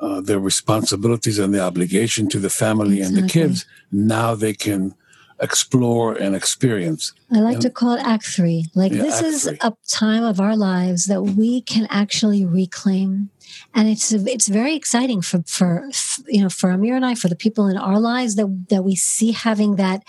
uh, 0.03 0.21
their 0.21 0.41
responsibilities 0.41 1.39
and 1.39 1.55
the 1.55 1.61
obligation 1.61 2.29
to 2.29 2.39
the 2.39 2.51
family 2.51 2.99
exactly. 2.99 3.21
and 3.21 3.29
the 3.29 3.33
kids, 3.33 3.67
now 3.93 4.35
they 4.35 4.53
can 4.53 4.95
explore 5.41 6.15
and 6.15 6.35
experience. 6.37 7.13
I 7.33 7.39
like 7.39 7.55
and, 7.55 7.63
to 7.63 7.71
call 7.71 7.95
it 7.95 8.05
Act 8.05 8.27
Three. 8.27 8.67
Like 8.75 8.93
yeah, 8.93 9.03
this 9.03 9.23
is 9.23 9.45
three. 9.45 9.59
a 9.61 9.73
time 9.89 10.25
of 10.25 10.41
our 10.41 10.57
lives 10.57 11.07
that 11.07 11.23
we 11.23 11.61
can 11.63 11.87
actually 11.89 12.45
reclaim, 12.45 13.31
and 13.75 13.89
it's 13.89 14.13
it's 14.13 14.49
very 14.49 14.75
exciting 14.75 15.23
for 15.23 15.43
for 15.47 15.89
you 16.27 16.43
know 16.43 16.49
for 16.49 16.71
Amir 16.71 16.97
and 16.97 17.07
I 17.07 17.15
for 17.15 17.29
the 17.29 17.37
people 17.37 17.69
in 17.69 17.77
our 17.77 18.01
lives 18.01 18.35
that 18.37 18.67
that 18.71 18.85
we 18.85 18.97
see 18.97 19.33
having 19.33 19.77
that 19.77 20.03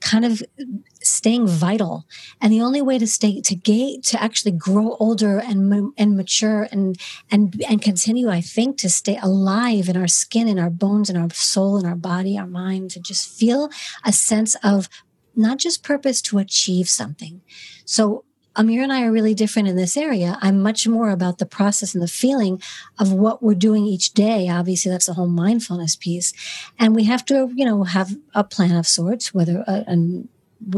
kind 0.00 0.24
of 0.24 0.42
staying 1.02 1.46
vital. 1.46 2.06
And 2.40 2.52
the 2.52 2.62
only 2.62 2.82
way 2.82 2.98
to 2.98 3.06
stay 3.06 3.40
to 3.40 3.54
gate 3.54 4.02
to 4.04 4.22
actually 4.22 4.52
grow 4.52 4.96
older 5.00 5.38
and 5.38 5.92
and 5.96 6.16
mature 6.16 6.68
and 6.70 6.96
and 7.30 7.62
and 7.68 7.82
continue 7.82 8.28
i 8.28 8.40
think 8.40 8.78
to 8.78 8.88
stay 8.88 9.18
alive 9.22 9.88
in 9.88 9.96
our 9.96 10.08
skin 10.08 10.48
in 10.48 10.58
our 10.58 10.70
bones 10.70 11.10
in 11.10 11.16
our 11.16 11.30
soul 11.30 11.78
in 11.78 11.86
our 11.86 11.96
body 11.96 12.38
our 12.38 12.46
mind 12.46 12.90
to 12.90 13.00
just 13.00 13.28
feel 13.28 13.70
a 14.04 14.12
sense 14.12 14.56
of 14.62 14.88
not 15.38 15.58
just 15.58 15.84
purpose 15.84 16.20
to 16.20 16.38
achieve 16.38 16.88
something. 16.88 17.40
So 17.84 18.24
Amir 18.58 18.82
and 18.82 18.92
I 18.92 19.04
are 19.04 19.12
really 19.12 19.34
different 19.34 19.68
in 19.68 19.76
this 19.76 19.96
area. 19.96 20.36
I'm 20.42 20.60
much 20.60 20.88
more 20.88 21.10
about 21.10 21.38
the 21.38 21.46
process 21.46 21.94
and 21.94 22.02
the 22.02 22.08
feeling 22.08 22.60
of 22.98 23.12
what 23.12 23.40
we're 23.40 23.54
doing 23.54 23.86
each 23.86 24.14
day. 24.14 24.48
Obviously, 24.48 24.90
that's 24.90 25.06
the 25.06 25.14
whole 25.14 25.28
mindfulness 25.28 25.94
piece. 25.94 26.32
And 26.76 26.94
we 26.94 27.04
have 27.04 27.24
to, 27.26 27.52
you 27.54 27.64
know, 27.64 27.84
have 27.84 28.16
a 28.34 28.42
plan 28.42 28.74
of 28.74 28.88
sorts, 28.88 29.32
whether, 29.32 29.64
uh, 29.68 29.84
and, 29.86 30.28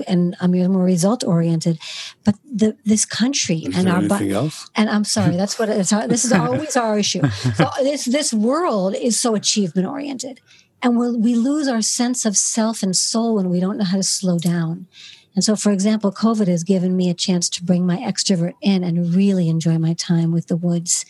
and 0.07 0.37
I'm 0.43 0.53
more 0.53 0.85
result 0.85 1.25
oriented, 1.25 1.79
but 2.23 2.35
the, 2.45 2.77
this 2.85 3.07
country 3.07 3.61
is 3.61 3.79
and 3.79 3.89
our 3.89 3.99
anything 3.99 4.33
else? 4.33 4.69
and 4.77 4.91
I'm 4.91 5.05
sorry, 5.05 5.37
that's 5.37 5.59
what 5.59 5.71
it's. 5.71 5.89
This 5.89 6.27
is 6.27 6.33
always 6.33 6.77
our 6.77 6.99
issue. 6.99 7.23
So 7.55 7.67
this 7.79 8.05
this 8.05 8.33
world 8.33 8.95
is 8.95 9.19
so 9.19 9.35
achievement 9.35 9.89
oriented, 9.89 10.41
and 10.83 10.99
we 10.99 11.17
we 11.17 11.35
lose 11.35 11.67
our 11.67 11.81
sense 11.81 12.27
of 12.27 12.37
self 12.37 12.83
and 12.83 12.95
soul 12.95 13.37
when 13.37 13.49
we 13.49 13.59
don't 13.59 13.79
know 13.79 13.85
how 13.85 13.97
to 13.97 14.03
slow 14.03 14.39
down. 14.39 14.87
And 15.35 15.45
so, 15.45 15.55
for 15.55 15.71
example, 15.71 16.11
COVID 16.11 16.49
has 16.49 16.65
given 16.65 16.97
me 16.97 17.09
a 17.09 17.15
chance 17.15 17.49
to 17.51 17.65
bring 17.65 17.87
my 17.87 17.99
extrovert 17.99 18.55
in 18.61 18.83
and 18.83 19.15
really 19.15 19.49
enjoy 19.49 19.79
my 19.79 19.95
time 19.95 20.33
with 20.33 20.49
the 20.49 20.57
woods 20.57 21.05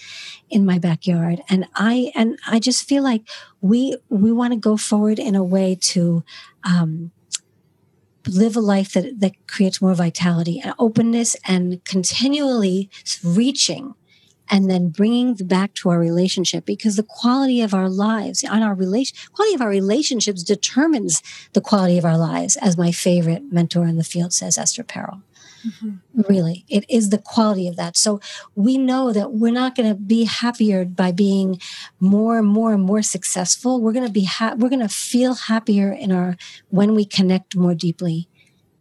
in 0.51 0.66
my 0.66 0.78
backyard. 0.78 1.40
And 1.48 1.66
I 1.74 2.12
and 2.14 2.38
I 2.47 2.59
just 2.59 2.86
feel 2.86 3.02
like 3.02 3.22
we 3.60 3.97
we 4.09 4.30
want 4.30 4.52
to 4.52 4.59
go 4.59 4.76
forward 4.76 5.18
in 5.18 5.34
a 5.34 5.44
way 5.44 5.74
to 5.80 6.22
um, 6.64 7.12
live 8.28 8.56
a 8.56 8.60
life 8.60 8.92
that 8.92 9.20
that 9.20 9.32
creates 9.47 9.80
more 9.80 9.94
vitality 9.94 10.60
and 10.60 10.74
openness 10.78 11.34
and 11.47 11.82
continually 11.84 12.90
reaching 13.24 13.94
and 14.51 14.68
then 14.68 14.89
bringing 14.89 15.35
back 15.35 15.74
to 15.74 15.89
our 15.89 15.98
relationship 15.98 16.66
because 16.66 16.97
the 16.97 17.02
quality 17.02 17.62
of 17.62 17.72
our 17.72 17.89
lives 17.89 18.44
on 18.44 18.62
our 18.62 18.74
relation 18.74 19.16
quality 19.32 19.55
of 19.55 19.60
our 19.60 19.68
relationships 19.68 20.43
determines 20.43 21.22
the 21.52 21.60
quality 21.60 21.97
of 21.97 22.05
our 22.05 22.18
lives 22.18 22.56
as 22.56 22.77
my 22.77 22.93
favorite 22.93 23.52
mentor 23.52 23.86
in 23.86 23.97
the 23.97 24.05
field 24.05 24.32
says 24.32 24.59
esther 24.59 24.85
perel 24.85 25.22
mm-hmm. 25.66 25.97
Really, 26.28 26.64
it 26.68 26.85
is 26.89 27.09
the 27.09 27.18
quality 27.18 27.66
of 27.66 27.77
that. 27.77 27.97
So 27.97 28.20
we 28.55 28.77
know 28.77 29.12
that 29.12 29.32
we're 29.32 29.52
not 29.52 29.74
going 29.74 29.89
to 29.89 29.94
be 29.94 30.24
happier 30.24 30.85
by 30.85 31.12
being 31.12 31.59
more 31.98 32.39
and 32.39 32.47
more 32.47 32.74
and 32.74 32.82
more 32.82 33.01
successful. 33.01 33.81
We're 33.81 33.93
going 33.93 34.06
to 34.06 34.12
be 34.12 34.24
ha- 34.24 34.55
we're 34.56 34.68
going 34.68 34.86
to 34.86 34.89
feel 34.89 35.35
happier 35.35 35.93
in 35.93 36.12
our 36.12 36.36
when 36.68 36.94
we 36.94 37.05
connect 37.06 37.56
more 37.56 37.74
deeply. 37.74 38.28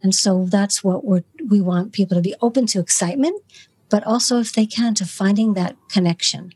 And 0.02 0.14
so 0.14 0.46
that's 0.46 0.82
what 0.82 1.04
we're, 1.04 1.24
we 1.48 1.60
want 1.60 1.92
people 1.92 2.16
to 2.16 2.22
be 2.22 2.34
open 2.40 2.66
to 2.66 2.80
excitement, 2.80 3.42
but 3.90 4.06
also 4.06 4.38
if 4.40 4.52
they 4.52 4.66
can 4.66 4.94
to 4.94 5.04
finding 5.04 5.54
that 5.54 5.76
connection 5.88 6.52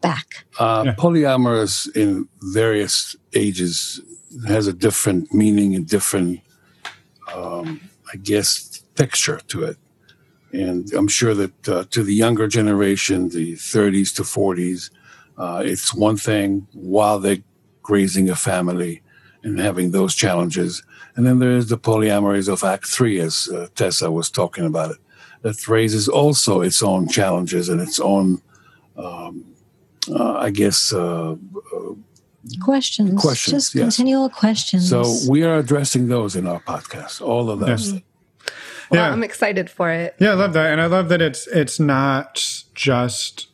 back. 0.00 0.44
Uh, 0.58 0.82
Yeah. 0.86 0.94
Polyamorous 0.94 1.94
in 1.96 2.28
various 2.42 3.16
ages 3.34 4.00
has 4.46 4.66
a 4.66 4.72
different 4.72 5.32
meaning 5.32 5.74
and 5.74 5.86
different, 5.86 6.40
um, 7.34 7.80
I 8.12 8.16
guess, 8.16 8.82
texture 8.94 9.40
to 9.48 9.64
it. 9.64 9.76
And 10.52 10.92
I'm 10.94 11.08
sure 11.08 11.34
that 11.34 11.68
uh, 11.68 11.84
to 11.90 12.02
the 12.02 12.14
younger 12.14 12.48
generation, 12.48 13.28
the 13.28 13.54
30s 13.54 14.14
to 14.16 14.22
40s, 14.22 14.90
uh, 15.36 15.62
it's 15.64 15.94
one 15.94 16.16
thing 16.16 16.66
while 16.72 17.18
they're 17.18 17.42
raising 17.88 18.28
a 18.30 18.34
family 18.36 19.02
and 19.42 19.58
having 19.60 19.90
those 19.92 20.14
challenges. 20.14 20.82
And 21.14 21.26
then 21.26 21.38
there's 21.38 21.68
the 21.68 21.78
polyamories 21.78 22.48
of 22.52 22.64
Act 22.64 22.86
Three, 22.86 23.18
as 23.20 23.48
uh, 23.48 23.68
Tessa 23.74 24.10
was 24.10 24.30
talking 24.30 24.64
about 24.64 24.90
it, 24.92 24.98
that 25.42 25.68
raises 25.68 26.08
also 26.08 26.60
its 26.60 26.82
own 26.82 27.08
challenges 27.08 27.68
and 27.68 27.80
its 27.80 28.00
own, 28.00 28.42
um, 28.96 29.44
uh, 30.10 30.34
I 30.34 30.50
guess, 30.50 30.92
uh, 30.92 31.36
Questions, 32.62 33.20
Questions, 33.20 33.64
just 33.64 33.74
yes. 33.74 33.96
continual 33.96 34.30
questions. 34.30 34.88
so 34.88 35.04
we 35.28 35.42
are 35.42 35.58
addressing 35.58 36.08
those 36.08 36.34
in 36.34 36.46
our 36.46 36.60
podcast, 36.60 37.20
all 37.20 37.50
of 37.50 37.60
those. 37.60 37.92
Yes. 37.92 38.02
Well, 38.90 39.02
Yeah. 39.02 39.12
I'm 39.12 39.22
excited 39.22 39.68
for 39.68 39.90
it. 39.90 40.14
Yeah, 40.18 40.30
I 40.30 40.34
love 40.34 40.54
that, 40.54 40.70
and 40.72 40.80
I 40.80 40.86
love 40.86 41.10
that 41.10 41.20
it's 41.20 41.46
it's 41.48 41.78
not 41.78 42.42
just 42.74 43.48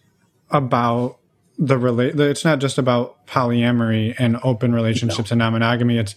about 0.51 1.19
the 1.59 1.77
relate. 1.77 2.21
It's 2.21 2.45
not 2.45 2.61
just 2.61 2.79
about 2.79 3.27
polyamory 3.27 4.15
and 4.17 4.39
open 4.45 4.73
relationships 4.73 5.33
and 5.33 5.41
non-monogamy. 5.41 5.99
It's 5.99 6.15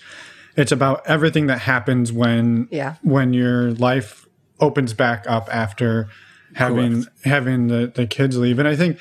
it's 0.56 0.72
about 0.72 1.02
everything 1.08 1.48
that 1.48 1.60
happens 1.62 2.12
when 2.12 2.68
Yeah. 2.70 2.96
when 3.02 3.34
your 3.34 3.72
life 3.72 4.27
opens 4.60 4.94
back 4.94 5.26
up 5.28 5.48
after 5.52 6.10
having 6.56 7.06
having 7.24 7.68
the 7.68 7.92
the 7.94 8.08
kids 8.08 8.38
leave. 8.38 8.60
And 8.60 8.68
I 8.68 8.76
think 8.76 9.00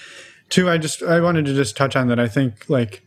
too, 0.48 0.68
I 0.68 0.78
just 0.78 1.02
I 1.02 1.20
wanted 1.20 1.44
to 1.46 1.54
just 1.54 1.76
touch 1.76 1.96
on 1.96 2.08
that. 2.08 2.18
I 2.20 2.28
think 2.28 2.68
like 2.68 3.02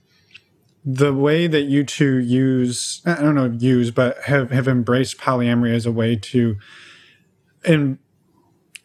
the 0.86 1.14
way 1.14 1.46
that 1.48 1.64
you 1.64 1.84
two 1.84 2.18
use 2.18 3.02
I 3.06 3.16
don't 3.16 3.36
know 3.36 3.54
use, 3.60 3.92
but 3.92 4.18
have 4.24 4.52
have 4.52 4.68
embraced 4.68 5.18
polyamory 5.18 5.74
as 5.74 5.86
a 5.86 5.92
way 5.92 6.16
to 6.16 6.58
en- 7.66 8.00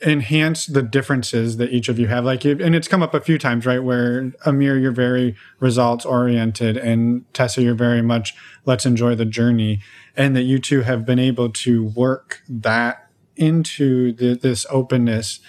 enhance 0.02 0.66
the 0.66 0.82
differences 0.82 1.56
that 1.56 1.72
each 1.72 1.88
of 1.88 1.98
you 1.98 2.08
have. 2.08 2.24
Like, 2.24 2.44
you- 2.44 2.58
and 2.60 2.74
it's 2.74 2.88
come 2.88 3.02
up 3.02 3.14
a 3.14 3.20
few 3.20 3.38
times, 3.38 3.64
right? 3.64 3.82
Where 3.82 4.32
Amir, 4.44 4.76
you're 4.76 4.92
very 4.92 5.34
results 5.60 6.04
oriented, 6.04 6.76
and 6.76 7.24
Tessa, 7.32 7.62
you're 7.62 7.74
very 7.74 8.02
much 8.02 8.34
let's 8.66 8.84
enjoy 8.84 9.14
the 9.14 9.24
journey, 9.24 9.80
and 10.16 10.34
that 10.36 10.42
you 10.42 10.58
two 10.58 10.82
have 10.82 11.06
been 11.06 11.18
able 11.18 11.48
to 11.50 11.84
work 11.84 12.42
that 12.48 13.03
into 13.36 14.12
the, 14.12 14.34
this 14.34 14.66
openness 14.70 15.40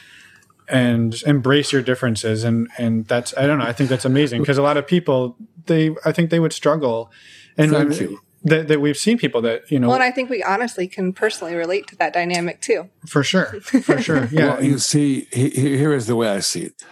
and 0.68 1.22
embrace 1.28 1.72
your 1.72 1.82
differences 1.84 2.44
and 2.44 2.68
and 2.80 3.06
that's 3.06 3.38
i 3.38 3.46
don't 3.46 3.60
know 3.60 3.66
i 3.66 3.72
think 3.74 3.88
that's 3.90 4.06
amazing 4.06 4.42
because 4.42 4.58
a 4.58 4.64
lot 4.64 4.78
of 4.78 4.88
people 4.88 5.38
they 5.68 5.96
i 6.06 6.12
think 6.12 6.32
they 6.32 6.40
would 6.40 6.54
struggle 6.54 7.12
and 7.58 7.70
Thank 7.72 8.00
you. 8.02 8.20
that, 8.44 8.68
that 8.68 8.82
we've 8.82 8.98
seen 8.98 9.18
people 9.20 9.42
that 9.44 9.70
you 9.72 9.80
know 9.80 9.88
Well, 9.90 9.96
and 9.96 10.04
I 10.04 10.10
think 10.12 10.30
we 10.32 10.42
honestly 10.44 10.88
can 10.88 11.14
personally 11.14 11.54
relate 11.56 11.86
to 11.88 11.96
that 11.98 12.14
dynamic 12.14 12.62
too. 12.62 12.90
for 13.08 13.24
sure 13.24 13.46
for 13.62 14.02
sure 14.02 14.26
yeah 14.32 14.56
Well, 14.56 14.64
you 14.64 14.80
see, 14.80 15.28
he, 15.32 15.50
he- 15.52 15.78
here 15.78 15.94
is 15.94 16.08
the 16.08 16.16
way 16.16 16.30
I 16.30 16.40
see 16.40 16.64
it. 16.64 16.84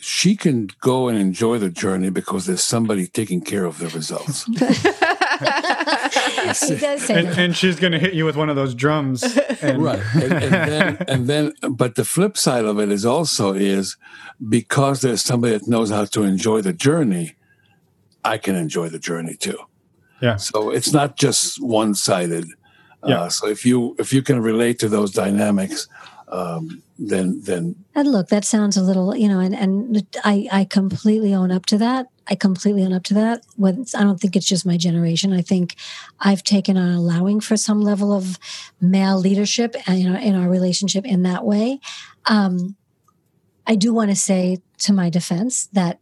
She 0.00 0.36
can 0.36 0.70
go 0.80 1.08
and 1.08 1.18
enjoy 1.18 1.58
the 1.58 1.70
journey 1.70 2.08
because 2.10 2.46
there's 2.46 2.62
somebody 2.62 3.08
taking 3.08 3.40
care 3.40 3.64
of 3.64 3.78
the 3.80 3.88
results. 3.88 4.48
he 6.68 6.76
does 6.76 7.02
say 7.02 7.18
and, 7.18 7.28
that. 7.28 7.38
and 7.38 7.56
she's 7.56 7.78
going 7.78 7.92
to 7.92 7.98
hit 7.98 8.14
you 8.14 8.24
with 8.24 8.36
one 8.36 8.48
of 8.48 8.56
those 8.56 8.74
drums. 8.74 9.22
And 9.62 9.82
right. 9.82 10.02
And, 10.14 10.32
and 10.32 10.70
then 10.70 10.96
and 11.08 11.26
then 11.26 11.52
but 11.70 11.94
the 11.94 12.04
flip 12.04 12.36
side 12.36 12.64
of 12.64 12.78
it 12.78 12.90
is 12.90 13.04
also 13.04 13.54
is 13.54 13.96
because 14.48 15.00
there's 15.00 15.22
somebody 15.22 15.56
that 15.56 15.68
knows 15.68 15.90
how 15.90 16.04
to 16.04 16.22
enjoy 16.22 16.60
the 16.60 16.72
journey 16.72 17.34
i 18.24 18.36
can 18.38 18.56
enjoy 18.56 18.88
the 18.88 18.98
journey 18.98 19.34
too. 19.34 19.58
Yeah. 20.20 20.36
So 20.36 20.70
it's 20.70 20.92
not 20.92 21.16
just 21.16 21.62
one-sided. 21.62 22.46
Yeah. 23.06 23.22
uh, 23.22 23.28
so 23.28 23.46
if 23.46 23.64
you 23.64 23.94
if 23.98 24.12
you 24.12 24.22
can 24.22 24.40
relate 24.40 24.80
to 24.80 24.88
those 24.88 25.12
dynamics 25.12 25.88
um, 26.30 26.82
then 26.98 27.40
then 27.42 27.76
And 27.94 28.10
look, 28.10 28.28
that 28.28 28.44
sounds 28.44 28.76
a 28.76 28.82
little, 28.82 29.16
you 29.16 29.28
know, 29.28 29.40
and, 29.40 29.54
and 29.54 30.06
I, 30.24 30.48
I 30.50 30.64
completely 30.64 31.34
own 31.34 31.50
up 31.50 31.66
to 31.66 31.78
that. 31.78 32.06
I 32.30 32.34
completely 32.34 32.84
own 32.84 32.92
up 32.92 33.04
to 33.04 33.14
that. 33.14 33.42
When 33.56 33.86
I 33.94 34.02
don't 34.02 34.20
think 34.20 34.36
it's 34.36 34.46
just 34.46 34.66
my 34.66 34.76
generation. 34.76 35.32
I 35.32 35.40
think 35.40 35.76
I've 36.20 36.42
taken 36.42 36.76
on 36.76 36.92
allowing 36.92 37.40
for 37.40 37.56
some 37.56 37.80
level 37.80 38.12
of 38.12 38.38
male 38.80 39.18
leadership 39.18 39.74
and, 39.86 39.98
you 39.98 40.10
know, 40.10 40.18
in 40.18 40.34
our 40.34 40.48
relationship 40.48 41.06
in 41.06 41.22
that 41.22 41.44
way. 41.44 41.80
Um, 42.26 42.76
I 43.66 43.76
do 43.76 43.92
want 43.92 44.10
to 44.10 44.16
say 44.16 44.58
to 44.78 44.92
my 44.92 45.10
defense 45.10 45.66
that 45.72 46.00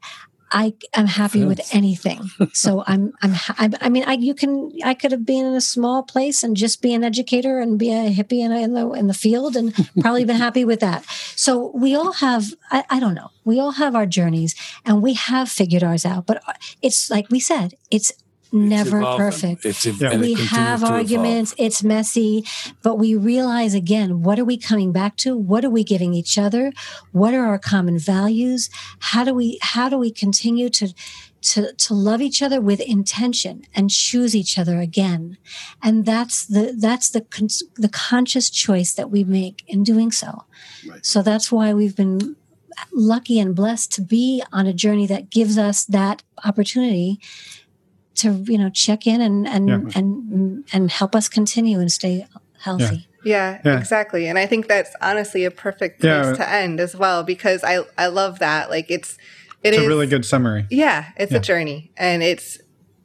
I 0.52 0.74
am 0.94 1.06
happy 1.06 1.44
with 1.44 1.60
anything. 1.74 2.31
So 2.52 2.85
I'm, 2.86 3.12
I'm, 3.23 3.35
I'm, 3.59 3.74
I 3.81 3.89
mean, 3.89 4.05
I, 4.06 4.12
you 4.14 4.35
can, 4.35 4.73
I 4.85 4.94
could 4.94 5.12
have 5.12 5.27
been 5.27 5.44
in 5.44 5.55
a 5.55 5.60
small 5.60 6.02
place 6.02 6.43
and 6.43 6.56
just 6.56 6.82
be 6.82 6.94
an 6.94 7.02
educator 7.05 7.59
and 7.59 7.78
be 7.78 7.93
a 7.93 8.10
hippie 8.10 8.40
in, 8.44 8.52
a, 8.52 8.60
in 8.60 8.74
the, 8.74 8.90
in 8.93 9.06
the 9.06 9.14
field 9.14 9.56
and 9.56 9.74
probably 10.01 10.24
been 10.24 10.36
happy 10.36 10.64
with 10.64 10.81
that. 10.81 11.05
So 11.35 11.73
we 11.74 11.94
all 11.94 12.12
have, 12.12 12.55
I, 12.70 12.85
I 12.90 13.01
don't 13.01 13.14
know, 13.14 13.31
we 13.44 13.59
all 13.59 13.73
have 13.73 13.94
our 13.94 14.06
journeys 14.06 14.55
and 14.85 15.02
we 15.02 15.14
have 15.14 15.48
figured 15.48 15.82
ours 15.82 16.05
out, 16.05 16.27
but 16.27 16.43
it's 16.82 17.10
like 17.10 17.28
we 17.31 17.40
said, 17.40 17.74
it's 17.90 18.12
never 18.56 18.98
evolving. 18.98 19.26
perfect. 19.26 19.64
it's 19.66 19.86
Yeah. 19.86 20.10
and 20.10 20.20
we 20.20 20.34
continues 20.34 20.50
have 20.50 20.80
to 20.80 20.86
evolve. 20.86 21.00
arguments, 21.00 21.54
it's 21.58 21.82
messy, 21.82 22.44
but 22.82 22.96
we 22.98 23.14
realize 23.14 23.74
again, 23.74 24.22
what 24.22 24.38
are 24.38 24.44
we 24.44 24.56
coming 24.56 24.92
back 24.92 25.16
to? 25.18 25.36
What 25.36 25.64
are 25.64 25.70
we 25.70 25.84
giving 25.84 26.14
each 26.14 26.38
other? 26.38 26.72
What 27.12 27.34
are 27.34 27.46
our 27.46 27.58
common 27.58 27.98
values? 27.98 28.70
How 28.98 29.24
do 29.24 29.34
we, 29.34 29.58
how 29.62 29.88
do 29.88 29.98
we 29.98 30.10
continue 30.10 30.68
to, 30.70 30.94
to, 31.42 31.72
to 31.72 31.94
love 31.94 32.20
each 32.20 32.42
other 32.42 32.60
with 32.60 32.80
intention 32.80 33.62
and 33.74 33.90
choose 33.90 34.34
each 34.34 34.58
other 34.58 34.80
again? 34.80 35.38
And 35.82 36.04
that's 36.04 36.44
the, 36.44 36.74
that's 36.78 37.08
the, 37.10 37.20
con- 37.20 37.48
the 37.76 37.88
conscious 37.88 38.50
choice 38.50 38.92
that 38.94 39.10
we 39.10 39.22
make 39.24 39.62
in 39.68 39.82
doing 39.84 40.10
so. 40.10 40.44
Right. 40.88 41.04
So 41.04 41.22
that's 41.22 41.52
why 41.52 41.72
we've 41.74 41.94
been 41.96 42.36
lucky 42.92 43.38
and 43.40 43.54
blessed 43.54 43.90
to 43.92 44.02
be 44.02 44.42
on 44.52 44.66
a 44.66 44.72
journey 44.72 45.06
that 45.06 45.30
gives 45.30 45.56
us 45.56 45.84
that 45.86 46.22
opportunity 46.44 47.18
to 48.16 48.44
you 48.47 48.59
know 48.59 48.70
check 48.70 49.06
in 49.06 49.20
and 49.20 49.47
and 49.47 49.68
Yeah. 49.68 49.98
and 49.98 50.64
and 50.72 50.90
help 50.90 51.14
us 51.14 51.28
continue 51.28 51.78
and 51.80 51.90
stay 51.90 52.26
healthy. 52.60 53.09
Yeah, 53.24 53.60
Yeah. 53.64 53.78
exactly. 53.78 54.28
And 54.28 54.38
I 54.38 54.47
think 54.47 54.68
that's 54.68 54.94
honestly 55.01 55.44
a 55.44 55.51
perfect 55.51 56.01
place 56.01 56.26
Yeah. 56.26 56.34
to 56.34 56.48
end 56.48 56.80
as 56.80 56.94
well 56.97 57.22
because 57.24 57.64
I 57.64 57.80
I 57.98 58.06
love 58.09 58.38
that. 58.38 58.70
Like 58.70 58.86
it's 58.90 59.16
it 59.62 59.68
it's 59.70 59.78
is 59.78 59.84
a 59.84 59.88
really 59.88 60.06
good 60.06 60.24
summary 60.24 60.66
Yeah, 60.70 61.06
it's 61.16 61.32
Yeah. 61.32 61.38
a 61.38 61.40
journey 61.40 61.90
and 61.97 62.22
it's 62.22 62.59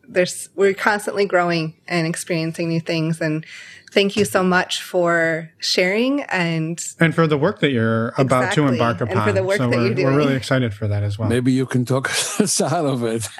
there's 0.07 0.49
we're 0.55 0.73
constantly 0.73 1.25
growing 1.25 1.75
and 1.87 2.05
experiencing 2.05 2.67
new 2.69 2.81
things 2.81 3.21
and 3.21 3.45
thank 3.93 4.15
you 4.17 4.25
so 4.25 4.43
much 4.43 4.81
for 4.81 5.49
sharing 5.59 6.23
and 6.23 6.83
and 6.99 7.15
for 7.15 7.27
the 7.27 7.37
work 7.37 7.59
that 7.61 7.71
you're 7.71 8.09
about 8.17 8.51
to 8.53 8.63
Exactly. 8.65 8.67
embark 8.73 9.01
And 9.01 9.11
upon 9.11 9.27
for 9.27 9.33
the 9.33 9.43
work 9.43 9.57
so 9.57 9.69
that 9.69 9.77
we're, 9.77 9.97
you're 9.97 10.11
we're 10.11 10.17
really 10.17 10.35
excited 10.35 10.73
for 10.73 10.87
that 10.89 11.03
as 11.03 11.17
well 11.17 11.29
maybe 11.29 11.51
you 11.53 11.65
can 11.65 11.85
talk 11.85 12.09
us 12.41 12.59
out 12.61 12.85
of 12.85 13.03
it 13.03 13.27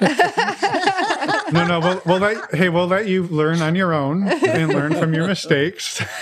no 1.52 1.66
no 1.66 1.80
we'll, 1.80 2.02
we'll 2.06 2.18
let 2.18 2.54
hey 2.54 2.68
we'll 2.68 2.86
let 2.86 3.06
you 3.06 3.24
learn 3.24 3.60
on 3.62 3.74
your 3.74 3.92
own 3.92 4.28
and 4.28 4.72
learn 4.72 4.94
from 4.94 5.14
your 5.14 5.26
mistakes. 5.26 6.02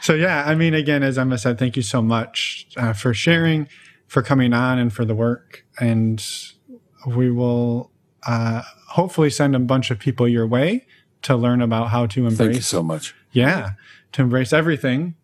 So 0.00 0.14
yeah 0.14 0.44
i 0.46 0.54
mean 0.54 0.74
again 0.74 1.02
as 1.02 1.18
emma 1.18 1.38
said 1.38 1.58
thank 1.58 1.76
you 1.76 1.82
so 1.82 2.00
much 2.00 2.66
uh, 2.76 2.92
for 2.92 3.12
sharing 3.12 3.68
for 4.06 4.22
coming 4.22 4.52
on 4.52 4.78
and 4.78 4.92
for 4.92 5.04
the 5.04 5.14
work. 5.14 5.64
And 5.78 6.24
we 7.06 7.30
will 7.30 7.90
uh, 8.26 8.62
hopefully 8.88 9.30
send 9.30 9.54
a 9.54 9.58
bunch 9.58 9.90
of 9.90 9.98
people 9.98 10.26
your 10.26 10.46
way 10.46 10.86
to 11.22 11.36
learn 11.36 11.60
about 11.60 11.88
how 11.88 12.06
to 12.06 12.22
thank 12.22 12.38
you 12.38 12.44
embrace 12.46 12.66
so 12.66 12.82
much. 12.82 13.14
Yeah 13.32 13.72
to 14.12 14.22
embrace 14.22 14.52
everything 14.52 15.14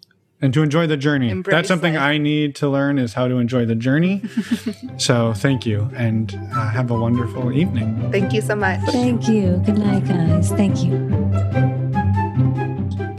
and 0.44 0.52
to 0.54 0.62
enjoy 0.62 0.86
the 0.86 0.96
journey 0.96 1.30
Embrace 1.30 1.54
that's 1.54 1.68
something 1.68 1.94
life. 1.94 2.02
i 2.02 2.18
need 2.18 2.54
to 2.56 2.68
learn 2.68 2.98
is 2.98 3.14
how 3.14 3.26
to 3.26 3.36
enjoy 3.36 3.64
the 3.64 3.74
journey 3.74 4.22
so 4.98 5.32
thank 5.34 5.64
you 5.64 5.90
and 5.96 6.38
uh, 6.54 6.68
have 6.70 6.90
a 6.90 6.98
wonderful 6.98 7.52
evening 7.52 8.10
thank 8.12 8.32
you 8.32 8.40
so 8.40 8.54
much. 8.54 8.80
Thank 8.90 9.28
you. 9.28 9.62
Good 9.64 9.78
night, 9.78 10.06
guys. 10.06 10.50
Thank 10.50 10.84
you. 10.84 10.94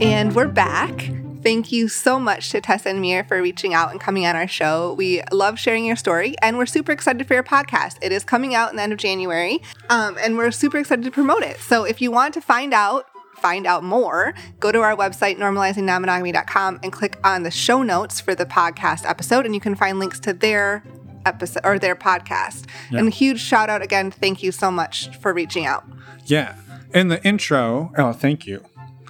And 0.00 0.34
we're 0.34 0.48
back. 0.48 1.10
Thank 1.42 1.72
you 1.72 1.88
so 1.88 2.18
much 2.18 2.50
to 2.50 2.60
Tessa 2.60 2.88
and 2.90 3.00
Mir 3.00 3.24
for 3.24 3.40
reaching 3.40 3.74
out 3.74 3.90
and 3.90 4.00
coming 4.00 4.26
on 4.26 4.36
our 4.36 4.48
show. 4.48 4.94
We 4.94 5.22
love 5.32 5.58
sharing 5.58 5.84
your 5.84 5.96
story, 5.96 6.34
and 6.42 6.58
we're 6.58 6.66
super 6.66 6.92
excited 6.92 7.26
for 7.26 7.34
your 7.34 7.42
podcast. 7.42 7.98
It 8.02 8.12
is 8.12 8.24
coming 8.24 8.54
out 8.54 8.70
in 8.70 8.76
the 8.76 8.82
end 8.82 8.92
of 8.92 8.98
January, 8.98 9.62
um, 9.90 10.16
and 10.20 10.36
we're 10.36 10.50
super 10.50 10.78
excited 10.78 11.04
to 11.04 11.10
promote 11.10 11.42
it. 11.42 11.58
So 11.58 11.84
if 11.84 12.00
you 12.00 12.10
want 12.10 12.34
to 12.34 12.40
find 12.40 12.72
out 12.74 13.06
find 13.36 13.66
out 13.66 13.84
more, 13.84 14.34
go 14.60 14.72
to 14.72 14.80
our 14.80 14.96
website, 14.96 15.38
normalizingnonmonogamy.com, 15.38 16.80
and 16.82 16.92
click 16.92 17.18
on 17.24 17.42
the 17.42 17.50
show 17.50 17.82
notes 17.82 18.20
for 18.20 18.34
the 18.34 18.46
podcast 18.46 19.08
episode, 19.08 19.46
and 19.46 19.54
you 19.54 19.60
can 19.60 19.74
find 19.74 19.98
links 19.98 20.18
to 20.20 20.32
their 20.32 20.82
episode 21.26 21.60
or 21.64 21.78
their 21.78 21.96
podcast. 21.96 22.66
Yeah. 22.90 23.00
And 23.00 23.08
a 23.08 23.10
huge 23.10 23.40
shout 23.40 23.68
out 23.68 23.82
again. 23.82 24.10
Thank 24.10 24.42
you 24.42 24.52
so 24.52 24.70
much 24.70 25.14
for 25.18 25.32
reaching 25.34 25.66
out. 25.66 25.84
Yeah. 26.24 26.56
In 26.94 27.08
the 27.08 27.22
intro, 27.26 27.92
oh, 27.96 28.12
thank 28.12 28.46
you. 28.46 28.64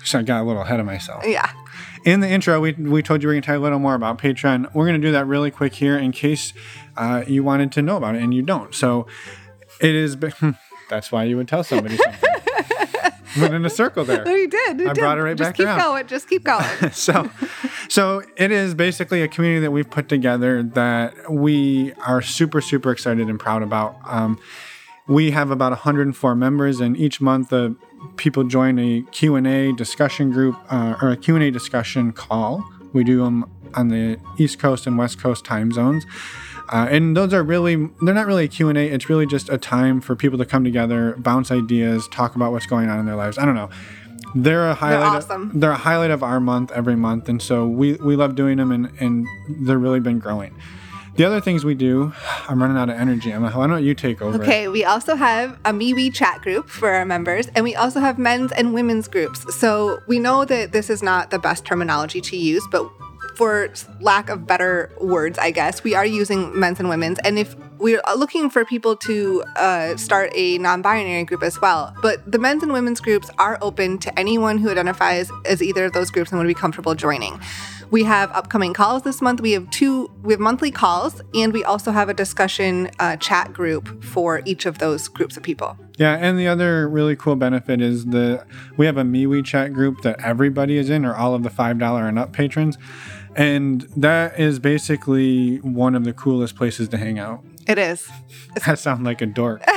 So 0.04 0.20
I 0.20 0.22
got 0.22 0.42
a 0.42 0.44
little 0.44 0.62
ahead 0.62 0.80
of 0.80 0.86
myself. 0.86 1.24
Yeah. 1.26 1.50
In 2.04 2.20
the 2.20 2.28
intro, 2.28 2.60
we, 2.60 2.72
we 2.72 3.02
told 3.02 3.22
you 3.22 3.28
we 3.28 3.32
are 3.32 3.34
going 3.34 3.42
to 3.42 3.46
tell 3.46 3.56
you 3.56 3.60
a 3.60 3.64
little 3.64 3.78
more 3.80 3.94
about 3.94 4.18
Patreon. 4.18 4.72
We're 4.74 4.86
going 4.86 5.00
to 5.00 5.06
do 5.06 5.12
that 5.12 5.26
really 5.26 5.50
quick 5.50 5.74
here 5.74 5.98
in 5.98 6.12
case 6.12 6.52
uh, 6.96 7.24
you 7.26 7.42
wanted 7.42 7.72
to 7.72 7.82
know 7.82 7.96
about 7.96 8.14
it 8.14 8.22
and 8.22 8.32
you 8.32 8.42
don't. 8.42 8.74
So 8.74 9.06
it 9.80 9.94
is, 9.94 10.16
that's 10.88 11.10
why 11.10 11.24
you 11.24 11.36
would 11.36 11.48
tell 11.48 11.64
somebody 11.64 11.96
something. 11.96 12.20
Went 13.40 13.54
in 13.54 13.64
a 13.64 13.70
circle 13.70 14.04
there. 14.04 14.24
No, 14.24 14.34
you 14.34 14.48
did. 14.48 14.80
You 14.80 14.90
I 14.90 14.92
did. 14.92 15.00
brought 15.00 15.18
it 15.18 15.22
right 15.22 15.36
Just 15.36 15.48
back 15.50 15.56
keep 15.56 15.66
around. 15.66 15.78
going. 15.80 16.06
Just 16.06 16.28
keep 16.28 16.44
going. 16.44 16.64
so 16.92 17.30
so 17.88 18.22
it 18.36 18.50
is 18.50 18.74
basically 18.74 19.22
a 19.22 19.28
community 19.28 19.60
that 19.60 19.70
we've 19.70 19.88
put 19.88 20.08
together 20.08 20.62
that 20.62 21.30
we 21.30 21.92
are 22.06 22.22
super 22.22 22.60
super 22.60 22.90
excited 22.90 23.28
and 23.28 23.38
proud 23.38 23.62
about 23.62 23.96
um, 24.04 24.38
we 25.08 25.30
have 25.30 25.50
about 25.50 25.70
104 25.70 26.34
members 26.34 26.80
and 26.80 26.96
each 26.96 27.20
month 27.20 27.52
uh, 27.52 27.70
people 28.16 28.44
join 28.44 28.78
a 28.78 29.02
q&a 29.12 29.72
discussion 29.72 30.30
group 30.30 30.56
uh, 30.70 30.96
or 31.00 31.10
a 31.10 31.16
q&a 31.16 31.50
discussion 31.50 32.12
call 32.12 32.64
we 32.92 33.04
do 33.04 33.18
them 33.24 33.44
on 33.74 33.88
the 33.88 34.18
east 34.38 34.58
coast 34.58 34.86
and 34.86 34.98
west 34.98 35.20
coast 35.20 35.44
time 35.44 35.70
zones 35.70 36.04
uh, 36.70 36.86
and 36.90 37.16
those 37.16 37.32
are 37.32 37.42
really 37.42 37.88
they're 38.02 38.14
not 38.14 38.26
really 38.26 38.44
a 38.44 38.48
q&a 38.48 38.74
it's 38.74 39.08
really 39.08 39.26
just 39.26 39.48
a 39.48 39.58
time 39.58 40.00
for 40.00 40.16
people 40.16 40.38
to 40.38 40.44
come 40.44 40.64
together 40.64 41.14
bounce 41.18 41.50
ideas 41.50 42.08
talk 42.08 42.36
about 42.36 42.52
what's 42.52 42.66
going 42.66 42.88
on 42.88 42.98
in 42.98 43.06
their 43.06 43.16
lives 43.16 43.38
i 43.38 43.44
don't 43.44 43.54
know 43.54 43.70
they're 44.34 44.68
a 44.68 44.74
highlight. 44.74 45.16
awesome. 45.16 45.50
Of, 45.50 45.60
they're 45.60 45.70
a 45.70 45.76
highlight 45.76 46.10
of 46.10 46.22
our 46.22 46.40
month 46.40 46.70
every 46.72 46.96
month, 46.96 47.28
and 47.28 47.40
so 47.40 47.66
we 47.66 47.94
we 47.94 48.16
love 48.16 48.34
doing 48.34 48.58
them, 48.58 48.70
and 48.70 48.90
and 49.00 49.26
they're 49.48 49.78
really 49.78 50.00
been 50.00 50.18
growing. 50.18 50.54
The 51.16 51.24
other 51.24 51.40
things 51.40 51.64
we 51.64 51.74
do, 51.74 52.12
I'm 52.46 52.60
running 52.60 52.76
out 52.76 52.90
of 52.90 52.96
energy. 52.96 53.32
Emma, 53.32 53.50
why 53.50 53.66
don't 53.66 53.82
you 53.82 53.94
take 53.94 54.20
over? 54.20 54.42
Okay, 54.42 54.68
we 54.68 54.84
also 54.84 55.14
have 55.14 55.58
a 55.64 55.72
MeWe 55.72 56.12
chat 56.12 56.42
group 56.42 56.68
for 56.68 56.90
our 56.90 57.06
members, 57.06 57.46
and 57.54 57.64
we 57.64 57.74
also 57.74 58.00
have 58.00 58.18
men's 58.18 58.52
and 58.52 58.74
women's 58.74 59.08
groups. 59.08 59.54
So 59.56 60.02
we 60.06 60.18
know 60.18 60.44
that 60.44 60.72
this 60.72 60.90
is 60.90 61.02
not 61.02 61.30
the 61.30 61.38
best 61.38 61.64
terminology 61.64 62.20
to 62.20 62.36
use, 62.36 62.62
but 62.70 62.86
for 63.36 63.68
lack 64.00 64.30
of 64.30 64.46
better 64.46 64.90
words, 65.00 65.38
I 65.38 65.50
guess, 65.50 65.84
we 65.84 65.94
are 65.94 66.06
using 66.06 66.58
men's 66.58 66.80
and 66.80 66.88
women's. 66.88 67.18
And 67.20 67.38
if 67.38 67.54
we're 67.78 68.00
looking 68.16 68.50
for 68.50 68.64
people 68.64 68.96
to 68.96 69.44
uh, 69.56 69.96
start 69.96 70.30
a 70.34 70.58
non 70.58 70.82
binary 70.82 71.24
group 71.24 71.42
as 71.42 71.60
well, 71.60 71.94
but 72.02 72.30
the 72.30 72.38
men's 72.38 72.62
and 72.62 72.72
women's 72.72 73.00
groups 73.00 73.30
are 73.38 73.58
open 73.60 73.98
to 73.98 74.18
anyone 74.18 74.58
who 74.58 74.70
identifies 74.70 75.30
as 75.44 75.62
either 75.62 75.86
of 75.86 75.92
those 75.92 76.10
groups 76.10 76.30
and 76.30 76.38
would 76.38 76.46
be 76.46 76.54
comfortable 76.54 76.94
joining. 76.94 77.40
We 77.90 78.02
have 78.02 78.32
upcoming 78.32 78.72
calls 78.74 79.02
this 79.02 79.22
month. 79.22 79.40
We 79.40 79.52
have 79.52 79.70
two, 79.70 80.10
we 80.22 80.32
have 80.32 80.40
monthly 80.40 80.72
calls, 80.72 81.20
and 81.34 81.52
we 81.52 81.62
also 81.62 81.92
have 81.92 82.08
a 82.08 82.14
discussion 82.14 82.90
uh, 82.98 83.16
chat 83.16 83.52
group 83.52 84.02
for 84.02 84.42
each 84.44 84.66
of 84.66 84.78
those 84.78 85.06
groups 85.06 85.36
of 85.36 85.44
people. 85.44 85.76
Yeah, 85.96 86.16
and 86.16 86.38
the 86.38 86.48
other 86.48 86.88
really 86.88 87.14
cool 87.14 87.36
benefit 87.36 87.80
is 87.80 88.06
the 88.06 88.44
we 88.76 88.86
have 88.86 88.96
a 88.96 89.04
MeWe 89.04 89.44
chat 89.44 89.72
group 89.72 90.02
that 90.02 90.20
everybody 90.20 90.78
is 90.78 90.90
in, 90.90 91.04
or 91.04 91.14
all 91.14 91.34
of 91.34 91.42
the 91.42 91.50
five 91.50 91.78
dollar 91.78 92.08
and 92.08 92.18
up 92.18 92.32
patrons, 92.32 92.76
and 93.36 93.82
that 93.96 94.38
is 94.38 94.58
basically 94.58 95.58
one 95.58 95.94
of 95.94 96.04
the 96.04 96.12
coolest 96.12 96.56
places 96.56 96.88
to 96.88 96.96
hang 96.96 97.18
out. 97.18 97.44
It 97.66 97.78
is. 97.78 98.08
I 98.66 98.74
sound 98.74 99.04
like 99.04 99.20
a 99.22 99.26
dork. 99.26 99.62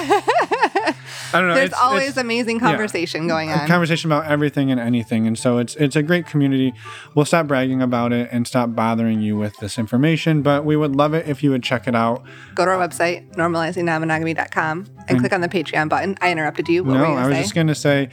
I 1.34 1.40
don't 1.40 1.48
know. 1.50 1.56
There's 1.56 1.68
it's- 1.68 1.82
always 1.82 2.10
it's- 2.10 2.18
amazing 2.18 2.60
conversation 2.60 3.28
going 3.28 3.52
on. 3.52 3.68
conversation 3.68 4.12
about 4.12 4.26
everything 4.26 4.72
and 4.72 4.80
anything 4.80 5.26
and 5.28 5.38
so 5.38 5.58
it's 5.58 5.76
it's 5.76 5.96
a 5.96 6.04
great 6.04 6.26
community 6.28 6.74
we'll 7.16 7.26
stop 7.26 7.48
bragging 7.48 7.82
about 7.82 8.12
it 8.14 8.30
and 8.32 8.48
stop 8.48 8.76
bothering 8.76 9.22
you 9.22 9.38
with 9.38 9.56
this 9.58 9.78
information 9.80 10.42
but 10.42 10.66
we 10.66 10.76
would 10.76 10.96
love 10.96 11.14
it 11.14 11.28
if 11.28 11.42
you 11.44 11.50
would 11.52 11.64
check 11.64 11.88
it 11.88 11.96
out 11.96 12.24
Go 12.56 12.66
to 12.66 12.72
our 12.72 12.78
website, 12.88 13.34
normalizingnonmonogamy.com, 13.36 14.86
and 15.08 15.20
click 15.20 15.32
on 15.34 15.42
the 15.42 15.48
Patreon 15.48 15.88
button. 15.90 16.18
I 16.22 16.32
interrupted 16.32 16.68
you. 16.68 16.84
What 16.84 16.94
no 16.96 17.00
were 17.02 17.06
you 17.08 17.14
i 17.14 17.28
was 17.28 17.36
to 17.38 17.42
just 17.44 17.56
going 17.56 17.68
to 17.68 17.76
say 17.76 18.10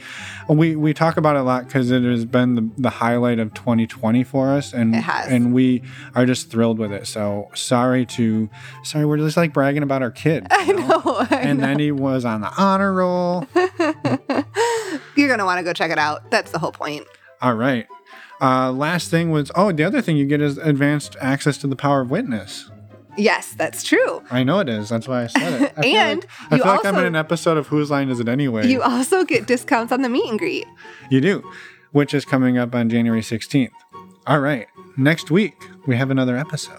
we 0.49 0.75
we 0.75 0.93
talk 0.93 1.17
about 1.17 1.35
it 1.35 1.39
a 1.39 1.43
lot 1.43 1.65
because 1.65 1.91
it 1.91 2.03
has 2.03 2.25
been 2.25 2.55
the, 2.55 2.69
the 2.77 2.89
highlight 2.89 3.39
of 3.39 3.53
2020 3.53 4.23
for 4.23 4.49
us 4.51 4.73
and 4.73 4.95
It 4.95 4.99
has. 5.01 5.27
and 5.31 5.53
we 5.53 5.83
are 6.15 6.25
just 6.25 6.49
thrilled 6.49 6.79
with 6.79 6.91
it 6.91 7.07
so 7.07 7.49
sorry 7.53 8.05
to 8.07 8.49
sorry 8.83 9.05
we're 9.05 9.17
just 9.17 9.35
like 9.37 9.53
bragging 9.53 9.83
about 9.83 10.01
our 10.01 10.11
kid 10.11 10.47
I 10.51 10.71
know. 10.71 11.01
I 11.29 11.35
and 11.41 11.59
then 11.59 11.79
he 11.79 11.91
was 11.91 12.23
on 12.25 12.41
the 12.41 12.51
honor 12.57 12.86
roll 12.93 13.45
You're 15.15 15.27
going 15.27 15.39
to 15.39 15.45
want 15.45 15.59
to 15.59 15.63
go 15.63 15.73
check 15.73 15.91
it 15.91 15.97
out. 15.97 16.29
That's 16.31 16.51
the 16.51 16.59
whole 16.59 16.71
point. 16.71 17.05
all 17.41 17.53
right 17.55 17.87
uh, 18.39 18.71
last 18.71 19.09
thing 19.09 19.31
was 19.31 19.51
oh 19.55 19.71
the 19.71 19.83
other 19.83 20.01
thing 20.01 20.15
you 20.17 20.25
get 20.25 20.41
is 20.41 20.57
advanced 20.59 21.15
access 21.19 21.57
to 21.57 21.67
the 21.67 21.75
power 21.75 22.01
of 22.01 22.11
witness 22.11 22.69
Yes, 23.19 23.55
that's 23.55 23.81
true. 23.81 24.21
I 24.29 24.43
know 24.43 24.59
it 24.59 24.69
is. 24.69 24.89
That's 24.89 25.07
why 25.07 25.23
I 25.23 25.27
said 25.27 25.61
it. 25.61 25.73
I 25.75 25.81
feel 25.81 25.97
And 25.97 26.19
like, 26.21 26.29
I 26.51 26.57
feel 26.57 26.65
like 26.67 26.85
I'm 26.85 26.95
in 26.99 27.05
an 27.05 27.15
episode 27.15 27.57
of 27.57 27.65
Whose 27.65 27.89
Line 27.89 28.09
Is 28.09 28.19
It 28.19 28.29
Anyway? 28.29 28.67
You 28.67 28.83
also 28.83 29.25
get 29.25 29.47
discounts 29.47 29.91
on 29.91 30.03
the 30.03 30.09
meet 30.09 30.29
and 30.29 30.37
greet. 30.37 30.67
You 31.09 31.19
do, 31.19 31.51
which 31.93 32.13
is 32.13 32.25
coming 32.25 32.59
up 32.59 32.75
on 32.75 32.91
January 32.91 33.21
16th. 33.21 33.71
All 34.27 34.39
right. 34.39 34.67
Next 34.97 35.31
week, 35.31 35.55
we 35.87 35.95
have 35.95 36.11
another 36.11 36.37
episode. 36.37 36.77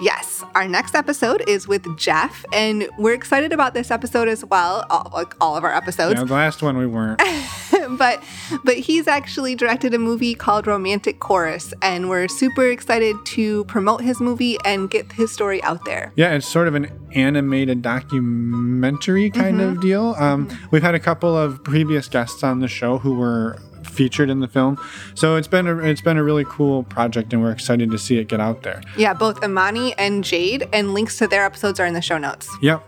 Yes, 0.00 0.44
our 0.54 0.68
next 0.68 0.94
episode 0.94 1.42
is 1.48 1.66
with 1.66 1.84
Jeff, 1.98 2.44
and 2.52 2.88
we're 2.98 3.14
excited 3.14 3.52
about 3.52 3.74
this 3.74 3.90
episode 3.90 4.28
as 4.28 4.44
well, 4.44 4.86
all, 4.90 5.10
like 5.12 5.34
all 5.40 5.56
of 5.56 5.64
our 5.64 5.74
episodes. 5.74 6.20
Yeah, 6.20 6.24
the 6.24 6.34
last 6.34 6.62
one 6.62 6.78
we 6.78 6.86
weren't. 6.86 7.20
but 7.98 8.22
but 8.64 8.76
he's 8.76 9.08
actually 9.08 9.56
directed 9.56 9.94
a 9.94 9.98
movie 9.98 10.36
called 10.36 10.68
Romantic 10.68 11.18
Chorus, 11.18 11.74
and 11.82 12.08
we're 12.08 12.28
super 12.28 12.70
excited 12.70 13.16
to 13.26 13.64
promote 13.64 14.02
his 14.02 14.20
movie 14.20 14.56
and 14.64 14.88
get 14.88 15.10
his 15.12 15.32
story 15.32 15.60
out 15.64 15.84
there. 15.84 16.12
Yeah, 16.14 16.32
it's 16.32 16.46
sort 16.46 16.68
of 16.68 16.76
an 16.76 16.90
animated 17.14 17.82
documentary 17.82 19.30
kind 19.30 19.60
of 19.60 19.80
deal. 19.80 20.14
Um, 20.18 20.48
We've 20.70 20.82
had 20.82 20.94
a 20.94 21.00
couple 21.00 21.36
of 21.36 21.64
previous 21.64 22.08
guests 22.08 22.44
on 22.44 22.60
the 22.60 22.68
show 22.68 22.98
who 22.98 23.14
were 23.14 23.58
featured 23.84 24.30
in 24.30 24.40
the 24.40 24.48
film, 24.48 24.78
so 25.14 25.36
it's 25.36 25.48
been 25.48 25.66
a, 25.66 25.78
it's 25.78 26.00
been 26.00 26.16
a 26.16 26.24
really 26.24 26.44
cool 26.44 26.84
project, 26.84 27.32
and 27.32 27.42
we're 27.42 27.52
excited 27.52 27.90
to 27.90 27.98
see 27.98 28.18
it 28.18 28.28
get 28.28 28.40
out 28.40 28.62
there. 28.62 28.82
Yeah, 28.96 29.14
both 29.14 29.42
Imani 29.42 29.94
and 29.98 30.24
Jade, 30.24 30.68
and 30.72 30.94
links 30.94 31.18
to 31.18 31.26
their 31.26 31.44
episodes 31.44 31.80
are 31.80 31.86
in 31.86 31.94
the 31.94 32.02
show 32.02 32.18
notes. 32.18 32.48
Yep. 32.62 32.82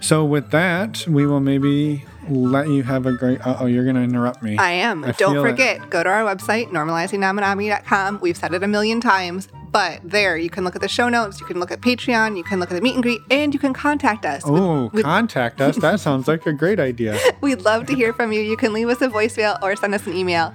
So 0.00 0.24
with 0.24 0.50
that, 0.50 1.06
we 1.06 1.26
will 1.26 1.40
maybe 1.40 2.04
let 2.28 2.68
you 2.68 2.82
have 2.82 3.06
a 3.06 3.12
great. 3.12 3.40
Oh, 3.44 3.66
you're 3.66 3.84
going 3.84 3.96
to 3.96 4.02
interrupt 4.02 4.42
me. 4.42 4.56
I 4.58 4.72
am. 4.72 5.04
I 5.04 5.12
Don't 5.12 5.34
feel 5.34 5.44
it. 5.44 5.48
forget, 5.50 5.90
go 5.90 6.02
to 6.02 6.08
our 6.08 6.22
website, 6.22 6.68
normalizingnonmonogamy.com. 6.68 8.20
We've 8.20 8.36
said 8.36 8.54
it 8.54 8.62
a 8.62 8.68
million 8.68 9.00
times, 9.00 9.48
but 9.70 10.00
there 10.04 10.36
you 10.36 10.50
can 10.50 10.64
look 10.64 10.74
at 10.76 10.82
the 10.82 10.88
show 10.88 11.08
notes, 11.08 11.40
you 11.40 11.46
can 11.46 11.58
look 11.58 11.70
at 11.70 11.80
Patreon, 11.80 12.36
you 12.36 12.44
can 12.44 12.60
look 12.60 12.70
at 12.70 12.74
the 12.74 12.80
meet 12.80 12.94
and 12.94 13.02
greet, 13.02 13.20
and 13.30 13.52
you 13.54 13.60
can 13.60 13.72
contact 13.72 14.24
us. 14.24 14.42
Oh, 14.44 14.90
contact 15.00 15.60
us. 15.60 15.76
That 15.76 16.00
sounds 16.06 16.28
like 16.28 16.46
a 16.46 16.52
great 16.52 16.78
idea. 16.80 17.18
we'd 17.40 17.62
love 17.62 17.86
to 17.86 17.94
hear 17.94 18.12
from 18.12 18.32
you. 18.32 18.40
You 18.40 18.56
can 18.56 18.72
leave 18.72 18.88
us 18.88 19.00
a 19.00 19.08
voicemail 19.08 19.60
or 19.62 19.74
send 19.76 19.94
us 19.94 20.06
an 20.06 20.14
email. 20.14 20.52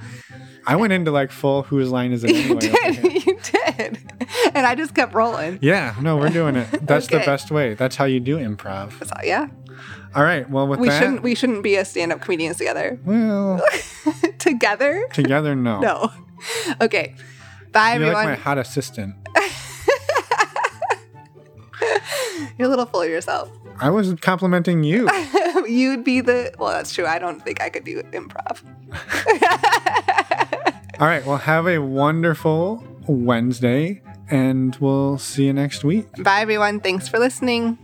I 0.65 0.75
went 0.75 0.91
into 0.91 1.11
like 1.11 1.31
full 1.31 1.63
whose 1.63 1.89
line 1.91 2.11
is 2.11 2.23
it 2.25 2.31
You 2.35 2.57
anyway? 2.57 2.67
here. 2.67 2.91
did. 3.01 3.25
You 3.25 3.39
did. 3.41 4.11
And 4.53 4.65
I 4.67 4.75
just 4.75 4.93
kept 4.93 5.13
rolling. 5.13 5.59
Yeah, 5.61 5.95
no, 6.01 6.17
we're 6.17 6.29
doing 6.29 6.57
it. 6.57 6.85
That's 6.85 7.07
the 7.07 7.19
best 7.19 7.51
way. 7.51 7.73
That's 7.73 7.95
how 7.95 8.03
you 8.05 8.19
do 8.19 8.37
improv. 8.37 8.91
So, 9.05 9.15
yeah. 9.23 9.47
All 10.15 10.23
right. 10.23 10.49
Well, 10.49 10.67
with 10.67 10.79
We 10.79 10.87
that, 10.89 10.99
shouldn't 10.99 11.21
we 11.23 11.35
shouldn't 11.35 11.63
be 11.63 11.77
as 11.77 11.89
stand-up 11.89 12.21
comedians 12.21 12.57
together. 12.57 12.99
well, 13.05 13.61
together? 14.39 15.07
together, 15.13 15.55
no. 15.55 15.79
No. 15.79 16.11
Okay. 16.81 17.15
Bye 17.71 17.93
You're 17.95 18.03
everyone. 18.05 18.13
like 18.25 18.37
my 18.39 18.43
hot 18.43 18.57
assistant. 18.57 19.15
You're 22.57 22.67
a 22.67 22.69
little 22.69 22.85
full 22.87 23.01
of 23.03 23.09
yourself. 23.09 23.49
I 23.79 23.89
was 23.91 24.13
complimenting 24.21 24.83
you. 24.83 25.07
You'd 25.67 26.03
be 26.03 26.21
the 26.21 26.51
well, 26.57 26.71
that's 26.71 26.93
true. 26.93 27.05
I 27.05 27.19
don't 27.19 27.43
think 27.43 27.61
I 27.61 27.69
could 27.69 27.83
do 27.83 28.01
improv. 28.11 28.63
All 30.99 31.05
right. 31.07 31.23
Well, 31.25 31.37
have 31.37 31.67
a 31.67 31.77
wonderful 31.79 32.83
Wednesday, 33.07 34.01
and 34.31 34.75
we'll 34.77 35.19
see 35.19 35.45
you 35.45 35.53
next 35.53 35.83
week. 35.83 36.07
Bye 36.23 36.41
everyone. 36.41 36.79
Thanks 36.79 37.07
for 37.07 37.19
listening. 37.19 37.77